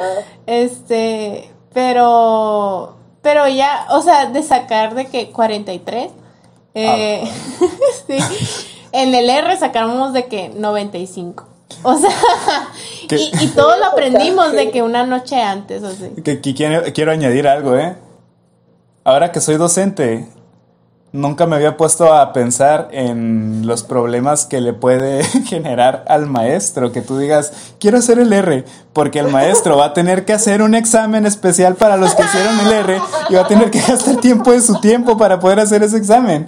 Este, 0.45 1.53
pero, 1.73 2.96
pero 3.27 3.45
ya, 3.49 3.87
o 3.89 4.01
sea, 4.01 4.27
de 4.27 4.41
sacar 4.41 4.95
de 4.95 5.07
que 5.07 5.31
43, 5.31 6.11
eh, 6.75 7.23
ah. 7.25 7.65
sí 8.07 8.17
en 8.91 9.13
el 9.13 9.29
R 9.29 9.57
sacamos 9.57 10.13
de 10.13 10.27
que 10.27 10.49
95. 10.49 11.47
O 11.83 11.97
sea, 11.97 12.09
y, 13.09 13.31
y, 13.43 13.47
todo 13.49 13.77
lo 13.77 13.85
aprendimos 13.91 14.53
de 14.53 14.71
que 14.71 14.81
una 14.81 15.05
noche 15.05 15.41
antes, 15.41 15.83
así. 15.83 16.09
Que, 16.23 16.39
quiero, 16.39 16.83
quiero 16.93 17.11
añadir 17.11 17.47
algo, 17.47 17.75
¿eh? 17.75 17.95
Ahora 19.03 19.31
que 19.31 19.41
soy 19.41 19.57
docente, 19.57 20.27
nunca 21.17 21.47
me 21.47 21.55
había 21.55 21.75
puesto 21.75 22.13
a 22.13 22.31
pensar 22.31 22.89
en 22.91 23.63
los 23.65 23.83
problemas 23.83 24.45
que 24.45 24.61
le 24.61 24.73
puede 24.73 25.23
generar 25.45 26.05
al 26.07 26.27
maestro. 26.27 26.91
Que 26.91 27.01
tú 27.01 27.17
digas, 27.17 27.51
quiero 27.79 27.97
hacer 27.97 28.19
el 28.19 28.31
R, 28.31 28.63
porque 28.93 29.19
el 29.19 29.27
maestro 29.27 29.77
va 29.77 29.85
a 29.85 29.93
tener 29.93 30.25
que 30.25 30.33
hacer 30.33 30.61
un 30.61 30.75
examen 30.75 31.25
especial 31.25 31.75
para 31.75 31.97
los 31.97 32.13
que 32.15 32.23
hicieron 32.23 32.59
el 32.59 32.71
R 32.71 33.01
y 33.29 33.33
va 33.33 33.41
a 33.41 33.47
tener 33.47 33.71
que 33.71 33.81
gastar 33.81 34.17
tiempo 34.17 34.51
de 34.51 34.61
su 34.61 34.79
tiempo 34.79 35.17
para 35.17 35.39
poder 35.39 35.59
hacer 35.59 35.83
ese 35.83 35.97
examen. 35.97 36.47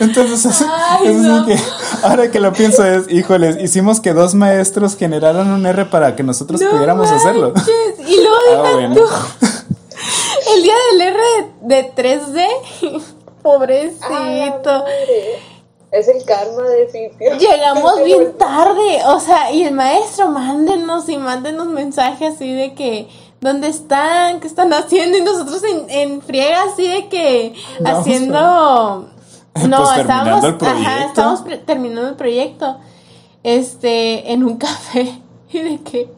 Entonces, 0.00 0.44
es, 1.04 1.22
que 1.46 1.56
ahora 2.02 2.30
que 2.30 2.40
lo 2.40 2.52
pienso 2.52 2.84
es, 2.84 3.10
híjoles, 3.10 3.62
hicimos 3.62 4.00
que 4.00 4.12
dos 4.14 4.34
maestros 4.34 4.96
generaran 4.96 5.48
un 5.48 5.64
R 5.66 5.84
para 5.84 6.16
que 6.16 6.22
nosotros 6.22 6.60
pudiéramos 6.62 7.10
hacerlo. 7.10 7.52
Y 8.06 8.16
luego 8.16 8.64
ah, 8.64 9.46
El 10.54 10.62
día 10.62 10.74
del 10.90 11.00
R 11.02 11.20
de, 11.62 11.92
3D, 11.94 13.02
pobrecito. 13.42 14.84
es 15.90 16.08
el 16.08 16.24
karma 16.24 16.62
de 16.62 16.90
sitio. 16.90 17.36
Llegamos 17.38 18.02
bien 18.04 18.36
tarde, 18.38 19.00
o 19.06 19.20
sea, 19.20 19.52
y 19.52 19.64
el 19.64 19.74
maestro, 19.74 20.28
mándenos 20.28 21.08
y 21.08 21.16
mándenos 21.16 21.66
mensajes 21.66 22.34
así 22.34 22.52
de 22.52 22.74
que 22.74 23.08
¿dónde 23.40 23.68
están? 23.68 24.40
¿Qué 24.40 24.46
están 24.46 24.72
haciendo? 24.72 25.18
Y 25.18 25.22
nosotros 25.22 25.62
en, 25.64 25.90
en 25.90 26.22
friega 26.22 26.64
así 26.64 26.86
de 26.86 27.08
que 27.08 27.54
haciendo 27.84 29.10
no, 29.68 29.78
pues 29.78 29.98
estábamos, 29.98 30.44
estábamos 30.44 31.44
terminando 31.66 32.08
el 32.08 32.16
proyecto. 32.16 32.78
Este, 33.42 34.32
en 34.32 34.44
un 34.44 34.56
café. 34.58 35.20
Y 35.52 35.58
de 35.58 35.78
que 35.80 36.08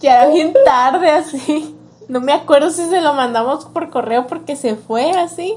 ya 0.00 0.22
era 0.22 0.32
bien 0.32 0.54
tarde 0.64 1.10
así. 1.10 1.76
No 2.08 2.20
me 2.20 2.32
acuerdo 2.32 2.70
si 2.70 2.88
se 2.88 3.00
lo 3.00 3.14
mandamos 3.14 3.64
por 3.64 3.90
correo 3.90 4.26
porque 4.26 4.54
se 4.54 4.76
fue 4.76 5.10
así. 5.10 5.56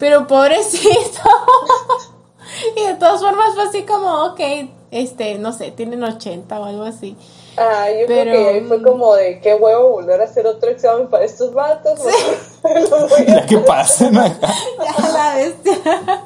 Pero 0.00 0.26
pobrecito. 0.26 1.20
y 2.76 2.86
de 2.86 2.94
todas 2.94 3.20
formas 3.20 3.54
fue 3.54 3.64
así 3.64 3.82
como, 3.82 4.24
ok, 4.24 4.40
este, 4.90 5.38
no 5.38 5.52
sé, 5.52 5.70
tienen 5.70 6.02
80 6.02 6.58
o 6.58 6.64
algo 6.64 6.84
así. 6.84 7.16
Ah, 7.56 7.86
yo 7.90 8.06
creo 8.06 8.24
que 8.24 8.48
ahí 8.48 8.60
fue 8.62 8.82
como 8.82 9.14
de 9.14 9.40
qué 9.40 9.54
huevo 9.54 9.90
volver 9.90 10.22
a 10.22 10.24
hacer 10.24 10.46
otro 10.46 10.70
examen 10.70 11.08
para 11.08 11.24
estos 11.24 11.52
vatos. 11.52 12.00
ya 13.26 13.44
que 13.44 13.58
pasen 13.58 14.14
ya 14.14 15.08
la 15.12 15.34
bestia. 15.34 16.24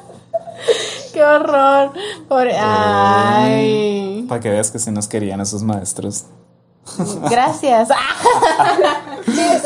Qué 1.11 1.21
horror. 1.21 1.91
Ay. 2.57 4.25
Para 4.29 4.39
que 4.39 4.49
veas 4.49 4.71
que 4.71 4.79
si 4.79 4.91
nos 4.91 5.07
querían 5.09 5.41
esos 5.41 5.63
maestros. 5.63 6.23
Gracias. 7.29 7.89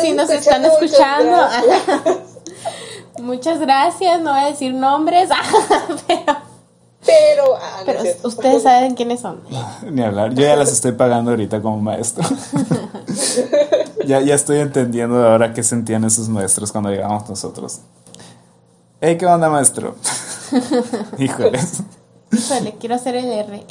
si 0.02 0.14
nos 0.14 0.30
están 0.32 0.66
escuchando. 0.66 1.48
Muchas 3.20 3.60
gracias. 3.60 4.22
No 4.22 4.32
voy 4.32 4.42
a 4.42 4.48
decir 4.48 4.74
nombres. 4.74 5.30
pero 6.08 6.50
pero, 7.06 7.56
ah, 7.56 7.82
pero 7.86 8.02
ustedes 8.24 8.64
saben 8.64 8.94
quiénes 8.94 9.22
son. 9.22 9.42
Ni 9.90 10.02
hablar, 10.02 10.34
yo 10.34 10.42
ya 10.42 10.56
las 10.56 10.72
estoy 10.72 10.92
pagando 10.92 11.32
ahorita 11.32 11.62
como 11.62 11.80
maestro. 11.80 12.28
ya, 14.06 14.20
ya 14.20 14.36
estoy 14.36 14.60
entendiendo 14.60 15.26
ahora 15.26 15.54
qué 15.54 15.64
sentían 15.64 16.04
esos 16.04 16.28
maestros 16.28 16.72
cuando 16.72 16.90
llegamos 16.90 17.30
nosotros. 17.30 17.80
Hey, 19.00 19.18
¿qué 19.18 19.26
onda, 19.26 19.50
maestro? 19.50 19.96
Híjoles. 21.18 21.84
Híjole, 22.32 22.76
quiero 22.80 22.96
hacer 22.96 23.16
el 23.16 23.32
R. 23.32 23.66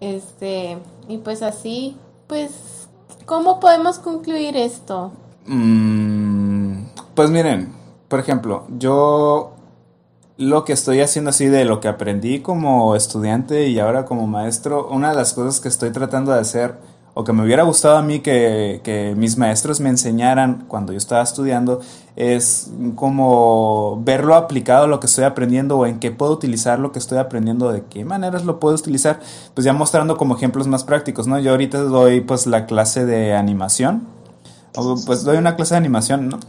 Este, 0.00 0.78
y 1.08 1.18
pues 1.18 1.42
así, 1.42 1.96
pues, 2.28 2.52
¿cómo 3.26 3.58
podemos 3.58 3.98
concluir 3.98 4.56
esto? 4.56 5.12
Mm, 5.46 6.84
pues 7.14 7.30
miren, 7.30 7.74
por 8.10 8.18
ejemplo, 8.18 8.66
yo 8.76 9.52
lo 10.36 10.64
que 10.64 10.72
estoy 10.72 11.00
haciendo 11.00 11.30
así 11.30 11.46
de 11.46 11.64
lo 11.64 11.80
que 11.80 11.86
aprendí 11.86 12.40
como 12.40 12.96
estudiante 12.96 13.68
y 13.68 13.78
ahora 13.78 14.04
como 14.04 14.26
maestro, 14.26 14.88
una 14.88 15.10
de 15.10 15.16
las 15.16 15.32
cosas 15.32 15.60
que 15.60 15.68
estoy 15.68 15.92
tratando 15.92 16.32
de 16.32 16.40
hacer 16.40 16.74
o 17.14 17.22
que 17.22 17.32
me 17.32 17.44
hubiera 17.44 17.62
gustado 17.62 17.98
a 17.98 18.02
mí 18.02 18.18
que, 18.18 19.14
mis 19.16 19.38
maestros 19.38 19.78
me 19.78 19.90
enseñaran 19.90 20.64
cuando 20.66 20.92
yo 20.92 20.98
estaba 20.98 21.22
estudiando 21.22 21.82
es 22.16 22.72
como 22.96 24.02
verlo 24.04 24.34
aplicado 24.34 24.88
lo 24.88 24.98
que 24.98 25.06
estoy 25.06 25.24
aprendiendo 25.24 25.78
o 25.78 25.86
en 25.86 26.00
qué 26.00 26.10
puedo 26.10 26.32
utilizar 26.32 26.80
lo 26.80 26.90
que 26.90 26.98
estoy 26.98 27.18
aprendiendo, 27.18 27.70
de 27.70 27.84
qué 27.84 28.04
maneras 28.04 28.44
lo 28.44 28.58
puedo 28.58 28.74
utilizar, 28.74 29.20
pues 29.54 29.64
ya 29.64 29.72
mostrando 29.72 30.16
como 30.16 30.34
ejemplos 30.34 30.66
más 30.66 30.82
prácticos, 30.82 31.28
¿no? 31.28 31.38
Yo 31.38 31.52
ahorita 31.52 31.78
doy 31.82 32.22
pues 32.22 32.48
la 32.48 32.66
clase 32.66 33.06
de 33.06 33.34
animación, 33.34 34.02
o 34.74 34.96
pues 35.06 35.22
doy 35.22 35.36
una 35.36 35.54
clase 35.54 35.74
de 35.74 35.78
animación, 35.78 36.28
¿no? 36.28 36.40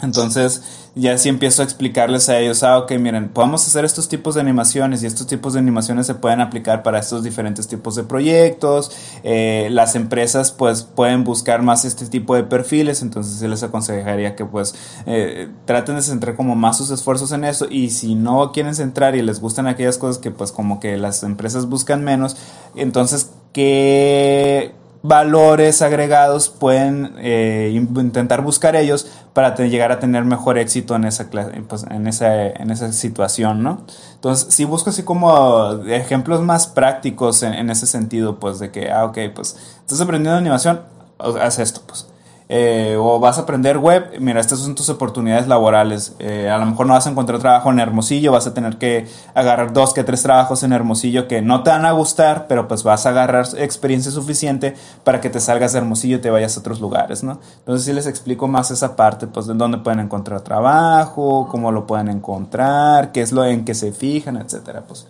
Entonces, 0.00 0.62
ya 0.94 1.16
si 1.18 1.28
empiezo 1.28 1.62
a 1.62 1.64
explicarles 1.64 2.28
a 2.28 2.38
ellos, 2.38 2.62
ah, 2.62 2.78
ok, 2.78 2.92
miren, 2.98 3.28
podemos 3.28 3.66
hacer 3.66 3.84
estos 3.84 4.08
tipos 4.08 4.34
de 4.34 4.40
animaciones 4.40 5.02
y 5.02 5.06
estos 5.06 5.26
tipos 5.26 5.52
de 5.52 5.60
animaciones 5.60 6.06
se 6.06 6.14
pueden 6.14 6.40
aplicar 6.40 6.82
para 6.82 6.98
estos 6.98 7.22
diferentes 7.22 7.68
tipos 7.68 7.94
de 7.94 8.04
proyectos. 8.04 8.90
Eh, 9.22 9.68
las 9.70 9.94
empresas 9.94 10.52
pues 10.52 10.82
pueden 10.82 11.24
buscar 11.24 11.62
más 11.62 11.84
este 11.84 12.06
tipo 12.06 12.34
de 12.34 12.44
perfiles, 12.44 13.02
entonces 13.02 13.40
yo 13.40 13.48
les 13.48 13.62
aconsejaría 13.62 14.34
que 14.36 14.44
pues 14.44 14.74
eh, 15.06 15.48
traten 15.66 15.96
de 15.96 16.02
centrar 16.02 16.36
como 16.36 16.54
más 16.54 16.78
sus 16.78 16.90
esfuerzos 16.90 17.32
en 17.32 17.44
eso 17.44 17.66
y 17.70 17.90
si 17.90 18.14
no 18.14 18.52
quieren 18.52 18.74
centrar 18.74 19.14
y 19.16 19.22
les 19.22 19.40
gustan 19.40 19.66
aquellas 19.66 19.98
cosas 19.98 20.18
que 20.18 20.30
pues 20.30 20.52
como 20.52 20.80
que 20.80 20.96
las 20.96 21.22
empresas 21.22 21.66
buscan 21.68 22.04
menos, 22.04 22.36
entonces 22.74 23.30
que 23.52 24.74
valores 25.02 25.82
agregados 25.82 26.48
pueden 26.48 27.14
eh, 27.18 27.70
intentar 27.72 28.42
buscar 28.42 28.76
ellos 28.76 29.06
para 29.32 29.54
llegar 29.54 29.92
a 29.92 30.00
tener 30.00 30.24
mejor 30.24 30.58
éxito 30.58 30.96
en 30.96 31.04
esa, 31.04 31.28
pues, 31.68 31.84
en 31.90 32.06
esa, 32.08 32.46
en 32.46 32.70
esa 32.70 32.92
situación, 32.92 33.62
¿no? 33.62 33.84
Entonces, 34.14 34.52
si 34.52 34.64
busco 34.64 34.90
así 34.90 35.04
como 35.04 35.84
ejemplos 35.86 36.40
más 36.40 36.66
prácticos 36.66 37.42
en, 37.42 37.54
en, 37.54 37.70
ese 37.70 37.86
sentido, 37.86 38.40
pues 38.40 38.58
de 38.58 38.70
que, 38.70 38.90
ah, 38.90 39.04
ok, 39.04 39.18
pues 39.34 39.56
estás 39.80 40.00
aprendiendo 40.00 40.38
animación, 40.38 40.80
haz 41.18 41.58
esto, 41.58 41.82
pues. 41.86 42.06
Eh, 42.50 42.96
o 42.98 43.20
vas 43.20 43.36
a 43.36 43.42
aprender 43.42 43.76
web, 43.76 44.10
mira, 44.20 44.40
estas 44.40 44.60
son 44.60 44.74
tus 44.74 44.88
oportunidades 44.88 45.46
laborales. 45.48 46.14
Eh, 46.18 46.48
a 46.48 46.56
lo 46.56 46.64
mejor 46.64 46.86
no 46.86 46.94
vas 46.94 47.06
a 47.06 47.10
encontrar 47.10 47.38
trabajo 47.40 47.70
en 47.70 47.78
Hermosillo, 47.78 48.32
vas 48.32 48.46
a 48.46 48.54
tener 48.54 48.78
que 48.78 49.06
agarrar 49.34 49.74
dos 49.74 49.92
que 49.92 50.02
tres 50.02 50.22
trabajos 50.22 50.62
en 50.62 50.72
Hermosillo 50.72 51.28
que 51.28 51.42
no 51.42 51.62
te 51.62 51.70
van 51.70 51.84
a 51.84 51.92
gustar, 51.92 52.46
pero 52.48 52.66
pues 52.66 52.84
vas 52.84 53.04
a 53.04 53.10
agarrar 53.10 53.46
experiencia 53.58 54.10
suficiente 54.10 54.74
para 55.04 55.20
que 55.20 55.28
te 55.28 55.40
salgas 55.40 55.72
de 55.72 55.80
Hermosillo 55.80 56.16
y 56.16 56.20
te 56.20 56.30
vayas 56.30 56.56
a 56.56 56.60
otros 56.60 56.80
lugares, 56.80 57.22
¿no? 57.22 57.38
Entonces 57.58 57.84
si 57.84 57.92
les 57.92 58.06
explico 58.06 58.48
más 58.48 58.70
esa 58.70 58.96
parte, 58.96 59.26
pues 59.26 59.46
de 59.46 59.54
dónde 59.54 59.78
pueden 59.78 60.00
encontrar 60.00 60.40
trabajo, 60.40 61.48
cómo 61.50 61.70
lo 61.70 61.86
pueden 61.86 62.08
encontrar, 62.08 63.12
qué 63.12 63.20
es 63.20 63.32
lo 63.32 63.44
en 63.44 63.66
que 63.66 63.74
se 63.74 63.92
fijan, 63.92 64.38
etcétera, 64.38 64.84
pues. 64.88 65.06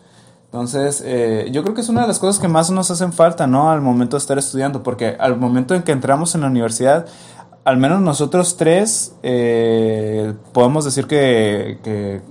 Entonces, 0.50 1.02
eh, 1.04 1.48
yo 1.52 1.62
creo 1.62 1.74
que 1.74 1.82
es 1.82 1.90
una 1.90 2.02
de 2.02 2.08
las 2.08 2.18
cosas 2.18 2.40
que 2.40 2.48
más 2.48 2.70
nos 2.70 2.90
hacen 2.90 3.12
falta, 3.12 3.46
¿no? 3.46 3.70
Al 3.70 3.82
momento 3.82 4.16
de 4.16 4.22
estar 4.22 4.38
estudiando, 4.38 4.82
porque 4.82 5.14
al 5.20 5.36
momento 5.36 5.74
en 5.74 5.82
que 5.82 5.92
entramos 5.92 6.34
en 6.34 6.40
la 6.40 6.46
universidad, 6.46 7.06
al 7.64 7.76
menos 7.76 8.00
nosotros 8.00 8.56
tres 8.56 9.14
eh, 9.22 10.32
podemos 10.52 10.86
decir 10.86 11.06
que, 11.06 12.22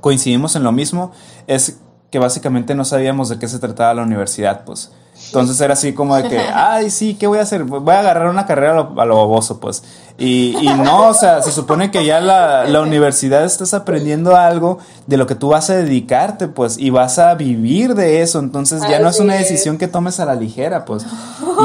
coincidimos 0.00 0.56
en 0.56 0.64
lo 0.64 0.72
mismo, 0.72 1.12
es 1.46 1.78
que 2.10 2.18
básicamente 2.18 2.74
no 2.74 2.84
sabíamos 2.84 3.28
de 3.28 3.38
qué 3.38 3.46
se 3.46 3.60
trataba 3.60 3.94
la 3.94 4.02
universidad, 4.02 4.64
pues. 4.64 4.90
Entonces 5.26 5.60
era 5.60 5.74
así 5.74 5.92
como 5.92 6.16
de 6.16 6.28
que, 6.28 6.38
ay, 6.54 6.90
sí, 6.90 7.14
¿qué 7.14 7.26
voy 7.26 7.38
a 7.38 7.42
hacer? 7.42 7.64
Voy 7.64 7.94
a 7.94 8.00
agarrar 8.00 8.28
una 8.28 8.46
carrera 8.46 8.72
a 8.72 8.74
lo, 8.76 9.00
a 9.00 9.04
lo 9.04 9.16
baboso, 9.16 9.60
pues. 9.60 9.82
Y, 10.20 10.56
y, 10.60 10.74
no, 10.74 11.10
o 11.10 11.14
sea, 11.14 11.42
se 11.42 11.52
supone 11.52 11.92
que 11.92 12.04
ya 12.04 12.20
la, 12.20 12.64
la, 12.64 12.80
universidad 12.80 13.44
estás 13.44 13.72
aprendiendo 13.72 14.34
algo 14.34 14.78
de 15.06 15.16
lo 15.16 15.28
que 15.28 15.36
tú 15.36 15.50
vas 15.50 15.70
a 15.70 15.76
dedicarte, 15.76 16.48
pues, 16.48 16.76
y 16.76 16.90
vas 16.90 17.20
a 17.20 17.36
vivir 17.36 17.94
de 17.94 18.20
eso. 18.20 18.40
Entonces 18.40 18.82
ya 18.88 18.98
no 18.98 19.08
es 19.08 19.20
una 19.20 19.34
decisión 19.34 19.78
que 19.78 19.86
tomes 19.86 20.18
a 20.18 20.24
la 20.24 20.34
ligera, 20.34 20.84
pues. 20.84 21.06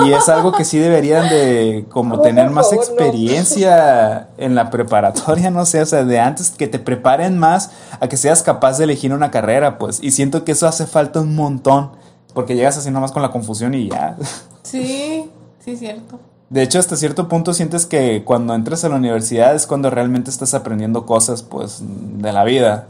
Y 0.06 0.14
es 0.14 0.30
algo 0.30 0.52
que 0.52 0.66
sí 0.66 0.78
deberían 0.78 1.30
de 1.30 1.86
como 1.90 2.22
tener 2.22 2.52
más 2.52 2.72
experiencia 2.74 4.28
en 4.38 4.54
la 4.54 4.70
preparatoria, 4.70 5.50
no 5.50 5.66
sé, 5.66 5.82
o 5.82 5.86
sea, 5.88 6.04
de 6.04 6.20
antes 6.20 6.52
que 6.52 6.68
te 6.68 6.78
preparen 6.78 7.40
más 7.40 7.72
a 8.00 8.08
que 8.08 8.18
seas 8.18 8.44
capaz 8.44 8.78
de 8.78 8.84
elegir 8.84 9.14
una 9.14 9.32
carrera, 9.32 9.80
pues. 9.80 9.98
Y 10.00 10.12
siento 10.12 10.44
que 10.44 10.52
eso 10.52 10.68
hace 10.68 10.86
falta 10.86 11.22
un 11.22 11.36
montón, 11.36 11.90
porque 12.34 12.56
llegas 12.56 12.78
así 12.78 12.92
nomás 12.92 13.12
con 13.12 13.22
la 13.22 13.32
confusión 13.32 13.74
y 13.74 13.90
ya. 13.90 14.18
Sí, 14.64 15.30
sí, 15.60 15.78
cierto. 15.78 16.20
De 16.50 16.62
hecho, 16.62 16.80
hasta 16.80 16.96
cierto 16.96 17.28
punto 17.28 17.54
sientes 17.54 17.86
que 17.86 18.24
cuando 18.24 18.54
entras 18.54 18.84
a 18.84 18.90
la 18.90 18.96
universidad 18.96 19.56
es 19.56 19.66
cuando 19.66 19.90
realmente 19.90 20.30
estás 20.30 20.54
aprendiendo 20.54 21.06
cosas, 21.06 21.42
pues, 21.42 21.80
de 21.82 22.32
la 22.32 22.44
vida. 22.44 22.88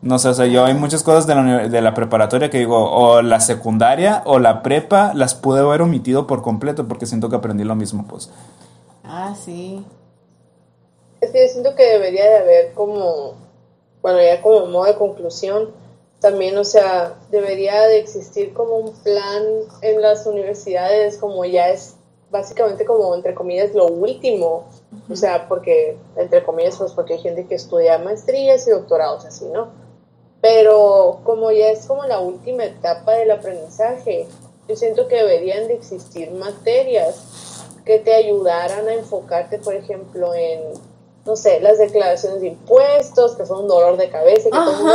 No 0.00 0.18
sé, 0.18 0.28
o 0.28 0.34
sea, 0.34 0.46
yo 0.46 0.64
hay 0.64 0.74
muchas 0.74 1.02
cosas 1.02 1.26
de 1.26 1.34
la, 1.34 1.68
de 1.68 1.80
la 1.80 1.94
preparatoria 1.94 2.50
que 2.50 2.58
digo, 2.58 2.90
o 2.90 3.22
la 3.22 3.40
secundaria 3.40 4.22
o 4.26 4.38
la 4.38 4.62
prepa 4.62 5.12
las 5.14 5.34
pude 5.34 5.60
haber 5.60 5.82
omitido 5.82 6.26
por 6.26 6.42
completo 6.42 6.86
porque 6.86 7.06
siento 7.06 7.30
que 7.30 7.36
aprendí 7.36 7.64
lo 7.64 7.74
mismo, 7.74 8.06
pues. 8.06 8.30
Ah, 9.02 9.34
sí. 9.34 9.84
Es 11.20 11.30
que 11.30 11.46
yo 11.46 11.52
siento 11.52 11.74
que 11.74 11.84
debería 11.84 12.28
de 12.28 12.36
haber 12.36 12.72
como, 12.74 13.34
bueno, 14.02 14.18
ya 14.20 14.42
como 14.42 14.66
modo 14.66 14.84
de 14.84 14.94
conclusión, 14.94 15.70
también, 16.24 16.56
o 16.56 16.64
sea, 16.64 17.18
debería 17.30 17.82
de 17.82 17.98
existir 17.98 18.54
como 18.54 18.78
un 18.78 18.94
plan 19.02 19.44
en 19.82 20.00
las 20.00 20.26
universidades, 20.26 21.18
como 21.18 21.44
ya 21.44 21.68
es 21.68 21.96
básicamente 22.30 22.86
como, 22.86 23.14
entre 23.14 23.34
comillas, 23.34 23.74
lo 23.74 23.88
último. 23.88 24.64
O 25.10 25.16
sea, 25.16 25.46
porque, 25.46 25.98
entre 26.16 26.42
comillas, 26.42 26.78
pues 26.78 26.92
porque 26.92 27.12
hay 27.12 27.18
gente 27.20 27.46
que 27.46 27.56
estudia 27.56 27.98
maestrías 27.98 28.66
y 28.66 28.70
doctorados, 28.70 29.26
así, 29.26 29.44
¿no? 29.52 29.68
Pero 30.40 31.20
como 31.24 31.52
ya 31.52 31.68
es 31.68 31.84
como 31.84 32.04
la 32.04 32.20
última 32.20 32.64
etapa 32.64 33.12
del 33.12 33.30
aprendizaje, 33.30 34.26
yo 34.66 34.76
siento 34.76 35.08
que 35.08 35.16
deberían 35.16 35.68
de 35.68 35.74
existir 35.74 36.30
materias 36.30 37.66
que 37.84 37.98
te 37.98 38.14
ayudaran 38.14 38.88
a 38.88 38.94
enfocarte, 38.94 39.58
por 39.58 39.74
ejemplo, 39.74 40.32
en, 40.32 40.62
no 41.24 41.36
sé, 41.36 41.60
las 41.60 41.78
declaraciones 41.78 42.40
de 42.40 42.48
impuestos, 42.48 43.34
que 43.36 43.46
son 43.46 43.62
un 43.62 43.68
dolor 43.68 43.96
de 43.96 44.10
cabeza, 44.10 44.44
que 44.44 44.50
todo 44.50 44.70
el 44.70 44.76
mundo 44.76 44.92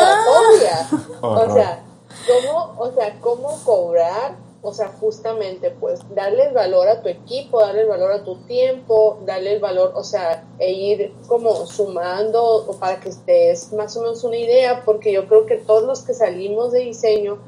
O 1.22 1.53
sea, 1.53 1.84
cómo, 2.27 2.76
o 2.77 2.91
sea, 2.91 3.19
cómo 3.19 3.60
cobrar 3.64 4.35
o 4.61 4.73
sea, 4.73 4.89
justamente, 4.99 5.72
pues, 5.72 6.01
darle 6.14 6.47
el 6.47 6.53
valor 6.53 6.89
a 6.89 7.01
tu 7.01 7.07
equipo, 7.07 7.61
darle 7.61 7.84
el 7.84 7.88
valor 7.88 8.11
a 8.11 8.23
tu 8.26 8.35
tiempo, 8.43 9.19
darle 9.26 9.53
el 9.53 9.61
valor, 9.61 9.93
o 9.95 10.03
sea, 10.03 10.45
e 10.60 10.72
ir 10.72 11.14
como 11.27 11.65
sumando 11.65 12.65
para 12.77 12.99
que 12.99 13.10
estés 13.10 13.72
más 13.72 13.95
o 13.95 14.01
menos 14.01 14.23
una 14.26 14.35
idea, 14.35 14.84
porque 14.84 15.14
yo 15.14 15.27
creo 15.27 15.45
que 15.45 15.56
todos 15.56 15.84
los 15.84 16.01
que 16.01 16.14
salimos 16.14 16.73
de 16.73 16.80
diseño 16.80 17.39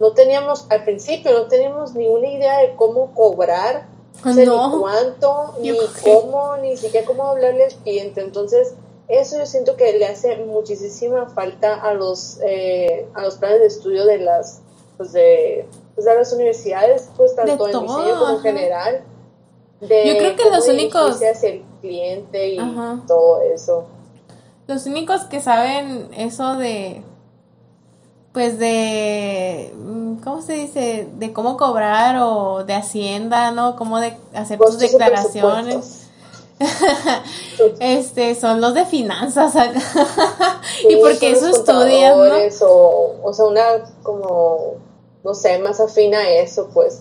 no 0.00 0.12
teníamos, 0.12 0.66
al 0.68 0.82
principio, 0.84 1.32
no 1.32 1.46
teníamos 1.46 1.94
ni 1.94 2.08
una 2.08 2.28
idea 2.28 2.58
de 2.58 2.74
cómo 2.74 3.14
cobrar, 3.14 3.86
ni 4.24 4.46
cuánto, 4.46 5.54
ni 5.60 5.76
cómo, 6.02 6.56
ni 6.58 6.76
siquiera 6.76 7.06
cómo 7.06 7.24
hablarle 7.24 7.64
al 7.64 7.74
cliente. 7.74 8.20
Entonces, 8.20 8.74
eso 9.08 9.38
yo 9.38 9.46
siento 9.46 9.76
que 9.76 9.98
le 9.98 10.06
hace 10.06 10.36
muchísima 10.36 11.26
falta 11.26 11.74
a 11.74 11.94
los, 11.94 12.38
eh, 12.44 13.06
a 13.14 13.22
los 13.22 13.36
planes 13.36 13.60
de 13.60 13.66
estudio 13.66 14.04
de 14.04 14.18
las, 14.18 14.60
pues 14.96 15.12
de 15.12 15.66
pues, 15.94 16.06
a 16.06 16.14
las 16.14 16.32
universidades, 16.32 17.08
pues 17.16 17.34
tanto 17.34 17.68
en 17.68 17.82
diseño 17.82 18.18
como 18.18 18.30
en 18.30 18.40
general. 18.40 19.04
De 19.80 20.06
Yo 20.06 20.18
creo 20.18 20.36
que 20.36 20.50
los 20.50 20.68
únicos 20.68 21.16
hacia 21.16 21.50
el 21.50 21.62
cliente 21.80 22.54
y 22.54 22.58
todo 23.06 23.42
eso. 23.42 23.86
Los 24.66 24.86
únicos 24.86 25.24
que 25.24 25.40
saben 25.40 26.08
eso 26.16 26.54
de 26.54 27.02
pues 28.36 28.58
de 28.58 29.72
mm, 29.74 30.16
¿cómo 30.16 30.42
se 30.42 30.52
dice? 30.52 31.08
de 31.14 31.32
cómo 31.32 31.56
cobrar 31.56 32.18
o 32.20 32.64
de 32.64 32.74
hacienda, 32.74 33.50
¿no? 33.50 33.76
Cómo 33.76 33.98
de 33.98 34.14
hacer 34.34 34.58
tus 34.58 34.78
declaraciones. 34.78 36.02
este 37.80 38.34
son 38.34 38.60
los 38.60 38.74
de 38.74 38.84
finanzas 38.84 39.54
y 40.86 40.96
porque 40.96 41.30
eso 41.30 41.48
estudian 41.48 42.18
¿no? 42.18 42.66
o, 42.66 43.20
o 43.22 43.32
sea 43.32 43.46
una 43.46 43.62
como 44.02 44.74
no 45.24 45.32
sé, 45.32 45.58
más 45.58 45.80
afina 45.80 46.18
a 46.18 46.28
eso, 46.28 46.68
pues. 46.74 47.00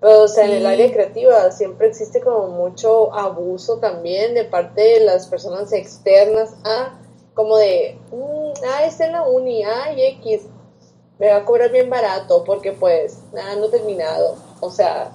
Pero, 0.00 0.22
o 0.22 0.28
sea, 0.28 0.44
en 0.44 0.52
el 0.52 0.66
área 0.66 0.92
creativa 0.92 1.50
siempre 1.50 1.88
existe 1.88 2.20
como 2.20 2.46
mucho 2.46 3.12
abuso 3.12 3.78
también 3.78 4.34
de 4.34 4.44
parte 4.44 4.82
de 4.82 5.00
las 5.00 5.26
personas 5.26 5.72
externas 5.72 6.54
a, 6.62 6.96
como 7.34 7.56
de, 7.56 7.98
mm, 8.12 8.52
ah, 8.68 8.84
está 8.84 9.06
en 9.06 9.12
la 9.12 9.24
uni, 9.24 9.64
ah, 9.64 9.92
y 9.96 10.02
X, 10.20 10.42
me 11.18 11.30
va 11.30 11.36
a 11.36 11.44
cobrar 11.44 11.70
bien 11.70 11.88
barato 11.88 12.44
porque 12.44 12.72
pues, 12.72 13.18
nada, 13.32 13.56
no 13.56 13.66
he 13.66 13.70
terminado. 13.70 14.36
O 14.60 14.70
sea, 14.70 15.12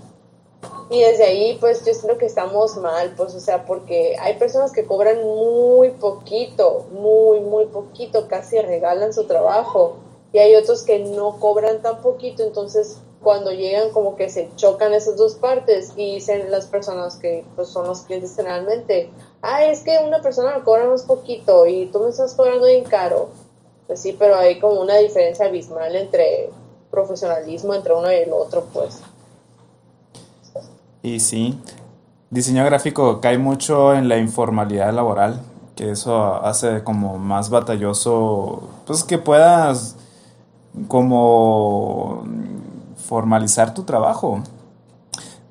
y 0.89 1.01
desde 1.01 1.23
ahí, 1.23 1.57
pues 1.59 1.85
yo 1.85 1.93
siento 1.93 2.17
que 2.17 2.25
estamos 2.25 2.75
mal, 2.77 3.13
pues, 3.15 3.33
o 3.33 3.39
sea, 3.39 3.65
porque 3.65 4.15
hay 4.19 4.35
personas 4.35 4.71
que 4.71 4.85
cobran 4.85 5.23
muy 5.23 5.91
poquito, 5.91 6.85
muy, 6.91 7.39
muy 7.39 7.65
poquito, 7.67 8.27
casi 8.27 8.59
regalan 8.59 9.13
su 9.13 9.25
trabajo 9.25 9.95
y 10.33 10.39
hay 10.39 10.55
otros 10.55 10.83
que 10.83 10.99
no 10.99 11.39
cobran 11.39 11.81
tan 11.81 12.01
poquito, 12.01 12.43
entonces 12.43 12.97
cuando 13.21 13.51
llegan 13.51 13.91
como 13.91 14.15
que 14.15 14.29
se 14.29 14.49
chocan 14.55 14.93
esas 14.93 15.15
dos 15.15 15.35
partes 15.35 15.93
y 15.95 16.15
dicen 16.15 16.49
las 16.49 16.65
personas 16.65 17.17
que 17.17 17.45
pues, 17.55 17.69
son 17.69 17.87
los 17.87 18.01
clientes 18.01 18.35
generalmente, 18.35 19.09
ah, 19.41 19.63
es 19.63 19.83
que 19.83 19.97
una 20.05 20.21
persona 20.21 20.57
me 20.57 20.63
cobra 20.63 20.87
más 20.87 21.03
poquito 21.03 21.65
y 21.67 21.85
tú 21.87 21.99
me 21.99 22.09
estás 22.09 22.33
cobrando 22.33 22.65
bien 22.65 22.83
caro. 22.83 23.29
Pues 23.91 24.03
sí, 24.03 24.15
pero 24.17 24.37
hay 24.37 24.57
como 24.57 24.79
una 24.79 24.95
diferencia 24.95 25.47
abismal 25.47 25.93
entre 25.97 26.49
profesionalismo 26.89 27.73
entre 27.73 27.93
uno 27.93 28.09
y 28.09 28.15
el 28.15 28.31
otro, 28.31 28.63
pues. 28.71 29.01
Y 31.03 31.19
sí, 31.19 31.59
diseño 32.29 32.63
gráfico 32.63 33.19
cae 33.19 33.37
mucho 33.37 33.93
en 33.93 34.07
la 34.07 34.17
informalidad 34.17 34.93
laboral, 34.93 35.41
que 35.75 35.91
eso 35.91 36.35
hace 36.35 36.85
como 36.85 37.17
más 37.17 37.49
batalloso, 37.49 38.69
pues 38.87 39.03
que 39.03 39.17
puedas 39.17 39.97
como 40.87 42.23
formalizar 42.95 43.73
tu 43.73 43.83
trabajo. 43.83 44.41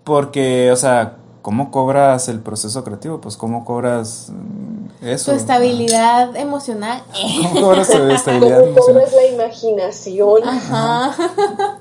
Porque, 0.02 0.72
o 0.72 0.76
sea, 0.76 1.18
¿cómo 1.42 1.70
cobras 1.70 2.28
el 2.28 2.40
proceso 2.40 2.84
creativo? 2.84 3.20
Pues, 3.20 3.36
¿cómo 3.36 3.66
cobras 3.66 4.32
mm, 4.32 4.80
eso? 5.02 5.32
Tu 5.32 5.36
estabilidad 5.36 6.36
emocional. 6.36 7.02
¿Cómo 7.43 7.60
cobras 7.60 7.89
tu 7.89 7.98
estabilidad 8.10 8.60
¿Cómo 8.60 8.74
cobras 8.74 9.12
la 9.12 9.27
imaginación? 9.27 10.48
Ajá. 10.48 11.14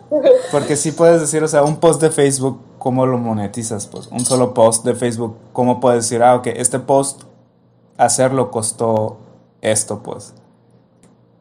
Porque 0.51 0.75
sí 0.75 0.91
puedes 0.91 1.21
decir, 1.21 1.43
o 1.43 1.47
sea, 1.47 1.63
un 1.63 1.77
post 1.77 2.01
de 2.01 2.11
Facebook, 2.11 2.59
¿cómo 2.77 3.05
lo 3.05 3.17
monetizas? 3.17 3.87
Pues, 3.87 4.07
un 4.07 4.25
solo 4.25 4.53
post 4.53 4.85
de 4.85 4.95
Facebook, 4.95 5.37
¿cómo 5.53 5.79
puedes 5.79 6.03
decir, 6.03 6.23
ah, 6.23 6.35
ok, 6.35 6.47
este 6.47 6.79
post 6.79 7.23
hacerlo 7.97 8.51
costó 8.51 9.17
esto, 9.61 10.01
pues? 10.01 10.33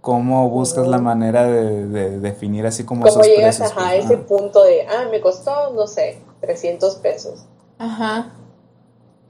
cómo 0.09 0.48
buscas 0.48 0.86
la 0.86 0.96
manera 0.96 1.44
de, 1.44 2.18
definir 2.18 2.66
así 2.66 2.84
como 2.84 3.05
¿Cómo 3.05 3.22
llegas 3.22 3.60
a 3.60 3.74
pues, 3.74 4.06
ese 4.06 4.16
punto 4.16 4.64
de, 4.64 4.86
ah, 4.86 5.06
me 5.10 5.20
costó, 5.20 5.74
no 5.74 5.86
sé, 5.86 6.22
300 6.40 6.94
pesos? 6.96 7.44
Ajá. 7.78 8.32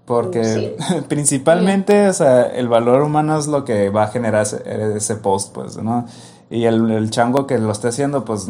Porque 0.09 0.75
principalmente, 1.09 2.09
o 2.09 2.13
sea, 2.15 2.45
el 2.45 2.67
valor 2.67 3.03
humano 3.03 3.39
es 3.39 3.47
lo 3.47 3.67
que 3.67 3.91
va 3.91 4.05
a 4.05 4.09
generar 4.09 4.43
ese, 4.43 5.17
post, 5.17 5.53
pues, 5.53 5.77
¿no? 5.77 6.07
Y 6.49 6.65
el, 6.65 7.11
chango 7.11 7.47
que 7.47 7.59
lo 7.59 7.71
esté 7.71 7.89
haciendo, 7.89 8.25
pues, 8.25 8.49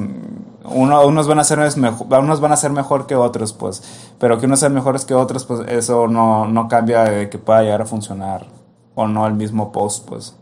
uno, 0.64 1.04
unos, 1.04 1.26
van 1.26 1.40
a 1.40 1.44
ser 1.44 1.58
mejor, 1.76 2.06
unos 2.20 2.40
van 2.40 2.52
a 2.52 2.56
ser 2.56 2.70
mejor 2.70 3.08
que 3.08 3.16
otros, 3.16 3.52
pues, 3.52 3.82
pero 4.20 4.38
que 4.38 4.46
unos 4.46 4.60
sean 4.60 4.72
mejores 4.72 5.04
que 5.04 5.14
otros, 5.14 5.44
pues, 5.46 5.68
eso 5.68 6.06
no, 6.06 6.46
no 6.46 6.68
cambia 6.68 7.02
de 7.02 7.28
que 7.28 7.38
pueda 7.38 7.62
llegar 7.62 7.82
a 7.82 7.86
funcionar 7.86 8.46
o 8.94 9.08
no 9.08 9.26
el 9.26 9.34
mismo 9.34 9.72
post, 9.72 10.08
pues. 10.08 10.36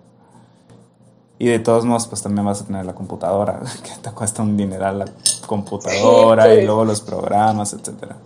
Y 1.38 1.46
de 1.46 1.60
todos 1.60 1.86
modos, 1.86 2.06
pues 2.08 2.22
también 2.22 2.44
vas 2.44 2.60
a 2.60 2.66
tener 2.66 2.84
la 2.84 2.94
computadora, 2.94 3.60
que 3.82 3.92
te 4.02 4.10
cuesta 4.10 4.42
un 4.42 4.54
dineral 4.54 4.98
la 4.98 5.06
computadora 5.46 6.52
y 6.52 6.66
luego 6.66 6.84
los 6.84 7.00
programas, 7.00 7.72
etcétera. 7.72 8.16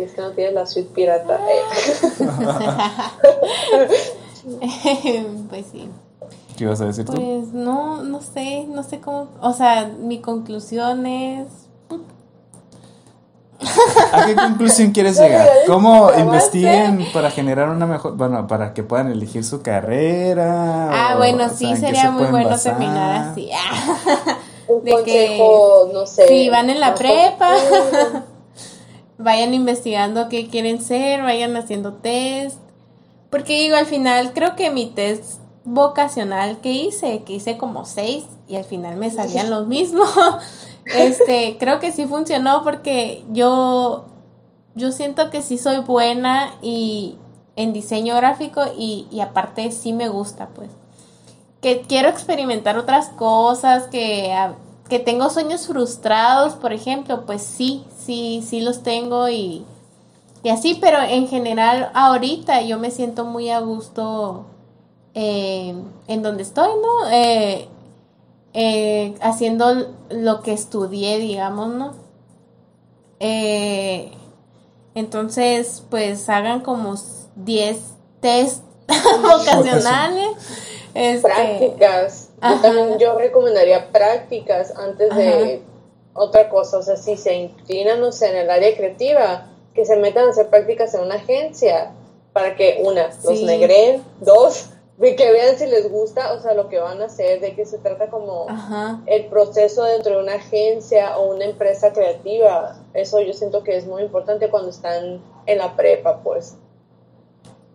Y 0.00 0.04
es 0.04 0.12
que 0.12 0.22
no 0.22 0.30
tienes 0.30 0.54
la 0.54 0.64
suite 0.64 0.90
pirata. 0.94 1.38
Eh. 1.38 1.62
pues 5.50 5.66
sí. 5.70 5.90
¿Qué 6.56 6.64
ibas 6.64 6.80
a 6.80 6.86
decir 6.86 7.04
tú? 7.04 7.12
Pues 7.12 7.52
no, 7.52 8.02
no 8.02 8.22
sé, 8.22 8.64
no 8.66 8.82
sé 8.82 9.00
cómo, 9.00 9.28
o 9.40 9.52
sea, 9.52 9.92
mi 9.98 10.20
conclusión 10.20 11.04
es 11.06 11.48
¿A 14.12 14.26
qué 14.26 14.34
conclusión 14.34 14.92
quieres 14.92 15.18
llegar? 15.18 15.46
¿Cómo 15.66 16.10
investiguen 16.18 17.06
para 17.12 17.30
generar 17.30 17.68
una 17.68 17.86
mejor, 17.86 18.16
bueno, 18.16 18.46
para 18.46 18.72
que 18.72 18.82
puedan 18.82 19.10
elegir 19.10 19.44
su 19.44 19.60
carrera? 19.60 20.88
Ah, 20.90 21.16
bueno, 21.16 21.48
sí, 21.50 21.76
sería 21.76 22.10
muy 22.10 22.26
bueno 22.26 22.58
terminar 22.58 23.30
así. 23.30 23.50
de 24.82 24.92
consejo, 24.92 25.88
que 25.88 25.92
no 25.92 26.06
sé. 26.06 26.26
Si 26.28 26.48
van 26.48 26.70
en 26.70 26.80
la 26.80 26.94
prepa, 26.94 27.52
vayan 29.22 29.54
investigando 29.54 30.28
qué 30.28 30.48
quieren 30.48 30.80
ser, 30.80 31.22
vayan 31.22 31.56
haciendo 31.56 31.94
test. 31.94 32.58
Porque 33.30 33.60
digo, 33.60 33.76
al 33.76 33.86
final 33.86 34.32
creo 34.32 34.56
que 34.56 34.70
mi 34.70 34.86
test 34.86 35.40
vocacional 35.64 36.60
que 36.60 36.72
hice, 36.72 37.22
que 37.22 37.34
hice 37.34 37.56
como 37.56 37.84
seis 37.84 38.24
y 38.48 38.56
al 38.56 38.64
final 38.64 38.96
me 38.96 39.10
salían 39.10 39.50
los 39.50 39.66
mismos. 39.66 40.08
este, 40.84 41.56
creo 41.58 41.78
que 41.78 41.92
sí 41.92 42.06
funcionó 42.06 42.64
porque 42.64 43.24
yo 43.30 44.06
yo 44.74 44.92
siento 44.92 45.30
que 45.30 45.42
sí 45.42 45.58
soy 45.58 45.78
buena 45.78 46.54
y 46.62 47.16
en 47.56 47.72
diseño 47.72 48.16
gráfico 48.16 48.62
y, 48.76 49.06
y 49.10 49.20
aparte 49.20 49.70
sí 49.72 49.92
me 49.92 50.08
gusta, 50.08 50.48
pues. 50.48 50.70
Que 51.60 51.82
quiero 51.82 52.08
experimentar 52.08 52.78
otras 52.78 53.08
cosas, 53.08 53.84
que, 53.88 54.32
que 54.90 54.98
tengo 54.98 55.30
sueños 55.30 55.66
frustrados, 55.66 56.54
por 56.54 56.74
ejemplo, 56.74 57.24
pues 57.24 57.42
sí, 57.42 57.84
sí, 58.04 58.44
sí 58.46 58.60
los 58.60 58.82
tengo 58.82 59.30
y, 59.30 59.64
y 60.42 60.48
así, 60.50 60.76
pero 60.80 61.00
en 61.00 61.28
general 61.28 61.90
ahorita 61.94 62.60
yo 62.62 62.78
me 62.78 62.90
siento 62.90 63.24
muy 63.24 63.48
a 63.50 63.60
gusto 63.60 64.44
eh, 65.14 65.74
en 66.08 66.22
donde 66.22 66.42
estoy, 66.42 66.70
¿no? 66.82 67.10
Eh, 67.10 67.68
eh, 68.52 69.14
haciendo 69.22 69.94
lo 70.10 70.42
que 70.42 70.52
estudié, 70.52 71.18
digamos, 71.18 71.72
¿no? 71.72 72.10
entonces, 74.94 75.84
pues 75.90 76.26
hagan 76.30 76.62
como 76.62 76.94
10 77.36 77.78
test 78.20 78.64
vocacionales. 79.22 80.30
Este, 80.94 81.28
prácticas. 81.28 82.19
Yo 82.42 82.60
también 82.60 82.98
yo 82.98 83.18
recomendaría 83.18 83.92
prácticas 83.92 84.74
antes 84.76 85.14
de 85.14 85.62
otra 86.14 86.48
cosa. 86.48 86.78
O 86.78 86.82
sea, 86.82 86.96
si 86.96 87.16
se 87.16 87.34
inclinan, 87.34 88.00
no 88.00 88.12
sé, 88.12 88.30
en 88.30 88.36
el 88.36 88.50
área 88.50 88.74
creativa, 88.76 89.46
que 89.74 89.84
se 89.84 89.96
metan 89.96 90.26
a 90.26 90.30
hacer 90.30 90.48
prácticas 90.48 90.94
en 90.94 91.02
una 91.02 91.16
agencia 91.16 91.92
para 92.32 92.56
que, 92.56 92.80
una, 92.84 93.10
los 93.24 93.42
negren, 93.42 94.04
dos, 94.20 94.70
que 95.00 95.32
vean 95.32 95.56
si 95.56 95.66
les 95.66 95.90
gusta, 95.90 96.34
o 96.34 96.40
sea, 96.40 96.54
lo 96.54 96.68
que 96.68 96.78
van 96.78 97.00
a 97.00 97.06
hacer, 97.06 97.40
de 97.40 97.54
que 97.54 97.64
se 97.64 97.78
trata 97.78 98.10
como 98.10 98.46
el 99.06 99.26
proceso 99.26 99.84
dentro 99.84 100.16
de 100.16 100.22
una 100.22 100.34
agencia 100.34 101.16
o 101.16 101.34
una 101.34 101.46
empresa 101.46 101.92
creativa. 101.92 102.76
Eso 102.92 103.20
yo 103.20 103.32
siento 103.32 103.64
que 103.64 103.76
es 103.76 103.86
muy 103.86 104.02
importante 104.02 104.50
cuando 104.50 104.68
están 104.68 105.22
en 105.46 105.58
la 105.58 105.74
prepa, 105.74 106.22
pues. 106.22 106.56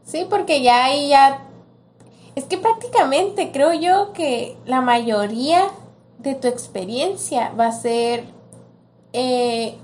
Sí, 0.03 0.27
porque 0.29 0.61
ya 0.61 0.85
ahí 0.85 1.09
ya... 1.09 1.49
Es 2.35 2.43
que 2.45 2.57
prácticamente 2.57 3.51
creo 3.51 3.73
yo 3.73 4.13
que 4.13 4.57
la 4.65 4.81
mayoría 4.81 5.67
de 6.19 6.35
tu 6.35 6.47
experiencia 6.47 7.51
va 7.57 7.67
a 7.67 7.71
ser 7.71 8.25
eh, 9.13 9.77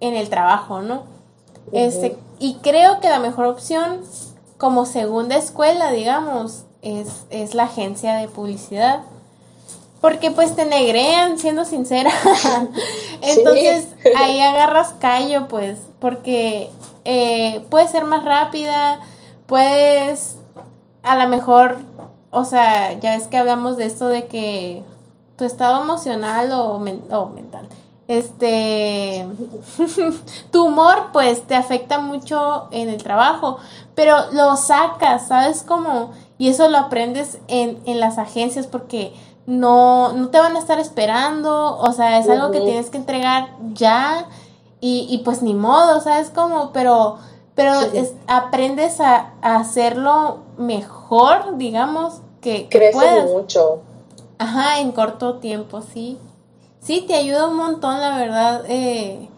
en 0.00 0.14
el 0.14 0.28
trabajo, 0.28 0.82
¿no? 0.82 1.04
este, 1.72 2.16
y 2.38 2.54
creo 2.56 3.00
que 3.00 3.08
la 3.08 3.18
mejor 3.18 3.46
opción 3.46 4.00
como 4.58 4.86
segunda 4.86 5.36
escuela, 5.36 5.90
digamos, 5.90 6.64
es, 6.82 7.08
es 7.30 7.54
la 7.54 7.64
agencia 7.64 8.14
de 8.14 8.28
publicidad. 8.28 9.02
Porque 10.00 10.30
pues 10.30 10.54
te 10.54 10.64
negrean, 10.64 11.38
siendo 11.38 11.64
sincera. 11.64 12.12
Entonces 13.22 13.88
ahí 14.16 14.40
agarras 14.40 14.94
callo, 15.00 15.48
pues, 15.48 15.78
porque 15.98 16.70
eh, 17.04 17.64
puedes 17.68 17.90
ser 17.90 18.04
más 18.04 18.24
rápida, 18.24 19.00
puedes 19.46 20.37
a 21.08 21.16
lo 21.16 21.28
mejor, 21.28 21.78
o 22.30 22.44
sea, 22.44 22.98
ya 23.00 23.14
es 23.14 23.26
que 23.26 23.38
hablamos 23.38 23.76
de 23.76 23.86
esto 23.86 24.08
de 24.08 24.26
que 24.26 24.82
tu 25.36 25.44
estado 25.44 25.82
emocional 25.82 26.52
o, 26.52 26.74
o 26.74 27.28
mental, 27.28 27.68
este, 28.08 29.26
tu 30.50 30.66
humor 30.66 31.08
pues 31.12 31.46
te 31.46 31.54
afecta 31.54 31.98
mucho 31.98 32.68
en 32.70 32.88
el 32.88 33.02
trabajo, 33.02 33.58
pero 33.94 34.16
lo 34.32 34.56
sacas, 34.56 35.28
¿sabes 35.28 35.62
cómo? 35.62 36.12
Y 36.38 36.48
eso 36.48 36.68
lo 36.68 36.78
aprendes 36.78 37.38
en, 37.48 37.78
en 37.84 38.00
las 38.00 38.18
agencias 38.18 38.66
porque 38.66 39.12
no, 39.48 40.12
no 40.12 40.28
te 40.28 40.38
van 40.38 40.56
a 40.56 40.58
estar 40.58 40.78
esperando, 40.78 41.78
o 41.78 41.92
sea, 41.92 42.18
es 42.18 42.28
algo 42.28 42.50
que 42.50 42.60
tienes 42.60 42.90
que 42.90 42.98
entregar 42.98 43.48
ya 43.72 44.26
y, 44.80 45.06
y 45.08 45.18
pues 45.24 45.42
ni 45.42 45.54
modo, 45.54 46.00
¿sabes 46.00 46.30
cómo? 46.30 46.70
Pero, 46.72 47.16
pero 47.54 47.72
aprendes 48.26 49.00
a, 49.00 49.32
hacerlo 49.40 50.40
mejor, 50.58 51.56
digamos, 51.56 52.20
que, 52.40 52.68
que 52.68 52.92
mucho. 53.26 53.80
Ajá, 54.38 54.80
en 54.80 54.92
corto 54.92 55.36
tiempo, 55.36 55.80
sí. 55.82 56.18
Sí, 56.80 57.04
te 57.06 57.14
ayuda 57.14 57.48
un 57.48 57.56
montón, 57.56 58.00
la 58.00 58.16
verdad. 58.16 58.64
Eh, 58.68 59.28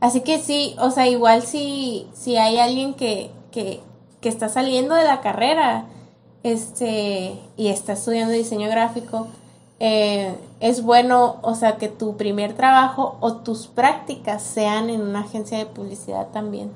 así 0.00 0.20
que 0.20 0.38
sí, 0.38 0.76
o 0.78 0.90
sea, 0.90 1.06
igual 1.06 1.42
si, 1.42 2.08
si 2.14 2.36
hay 2.36 2.58
alguien 2.58 2.94
que, 2.94 3.30
que, 3.50 3.80
que 4.20 4.28
está 4.28 4.48
saliendo 4.48 4.94
de 4.94 5.04
la 5.04 5.20
carrera, 5.20 5.86
este, 6.42 7.38
y 7.56 7.68
está 7.68 7.92
estudiando 7.92 8.32
diseño 8.32 8.68
gráfico, 8.68 9.28
eh, 9.78 10.34
es 10.60 10.82
bueno, 10.82 11.36
o 11.42 11.54
sea, 11.54 11.76
que 11.76 11.88
tu 11.88 12.16
primer 12.16 12.54
trabajo 12.54 13.16
o 13.20 13.36
tus 13.36 13.66
prácticas 13.66 14.42
sean 14.42 14.90
en 14.90 15.00
una 15.00 15.20
agencia 15.20 15.56
de 15.56 15.66
publicidad 15.66 16.28
también. 16.28 16.70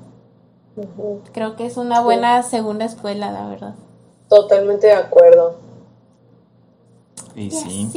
Creo 1.31 1.55
que 1.55 1.65
es 1.65 1.77
una 1.77 2.01
buena 2.01 2.41
segunda 2.43 2.83
escuela, 2.83 3.31
la 3.31 3.47
verdad. 3.47 3.75
Totalmente 4.29 4.87
de 4.87 4.93
acuerdo. 4.93 5.57
Y, 7.35 7.51
sí. 7.51 7.91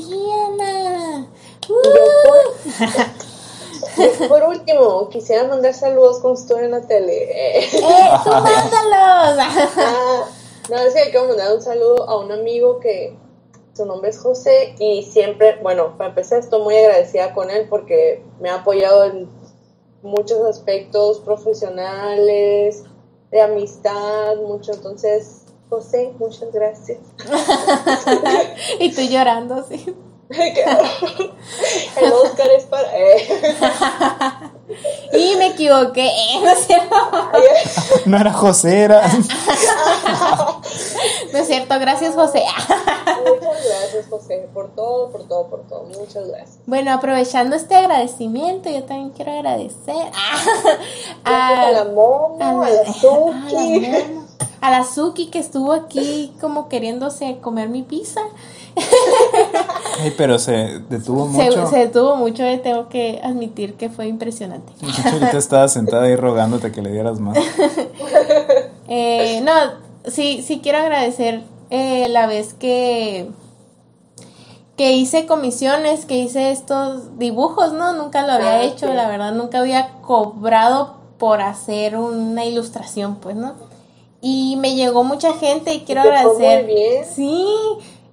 Ana. 0.49 1.29
por, 4.29 4.43
último, 4.45 5.09
quisiera 5.09 5.45
mandar 5.45 5.73
saludos 5.75 6.21
con 6.21 6.35
estoy 6.35 6.65
en 6.65 6.73
la 6.73 6.83
tele. 6.83 7.31
¡Eh, 7.31 7.69
tú 8.25 8.31
mándalos! 8.31 9.47
Ah, 9.77 10.25
no, 10.71 10.77
es 10.77 10.95
que 10.95 11.11
quiero 11.11 11.29
mandar 11.29 11.55
un 11.55 11.63
saludo 11.63 12.09
a 12.09 12.19
un 12.19 12.33
amigo 12.33 12.81
que 12.81 13.17
su 13.75 13.87
nombre 13.87 14.11
es 14.11 14.19
José 14.19 14.75
y 14.79 15.05
siempre, 15.05 15.59
bueno, 15.63 15.97
para 15.97 16.11
empezar 16.11 16.41
estoy 16.41 16.61
muy 16.63 16.77
agradecida 16.77 17.33
con 17.33 17.51
él 17.51 17.69
porque 17.71 18.23
me 18.41 18.51
ha 18.51 18.57
apoyado 18.57 19.05
en 19.05 19.29
muchos 20.03 20.45
aspectos 20.47 21.21
profesionales, 21.21 22.83
de 23.31 23.41
amistad, 23.41 24.37
mucho. 24.37 24.73
Entonces, 24.73 25.45
José, 25.69 26.13
muchas 26.19 26.53
gracias. 26.53 26.99
y 28.81 28.93
tú 28.93 29.03
llorando, 29.03 29.65
sí. 29.69 29.95
El 30.31 32.13
Oscar 32.13 32.49
es 32.57 32.65
para. 32.65 32.89
Eh. 32.93 33.29
y 35.15 35.37
me 35.37 35.47
equivoqué, 35.49 36.11
¿no 36.43 36.51
es 36.51 36.67
cierto? 36.67 36.97
no 38.05 38.19
era 38.19 38.33
José, 38.33 38.83
era. 38.83 39.09
no 41.33 41.39
es 41.39 41.47
cierto, 41.47 41.79
gracias 41.81 42.15
José. 42.15 42.43
Muchas 43.27 43.67
gracias 43.67 44.07
José, 44.11 44.49
por 44.53 44.75
todo, 44.75 45.11
por 45.11 45.27
todo, 45.27 45.49
por 45.49 45.67
todo. 45.67 45.85
Muchas 45.85 46.29
gracias. 46.29 46.59
Bueno, 46.67 46.93
aprovechando 46.93 47.57
este 47.57 47.77
agradecimiento, 47.77 48.69
yo 48.69 48.85
también 48.85 49.11
quiero 49.11 49.33
agradecer 49.33 50.11
a, 51.25 51.71
la 51.73 51.85
Momo, 51.85 52.63
a 52.63 52.69
la, 52.69 52.93
Suki. 52.93 53.57
A 53.57 53.91
la 53.91 54.28
Suki 54.85 55.27
que 55.27 55.39
estuvo 55.39 55.73
aquí 55.73 56.33
como 56.41 56.69
queriéndose 56.69 57.39
comer 57.41 57.69
mi 57.69 57.83
pizza. 57.83 58.21
Ay, 60.01 60.15
pero 60.17 60.39
se 60.39 60.81
detuvo 60.89 61.27
mucho. 61.27 61.67
Se, 61.67 61.79
detuvo 61.79 62.17
mucho, 62.17 62.45
eh, 62.45 62.59
tengo 62.59 62.89
que 62.89 63.21
admitir 63.23 63.75
que 63.75 63.91
fue 63.91 64.07
impresionante. 64.07 64.73
ahorita 65.05 65.39
estaba 65.39 65.69
sentada 65.69 66.05
ahí 66.05 66.17
rogándote 66.17 66.73
que 66.73 66.83
le 66.83 66.93
dieras 66.93 67.21
más. 67.21 67.37
eh, 68.89 69.41
no, 69.43 69.53
sí, 70.11 70.43
sí 70.43 70.61
quiero 70.63 70.79
agradecer 70.79 71.43
eh, 71.71 72.09
la 72.09 72.27
vez 72.27 72.55
que 72.55 73.29
que 74.79 74.93
hice 74.93 75.27
comisiones, 75.27 76.05
que 76.05 76.19
hice 76.19 76.53
estos 76.53 77.19
dibujos, 77.19 77.73
¿no? 77.73 77.95
Nunca 77.95 78.25
lo 78.25 78.35
había 78.35 78.59
ah, 78.59 78.63
hecho, 78.63 78.95
la 78.95 79.09
verdad, 79.09 79.33
nunca 79.33 79.59
había 79.59 79.89
cobrado 80.03 80.95
por 81.19 81.41
hacer 81.41 81.97
una 81.97 82.45
ilustración, 82.45 83.17
pues, 83.17 83.35
¿no? 83.35 83.55
Y 84.21 84.57
me 84.57 84.75
llegó 84.75 85.05
mucha 85.05 85.35
gente 85.35 85.75
y 85.75 85.81
quiero 85.81 86.03
agradecer. 86.03 86.65
Muy 86.65 86.75
bien. 86.75 87.05
Sí, 87.05 87.47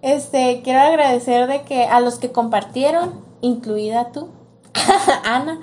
este, 0.01 0.61
quiero 0.63 0.81
agradecer 0.81 1.47
de 1.47 1.63
que 1.63 1.85
a 1.85 1.99
los 1.99 2.19
que 2.19 2.31
compartieron, 2.31 3.25
incluida 3.41 4.11
tú, 4.11 4.29
Ana, 5.23 5.59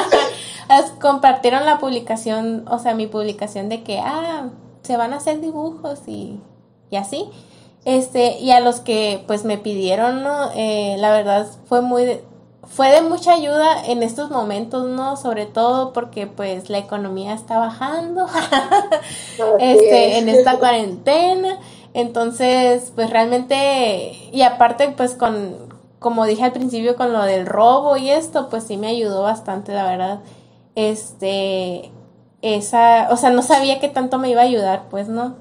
compartieron 1.00 1.66
la 1.66 1.78
publicación, 1.78 2.64
o 2.68 2.78
sea, 2.78 2.94
mi 2.94 3.06
publicación 3.06 3.68
de 3.68 3.82
que, 3.82 3.98
ah, 3.98 4.48
se 4.82 4.96
van 4.96 5.12
a 5.12 5.16
hacer 5.16 5.40
dibujos 5.40 6.00
y, 6.06 6.40
y 6.90 6.96
así. 6.96 7.28
Este, 7.84 8.38
y 8.38 8.50
a 8.50 8.60
los 8.60 8.80
que 8.80 9.24
pues 9.26 9.44
me 9.44 9.56
pidieron, 9.56 10.22
¿no? 10.22 10.50
Eh, 10.54 10.96
la 10.98 11.12
verdad 11.12 11.46
fue 11.64 11.80
muy, 11.80 12.20
fue 12.70 12.90
de 12.92 13.02
mucha 13.02 13.32
ayuda 13.32 13.84
en 13.84 14.02
estos 14.04 14.30
momentos, 14.30 14.86
¿no? 14.86 15.16
Sobre 15.16 15.46
todo 15.46 15.92
porque 15.92 16.28
pues 16.28 16.70
la 16.70 16.78
economía 16.78 17.34
está 17.34 17.58
bajando, 17.58 18.26
este, 19.58 20.18
en 20.18 20.28
esta 20.28 20.58
cuarentena. 20.58 21.58
Entonces, 21.94 22.92
pues 22.94 23.10
realmente, 23.10 24.12
y 24.32 24.42
aparte, 24.42 24.94
pues 24.96 25.14
con, 25.14 25.56
como 25.98 26.24
dije 26.26 26.44
al 26.44 26.52
principio 26.52 26.94
con 26.94 27.12
lo 27.12 27.24
del 27.24 27.46
robo 27.46 27.96
y 27.96 28.10
esto, 28.10 28.48
pues 28.48 28.64
sí 28.64 28.76
me 28.76 28.86
ayudó 28.86 29.22
bastante, 29.22 29.72
la 29.72 29.84
verdad. 29.84 30.20
Este, 30.76 31.90
esa, 32.40 33.08
o 33.10 33.16
sea, 33.16 33.30
no 33.30 33.42
sabía 33.42 33.80
qué 33.80 33.88
tanto 33.88 34.18
me 34.18 34.30
iba 34.30 34.42
a 34.42 34.44
ayudar, 34.44 34.84
pues, 34.90 35.08
¿no? 35.08 35.34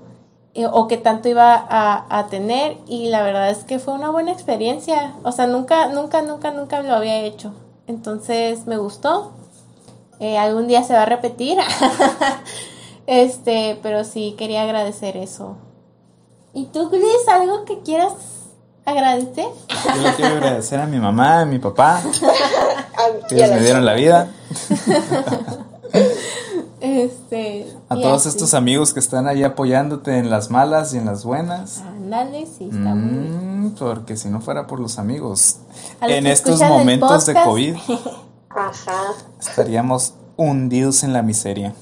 Eh, 0.56 0.66
o 0.66 0.88
qué 0.88 0.98
tanto 0.98 1.30
iba 1.30 1.56
a, 1.56 2.06
a, 2.10 2.28
tener 2.28 2.78
y 2.88 3.10
la 3.10 3.22
verdad 3.22 3.52
es 3.52 3.66
que 3.66 3.78
fue 3.78 3.94
una 3.94 4.10
buena 4.10 4.32
experiencia. 4.32 5.14
O 5.24 5.32
sea, 5.32 5.46
nunca, 5.46 5.90
nunca, 5.90 6.22
nunca, 6.22 6.52
nunca 6.52 6.82
lo 6.82 6.96
había 6.96 7.20
hecho. 7.20 7.54
Entonces 7.88 8.66
me 8.66 8.78
gustó. 8.78 9.34
Eh, 10.20 10.38
algún 10.38 10.68
día 10.68 10.84
se 10.84 10.94
va 10.94 11.04
a 11.04 11.06
repetir. 11.06 11.58
este, 13.08 13.80
pero 13.82 14.04
sí 14.04 14.36
quería 14.38 14.64
agradecer 14.64 15.18
eso. 15.18 15.56
¿Y 16.54 16.66
tú, 16.66 16.90
Chris, 16.90 17.28
algo 17.32 17.66
que 17.66 17.80
quieras 17.80 18.14
agradecer? 18.86 19.48
Yo 19.96 20.02
le 20.02 20.14
quiero 20.16 20.36
agradecer 20.36 20.80
a 20.80 20.88
mi 20.88 21.00
mamá, 21.00 21.42
a 21.42 21.46
mi 21.46 21.60
papá, 21.60 22.02
que 23.30 23.36
ellos 23.36 23.52
me 23.52 23.62
dieron 23.62 23.86
la 23.86 23.94
vida. 23.94 24.30
Este, 26.82 27.68
a 27.90 27.96
todos 27.96 28.26
estos 28.26 28.54
amigos 28.54 28.94
que 28.94 29.00
están 29.00 29.28
ahí 29.28 29.44
apoyándote 29.44 30.18
en 30.18 30.30
las 30.30 30.50
malas 30.50 30.94
y 30.94 30.98
en 30.98 31.06
las 31.06 31.26
buenas. 31.26 31.80
Ándale, 31.80 32.46
sí, 32.46 32.70
está 32.72 32.96
mm, 32.96 33.76
Porque 33.78 34.16
si 34.16 34.30
no 34.30 34.40
fuera 34.40 34.66
por 34.66 34.80
los 34.80 34.98
amigos, 34.98 35.58
en 36.02 36.26
estos 36.26 36.62
momentos 36.62 37.26
de 37.26 37.34
COVID, 37.34 37.76
Ajá. 38.50 39.14
estaríamos 39.40 40.14
hundidos 40.38 41.04
en 41.04 41.12
la 41.12 41.22
miseria. 41.22 41.74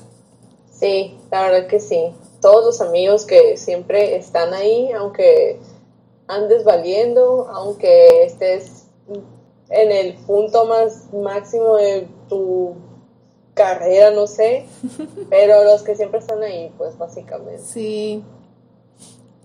Sí, 0.72 1.18
la 1.32 1.44
verdad 1.44 1.68
que 1.68 1.80
sí. 1.80 2.14
Todos 2.42 2.66
los 2.66 2.82
amigos 2.82 3.26
que 3.26 3.58
siempre 3.58 4.16
están 4.16 4.54
ahí, 4.54 4.92
aunque 4.92 5.60
andes 6.28 6.64
valiendo, 6.64 7.48
aunque 7.50 8.24
estés 8.26 8.86
en 9.70 9.92
el 9.92 10.14
punto 10.26 10.66
más 10.66 11.12
máximo 11.14 11.76
de 11.76 12.08
tu 12.30 12.76
carrera, 13.58 14.12
no 14.12 14.28
sé, 14.28 14.66
pero 15.30 15.66
los 15.66 15.84
que 15.84 15.96
siempre 15.96 16.20
están 16.20 16.42
ahí, 16.44 16.72
pues 16.78 16.98
básicamente. 16.98 17.64
Sí. 17.64 18.24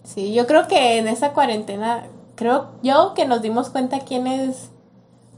Sí, 0.05 0.35
yo 0.35 0.47
creo 0.47 0.69
que 0.69 0.99
en 0.99 1.09
esa 1.09 1.33
cuarentena, 1.33 2.09
creo 2.35 2.69
yo 2.83 3.15
que 3.15 3.25
nos 3.25 3.41
dimos 3.41 3.71
cuenta 3.71 4.01
quiénes, 4.01 4.69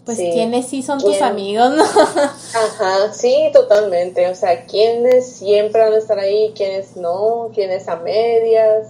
pues 0.04 0.18
quiénes 0.18 0.66
sí 0.66 0.82
son 0.82 1.00
tus 1.00 1.22
amigos, 1.22 1.70
¿no? 1.70 1.84
Ajá, 1.84 3.12
sí, 3.12 3.50
totalmente. 3.52 4.28
O 4.28 4.34
sea, 4.34 4.64
quiénes 4.66 5.26
siempre 5.26 5.82
van 5.82 5.92
a 5.92 5.98
estar 5.98 6.18
ahí, 6.18 6.52
quiénes 6.56 6.96
no, 6.96 7.50
quiénes 7.54 7.88
a 7.88 7.96
medias. 7.96 8.88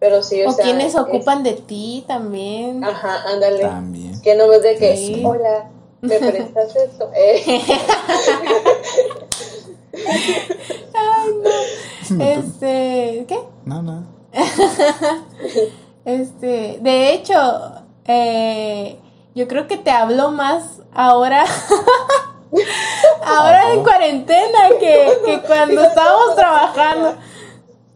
Pero 0.00 0.22
sí, 0.22 0.42
o, 0.42 0.50
o 0.50 0.56
quienes 0.56 0.96
ocupan 0.96 1.42
de 1.42 1.52
ti 1.52 2.04
también. 2.06 2.82
Ajá, 2.82 3.22
ándale. 3.26 3.60
También. 3.60 4.20
Que 4.20 4.34
no 4.34 4.48
ves 4.48 4.62
de 4.62 4.76
que, 4.76 5.22
hola, 5.24 5.70
¿me 6.04 6.18
prestas 6.18 6.76
esto? 6.76 7.10
Eh. 7.14 7.42
Ay, 10.94 11.30
no. 11.42 12.24
Este, 12.24 13.24
¿qué? 13.26 13.38
No, 13.64 13.82
no. 13.82 14.06
este, 16.04 16.78
de 16.80 17.14
hecho, 17.14 17.36
eh, 18.06 18.98
yo 19.34 19.48
creo 19.48 19.66
que 19.66 19.78
te 19.78 19.90
hablo 19.90 20.30
más 20.30 20.80
ahora. 20.92 21.44
ahora 23.26 23.72
en 23.72 23.82
cuarentena 23.82 24.68
que, 24.78 25.18
que 25.24 25.40
cuando 25.42 25.82
estábamos 25.82 26.36
trabajando. 26.36 27.14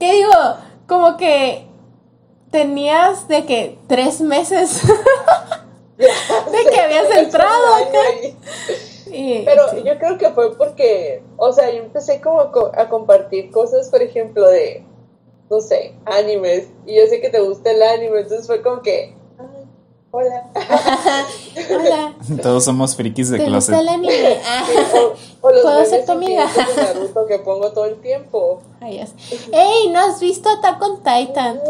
¿Qué 0.00 0.14
digo? 0.14 0.56
Como 0.86 1.16
que 1.16 1.68
tenías 2.50 3.28
de 3.28 3.44
que 3.44 3.78
tres 3.86 4.20
meses 4.20 4.82
de 5.98 6.70
que 6.70 6.80
habías 6.80 7.10
entrado 7.10 7.56
Pero 9.10 9.84
yo 9.84 9.98
creo 9.98 10.16
que 10.16 10.30
fue 10.30 10.56
porque, 10.56 11.22
o 11.36 11.52
sea, 11.52 11.70
yo 11.70 11.78
empecé 11.78 12.20
como 12.20 12.40
a 12.40 12.88
compartir 12.88 13.50
cosas, 13.50 13.88
por 13.88 14.00
ejemplo, 14.00 14.46
de, 14.46 14.84
no 15.50 15.60
sé, 15.60 15.94
animes. 16.04 16.68
Y 16.86 16.96
yo 16.96 17.06
sé 17.08 17.20
que 17.20 17.30
te 17.30 17.40
gusta 17.40 17.72
el 17.72 17.82
anime, 17.82 18.20
entonces 18.20 18.46
fue 18.46 18.62
como 18.62 18.80
que, 18.82 19.12
hola. 20.12 20.50
hola. 21.70 22.14
Todos 22.42 22.64
somos 22.64 22.94
frikis 22.94 23.30
de 23.30 23.38
¿Te 23.38 23.46
closet. 23.46 23.74
Gusta 23.74 23.80
el 23.80 23.88
anime? 23.88 24.40
o, 25.40 25.50
los 25.50 25.62
¿Puedo 25.62 25.84
ser 25.84 26.04
tu 26.06 26.12
amiga? 26.12 26.46
De 26.46 26.82
Naruto 26.82 27.26
que 27.26 27.38
pongo 27.40 27.72
todo 27.72 27.86
el 27.86 28.00
tiempo. 28.00 28.62
Ay, 28.80 29.04
¡Ey! 29.52 29.88
¿No 29.90 29.98
has 29.98 30.20
visto 30.20 30.48
Attack 30.48 30.80
on 30.80 31.02
Titan? 31.02 31.60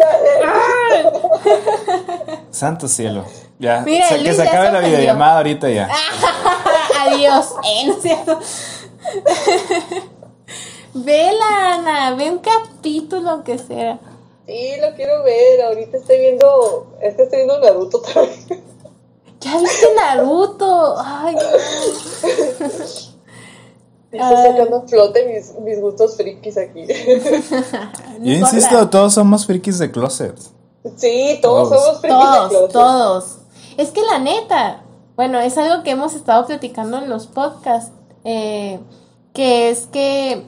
Santo 2.50 2.88
cielo. 2.88 3.24
Ya, 3.58 3.80
Mira, 3.80 4.04
o 4.04 4.08
sea, 4.08 4.16
que 4.18 4.22
Luis 4.24 4.36
se 4.36 4.44
ya 4.44 4.48
acabe 4.50 4.66
se 4.66 4.72
la 4.72 4.78
ofendió. 4.78 4.98
videollamada 4.98 5.36
ahorita 5.38 5.68
ya. 5.70 5.88
Adiós. 7.00 7.46
Eh, 7.64 7.86
no 7.86 7.92
es 7.94 8.02
cierto. 8.02 8.38
Vela, 10.94 11.74
Ana, 11.74 12.14
ve 12.14 12.30
un 12.30 12.38
capítulo 12.38 13.30
aunque 13.30 13.58
sea. 13.58 13.98
Sí, 14.46 14.70
lo 14.80 14.94
quiero 14.96 15.22
ver. 15.24 15.62
Ahorita 15.62 15.96
estoy 15.98 16.18
viendo, 16.18 16.96
es 17.02 17.14
que 17.16 17.22
estoy 17.22 17.38
viendo 17.40 17.60
Naruto 17.60 17.98
otra 17.98 18.22
vez. 18.22 18.46
¿Ya 19.40 19.58
viste 19.58 19.86
Naruto? 19.94 20.96
Ay, 20.98 21.36
Estoy 24.10 24.36
sacando 24.36 24.76
a 24.78 24.88
flote 24.88 25.26
mis, 25.26 25.52
mis 25.60 25.80
gustos 25.80 26.16
frikis 26.16 26.56
aquí. 26.56 26.86
Yo 28.20 28.32
insisto, 28.32 28.88
todos 28.88 29.14
somos 29.14 29.44
frikis 29.46 29.78
de 29.78 29.90
closet. 29.90 30.34
Sí, 30.96 31.38
todos, 31.42 31.68
Todos. 31.68 31.84
somos 31.84 32.00
frikis 32.00 32.18
de 32.18 32.24
Todos, 32.24 32.48
closet. 32.48 32.72
todos. 32.72 33.37
Es 33.78 33.92
que 33.92 34.02
la 34.02 34.18
neta, 34.18 34.80
bueno, 35.14 35.38
es 35.38 35.56
algo 35.56 35.84
que 35.84 35.92
hemos 35.92 36.14
estado 36.14 36.44
platicando 36.46 36.98
en 36.98 37.08
los 37.08 37.28
podcasts, 37.28 37.92
eh, 38.24 38.80
que 39.32 39.70
es 39.70 39.86
que, 39.86 40.42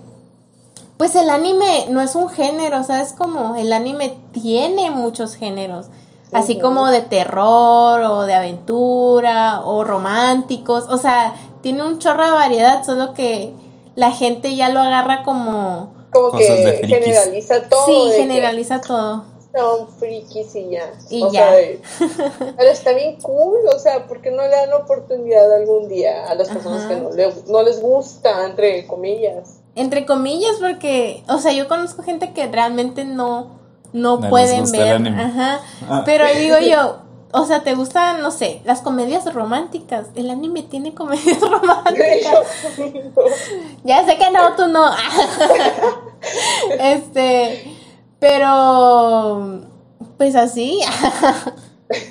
pues 0.96 1.14
el 1.14 1.30
anime 1.30 1.86
no 1.90 2.00
es 2.00 2.16
un 2.16 2.28
género, 2.28 2.82
¿sabes? 2.82 3.12
Como 3.12 3.54
el 3.54 3.72
anime 3.72 4.18
tiene 4.32 4.90
muchos 4.90 5.36
géneros, 5.36 5.86
así 6.32 6.58
como 6.58 6.88
de 6.88 7.02
terror 7.02 8.02
o 8.02 8.22
de 8.22 8.34
aventura 8.34 9.62
o 9.64 9.84
románticos, 9.84 10.86
o 10.88 10.98
sea, 10.98 11.32
tiene 11.62 11.84
un 11.84 12.00
chorro 12.00 12.24
de 12.24 12.32
variedad, 12.32 12.84
solo 12.84 13.14
que 13.14 13.54
la 13.94 14.10
gente 14.10 14.56
ya 14.56 14.70
lo 14.70 14.80
agarra 14.80 15.22
como... 15.22 15.94
Como 16.12 16.32
que 16.32 16.82
generaliza 16.84 17.68
todo. 17.68 17.86
sí, 17.86 18.10
que 18.10 18.22
generaliza 18.22 18.80
todo. 18.80 19.29
Son 19.56 19.88
frikis 19.88 20.54
y 20.54 20.70
ya. 20.70 20.92
Y 21.10 21.22
o 21.24 21.32
ya. 21.32 21.50
Sea, 21.50 22.32
pero 22.56 22.70
está 22.70 22.92
bien 22.92 23.16
cool, 23.20 23.58
o 23.74 23.78
sea, 23.78 24.06
¿por 24.06 24.20
qué 24.20 24.30
no 24.30 24.42
le 24.42 24.48
dan 24.50 24.72
oportunidad 24.72 25.52
algún 25.54 25.88
día 25.88 26.26
a 26.28 26.34
las 26.36 26.48
personas 26.48 26.84
Ajá. 26.84 26.88
que 26.94 27.00
no, 27.00 27.10
le- 27.10 27.34
no 27.48 27.62
les 27.62 27.80
gusta, 27.80 28.46
entre 28.46 28.86
comillas? 28.86 29.58
Entre 29.74 30.06
comillas, 30.06 30.56
porque, 30.60 31.24
o 31.28 31.38
sea, 31.38 31.52
yo 31.52 31.66
conozco 31.68 32.02
gente 32.02 32.32
que 32.32 32.46
realmente 32.46 33.04
no, 33.04 33.58
no, 33.92 34.18
No 34.18 34.30
pueden 34.30 34.70
ver. 34.70 35.02
Ajá. 35.08 35.60
Ah. 35.88 36.02
Pero 36.04 36.26
digo 36.38 36.58
yo, 36.58 36.98
o 37.32 37.44
sea, 37.44 37.62
¿te 37.62 37.74
gustan, 37.74 38.20
no 38.22 38.30
sé, 38.30 38.60
las 38.64 38.80
comedias 38.82 39.32
románticas? 39.34 40.06
El 40.14 40.30
anime 40.30 40.62
tiene 40.62 40.94
comedias 40.94 41.40
románticas. 41.40 42.44
ya 43.84 44.04
sé 44.06 44.16
que 44.16 44.30
no, 44.30 44.54
tú 44.54 44.68
no. 44.68 44.90
este, 46.78 47.76
pero, 48.20 49.60
pues 50.16 50.36
así. 50.36 50.80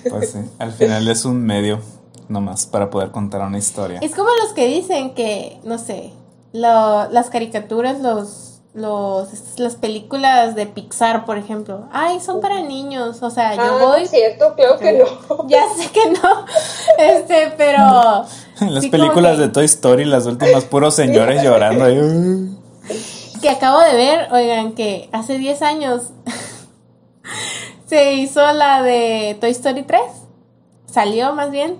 Pues 0.10 0.32
sí, 0.32 0.40
al 0.60 0.74
final 0.74 1.08
es 1.08 1.24
un 1.24 1.42
medio 1.46 1.80
nomás 2.28 2.66
para 2.66 2.90
poder 2.90 3.12
contar 3.12 3.40
una 3.40 3.58
historia. 3.58 4.00
Es 4.02 4.14
como 4.14 4.28
los 4.44 4.52
que 4.52 4.68
dicen 4.68 5.14
que, 5.16 5.58
no 5.64 5.78
sé, 5.78 6.12
lo- 6.52 7.10
las 7.10 7.30
caricaturas, 7.30 8.02
los, 8.02 8.60
los, 8.74 9.30
las 9.58 9.76
películas 9.78 10.54
de 10.56 10.66
Pixar, 10.66 11.24
por 11.24 11.38
ejemplo. 11.38 11.88
Ay, 11.94 12.20
son 12.20 12.42
para 12.42 12.60
niños. 12.62 13.24
O 13.24 13.30
sea, 13.30 13.56
yo 13.56 13.62
ah, 13.62 13.78
voy. 13.94 14.04
es 14.04 14.10
cierto, 14.10 14.54
creo 14.58 14.78
que 14.78 14.92
no. 15.00 15.48
Ya 15.48 15.64
sé 15.78 15.90
que 15.92 16.12
no. 16.12 16.46
Este, 16.98 17.54
pero. 17.58 18.26
Las 18.60 18.84
sí, 18.84 18.90
películas 18.90 19.38
que- 19.38 19.44
de 19.44 19.48
Toy 19.48 19.64
Story, 19.66 20.04
las 20.04 20.26
últimas, 20.26 20.66
puros 20.66 20.94
señores 20.94 21.42
llorando. 21.42 21.86
ahí, 21.86 21.98
"Uh". 22.00 22.50
Que 23.42 23.50
acabo 23.50 23.80
de 23.80 23.96
ver, 23.96 24.32
oigan, 24.32 24.74
que 24.74 25.10
hace 25.12 25.38
10 25.38 25.62
años 25.62 26.12
se 27.88 28.14
hizo 28.14 28.52
la 28.54 28.82
de 28.82 29.38
Toy 29.40 29.52
Story 29.52 29.84
3. 29.84 30.02
Salió 30.86 31.34
más 31.34 31.52
bien. 31.52 31.78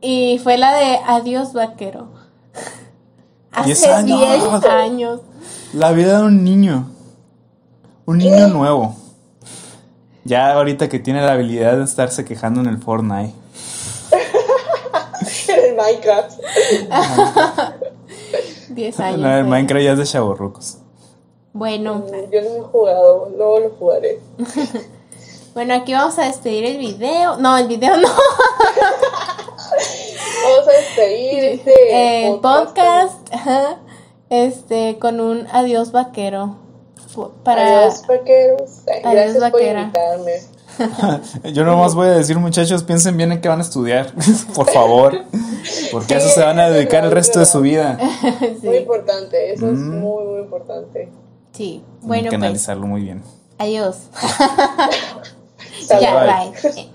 Y 0.00 0.40
fue 0.42 0.56
la 0.56 0.74
de 0.74 0.98
Adiós 1.06 1.52
Vaquero. 1.52 2.08
Hace 3.52 3.68
10 3.68 4.04
10 4.06 4.20
años. 4.20 4.64
años. 4.64 5.20
La 5.74 5.92
vida 5.92 6.18
de 6.18 6.24
un 6.24 6.44
niño. 6.44 6.90
Un 8.06 8.18
niño 8.18 8.48
nuevo. 8.48 8.96
Ya 10.24 10.52
ahorita 10.52 10.88
que 10.88 10.98
tiene 10.98 11.20
la 11.20 11.32
habilidad 11.32 11.76
de 11.76 11.84
estarse 11.84 12.24
quejando 12.24 12.60
en 12.60 12.66
el 12.66 12.78
Fortnite. 12.78 13.34
en 15.48 15.64
el 15.64 15.76
Minecraft. 15.76 16.40
10 18.74 19.00
años. 19.00 19.18
No, 19.20 19.26
el 19.26 19.32
oigan. 19.32 19.50
Minecraft 19.50 19.84
ya 19.84 19.92
es 19.92 19.98
de 19.98 20.04
chavorrucos. 20.04 20.78
Bueno, 21.52 22.04
Yo 22.30 22.42
no 22.42 22.56
he 22.56 22.60
jugado, 22.60 23.28
luego 23.36 23.60
lo 23.60 23.70
jugaré. 23.70 24.20
bueno, 25.54 25.74
aquí 25.74 25.92
vamos 25.92 26.18
a 26.18 26.24
despedir 26.24 26.64
el 26.64 26.78
video. 26.78 27.36
No, 27.38 27.56
el 27.58 27.66
video 27.66 27.96
no. 27.96 28.08
ahí 31.00 31.36
este 31.38 32.26
el 32.28 32.40
podcast, 32.40 33.32
ajá, 33.32 33.78
este, 34.28 34.98
con 34.98 35.20
un 35.20 35.46
adiós 35.52 35.92
vaquero. 35.92 36.56
Para, 37.42 37.80
Adiós, 37.80 38.06
vaqueros. 38.06 38.70
Ay, 38.86 39.00
Adiós, 39.02 39.12
Gracias 39.12 39.34
por 39.34 39.52
vaquera. 39.52 39.80
invitarme. 39.82 40.32
Yo 41.52 41.64
nomás 41.64 41.94
voy 41.94 42.08
a 42.08 42.12
decir, 42.12 42.38
muchachos, 42.38 42.82
piensen 42.82 43.16
bien 43.16 43.32
en 43.32 43.40
qué 43.40 43.48
van 43.48 43.58
a 43.58 43.62
estudiar, 43.62 44.12
por 44.54 44.70
favor. 44.70 45.24
Porque 45.92 46.14
a 46.14 46.18
eso 46.18 46.28
se 46.28 46.40
van 46.42 46.58
a 46.58 46.68
dedicar 46.70 47.04
el 47.04 47.10
resto 47.10 47.38
de 47.38 47.46
su 47.46 47.60
vida. 47.60 47.98
Muy 48.62 48.72
sí, 48.72 48.76
importante, 48.78 49.52
eso 49.52 49.66
es 49.70 49.78
Mm. 49.78 50.00
muy, 50.00 50.24
muy 50.24 50.40
importante. 50.40 51.08
sí. 51.52 51.82
Hay 52.02 52.06
Bueno, 52.08 52.22
que 52.24 52.28
pues, 52.30 52.42
analizarlo 52.42 52.86
muy 52.86 53.02
bien. 53.02 53.22
adiós. 53.58 53.96
Ya, 56.00 56.14
Bye. 56.24 56.72
bye. 56.72 56.90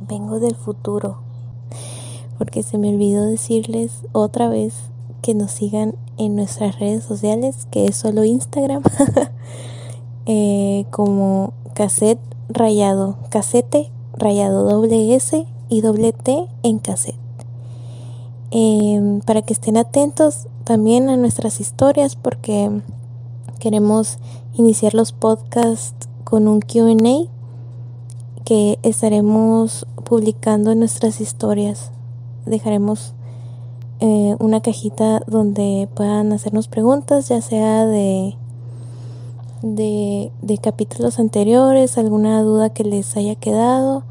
Vengo 0.00 0.38
del 0.40 0.54
futuro. 0.54 1.22
Porque 2.38 2.62
se 2.62 2.76
me 2.78 2.88
olvidó 2.90 3.24
decirles 3.24 3.92
otra 4.12 4.48
vez 4.48 4.74
que 5.22 5.34
nos 5.34 5.52
sigan 5.52 5.94
en 6.18 6.34
nuestras 6.36 6.78
redes 6.78 7.04
sociales, 7.04 7.66
que 7.70 7.86
es 7.86 7.96
solo 7.96 8.24
Instagram, 8.24 8.82
eh, 10.26 10.84
como 10.90 11.52
cassette 11.74 12.20
rayado, 12.48 13.16
casete 13.30 13.90
rayado 14.16 14.64
doble 14.64 15.14
S 15.14 15.46
y 15.68 15.80
doble 15.80 16.12
T 16.12 16.46
en 16.62 16.78
cassette. 16.78 17.16
Em, 18.50 19.20
para 19.20 19.40
que 19.42 19.54
estén 19.54 19.78
atentos 19.78 20.46
también 20.64 21.08
a 21.08 21.16
nuestras 21.16 21.60
historias 21.60 22.16
porque 22.16 22.82
queremos 23.58 24.18
iniciar 24.54 24.92
los 24.92 25.12
podcasts 25.12 26.08
con 26.24 26.46
un 26.48 26.60
QA 26.60 27.30
que 28.44 28.78
estaremos 28.82 29.86
publicando 30.04 30.72
en 30.72 30.80
nuestras 30.80 31.20
historias. 31.20 31.92
Dejaremos 32.44 33.14
eh, 34.00 34.36
una 34.40 34.60
cajita 34.60 35.22
donde 35.26 35.88
puedan 35.94 36.32
hacernos 36.32 36.68
preguntas, 36.68 37.28
ya 37.28 37.40
sea 37.40 37.86
de, 37.86 38.36
de, 39.62 40.30
de 40.42 40.58
capítulos 40.58 41.18
anteriores, 41.18 41.98
alguna 41.98 42.42
duda 42.42 42.70
que 42.70 42.84
les 42.84 43.16
haya 43.16 43.34
quedado 43.34 44.04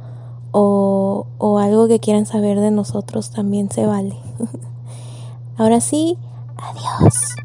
o, 0.52 1.28
o 1.38 1.60
algo 1.60 1.88
que 1.88 2.00
quieran 2.00 2.26
saber 2.26 2.60
de 2.60 2.72
nosotros 2.72 3.32
también 3.32 3.70
se 3.72 3.86
vale. 3.86 4.16
Ahora 5.58 5.82
sí, 5.82 6.18
adiós. 6.58 7.36